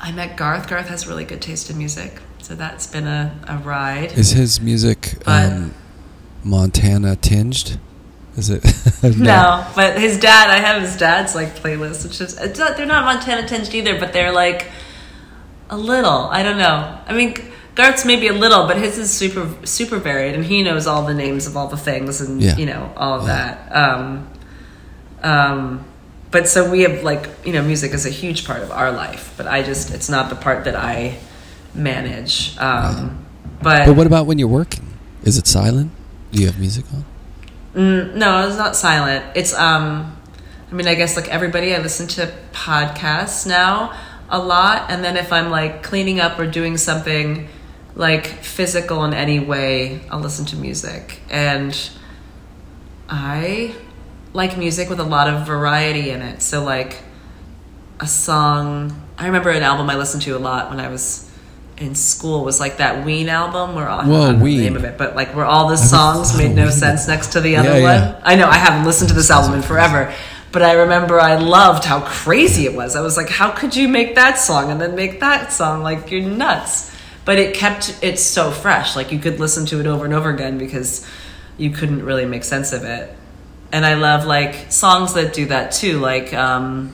I 0.00 0.12
met 0.12 0.36
Garth. 0.36 0.68
Garth 0.68 0.88
has 0.88 1.06
really 1.08 1.24
good 1.24 1.42
taste 1.42 1.70
in 1.70 1.78
music, 1.78 2.20
so 2.40 2.54
that's 2.54 2.86
been 2.86 3.06
a, 3.08 3.36
a 3.48 3.56
ride. 3.58 4.12
Is 4.12 4.30
his 4.30 4.60
music 4.60 5.14
But- 5.24 5.52
um, 5.52 5.74
Montana 6.44 7.16
tinged? 7.16 7.78
Is 8.36 8.48
it? 8.50 8.62
no, 9.18 9.66
but 9.74 9.98
his 9.98 10.20
dad, 10.20 10.48
I 10.50 10.58
have 10.60 10.80
his 10.80 10.96
dad's 10.96 11.34
like 11.34 11.56
playlist, 11.56 12.04
which 12.04 12.20
is 12.20 12.38
it's 12.38 12.56
not, 12.60 12.76
they're 12.76 12.86
not 12.86 13.04
Montana 13.04 13.48
tinged 13.48 13.74
either, 13.74 13.98
but 13.98 14.12
they're 14.12 14.30
like 14.30 14.68
a 15.70 15.76
little. 15.76 16.28
I 16.30 16.42
don't 16.42 16.58
know. 16.58 16.98
I 17.06 17.12
mean, 17.12 17.34
Garth's 17.74 18.04
maybe 18.04 18.26
a 18.28 18.32
little, 18.32 18.66
but 18.66 18.76
his 18.78 18.98
is 18.98 19.10
super 19.10 19.48
super 19.66 19.98
varied, 19.98 20.34
and 20.34 20.44
he 20.44 20.62
knows 20.62 20.86
all 20.86 21.02
the 21.04 21.14
names 21.14 21.46
of 21.46 21.56
all 21.56 21.68
the 21.68 21.76
things, 21.76 22.20
and 22.20 22.40
Yeah. 22.42 22.56
you 22.56 22.66
know 22.66 22.92
all 22.96 23.20
of 23.20 23.26
Yeah. 23.26 23.56
that. 23.70 23.76
Um, 23.76 24.28
um, 25.22 25.84
but 26.30 26.48
so 26.48 26.68
we 26.70 26.82
have 26.82 27.02
like 27.02 27.28
you 27.44 27.52
know 27.52 27.62
music 27.62 27.92
is 27.92 28.06
a 28.06 28.10
huge 28.10 28.46
part 28.46 28.62
of 28.62 28.70
our 28.70 28.90
life, 28.92 29.32
but 29.36 29.46
I 29.46 29.62
just 29.62 29.92
it's 29.92 30.08
not 30.08 30.28
the 30.30 30.36
part 30.36 30.64
that 30.64 30.76
I 30.76 31.18
manage. 31.74 32.56
Um, 32.58 33.24
but 33.62 33.86
But 33.86 33.96
what 33.96 34.06
about 34.06 34.26
when 34.26 34.38
you're 34.38 34.48
working? 34.48 34.86
Is 35.22 35.38
it 35.38 35.46
silent? 35.46 35.90
Do 36.32 36.40
you 36.40 36.46
have 36.46 36.58
music 36.58 36.84
on? 36.92 37.04
Mm, 37.74 38.14
no, 38.14 38.46
it's 38.46 38.56
not 38.56 38.76
silent. 38.76 39.24
It's 39.34 39.54
um, 39.54 40.16
I 40.70 40.74
mean, 40.74 40.86
I 40.88 40.94
guess 40.94 41.16
like 41.16 41.28
everybody, 41.28 41.74
I 41.74 41.78
listen 41.78 42.06
to 42.08 42.30
podcasts 42.52 43.46
now 43.46 43.92
a 44.30 44.38
lot, 44.38 44.90
and 44.90 45.02
then 45.04 45.16
if 45.16 45.32
I'm 45.32 45.50
like 45.50 45.82
cleaning 45.82 46.20
up 46.20 46.38
or 46.38 46.46
doing 46.46 46.76
something 46.76 47.48
like 47.94 48.26
physical 48.26 49.04
in 49.04 49.14
any 49.14 49.40
way, 49.40 50.00
I'll 50.10 50.20
listen 50.20 50.44
to 50.46 50.56
music. 50.56 51.20
And 51.30 51.76
I 53.08 53.74
like 54.32 54.56
music 54.58 54.88
with 54.90 55.00
a 55.00 55.04
lot 55.04 55.28
of 55.28 55.46
variety 55.46 56.10
in 56.10 56.20
it. 56.22 56.42
So 56.42 56.62
like 56.62 56.98
a 58.00 58.06
song. 58.06 59.02
I 59.16 59.26
remember 59.26 59.50
an 59.50 59.62
album 59.62 59.90
I 59.90 59.96
listened 59.96 60.22
to 60.24 60.36
a 60.36 60.38
lot 60.38 60.70
when 60.70 60.78
I 60.78 60.88
was 60.88 61.24
in 61.78 61.94
school 61.94 62.44
was 62.44 62.58
like 62.60 62.78
that 62.78 63.04
Ween 63.04 63.28
album 63.28 63.76
where 63.76 63.88
all, 63.88 64.00
I 64.00 64.04
don't 64.04 64.38
know 64.38 64.44
the 64.44 64.58
name 64.58 64.76
of 64.76 64.84
it, 64.84 64.98
but 64.98 65.14
like 65.14 65.34
where 65.34 65.44
all 65.44 65.68
the 65.68 65.76
songs 65.76 66.36
made 66.36 66.54
no 66.54 66.70
sense 66.70 67.06
next 67.06 67.32
to 67.32 67.40
the 67.40 67.56
other 67.56 67.68
Yeah, 67.68 67.74
one. 67.74 67.82
yeah. 68.14 68.20
I 68.24 68.34
know 68.34 68.48
I 68.48 68.56
haven't 68.56 68.84
listened 68.84 69.08
to 69.10 69.14
this 69.14 69.30
album 69.30 69.54
in 69.54 69.62
forever, 69.62 70.12
but 70.58 70.66
I 70.66 70.72
remember 70.72 71.20
I 71.20 71.36
loved 71.36 71.84
how 71.84 72.00
crazy 72.00 72.64
it 72.66 72.74
was. 72.74 72.96
I 72.96 73.00
was 73.00 73.16
like, 73.16 73.28
how 73.28 73.52
could 73.52 73.76
you 73.76 73.86
make 73.86 74.16
that 74.16 74.40
song 74.40 74.72
and 74.72 74.80
then 74.80 74.96
make 74.96 75.20
that 75.20 75.52
song? 75.52 75.84
Like 75.84 76.10
you're 76.10 76.20
nuts. 76.20 76.92
But 77.24 77.38
it 77.38 77.54
kept 77.54 77.96
it 78.02 78.18
so 78.18 78.50
fresh. 78.50 78.96
Like 78.96 79.12
you 79.12 79.20
could 79.20 79.38
listen 79.38 79.66
to 79.66 79.78
it 79.78 79.86
over 79.86 80.04
and 80.04 80.12
over 80.12 80.30
again 80.30 80.58
because 80.58 81.06
you 81.58 81.70
couldn't 81.70 82.02
really 82.04 82.26
make 82.26 82.42
sense 82.42 82.72
of 82.72 82.82
it. 82.82 83.14
And 83.70 83.86
I 83.86 83.94
love 83.94 84.26
like 84.26 84.72
songs 84.72 85.14
that 85.14 85.32
do 85.32 85.46
that 85.46 85.70
too. 85.70 86.00
Like 86.00 86.34
um, 86.34 86.88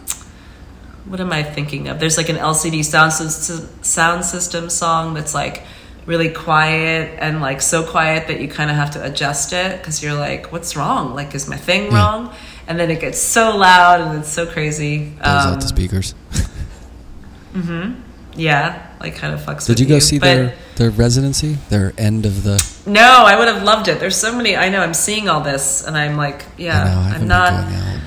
what 1.06 1.18
am 1.20 1.32
I 1.32 1.42
thinking 1.42 1.88
of? 1.88 1.98
There's 1.98 2.18
like 2.18 2.28
an 2.28 2.36
LCD 2.36 2.80
Soundsystem, 2.80 3.82
sound 3.82 4.26
system 4.26 4.68
song 4.68 5.14
that's 5.14 5.32
like 5.32 5.62
really 6.04 6.28
quiet 6.28 7.16
and 7.18 7.40
like 7.40 7.62
so 7.62 7.82
quiet 7.82 8.28
that 8.28 8.42
you 8.42 8.48
kind 8.48 8.68
of 8.68 8.76
have 8.76 8.90
to 8.90 9.02
adjust 9.02 9.54
it 9.54 9.78
because 9.78 10.02
you're 10.02 10.12
like, 10.12 10.52
what's 10.52 10.76
wrong? 10.76 11.14
Like, 11.14 11.34
is 11.34 11.48
my 11.48 11.56
thing 11.56 11.84
Yeah. 11.90 11.94
wrong? 11.96 12.34
And 12.66 12.78
then 12.80 12.90
it 12.90 13.00
gets 13.00 13.18
so 13.18 13.56
loud 13.56 14.00
and 14.00 14.20
it's 14.20 14.28
so 14.32 14.46
crazy. 14.46 15.12
Out 15.20 15.54
Um, 15.54 15.60
the 15.60 15.66
speakers. 15.68 16.14
mm-hmm. 17.54 18.00
yeah, 18.36 18.86
like 19.00 19.16
kind 19.16 19.34
of 19.34 19.40
fucks. 19.40 19.66
Did 19.66 19.80
you 19.80 19.86
go 19.86 19.98
see 19.98 20.18
But 20.18 20.24
their 20.26 20.54
their 20.76 20.90
residency, 20.90 21.58
their 21.68 21.92
end 21.98 22.26
of 22.26 22.42
the? 22.42 22.64
No, 22.86 23.02
I 23.26 23.38
would 23.38 23.48
have 23.48 23.62
loved 23.62 23.88
it. 23.88 24.00
There's 24.00 24.16
so 24.16 24.34
many. 24.34 24.56
I 24.56 24.68
know. 24.70 24.80
I'm 24.80 24.94
seeing 24.94 25.28
all 25.28 25.40
this, 25.40 25.84
and 25.86 25.96
I'm 25.96 26.16
like, 26.16 26.44
yeah, 26.56 26.80
I 26.80 26.84
know, 26.84 27.00
I 27.00 27.08
I'm 27.14 27.18
been 27.20 27.28
not. 27.28 27.50
going 27.50 27.74
out. 27.74 28.00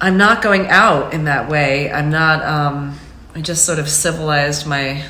I'm 0.00 0.16
not 0.18 0.42
going 0.42 0.66
out 0.68 1.14
in 1.14 1.24
that 1.24 1.48
way. 1.48 1.90
I'm 1.90 2.10
not. 2.10 2.44
Um, 2.44 2.98
I 3.34 3.40
just 3.40 3.64
sort 3.64 3.78
of 3.78 3.88
civilized 3.88 4.66
my 4.66 5.04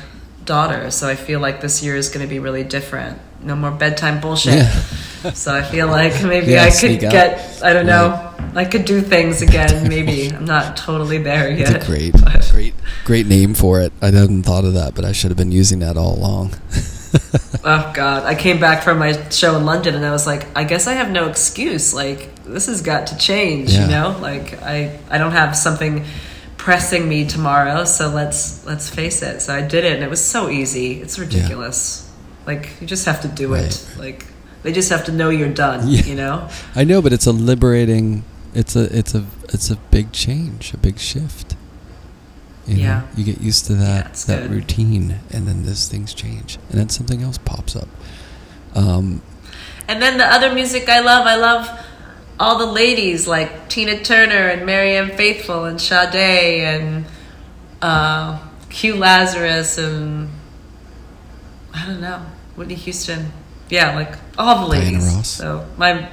daughter, 0.45 0.89
so 0.91 1.07
I 1.09 1.15
feel 1.15 1.39
like 1.39 1.59
this 1.61 1.83
year 1.83 1.95
is 1.95 2.09
going 2.09 2.25
to 2.25 2.29
be 2.29 2.39
really 2.39 2.63
different. 2.63 3.19
No 3.41 3.55
more 3.55 3.71
bedtime 3.71 4.21
bullshit. 4.21 4.55
Yeah. 4.55 4.81
So 5.33 5.53
I 5.53 5.63
feel 5.63 5.87
like 5.87 6.23
maybe 6.23 6.51
Yeah, 6.53 6.63
I 6.65 6.71
could 6.71 7.03
out. 7.03 7.11
get. 7.11 7.61
I 7.63 7.73
don't 7.73 7.85
know. 7.85 8.24
I 8.55 8.65
could 8.65 8.85
do 8.85 9.01
things 9.01 9.41
again. 9.41 9.87
Maybe 9.89 10.29
I'm 10.29 10.45
not 10.45 10.77
totally 10.77 11.17
there 11.17 11.49
It's 11.49 11.69
yet. 11.69 11.83
a 11.83 11.85
great, 11.85 12.13
but- 12.13 12.49
great, 12.51 12.73
great 13.03 13.27
name 13.27 13.53
for 13.53 13.81
it. 13.81 13.91
I 14.01 14.07
hadn't 14.07 14.43
thought 14.43 14.63
of 14.65 14.73
that, 14.75 14.95
but 14.95 15.03
I 15.05 15.11
should 15.11 15.29
have 15.31 15.37
been 15.37 15.51
using 15.51 15.79
that 15.79 15.97
all 15.97 16.15
along. 16.17 16.53
Oh 17.67 17.91
God! 17.95 18.23
I 18.25 18.35
came 18.35 18.59
back 18.59 18.83
from 18.83 18.99
my 18.99 19.13
show 19.29 19.55
in 19.55 19.65
London, 19.65 19.95
and 19.95 20.05
I 20.05 20.11
was 20.11 20.27
like, 20.27 20.45
I 20.55 20.65
guess 20.65 20.85
I 20.85 20.93
have 20.93 21.09
no 21.09 21.27
excuse. 21.29 21.93
Like 21.93 22.29
this 22.43 22.67
has 22.67 22.81
got 22.83 23.07
to 23.07 23.17
change. 23.17 23.71
Yeah. 23.71 23.85
You 23.85 23.87
know, 23.91 24.17
like 24.21 24.61
I 24.61 24.99
I 25.09 25.17
don't 25.17 25.31
have 25.31 25.55
something 25.55 26.05
pressing 26.57 27.07
me 27.09 27.25
tomorrow, 27.25 27.85
so 27.85 28.09
let's 28.09 28.63
let's 28.65 28.89
face 28.89 29.21
it. 29.23 29.39
So 29.41 29.55
I 29.55 29.61
did 29.61 29.83
it, 29.85 29.93
and 29.93 30.03
it 30.03 30.09
was 30.09 30.23
so 30.23 30.49
easy. 30.49 31.01
It's 31.01 31.17
ridiculous. 31.17 32.11
Like 32.45 32.69
you 32.81 32.85
just 32.85 33.05
have 33.05 33.21
to 33.21 33.27
do 33.29 33.53
it. 33.55 33.83
Like 33.97 34.25
they 34.65 34.71
just 34.73 34.89
have 34.89 35.05
to 35.05 35.11
know 35.11 35.29
you're 35.29 35.53
done. 35.53 35.87
Yeah. 35.87 36.03
You 36.03 36.15
know. 36.15 36.49
I 36.75 36.83
know, 36.83 37.01
but 37.01 37.13
it's 37.13 37.27
a 37.27 37.31
liberating. 37.31 38.23
It's 38.53 38.75
a 38.75 38.85
it's 38.97 39.13
a 39.13 39.25
it's 39.53 39.69
a 39.69 39.77
big 39.91 40.11
change, 40.11 40.73
a 40.73 40.77
big 40.77 40.97
shift. 40.99 41.55
You 42.65 42.77
know? 42.77 42.81
Yeah. 42.81 43.07
You 43.15 43.23
get 43.23 43.39
used 43.41 43.67
to 43.67 43.73
that 43.75 44.07
it's 44.07 44.25
that 44.25 44.41
good. 44.43 44.51
routine, 44.51 45.19
and 45.31 45.47
then 45.47 45.63
this 45.65 45.87
things 45.87 46.13
change, 46.13 46.57
and 46.69 46.79
then 46.79 46.89
something 46.89 47.21
else 47.21 47.37
pops 47.37 47.75
up. 47.75 47.87
Um, 48.73 49.21
And 49.87 50.01
then 50.01 50.17
the 50.17 50.25
other 50.25 50.51
music 50.51 50.89
I 50.89 50.99
love, 51.01 51.27
I 51.27 51.35
love 51.35 51.69
all 52.39 52.57
the 52.57 52.65
ladies 52.65 53.27
like 53.27 53.69
Tina 53.69 54.03
Turner 54.03 54.49
and 54.49 54.65
Marianne 54.65 55.15
Faithfull 55.15 55.65
and 55.65 55.79
Sade 55.79 56.15
and 56.63 57.05
uh, 57.81 58.39
Q 58.69 58.95
Lazarus 58.95 59.77
and 59.77 60.29
I 61.73 61.85
don't 61.85 62.01
know 62.01 62.25
Whitney 62.55 62.75
Houston. 62.75 63.31
Yeah, 63.69 63.95
like 63.95 64.15
all 64.37 64.67
the 64.67 64.75
Diana 64.75 64.91
ladies. 64.91 65.13
Ross? 65.15 65.27
So 65.29 65.65
my 65.77 66.09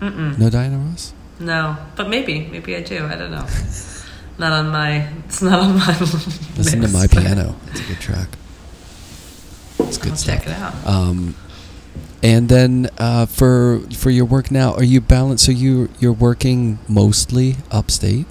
no 0.00 0.48
Diana 0.50 0.78
Ross. 0.78 1.12
no, 1.38 1.76
but 1.96 2.08
maybe 2.08 2.46
maybe 2.46 2.76
I 2.76 2.82
do. 2.82 3.04
I 3.06 3.16
don't 3.16 3.30
know. 3.30 3.46
not 4.38 4.52
on 4.52 4.68
my. 4.70 5.08
It's 5.26 5.42
not 5.42 5.58
on 5.60 5.76
my. 5.76 5.98
Listen 6.56 6.80
to 6.80 6.88
my 6.88 7.06
piano. 7.06 7.56
It's 7.70 7.80
a 7.80 7.84
good 7.84 8.00
track. 8.00 8.28
It's 9.80 9.98
good 9.98 10.12
I'll 10.12 10.16
stuff. 10.16 10.44
check 10.44 10.46
it 10.46 10.52
out. 10.52 10.74
Um, 10.86 11.34
and 12.22 12.48
then 12.48 12.88
uh, 12.98 13.26
for 13.26 13.80
for 13.96 14.10
your 14.10 14.24
work 14.26 14.50
now, 14.50 14.74
are 14.74 14.84
you 14.84 15.00
balanced? 15.00 15.44
So 15.46 15.52
you 15.52 15.88
you're 15.98 16.12
working 16.12 16.78
mostly 16.88 17.56
upstate. 17.70 18.26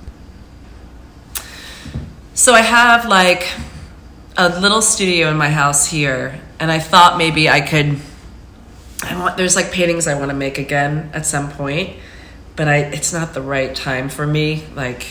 So 2.34 2.54
I 2.54 2.62
have 2.62 3.06
like 3.06 3.48
a 4.38 4.48
little 4.60 4.82
studio 4.82 5.30
in 5.30 5.38
my 5.38 5.50
house 5.50 5.88
here, 5.88 6.40
and 6.60 6.72
I 6.72 6.80
thought 6.80 7.18
maybe 7.18 7.50
I 7.50 7.62
could. 7.62 8.00
I 9.04 9.18
want 9.18 9.38
there's 9.38 9.56
like 9.56 9.72
paintings 9.72 10.08
I 10.08 10.18
want 10.18 10.30
to 10.30 10.36
make 10.36 10.58
again 10.58 11.10
at 11.14 11.26
some 11.26 11.52
point, 11.52 11.97
but 12.56 12.68
I 12.68 12.78
it's 12.78 13.14
not 13.14 13.34
the 13.34 13.41
right 13.41 13.74
time 13.76 14.10
for 14.10 14.26
me. 14.28 14.64
Like 14.76 15.06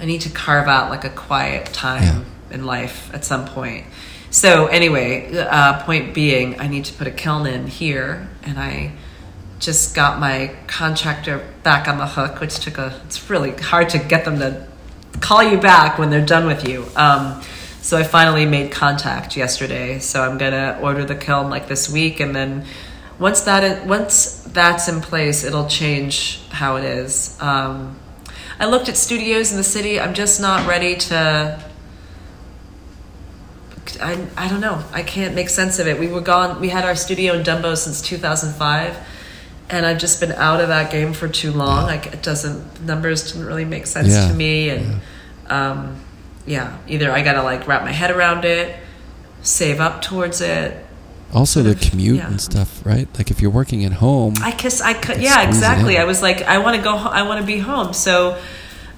I 0.00 0.04
need 0.06 0.22
to 0.22 0.30
carve 0.30 0.68
out 0.68 0.90
like 0.90 1.04
a 1.04 1.10
quiet 1.10 1.66
time 1.66 2.02
Yeah. 2.50 2.54
in 2.54 2.64
life 2.66 3.12
at 3.12 3.24
some 3.24 3.44
point. 3.46 3.86
So 4.30 4.66
anyway, 4.68 5.36
uh, 5.36 5.82
point 5.82 6.14
being, 6.14 6.60
I 6.60 6.68
need 6.68 6.84
to 6.86 6.92
put 6.94 7.06
a 7.08 7.10
kiln 7.10 7.46
in 7.46 7.66
here, 7.66 8.28
and 8.44 8.58
I 8.60 8.92
just 9.58 9.94
got 9.94 10.20
my 10.20 10.54
contractor 10.68 11.44
back 11.64 11.88
on 11.88 11.98
the 11.98 12.06
hook, 12.06 12.40
which 12.40 12.58
took 12.60 12.78
a. 12.78 12.98
It's 13.06 13.28
really 13.28 13.50
hard 13.50 13.88
to 13.90 13.98
get 13.98 14.24
them 14.24 14.38
to 14.38 14.66
call 15.20 15.42
you 15.42 15.58
back 15.58 15.98
when 15.98 16.10
they're 16.10 16.24
done 16.24 16.46
with 16.46 16.66
you. 16.66 16.86
Um, 16.96 17.42
so 17.82 17.96
I 17.98 18.04
finally 18.04 18.46
made 18.46 18.70
contact 18.70 19.36
yesterday. 19.36 19.98
So 19.98 20.22
I'm 20.22 20.38
gonna 20.38 20.78
order 20.80 21.04
the 21.04 21.16
kiln 21.16 21.50
like 21.50 21.66
this 21.68 21.90
week, 21.90 22.20
and 22.20 22.34
then 22.34 22.64
once 23.20 23.42
that 23.42 23.86
once 23.86 24.40
that's 24.48 24.88
in 24.88 25.00
place, 25.00 25.44
it'll 25.44 25.68
change 25.68 26.40
how 26.50 26.76
it 26.76 26.84
is. 26.84 27.40
Um, 27.40 27.98
I 28.58 28.66
looked 28.66 28.88
at 28.88 28.96
studios 28.96 29.50
in 29.52 29.56
the 29.56 29.64
city. 29.64 30.00
I'm 30.00 30.14
just 30.14 30.40
not 30.40 30.66
ready 30.66 30.96
to. 30.96 31.64
I, 34.00 34.26
I 34.36 34.48
don't 34.48 34.60
know. 34.60 34.82
I 34.92 35.02
can't 35.02 35.34
make 35.34 35.48
sense 35.48 35.78
of 35.78 35.86
it. 35.86 35.98
We 35.98 36.08
were 36.08 36.20
gone. 36.20 36.60
We 36.60 36.68
had 36.70 36.84
our 36.84 36.94
studio 36.96 37.34
in 37.34 37.42
Dumbo 37.42 37.76
since 37.76 38.00
2005, 38.00 38.96
and 39.68 39.84
I've 39.84 39.98
just 39.98 40.20
been 40.20 40.32
out 40.32 40.60
of 40.60 40.68
that 40.68 40.90
game 40.90 41.12
for 41.12 41.28
too 41.28 41.52
long. 41.52 41.84
Like 41.84 42.06
it 42.06 42.22
doesn't 42.22 42.84
numbers 42.84 43.32
didn't 43.32 43.46
really 43.46 43.64
make 43.64 43.86
sense 43.86 44.08
Yeah, 44.08 44.28
to 44.28 44.34
me, 44.34 44.70
and 44.70 45.00
um, 45.46 46.00
yeah, 46.46 46.78
either 46.88 47.10
I 47.12 47.22
gotta 47.22 47.42
like 47.42 47.66
wrap 47.66 47.82
my 47.82 47.92
head 47.92 48.10
around 48.10 48.44
it, 48.44 48.76
save 49.42 49.80
up 49.80 50.00
towards 50.00 50.40
it. 50.40 50.86
Also, 51.32 51.62
the 51.62 51.72
of, 51.72 51.80
commute 51.80 52.16
yeah. 52.16 52.28
and 52.28 52.40
stuff, 52.40 52.84
right? 52.84 53.08
Like 53.16 53.30
if 53.30 53.40
you're 53.40 53.50
working 53.50 53.84
at 53.84 53.92
home, 53.92 54.34
I 54.42 54.52
guess 54.52 54.80
I 54.80 54.94
could. 54.94 55.20
Yeah, 55.20 55.46
exactly. 55.46 55.96
I 55.96 56.04
was 56.04 56.22
like, 56.22 56.42
I 56.42 56.58
want 56.58 56.76
to 56.76 56.82
go. 56.82 56.94
I 56.94 57.22
want 57.22 57.40
to 57.40 57.46
be 57.46 57.58
home. 57.58 57.92
So, 57.92 58.40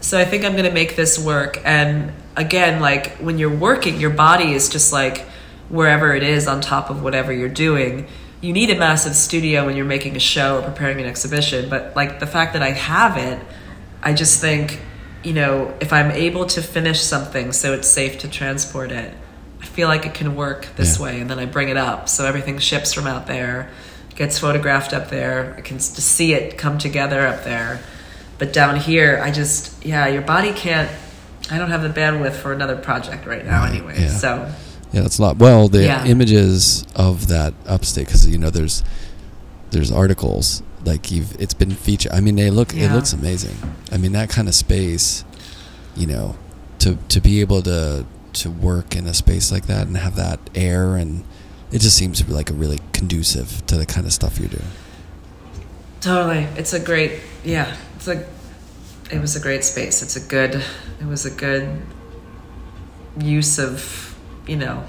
so 0.00 0.18
I 0.18 0.24
think 0.24 0.44
I'm 0.44 0.52
going 0.52 0.64
to 0.64 0.72
make 0.72 0.96
this 0.96 1.18
work. 1.18 1.60
And 1.64 2.12
again, 2.36 2.80
like 2.80 3.16
when 3.18 3.38
you're 3.38 3.54
working, 3.54 4.00
your 4.00 4.10
body 4.10 4.52
is 4.52 4.68
just 4.68 4.92
like 4.92 5.26
wherever 5.68 6.14
it 6.14 6.22
is 6.22 6.46
on 6.46 6.60
top 6.60 6.90
of 6.90 7.02
whatever 7.02 7.32
you're 7.32 7.48
doing. 7.48 8.06
You 8.40 8.52
need 8.52 8.70
a 8.70 8.78
massive 8.78 9.14
studio 9.14 9.66
when 9.66 9.76
you're 9.76 9.84
making 9.84 10.16
a 10.16 10.20
show 10.20 10.58
or 10.58 10.62
preparing 10.62 11.00
an 11.00 11.06
exhibition. 11.06 11.68
But 11.68 11.94
like 11.94 12.18
the 12.18 12.26
fact 12.26 12.54
that 12.54 12.62
I 12.62 12.70
have 12.70 13.16
it, 13.16 13.40
I 14.02 14.12
just 14.12 14.40
think, 14.40 14.80
you 15.22 15.32
know, 15.32 15.74
if 15.80 15.92
I'm 15.92 16.10
able 16.10 16.46
to 16.46 16.62
finish 16.62 17.00
something 17.00 17.52
so 17.52 17.72
it's 17.72 17.88
safe 17.88 18.18
to 18.20 18.28
transport 18.28 18.90
it, 18.90 19.14
feel 19.74 19.88
like 19.88 20.06
it 20.06 20.14
can 20.14 20.34
work 20.36 20.68
this 20.76 20.96
Yeah. 20.98 21.04
way. 21.04 21.20
And 21.20 21.28
then 21.30 21.38
I 21.38 21.46
bring 21.46 21.68
it 21.68 21.76
up. 21.76 22.08
So 22.08 22.24
everything 22.26 22.58
ships 22.58 22.92
from 22.92 23.06
out 23.06 23.26
there, 23.26 23.68
gets 24.14 24.38
photographed 24.38 24.92
up 24.92 25.10
there. 25.10 25.54
I 25.56 25.60
can 25.62 25.78
just 25.78 25.96
see 25.96 26.34
it 26.34 26.58
come 26.58 26.78
together 26.78 27.26
up 27.26 27.44
there. 27.44 27.80
But 28.38 28.52
down 28.52 28.76
here, 28.76 29.20
I 29.24 29.30
just, 29.30 29.84
yeah, 29.84 30.06
your 30.08 30.22
body 30.22 30.52
can't, 30.52 30.90
I 31.50 31.58
don't 31.58 31.70
have 31.70 31.82
the 31.82 31.88
bandwidth 31.88 32.34
for 32.34 32.52
another 32.52 32.76
project 32.76 33.26
right 33.26 33.44
now 33.44 33.60
Right, 33.62 33.72
anyway. 33.72 33.94
yeah. 34.02 34.08
So, 34.08 34.50
yeah, 34.92 35.00
that's 35.02 35.18
a 35.18 35.22
lot. 35.22 35.36
Well, 35.38 35.68
the 35.68 35.84
Yeah. 35.84 36.04
images 36.04 36.84
of 36.94 37.28
that 37.28 37.54
upstate, 37.66 38.06
because 38.06 38.26
you 38.28 38.38
know, 38.38 38.50
there's 38.50 38.82
there's 39.70 39.90
articles 39.90 40.62
like 40.84 41.10
you've 41.10 41.34
it's 41.40 41.54
been 41.54 41.70
featured. 41.70 42.12
I 42.12 42.20
mean, 42.20 42.36
they 42.36 42.50
look 42.50 42.74
it 42.74 42.92
looks 42.92 43.12
amazing. 43.14 43.56
I 43.90 43.96
mean, 43.96 44.12
that 44.12 44.28
kind 44.28 44.48
of 44.48 44.54
space, 44.54 45.24
you 45.96 46.06
know, 46.06 46.36
to 46.80 46.98
to 47.08 47.20
be 47.20 47.40
able 47.40 47.62
to 47.62 48.04
to 48.34 48.50
work 48.50 48.96
in 48.96 49.06
a 49.06 49.14
space 49.14 49.50
like 49.52 49.66
that 49.66 49.86
and 49.86 49.96
have 49.96 50.16
that 50.16 50.38
air 50.54 50.96
and 50.96 51.24
it 51.70 51.80
just 51.80 51.96
seems 51.96 52.18
to 52.18 52.24
be 52.24 52.32
like 52.32 52.50
a 52.50 52.52
really 52.54 52.78
conducive 52.92 53.64
to 53.66 53.76
the 53.76 53.86
kind 53.86 54.06
of 54.06 54.12
stuff 54.12 54.38
you 54.38 54.48
do. 54.48 54.60
Totally. 56.00 56.46
It's 56.56 56.72
a 56.72 56.80
great, 56.80 57.20
yeah. 57.44 57.74
It's 57.96 58.08
a, 58.08 58.26
it 59.10 59.20
was 59.20 59.36
a 59.36 59.40
great 59.40 59.64
space. 59.64 60.02
It's 60.02 60.16
a 60.16 60.20
good, 60.28 60.56
it 61.00 61.06
was 61.06 61.24
a 61.24 61.30
good 61.30 61.80
use 63.18 63.58
of, 63.58 64.16
you 64.46 64.56
know, 64.56 64.84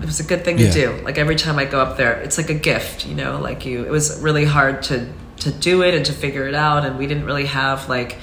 it 0.00 0.06
was 0.06 0.18
a 0.20 0.24
good 0.24 0.44
thing 0.44 0.58
Yeah. 0.58 0.70
to 0.70 0.72
do. 0.72 1.04
Like 1.04 1.18
every 1.18 1.36
time 1.36 1.58
I 1.58 1.64
go 1.64 1.80
up 1.80 1.96
there, 1.96 2.20
it's 2.20 2.36
like 2.36 2.50
a 2.50 2.54
gift, 2.54 3.06
you 3.06 3.14
know, 3.14 3.38
like 3.40 3.64
you, 3.64 3.84
it 3.84 3.90
was 3.90 4.20
really 4.20 4.44
hard 4.44 4.82
to, 4.84 5.08
to 5.40 5.50
do 5.52 5.82
it 5.82 5.94
and 5.94 6.04
to 6.06 6.12
figure 6.12 6.46
it 6.48 6.54
out. 6.54 6.84
And 6.84 6.98
we 6.98 7.06
didn't 7.06 7.24
really 7.24 7.46
have 7.46 7.88
like 7.88 8.18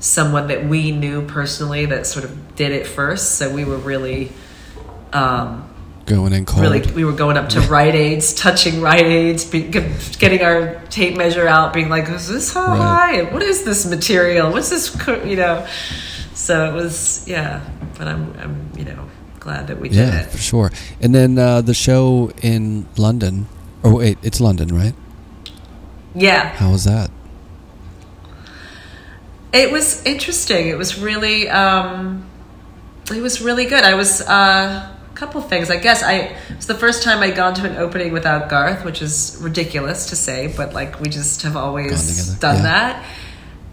someone 0.00 0.48
that 0.48 0.64
we 0.66 0.90
knew 0.90 1.22
personally 1.26 1.86
that 1.86 2.06
sort 2.06 2.24
of 2.24 2.56
did 2.56 2.72
it 2.72 2.86
first. 2.86 3.36
So 3.36 3.52
we 3.52 3.64
were 3.64 3.76
really, 3.76 4.32
um, 5.12 5.66
Going 6.06 6.32
in 6.32 6.44
cold. 6.44 6.62
really 6.62 6.80
we 6.92 7.04
were 7.04 7.12
going 7.12 7.36
up 7.36 7.50
to 7.50 7.60
Rite 7.60 7.94
Aids, 7.94 8.34
touching 8.34 8.80
Rite 8.80 9.04
Aids, 9.06 9.44
be, 9.44 9.62
getting 9.62 10.42
our 10.42 10.74
tape 10.90 11.16
measure 11.16 11.46
out, 11.46 11.72
being 11.72 11.88
like, 11.88 12.08
"Is 12.08 12.26
this 12.26 12.52
how 12.52 12.66
high? 12.74 13.18
And 13.20 13.32
What 13.32 13.42
is 13.42 13.62
this 13.62 13.86
material? 13.86 14.50
What's 14.50 14.70
this?" 14.70 14.90
co-" 14.90 15.22
You 15.22 15.36
know. 15.36 15.66
So 16.34 16.68
it 16.70 16.74
was, 16.74 17.28
yeah. 17.28 17.60
But 17.96 18.08
I'm, 18.08 18.34
I'm, 18.40 18.70
you 18.76 18.84
know, 18.86 19.08
glad 19.38 19.66
that 19.68 19.78
we 19.78 19.88
did 19.90 19.98
yeah, 19.98 20.22
it. 20.22 20.30
for 20.30 20.38
sure. 20.38 20.72
And 21.00 21.14
then 21.14 21.38
uh, 21.38 21.60
the 21.60 21.74
show 21.74 22.32
in 22.42 22.88
London. 22.96 23.46
Oh 23.84 23.96
wait, 23.96 24.18
it's 24.22 24.40
London, 24.40 24.74
right? 24.74 24.94
Yeah, 26.14 26.48
How 26.56 26.72
was 26.72 26.84
that? 26.84 27.10
It 29.52 29.72
was 29.72 30.04
interesting. 30.04 30.68
It 30.68 30.78
was 30.78 30.98
really, 30.98 31.48
um, 31.48 32.28
it 33.12 33.20
was 33.20 33.40
really 33.40 33.66
good. 33.66 33.84
I 33.84 33.94
was 33.94 34.20
uh, 34.20 34.96
a 35.10 35.16
couple 35.16 35.40
things. 35.40 35.70
I 35.70 35.76
guess 35.76 36.02
I 36.02 36.14
it 36.14 36.56
was 36.56 36.66
the 36.66 36.74
first 36.74 37.02
time 37.02 37.20
I'd 37.20 37.36
gone 37.36 37.54
to 37.54 37.68
an 37.68 37.76
opening 37.76 38.12
without 38.12 38.48
Garth, 38.48 38.84
which 38.84 39.02
is 39.02 39.38
ridiculous 39.40 40.06
to 40.06 40.16
say, 40.16 40.52
but 40.56 40.72
like 40.72 41.00
we 41.00 41.08
just 41.08 41.42
have 41.42 41.56
always 41.56 42.38
done 42.38 42.56
yeah. 42.56 42.62
that. 42.62 43.04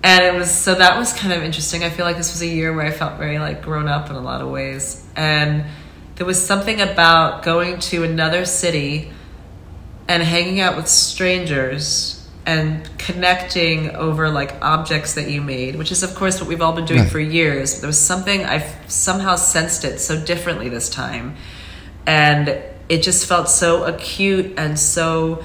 And 0.04 0.24
it 0.24 0.34
was 0.34 0.52
so 0.52 0.76
that 0.76 0.98
was 0.98 1.14
kind 1.14 1.34
of 1.34 1.44
interesting. 1.44 1.84
I 1.84 1.90
feel 1.90 2.06
like 2.06 2.18
this 2.18 2.32
was 2.32 2.42
a 2.42 2.48
year 2.48 2.74
where 2.74 2.86
I 2.86 2.92
felt 2.92 3.18
very 3.18 3.40
like 3.40 3.62
grown 3.62 3.88
up 3.88 4.10
in 4.10 4.16
a 4.16 4.22
lot 4.22 4.42
of 4.42 4.50
ways. 4.50 5.06
And 5.16 5.66
there 6.16 6.26
was 6.26 6.44
something 6.44 6.82
about 6.82 7.44
going 7.44 7.80
to 7.80 8.04
another 8.04 8.46
city 8.46 9.12
and 10.08 10.24
hanging 10.24 10.60
out 10.60 10.76
with 10.76 10.88
strangers 10.88 12.17
and 12.48 12.90
connecting 12.98 13.94
over 13.94 14.30
like 14.30 14.56
objects 14.62 15.16
that 15.16 15.30
you 15.30 15.42
made, 15.42 15.76
which 15.76 15.92
is 15.92 16.02
of 16.02 16.16
course 16.16 16.40
what 16.40 16.48
we've 16.48 16.62
all 16.62 16.72
been 16.74 16.86
doing 16.86 17.02
Right. 17.02 17.12
for 17.12 17.20
years. 17.20 17.82
There 17.82 17.88
was 17.88 18.00
something 18.00 18.46
I 18.46 18.66
somehow 18.88 19.36
sensed 19.36 19.84
it 19.84 20.00
so 20.00 20.18
differently 20.20 20.70
this 20.70 20.90
time, 20.90 21.36
and 22.06 22.48
it 22.88 23.04
just 23.04 23.26
felt 23.26 23.50
so 23.50 23.84
acute 23.84 24.54
and 24.58 24.80
so 24.80 25.44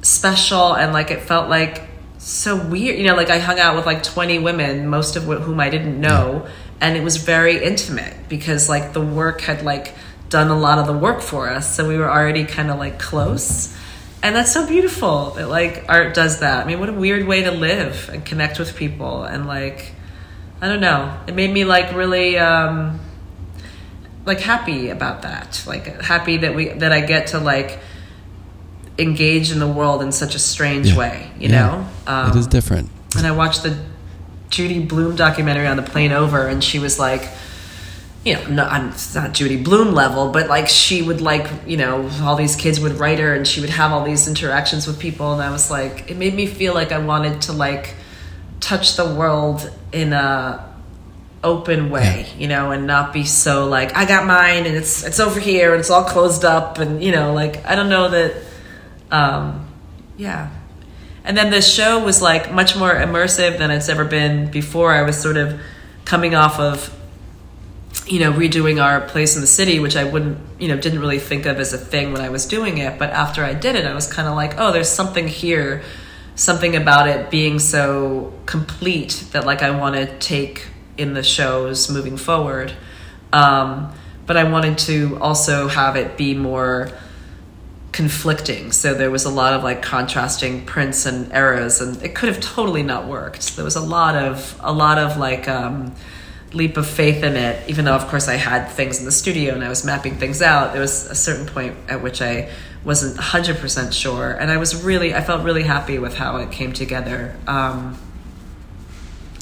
special, 0.00 0.72
and 0.74 0.92
like 0.92 1.10
it 1.10 1.20
felt 1.22 1.48
like 1.50 1.82
so 2.18 2.56
weird. 2.56 2.98
You 2.98 3.06
know, 3.06 3.14
like 3.14 3.30
I 3.30 3.38
hung 3.38 3.60
out 3.60 3.76
with 3.76 3.86
like 3.86 4.02
twenty 4.02 4.38
women, 4.38 4.88
most 4.88 5.16
of 5.16 5.24
whom 5.24 5.60
I 5.60 5.68
didn't 5.68 6.00
know, 6.00 6.46
and 6.80 6.96
it 6.96 7.02
was 7.02 7.18
very 7.18 7.62
intimate 7.62 8.14
because 8.30 8.68
like 8.70 8.94
the 8.94 9.02
work 9.02 9.42
had 9.42 9.62
like 9.64 9.94
done 10.30 10.48
a 10.48 10.58
lot 10.58 10.78
of 10.78 10.86
the 10.86 10.96
work 10.96 11.20
for 11.20 11.50
us, 11.50 11.74
so 11.76 11.86
we 11.86 11.98
were 11.98 12.10
already 12.10 12.44
kind 12.44 12.70
of 12.70 12.78
like 12.78 12.98
close. 12.98 13.76
And 14.22 14.36
that's 14.36 14.52
so 14.52 14.66
beautiful 14.66 15.30
that 15.32 15.48
like 15.48 15.84
art 15.88 16.14
does 16.14 16.40
that. 16.40 16.64
I 16.64 16.66
mean, 16.66 16.78
what 16.80 16.88
a 16.88 16.92
weird 16.92 17.26
way 17.26 17.42
to 17.42 17.50
live 17.50 18.08
and 18.12 18.24
connect 18.24 18.58
with 18.58 18.76
people 18.76 19.24
and 19.24 19.46
like 19.46 19.92
I 20.60 20.68
don't 20.68 20.80
know. 20.80 21.18
It 21.26 21.34
made 21.34 21.50
me 21.52 21.64
like 21.64 21.92
really 21.94 22.38
um 22.38 23.00
like 24.24 24.38
happy 24.40 24.90
about 24.90 25.22
that. 25.22 25.64
Like 25.66 26.00
happy 26.02 26.36
that 26.38 26.54
we 26.54 26.68
that 26.68 26.92
I 26.92 27.00
get 27.00 27.28
to 27.28 27.40
like 27.40 27.80
engage 28.98 29.50
in 29.50 29.58
the 29.58 29.66
world 29.66 30.02
in 30.02 30.12
such 30.12 30.34
a 30.34 30.38
strange 30.38 30.90
Yeah. 30.90 30.96
way, 30.98 31.30
you 31.38 31.48
Yeah. 31.48 31.66
know? 31.66 31.86
Um, 32.06 32.30
it 32.30 32.36
is 32.36 32.46
different. 32.46 32.90
and 33.16 33.26
I 33.26 33.32
watched 33.32 33.62
the 33.62 33.76
Judy 34.50 34.80
Blume 34.80 35.16
documentary 35.16 35.66
on 35.66 35.76
the 35.76 35.82
plane 35.82 36.12
over, 36.12 36.46
and 36.46 36.62
she 36.62 36.78
was 36.78 36.98
like, 36.98 37.26
you 38.24 38.34
know, 38.34 38.46
no, 38.48 38.64
I'm 38.64 38.90
it's 38.90 39.14
not 39.14 39.32
Judy 39.32 39.62
Blume 39.62 39.94
level, 39.94 40.30
but 40.30 40.48
like 40.48 40.68
she 40.68 41.02
would 41.02 41.20
like, 41.20 41.48
you 41.66 41.76
know, 41.76 42.08
all 42.22 42.36
these 42.36 42.54
kids 42.54 42.78
would 42.78 42.92
write 42.92 43.18
her, 43.18 43.34
and 43.34 43.46
she 43.46 43.60
would 43.60 43.70
have 43.70 43.92
all 43.92 44.04
these 44.04 44.28
interactions 44.28 44.86
with 44.86 45.00
people, 45.00 45.32
and 45.32 45.42
I 45.42 45.50
was 45.50 45.70
like, 45.70 46.10
it 46.10 46.16
made 46.16 46.34
me 46.34 46.46
feel 46.46 46.74
like 46.74 46.92
I 46.92 46.98
wanted 46.98 47.42
to 47.42 47.52
like 47.52 47.94
touch 48.60 48.96
the 48.96 49.14
world 49.14 49.70
in 49.92 50.12
a 50.12 50.72
open 51.44 51.90
way, 51.90 52.26
you 52.38 52.46
know, 52.46 52.70
and 52.70 52.86
not 52.86 53.12
be 53.12 53.24
so 53.24 53.66
like 53.68 53.96
I 53.96 54.04
got 54.04 54.26
mine 54.26 54.64
and 54.66 54.76
it's 54.76 55.04
it's 55.04 55.18
over 55.18 55.40
here 55.40 55.72
and 55.72 55.80
it's 55.80 55.90
all 55.90 56.04
closed 56.04 56.44
up 56.44 56.78
and 56.78 57.02
you 57.02 57.12
know, 57.12 57.34
like 57.34 57.66
I 57.66 57.74
don't 57.74 57.88
know 57.88 58.08
that 58.08 58.36
um 59.10 59.68
yeah. 60.16 60.50
And 61.24 61.36
then 61.36 61.50
the 61.50 61.60
show 61.60 62.04
was 62.04 62.22
like 62.22 62.52
much 62.52 62.76
more 62.76 62.92
immersive 62.92 63.58
than 63.58 63.70
it's 63.70 63.88
ever 63.88 64.04
been 64.04 64.50
before. 64.50 64.92
I 64.92 65.02
was 65.02 65.20
sort 65.20 65.36
of 65.36 65.60
coming 66.04 66.34
off 66.34 66.58
of 66.58 66.96
you 68.06 68.20
know, 68.20 68.32
redoing 68.32 68.82
our 68.82 69.00
place 69.00 69.34
in 69.36 69.40
the 69.40 69.46
city, 69.46 69.78
which 69.78 69.96
I 69.96 70.04
wouldn't, 70.04 70.38
you 70.58 70.68
know, 70.68 70.76
didn't 70.76 71.00
really 71.00 71.18
think 71.18 71.46
of 71.46 71.58
as 71.58 71.72
a 71.72 71.78
thing 71.78 72.12
when 72.12 72.20
I 72.20 72.28
was 72.28 72.46
doing 72.46 72.78
it. 72.78 72.98
But 72.98 73.10
after 73.10 73.44
I 73.44 73.54
did 73.54 73.76
it, 73.76 73.84
I 73.86 73.94
was 73.94 74.12
kind 74.12 74.28
of 74.28 74.34
like, 74.34 74.54
oh, 74.58 74.72
there's 74.72 74.88
something 74.88 75.28
here, 75.28 75.82
something 76.34 76.74
about 76.74 77.08
it 77.08 77.30
being 77.30 77.58
so 77.58 78.32
complete 78.46 79.24
that 79.32 79.46
like 79.46 79.62
I 79.62 79.70
want 79.70 79.96
to 79.96 80.18
take 80.18 80.66
in 80.98 81.14
the 81.14 81.22
shows 81.22 81.90
moving 81.90 82.16
forward. 82.16 82.72
Um, 83.32 83.92
but 84.26 84.36
I 84.36 84.44
wanted 84.44 84.78
to 84.78 85.18
also 85.20 85.68
have 85.68 85.96
it 85.96 86.16
be 86.16 86.34
more 86.34 86.90
conflicting. 87.92 88.72
So 88.72 88.94
there 88.94 89.10
was 89.10 89.24
a 89.24 89.30
lot 89.30 89.52
of 89.52 89.62
like 89.62 89.82
contrasting 89.82 90.64
prints 90.64 91.06
and 91.06 91.32
eras, 91.32 91.80
and 91.80 92.02
it 92.02 92.14
could 92.14 92.28
have 92.28 92.40
totally 92.40 92.82
not 92.82 93.06
worked. 93.06 93.56
There 93.56 93.64
was 93.64 93.76
a 93.76 93.80
lot 93.80 94.16
of 94.16 94.58
a 94.60 94.72
lot 94.72 94.98
of 94.98 95.16
like 95.16 95.48
um, 95.48 95.94
leap 96.54 96.76
of 96.76 96.86
faith 96.86 97.22
in 97.24 97.36
it. 97.36 97.68
Even 97.68 97.84
though, 97.86 97.94
of 97.94 98.06
course, 98.08 98.28
I 98.28 98.34
had 98.34 98.68
things 98.68 98.98
in 98.98 99.04
the 99.04 99.12
studio 99.12 99.54
and 99.54 99.64
I 99.64 99.68
was 99.68 99.84
mapping 99.84 100.16
things 100.18 100.42
out. 100.42 100.72
There 100.72 100.80
was 100.82 101.06
a 101.10 101.14
certain 101.14 101.46
point 101.46 101.74
at 101.88 102.02
which 102.02 102.20
I 102.22 102.50
wasn't 102.84 103.16
100% 103.16 103.92
sure 103.92 104.32
and 104.32 104.50
i 104.50 104.56
was 104.56 104.82
really 104.82 105.14
i 105.14 105.20
felt 105.20 105.44
really 105.44 105.62
happy 105.62 106.00
with 106.00 106.16
how 106.16 106.38
it 106.38 106.50
came 106.50 106.72
together 106.72 107.36
um, 107.46 107.96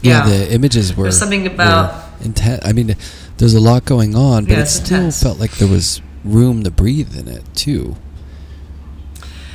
yeah, 0.03 0.29
the 0.29 0.53
images 0.53 0.95
were 0.95 1.05
There's 1.05 1.19
something 1.19 1.47
about 1.47 2.05
intense. 2.23 2.63
I 2.67 2.73
mean, 2.73 2.97
there's 3.39 3.55
a 3.55 3.61
lot 3.61 3.87
going 3.87 4.15
on, 4.15 4.45
but 4.45 4.53
Yeah, 4.53 4.61
it 4.61 4.67
still 4.67 4.99
intense. 4.99 5.23
felt 5.23 5.39
like 5.41 5.53
there 5.53 5.69
was 5.69 6.03
room 6.23 6.63
to 6.65 6.71
breathe 6.71 7.17
in 7.19 7.29
it 7.29 7.43
too. 7.55 7.97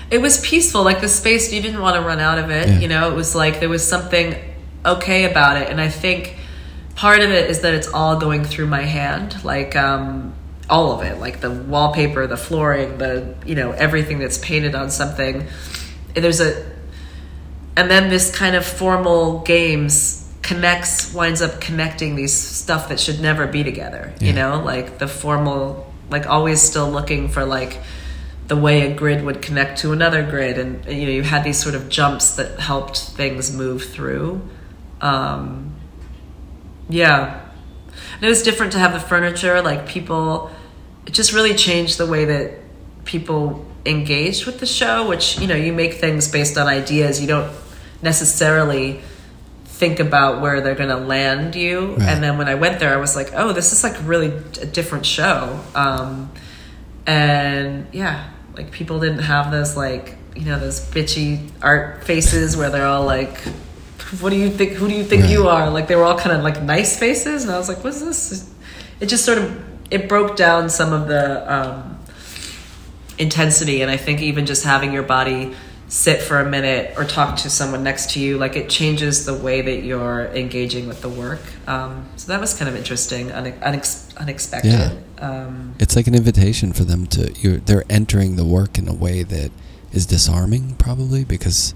it 0.10 0.19
was 0.19 0.40
peaceful 0.41 0.84
like 0.84 1.02
the 1.02 1.07
space 1.07 1.52
you 1.53 1.61
didn't 1.61 1.82
want 1.82 1.95
to 1.95 2.02
run 2.02 2.19
out 2.19 2.38
of 2.40 2.49
it 2.49 2.68
Yeah. 2.68 2.80
you 2.80 2.88
know 2.88 3.11
it 3.11 3.15
was 3.15 3.36
like 3.36 3.60
there 3.60 3.69
was 3.69 3.88
something 3.88 4.36
okay 4.86 5.26
about 5.30 5.61
it 5.61 5.69
and 5.69 5.80
i 5.82 5.90
think 5.90 6.36
part 6.95 7.19
of 7.19 7.30
it 7.30 7.49
is 7.49 7.61
that 7.61 7.73
it's 7.73 7.88
all 7.89 8.17
going 8.19 8.43
through 8.43 8.67
my 8.67 8.81
hand 8.81 9.43
like 9.43 9.76
um 9.76 10.34
all 10.69 10.91
of 10.91 11.05
it 11.05 11.19
like 11.19 11.41
the 11.41 11.51
wallpaper 11.51 12.26
the 12.26 12.38
flooring 12.38 12.97
the 12.97 13.35
you 13.45 13.53
know 13.53 13.72
everything 13.72 14.19
that's 14.19 14.38
painted 14.38 14.73
on 14.76 14.89
something. 14.89 15.45
There's 16.13 16.41
a 16.41 16.65
and 17.77 17.91
then 17.91 18.09
this 18.09 18.35
kind 18.35 18.55
of 18.55 18.65
formal 18.65 19.39
games 19.41 20.22
connects 20.41 21.13
winds 21.13 21.41
up 21.41 21.59
connecting 21.59 22.15
these 22.15 22.34
stuff 22.34 22.89
that 22.89 22.99
should 22.99 23.19
never 23.19 23.47
be 23.47 23.63
together 23.63 24.13
you 24.22 24.31
know? 24.31 24.61
Like 24.63 24.97
the 24.97 25.07
formal 25.07 25.91
like 26.09 26.27
always 26.27 26.61
still 26.61 26.89
looking 26.89 27.30
for 27.30 27.45
like 27.45 27.80
the 28.47 28.55
way 28.55 28.91
a 28.91 28.95
grid 28.95 29.23
would 29.23 29.41
connect 29.41 29.80
to 29.80 29.91
another 29.91 30.23
grid. 30.23 30.57
And 30.57 30.85
you 30.85 31.05
know 31.05 31.11
you 31.11 31.23
had 31.23 31.43
these 31.43 31.61
sort 31.61 31.76
of 31.76 31.89
jumps 31.89 32.35
that 32.38 32.59
helped 32.59 32.97
things 32.97 33.55
move 33.55 33.84
through. 33.84 34.41
Um 35.01 35.74
yeah. 36.89 37.41
And 38.15 38.23
it 38.23 38.29
was 38.29 38.43
different 38.43 38.71
to 38.73 38.79
have 38.79 38.93
the 38.93 38.99
furniture 38.99 39.61
like 39.61 39.87
people 39.87 40.51
it 41.05 41.13
just 41.13 41.33
really 41.33 41.53
changed 41.53 41.97
the 41.97 42.05
way 42.05 42.25
that 42.25 42.59
people 43.05 43.65
engaged 43.85 44.45
with 44.45 44.59
the 44.59 44.65
show 44.65 45.07
which 45.07 45.39
you 45.39 45.47
know 45.47 45.55
you 45.55 45.71
make 45.71 45.95
things 45.95 46.29
based 46.29 46.57
on 46.57 46.67
ideas. 46.67 47.21
You 47.21 47.27
don't 47.27 47.53
necessarily 48.01 49.01
think 49.65 49.99
about 49.99 50.41
where 50.41 50.61
they're 50.61 50.75
going 50.75 50.89
to 50.89 50.97
land 50.97 51.55
you. 51.55 51.95
Right. 51.95 52.09
and 52.09 52.23
then 52.23 52.37
when 52.37 52.47
i 52.47 52.55
went 52.55 52.79
there 52.79 52.93
i 52.93 52.97
was 52.97 53.15
like 53.15 53.31
oh 53.33 53.51
this 53.51 53.73
is 53.73 53.83
like 53.83 53.95
really 54.07 54.27
a 54.61 54.65
different 54.65 55.05
show. 55.05 55.59
Um, 55.73 56.31
and 57.05 57.87
yeah 57.91 58.31
like 58.55 58.71
people 58.71 58.99
didn't 58.99 59.19
have 59.19 59.51
those 59.51 59.75
like 59.75 60.17
you 60.35 60.45
know 60.45 60.59
those 60.59 60.79
bitchy 60.91 61.49
art 61.61 62.03
faces 62.03 62.57
where 62.57 62.69
they're 62.69 62.85
all 62.85 63.05
like 63.05 63.37
what 64.22 64.30
do 64.30 64.36
you 64.36 64.49
think 64.49 64.73
who 64.73 64.88
do 64.88 64.94
you 64.95 65.03
think 65.03 65.27
you 65.30 65.48
are 65.48 65.69
like 65.69 65.88
they 65.88 65.95
were 65.95 66.03
all 66.03 66.18
kind 66.18 66.36
of 66.36 66.44
like 66.44 66.61
nice 66.61 66.98
faces 66.99 67.44
and 67.44 67.52
i 67.52 67.57
was 67.57 67.68
like 67.68 67.84
what's 67.84 68.02
this 68.02 68.49
it 68.99 69.07
just 69.07 69.26
sort 69.26 69.38
of 69.38 69.64
it 69.91 70.07
broke 70.10 70.36
down 70.36 70.69
some 70.69 70.94
of 70.94 71.07
the 71.07 71.53
um, 71.53 71.98
intensity 73.18 73.82
and 73.82 73.90
i 73.91 73.98
think 73.98 74.22
even 74.22 74.45
just 74.45 74.64
having 74.64 74.91
your 74.91 75.03
body 75.03 75.56
sit 75.88 76.22
for 76.22 76.40
a 76.40 76.45
minute 76.49 76.94
or 76.98 77.06
talk 77.06 77.38
to 77.38 77.49
someone 77.49 77.84
next 77.84 78.11
to 78.11 78.19
you 78.19 78.38
like 78.38 78.56
it 78.56 78.68
changes 78.69 79.26
the 79.26 79.34
way 79.34 79.61
that 79.61 79.84
you're 79.84 80.26
engaging 80.34 80.88
with 80.88 81.02
the 81.02 81.10
work 81.10 81.40
um, 81.68 82.06
so 82.15 82.27
that 82.32 82.41
was 82.41 82.53
kind 82.57 82.68
of 82.68 82.76
interesting 82.76 83.30
une- 83.32 83.53
unex- 83.61 84.15
unexpected 84.18 84.72
Yeah. 84.72 84.91
um, 85.19 85.76
It's 85.80 85.95
like 85.95 86.07
an 86.07 86.15
invitation 86.15 86.73
for 86.73 86.84
them 86.84 87.06
to. 87.07 87.32
You're, 87.40 87.57
they're 87.57 87.84
entering 87.90 88.36
the 88.36 88.44
work 88.45 88.77
in 88.77 88.88
a 88.88 88.94
way 88.94 89.23
that 89.23 89.52
is 89.91 90.06
disarming, 90.06 90.76
probably 90.76 91.23
because. 91.23 91.73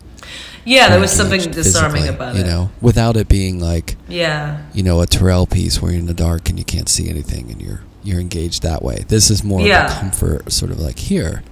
Yeah 0.65 0.89
there 0.89 0.99
was 0.99 1.11
something 1.11 1.39
disarming 1.51 2.01
physically, 2.03 2.15
about 2.15 2.35
you 2.35 2.41
it 2.41 2.47
know, 2.47 2.71
without 2.81 3.17
it 3.17 3.27
being 3.27 3.59
like 3.59 3.95
yeah 4.07 4.63
you 4.73 4.83
know 4.83 5.01
a 5.01 5.05
Turrell 5.07 5.49
piece 5.49 5.81
where 5.81 5.91
you're 5.91 5.99
in 5.99 6.05
the 6.07 6.13
dark 6.13 6.49
and 6.49 6.57
you 6.59 6.65
can't 6.65 6.89
see 6.89 7.09
anything 7.09 7.49
and 7.51 7.61
you're 7.61 7.81
you're 8.03 8.19
engaged 8.19 8.63
that 8.63 8.81
way. 8.81 9.03
This 9.07 9.29
is 9.29 9.43
more 9.43 9.59
of 9.59 9.65
Yeah. 9.67 9.85
a 9.95 9.99
comfort, 9.99 10.51
sort 10.51 10.71
of 10.71 10.79
like 10.79 10.97
here, 10.99 11.43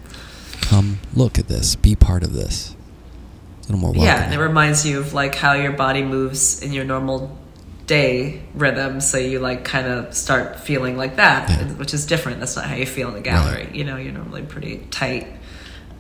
come 0.61 0.99
look 1.13 1.38
at 1.38 1.47
this, 1.49 1.75
be 1.75 1.93
part 1.95 2.23
of 2.23 2.31
this. 2.34 2.73
A 2.73 3.63
little 3.63 3.79
more 3.79 3.91
welcoming. 3.91 4.05
yeah 4.07 4.23
and 4.23 4.34
it 4.34 4.39
reminds 4.39 4.85
you 4.85 4.99
of 4.99 5.13
like 5.13 5.35
how 5.35 5.51
your 5.53 5.73
body 5.73 6.01
moves 6.03 6.61
in 6.61 6.71
your 6.71 6.85
normal 6.85 7.38
day 7.85 8.41
rhythm 8.53 9.01
so 9.01 9.17
you 9.17 9.39
like 9.39 9.65
kind 9.65 9.88
of 9.88 10.13
start 10.13 10.57
feeling 10.61 10.95
like 10.97 11.17
that 11.17 11.49
Yeah. 11.49 11.63
which 11.73 11.93
is 11.93 12.05
different 12.05 12.39
that's 12.39 12.55
not 12.55 12.65
how 12.65 12.75
you 12.75 12.85
feel 12.85 13.09
in 13.09 13.13
the 13.15 13.21
gallery 13.21 13.65
Right. 13.65 13.75
you 13.75 13.84
know 13.84 13.97
you're 13.97 14.13
normally 14.13 14.41
pretty 14.43 14.77
tight 14.89 15.27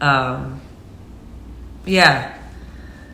um, 0.01 0.61
yeah 1.85 2.37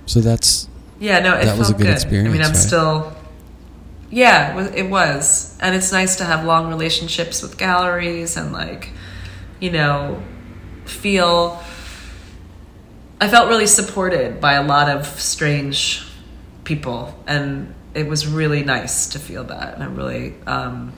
so 0.05 0.19
that's 0.21 0.67
yeah 0.99 1.19
no 1.19 1.35
it 1.37 1.45
That 1.45 1.57
was 1.57 1.69
a 1.69 1.73
felt 1.73 1.81
good 1.83 1.91
experience. 1.91 2.29
i 2.29 2.31
mean 2.31 2.41
i'm 2.41 2.47
right? 2.51 2.57
still 2.57 3.15
yeah 4.09 4.69
it 4.75 4.89
was, 4.89 5.57
and 5.59 5.73
it's 5.75 5.91
nice 5.91 6.17
to 6.17 6.23
have 6.23 6.45
long 6.45 6.69
relationships 6.69 7.41
with 7.41 7.57
galleries 7.57 8.37
and 8.37 8.53
like 8.53 8.89
you 9.59 9.71
know 9.71 10.21
feel 10.85 11.61
I 13.19 13.27
felt 13.29 13.47
really 13.47 13.67
supported 13.67 14.41
by 14.41 14.53
a 14.53 14.63
lot 14.63 14.89
of 14.89 15.05
strange 15.19 16.05
people, 16.65 17.17
and 17.25 17.73
it 17.93 18.05
was 18.05 18.27
really 18.27 18.63
nice 18.63 19.07
to 19.09 19.19
feel 19.19 19.45
that. 19.45 19.75
And 19.75 19.83
I 19.83 19.85
really, 19.87 20.33
um, 20.45 20.91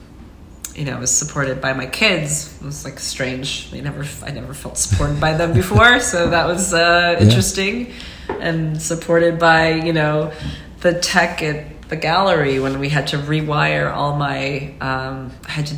you 0.74 0.84
know, 0.86 0.96
I 0.96 0.98
was 0.98 1.16
supported 1.16 1.60
by 1.60 1.72
my 1.72 1.86
kids. 1.86 2.58
It 2.60 2.64
was 2.64 2.84
like 2.84 2.98
strange. 2.98 3.70
They 3.70 3.80
never, 3.80 4.04
I 4.24 4.32
never 4.32 4.54
felt 4.54 4.76
supported 4.76 5.20
by 5.20 5.34
them 5.34 5.52
before, 5.62 6.00
so 6.00 6.28
that 6.30 6.46
was 6.46 6.74
uh, 6.74 7.16
interesting. 7.20 7.92
And 8.28 8.80
supported 8.80 9.38
by 9.38 9.70
you 9.70 9.92
know 9.92 10.32
the 10.80 10.94
tech 10.94 11.42
at 11.42 11.88
the 11.88 11.96
gallery 11.96 12.58
when 12.58 12.78
we 12.78 12.88
had 12.88 13.08
to 13.08 13.18
rewire 13.18 13.92
all 13.92 14.16
my, 14.16 14.74
um, 14.80 15.32
I 15.46 15.50
had 15.50 15.66
to 15.66 15.76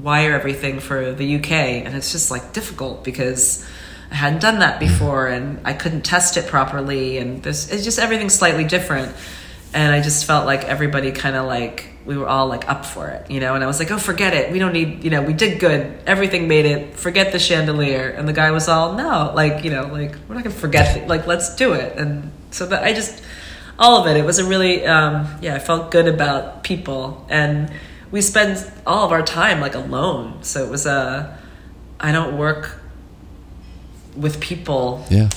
wire 0.00 0.34
everything 0.34 0.80
for 0.80 1.12
the 1.12 1.36
UK, 1.36 1.52
and 1.52 1.94
it's 1.94 2.12
just 2.12 2.30
like 2.30 2.52
difficult 2.52 3.04
because 3.04 3.64
I 4.10 4.14
hadn't 4.16 4.40
done 4.40 4.60
that 4.60 4.80
before, 4.80 5.26
and 5.28 5.60
I 5.64 5.74
couldn't 5.74 6.02
test 6.02 6.36
it 6.36 6.46
properly, 6.46 7.18
and 7.18 7.42
this 7.42 7.70
it's 7.70 7.84
just 7.84 7.98
everything's 7.98 8.34
slightly 8.34 8.64
different, 8.64 9.14
and 9.72 9.94
I 9.94 10.00
just 10.00 10.24
felt 10.24 10.46
like 10.46 10.64
everybody 10.64 11.12
kind 11.12 11.36
of 11.36 11.46
like 11.46 11.93
we 12.04 12.16
were 12.16 12.28
all 12.28 12.46
like 12.46 12.68
up 12.68 12.84
for 12.84 13.08
it, 13.08 13.30
you 13.30 13.40
know, 13.40 13.54
and 13.54 13.64
I 13.64 13.66
was 13.66 13.78
like, 13.78 13.90
oh, 13.90 13.98
forget 13.98 14.34
it, 14.34 14.52
we 14.52 14.58
don't 14.58 14.72
need, 14.72 15.04
you 15.04 15.10
know, 15.10 15.22
we 15.22 15.32
did 15.32 15.58
good, 15.58 15.98
everything 16.06 16.48
made 16.48 16.66
it, 16.66 16.94
forget 16.96 17.32
the 17.32 17.38
chandelier, 17.38 18.10
and 18.10 18.28
the 18.28 18.32
guy 18.32 18.50
was 18.50 18.68
all 18.68 18.94
no, 18.94 19.32
like 19.34 19.64
you 19.64 19.70
know, 19.70 19.86
like 19.86 20.14
we're 20.28 20.34
not 20.34 20.44
gonna 20.44 20.54
forget, 20.54 20.96
it. 20.96 21.08
like 21.08 21.26
let's 21.26 21.56
do 21.56 21.72
it, 21.72 21.96
and 21.96 22.30
so 22.50 22.66
that 22.66 22.82
I 22.82 22.92
just 22.92 23.22
all 23.78 24.00
of 24.00 24.06
it. 24.06 24.16
It 24.16 24.24
was 24.24 24.38
a 24.38 24.44
really, 24.44 24.86
um, 24.86 25.28
yeah, 25.40 25.54
I 25.54 25.58
felt 25.58 25.90
good 25.90 26.06
about 26.06 26.64
people, 26.64 27.26
and 27.28 27.72
we 28.10 28.20
spend 28.20 28.70
all 28.86 29.04
of 29.04 29.12
our 29.12 29.22
time 29.22 29.60
like 29.60 29.74
alone. 29.74 30.42
So 30.42 30.64
it 30.64 30.70
was 30.70 30.86
a, 30.86 31.38
I 31.98 32.12
don't 32.12 32.38
work 32.38 32.80
with 34.16 34.40
people, 34.40 35.04
yeah. 35.10 35.28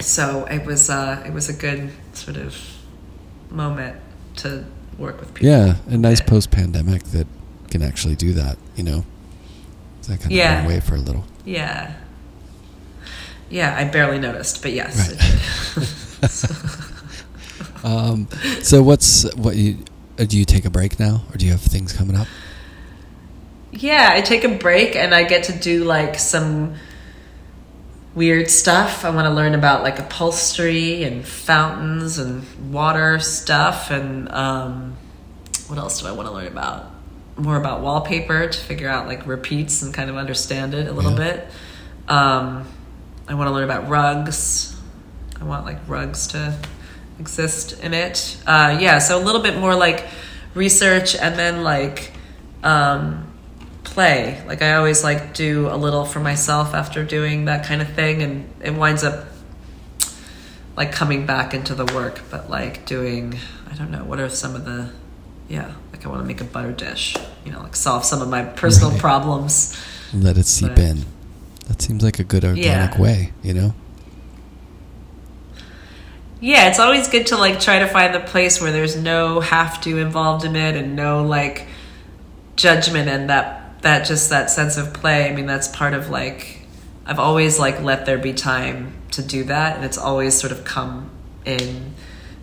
so 0.00 0.46
it 0.46 0.64
was, 0.64 0.88
uh, 0.88 1.22
it 1.26 1.32
was 1.32 1.48
a 1.48 1.52
good 1.52 1.90
sort 2.14 2.36
of 2.36 2.56
moment 3.50 3.98
to 4.36 4.64
work 4.98 5.20
with 5.20 5.34
people. 5.34 5.48
Yeah, 5.48 5.76
a 5.88 5.96
nice 5.96 6.20
post 6.20 6.50
pandemic 6.50 7.04
that 7.04 7.26
can 7.70 7.82
actually 7.82 8.14
do 8.16 8.32
that, 8.34 8.56
you 8.76 8.84
know. 8.84 9.04
That 10.02 10.20
kind 10.20 10.26
of 10.26 10.32
Yeah. 10.32 10.54
went 10.56 10.66
away 10.66 10.80
for 10.80 10.94
a 10.94 10.98
little. 10.98 11.24
Yeah. 11.44 11.94
Yeah, 13.50 13.74
I 13.76 13.84
barely 13.84 14.18
noticed, 14.18 14.62
but 14.62 14.72
yes. 14.72 15.10
Right. 15.10 15.84
it 16.24 17.84
um, 17.84 18.28
so 18.62 18.82
what's 18.82 19.32
what 19.36 19.56
you 19.56 19.78
uh, 20.18 20.24
do? 20.24 20.38
You 20.38 20.44
take 20.44 20.64
a 20.64 20.70
break 20.70 20.98
now, 20.98 21.22
or 21.32 21.36
do 21.36 21.44
you 21.46 21.52
have 21.52 21.60
things 21.60 21.92
coming 21.92 22.16
up? 22.16 22.26
Yeah, 23.72 24.10
I 24.12 24.20
take 24.20 24.44
a 24.44 24.48
break 24.48 24.96
and 24.96 25.14
I 25.14 25.24
get 25.24 25.44
to 25.44 25.52
do 25.52 25.84
like 25.84 26.18
some 26.18 26.74
weird 28.14 28.48
stuff. 28.50 29.04
I 29.04 29.10
want 29.10 29.26
to 29.26 29.30
learn 29.30 29.54
about 29.54 29.82
like 29.82 29.98
upholstery 29.98 31.02
and 31.04 31.26
fountains 31.26 32.18
and 32.18 32.44
water 32.72 33.18
stuff 33.18 33.90
and 33.90 34.30
um, 34.30 34.96
what 35.68 35.78
else 35.78 36.00
do 36.00 36.06
I 36.06 36.12
want 36.12 36.28
to 36.28 36.34
learn 36.34 36.46
about? 36.46 36.90
More 37.36 37.56
about 37.56 37.80
wallpaper 37.80 38.46
to 38.46 38.60
figure 38.60 38.88
out 38.88 39.08
like 39.08 39.26
repeats 39.26 39.82
and 39.82 39.92
kind 39.92 40.08
of 40.10 40.16
understand 40.16 40.74
it 40.74 40.86
a 40.86 40.92
little 40.92 41.10
Yeah. 41.18 41.32
bit. 41.32 41.48
Um, 42.06 42.68
I 43.26 43.34
want 43.34 43.48
to 43.48 43.52
learn 43.52 43.64
about 43.64 43.88
rugs. 43.88 44.76
I 45.40 45.44
want 45.44 45.64
like 45.64 45.78
rugs 45.88 46.28
to 46.28 46.56
exist 47.18 47.80
in 47.82 47.94
it. 47.94 48.36
Uh, 48.46 48.76
yeah, 48.80 48.98
so 48.98 49.18
a 49.18 49.22
little 49.24 49.40
bit 49.42 49.58
more 49.58 49.74
like 49.74 50.06
research 50.54 51.16
and 51.16 51.36
then 51.36 51.64
like 51.64 52.12
um, 52.62 53.23
play. 53.94 54.42
Like 54.46 54.60
I 54.60 54.74
always 54.74 55.02
like 55.04 55.34
do 55.34 55.68
a 55.68 55.76
little 55.76 56.04
for 56.04 56.20
myself 56.20 56.74
after 56.74 57.04
doing 57.04 57.46
that 57.46 57.64
kind 57.64 57.80
of 57.80 57.88
thing, 57.94 58.22
and 58.22 58.52
it 58.60 58.74
winds 58.74 59.02
up 59.04 59.26
like 60.76 60.92
coming 60.92 61.24
back 61.24 61.54
into 61.54 61.74
the 61.74 61.86
work. 61.94 62.20
But 62.30 62.50
like 62.50 62.84
doing, 62.86 63.38
I 63.70 63.74
don't 63.74 63.90
know, 63.90 64.04
what 64.04 64.18
are 64.20 64.28
some 64.28 64.54
of 64.56 64.64
the, 64.64 64.90
yeah, 65.48 65.72
like 65.92 66.04
I 66.04 66.08
want 66.08 66.20
to 66.22 66.26
make 66.26 66.40
a 66.40 66.44
butter 66.44 66.72
dish. 66.72 67.16
You 67.44 67.52
know, 67.52 67.60
like 67.62 67.76
solve 67.76 68.04
some 68.04 68.20
of 68.20 68.28
my 68.28 68.42
personal 68.44 68.90
Right. 68.90 69.00
problems. 69.00 69.80
Let 70.12 70.36
it 70.36 70.46
seep 70.46 70.70
Right. 70.70 70.78
in. 70.80 71.04
That 71.68 71.80
seems 71.80 72.02
like 72.02 72.18
a 72.18 72.24
good 72.24 72.44
organic 72.44 72.94
Yeah. 72.94 73.00
way, 73.00 73.32
you 73.42 73.54
know. 73.54 73.74
Yeah, 76.40 76.68
it's 76.68 76.78
always 76.78 77.08
good 77.08 77.26
to 77.28 77.36
like 77.36 77.58
try 77.60 77.78
to 77.78 77.86
find 77.86 78.14
the 78.14 78.20
place 78.20 78.60
where 78.60 78.70
there's 78.70 78.96
no 78.96 79.40
have 79.40 79.80
to 79.82 79.96
involved 79.98 80.44
in 80.44 80.56
it 80.56 80.76
and 80.76 80.94
no 80.94 81.24
like 81.24 81.66
judgment 82.56 83.08
and 83.08 83.30
that 83.30 83.63
that 83.84 84.06
just 84.06 84.30
that 84.30 84.50
sense 84.50 84.76
of 84.76 84.92
play. 84.92 85.30
I 85.30 85.34
mean, 85.34 85.46
that's 85.46 85.68
part 85.68 85.94
of 85.94 86.10
like 86.10 86.60
I've 87.06 87.18
always 87.18 87.58
like 87.58 87.80
let 87.82 88.06
there 88.06 88.18
be 88.18 88.32
time 88.32 88.94
to 89.12 89.22
do 89.22 89.44
that 89.44 89.76
and 89.76 89.84
it's 89.84 89.98
always 89.98 90.34
sort 90.34 90.52
of 90.52 90.64
come 90.64 91.10
in 91.44 91.94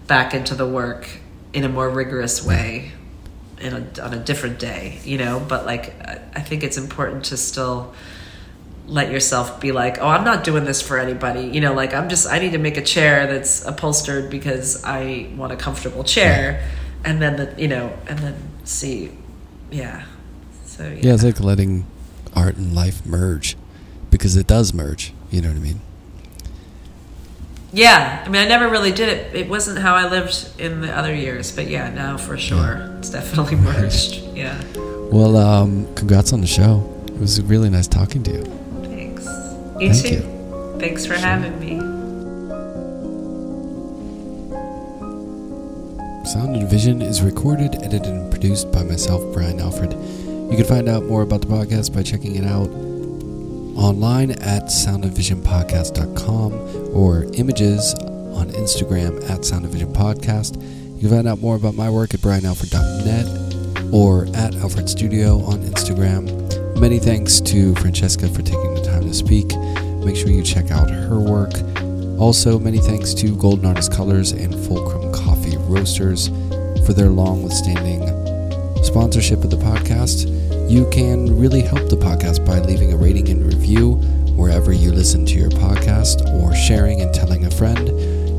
back 0.08 0.34
into 0.34 0.56
the 0.56 0.68
work 0.68 1.10
in 1.52 1.64
a 1.64 1.70
more 1.70 1.90
rigorous 1.90 2.46
way 2.46 2.92
in 3.60 3.74
a, 3.74 4.02
on 4.02 4.14
a 4.14 4.20
different 4.20 4.60
day, 4.60 5.00
you 5.04 5.18
know, 5.18 5.44
but 5.48 5.66
like 5.66 5.94
I- 6.08 6.42
think 6.42 6.64
it's 6.64 6.78
important 6.78 7.26
to 7.26 7.38
still 7.38 7.94
let 8.88 9.10
yourself 9.12 9.62
be 9.62 9.72
like, 9.72 10.00
oh, 10.00 10.08
I'm 10.08 10.26
not 10.26 10.44
doing 10.44 10.66
this 10.66 10.82
for 10.82 10.98
anybody. 10.98 11.44
You 11.48 11.62
know, 11.62 11.74
like 11.74 11.94
I'm 11.94 12.10
just, 12.10 12.28
I 12.28 12.40
need 12.40 12.52
to 12.52 12.58
make 12.58 12.76
a 12.78 12.82
chair 12.82 13.26
that's 13.26 13.64
upholstered 13.66 14.30
because 14.30 14.84
I 14.84 15.30
want 15.38 15.54
a 15.54 15.56
comfortable 15.56 16.04
chair. 16.04 16.68
And 17.06 17.22
then, 17.22 17.38
the, 17.38 17.56
you 17.58 17.70
know, 17.70 17.98
and 18.08 18.20
then 18.20 18.36
see, 18.66 19.12
yeah. 19.72 20.04
So, 20.82 20.88
yeah. 20.88 21.00
Yeah, 21.02 21.14
it's 21.14 21.24
like 21.24 21.40
letting 21.40 21.86
art 22.36 22.56
and 22.58 22.74
life 22.74 23.06
merge 23.06 23.56
because 24.10 24.36
it 24.36 24.48
does 24.48 24.74
merge. 24.74 25.14
You 25.30 25.42
know 25.42 25.50
what 25.50 25.58
I 25.58 25.60
mean? 25.60 25.82
yeah. 27.72 28.24
I 28.26 28.30
mean, 28.30 28.42
I 28.42 28.48
never 28.48 28.68
really 28.68 28.92
did 28.92 29.08
it. 29.08 29.36
It 29.36 29.48
wasn't 29.48 29.78
how 29.78 29.94
I 29.96 30.10
lived 30.10 30.50
in 30.60 30.82
the 30.82 30.92
other 30.92 31.14
years, 31.14 31.52
but 31.56 31.68
yeah, 31.68 31.90
now 31.94 32.18
for 32.18 32.36
sure. 32.38 32.96
It's 32.98 33.12
definitely 33.12 33.56
merged. 33.70 34.16
Yeah. 34.36 34.60
Well, 35.12 35.38
um, 35.38 35.94
congrats 35.96 36.34
on 36.34 36.42
the 36.42 36.48
show. 36.48 36.92
It 37.08 37.20
was 37.20 37.40
really 37.44 37.70
nice 37.70 37.88
talking 37.88 38.24
to 38.24 38.32
you. 38.32 38.44
Thanks. 38.84 39.26
You 39.80 39.94
Thank 39.94 40.06
too. 40.06 40.14
you. 40.16 40.80
Thanks 40.80 41.06
for 41.06 41.14
having 41.14 41.60
me. 41.60 41.80
Sound 46.26 46.56
and 46.56 46.68
Vision 46.70 47.02
is 47.02 47.22
recorded, 47.22 47.76
edited, 47.76 48.06
and 48.06 48.32
produced 48.32 48.72
by 48.72 48.84
myself, 48.84 49.22
Brian 49.34 49.60
Alfred. 49.60 49.92
You 50.52 50.58
can 50.58 50.66
find 50.66 50.90
out 50.90 51.06
more 51.06 51.22
about 51.22 51.40
the 51.40 51.48
podcast 51.48 51.96
by 51.96 52.04
checking 52.04 52.36
it 52.36 52.44
out 52.44 52.68
online 53.78 54.32
at 54.32 54.64
soundandvisionpodcast.com 54.64 56.54
or 56.94 57.24
images 57.36 57.94
on 57.94 58.50
Instagram 58.50 59.30
at 59.30 59.46
Sound 59.46 59.64
and 59.64 59.72
Vision 59.74 59.94
Podcast. 59.94 60.62
You 60.96 61.08
can 61.08 61.18
find 61.18 61.28
out 61.28 61.40
more 61.40 61.56
about 61.56 61.76
my 61.76 61.90
work 61.90 62.14
at 62.14 62.20
brianalfred.net 62.20 63.94
or 63.94 64.26
at 64.36 64.54
Alfred 64.56 64.90
Studio 64.90 65.40
on 65.44 65.60
Instagram. 65.62 66.28
Many 66.78 67.00
thanks 67.00 67.40
to 67.42 67.74
Francesca 67.76 68.28
for 68.28 68.42
taking 68.42 68.74
the 68.74 68.82
time 68.82 69.04
to 69.04 69.14
speak. 69.14 69.56
Make 70.06 70.18
sure 70.18 70.30
you 70.30 70.44
check 70.44 70.70
out 70.70 70.90
her 70.90 71.22
work. 71.22 71.54
Also, 72.20 72.60
many 72.60 72.80
thanks 72.80 73.14
to 73.14 73.38
Golden 73.38 73.68
Artist 73.68 73.94
Colors 73.94 74.34
and 74.34 74.54
Fulcrum 74.66 75.14
Coffee 75.14 75.56
Roasters 75.58 76.28
for 76.86 76.92
their 76.92 77.10
long 77.10 77.42
withstanding 77.42 78.02
sponsorship 78.84 79.44
of 79.44 79.50
the 79.50 79.58
podcast. 79.58 80.41
You 80.70 80.90
can 80.92 81.38
really 81.38 81.62
help 81.62 81.90
the 81.90 81.98
podcast 81.98 82.46
by 82.46 82.60
leaving 82.60 82.94
a 82.94 82.98
rating 82.98 83.30
and 83.30 83.46
review 83.46 83.96
wherever 84.36 84.72
you 84.72 84.92
listen 84.92 85.26
to 85.26 85.34
your 85.36 85.50
podcast 85.50 86.26
or 86.34 86.56
sharing 86.56 87.02
and 87.02 87.14
telling 87.14 87.46
a 87.46 87.52
friend. 87.52 87.90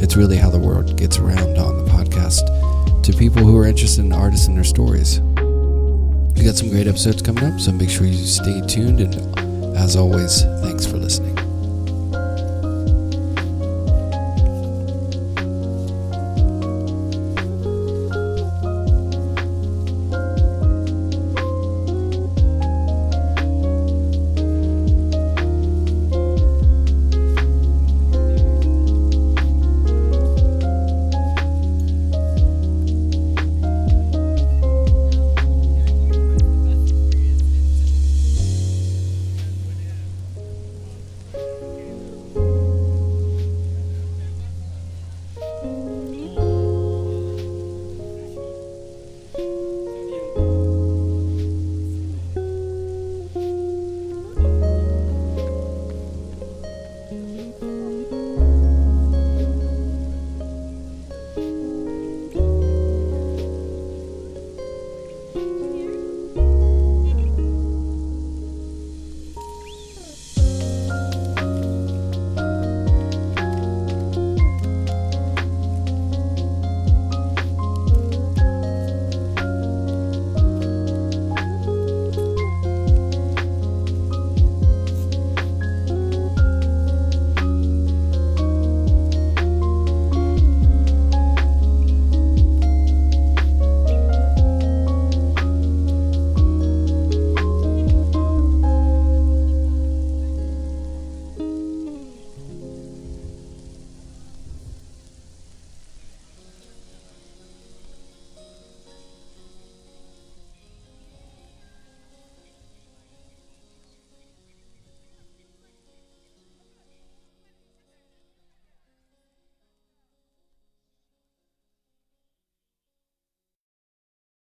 It's 0.02 0.16
really 0.16 0.36
how 0.36 0.50
the 0.50 0.58
world 0.58 0.96
gets 0.96 1.18
around 1.18 1.58
on 1.58 1.84
the 1.84 1.90
podcast 1.90 3.02
to 3.02 3.12
people 3.12 3.42
who 3.44 3.56
are 3.58 3.66
interested 3.66 4.04
in 4.04 4.12
artists 4.12 4.48
and 4.48 4.56
their 4.56 4.64
stories. 4.64 5.20
We 5.20 6.44
got 6.44 6.56
some 6.56 6.70
great 6.70 6.86
episodes 6.86 7.22
coming 7.22 7.44
up, 7.44 7.60
so 7.60 7.72
make 7.72 7.90
sure 7.90 8.06
you 8.06 8.24
stay 8.24 8.60
tuned. 8.66 9.00
And 9.00 9.76
as 9.76 9.96
always, 9.96 10.42
thanks 10.62 10.86
for 10.86 10.96
listening. 10.96 11.31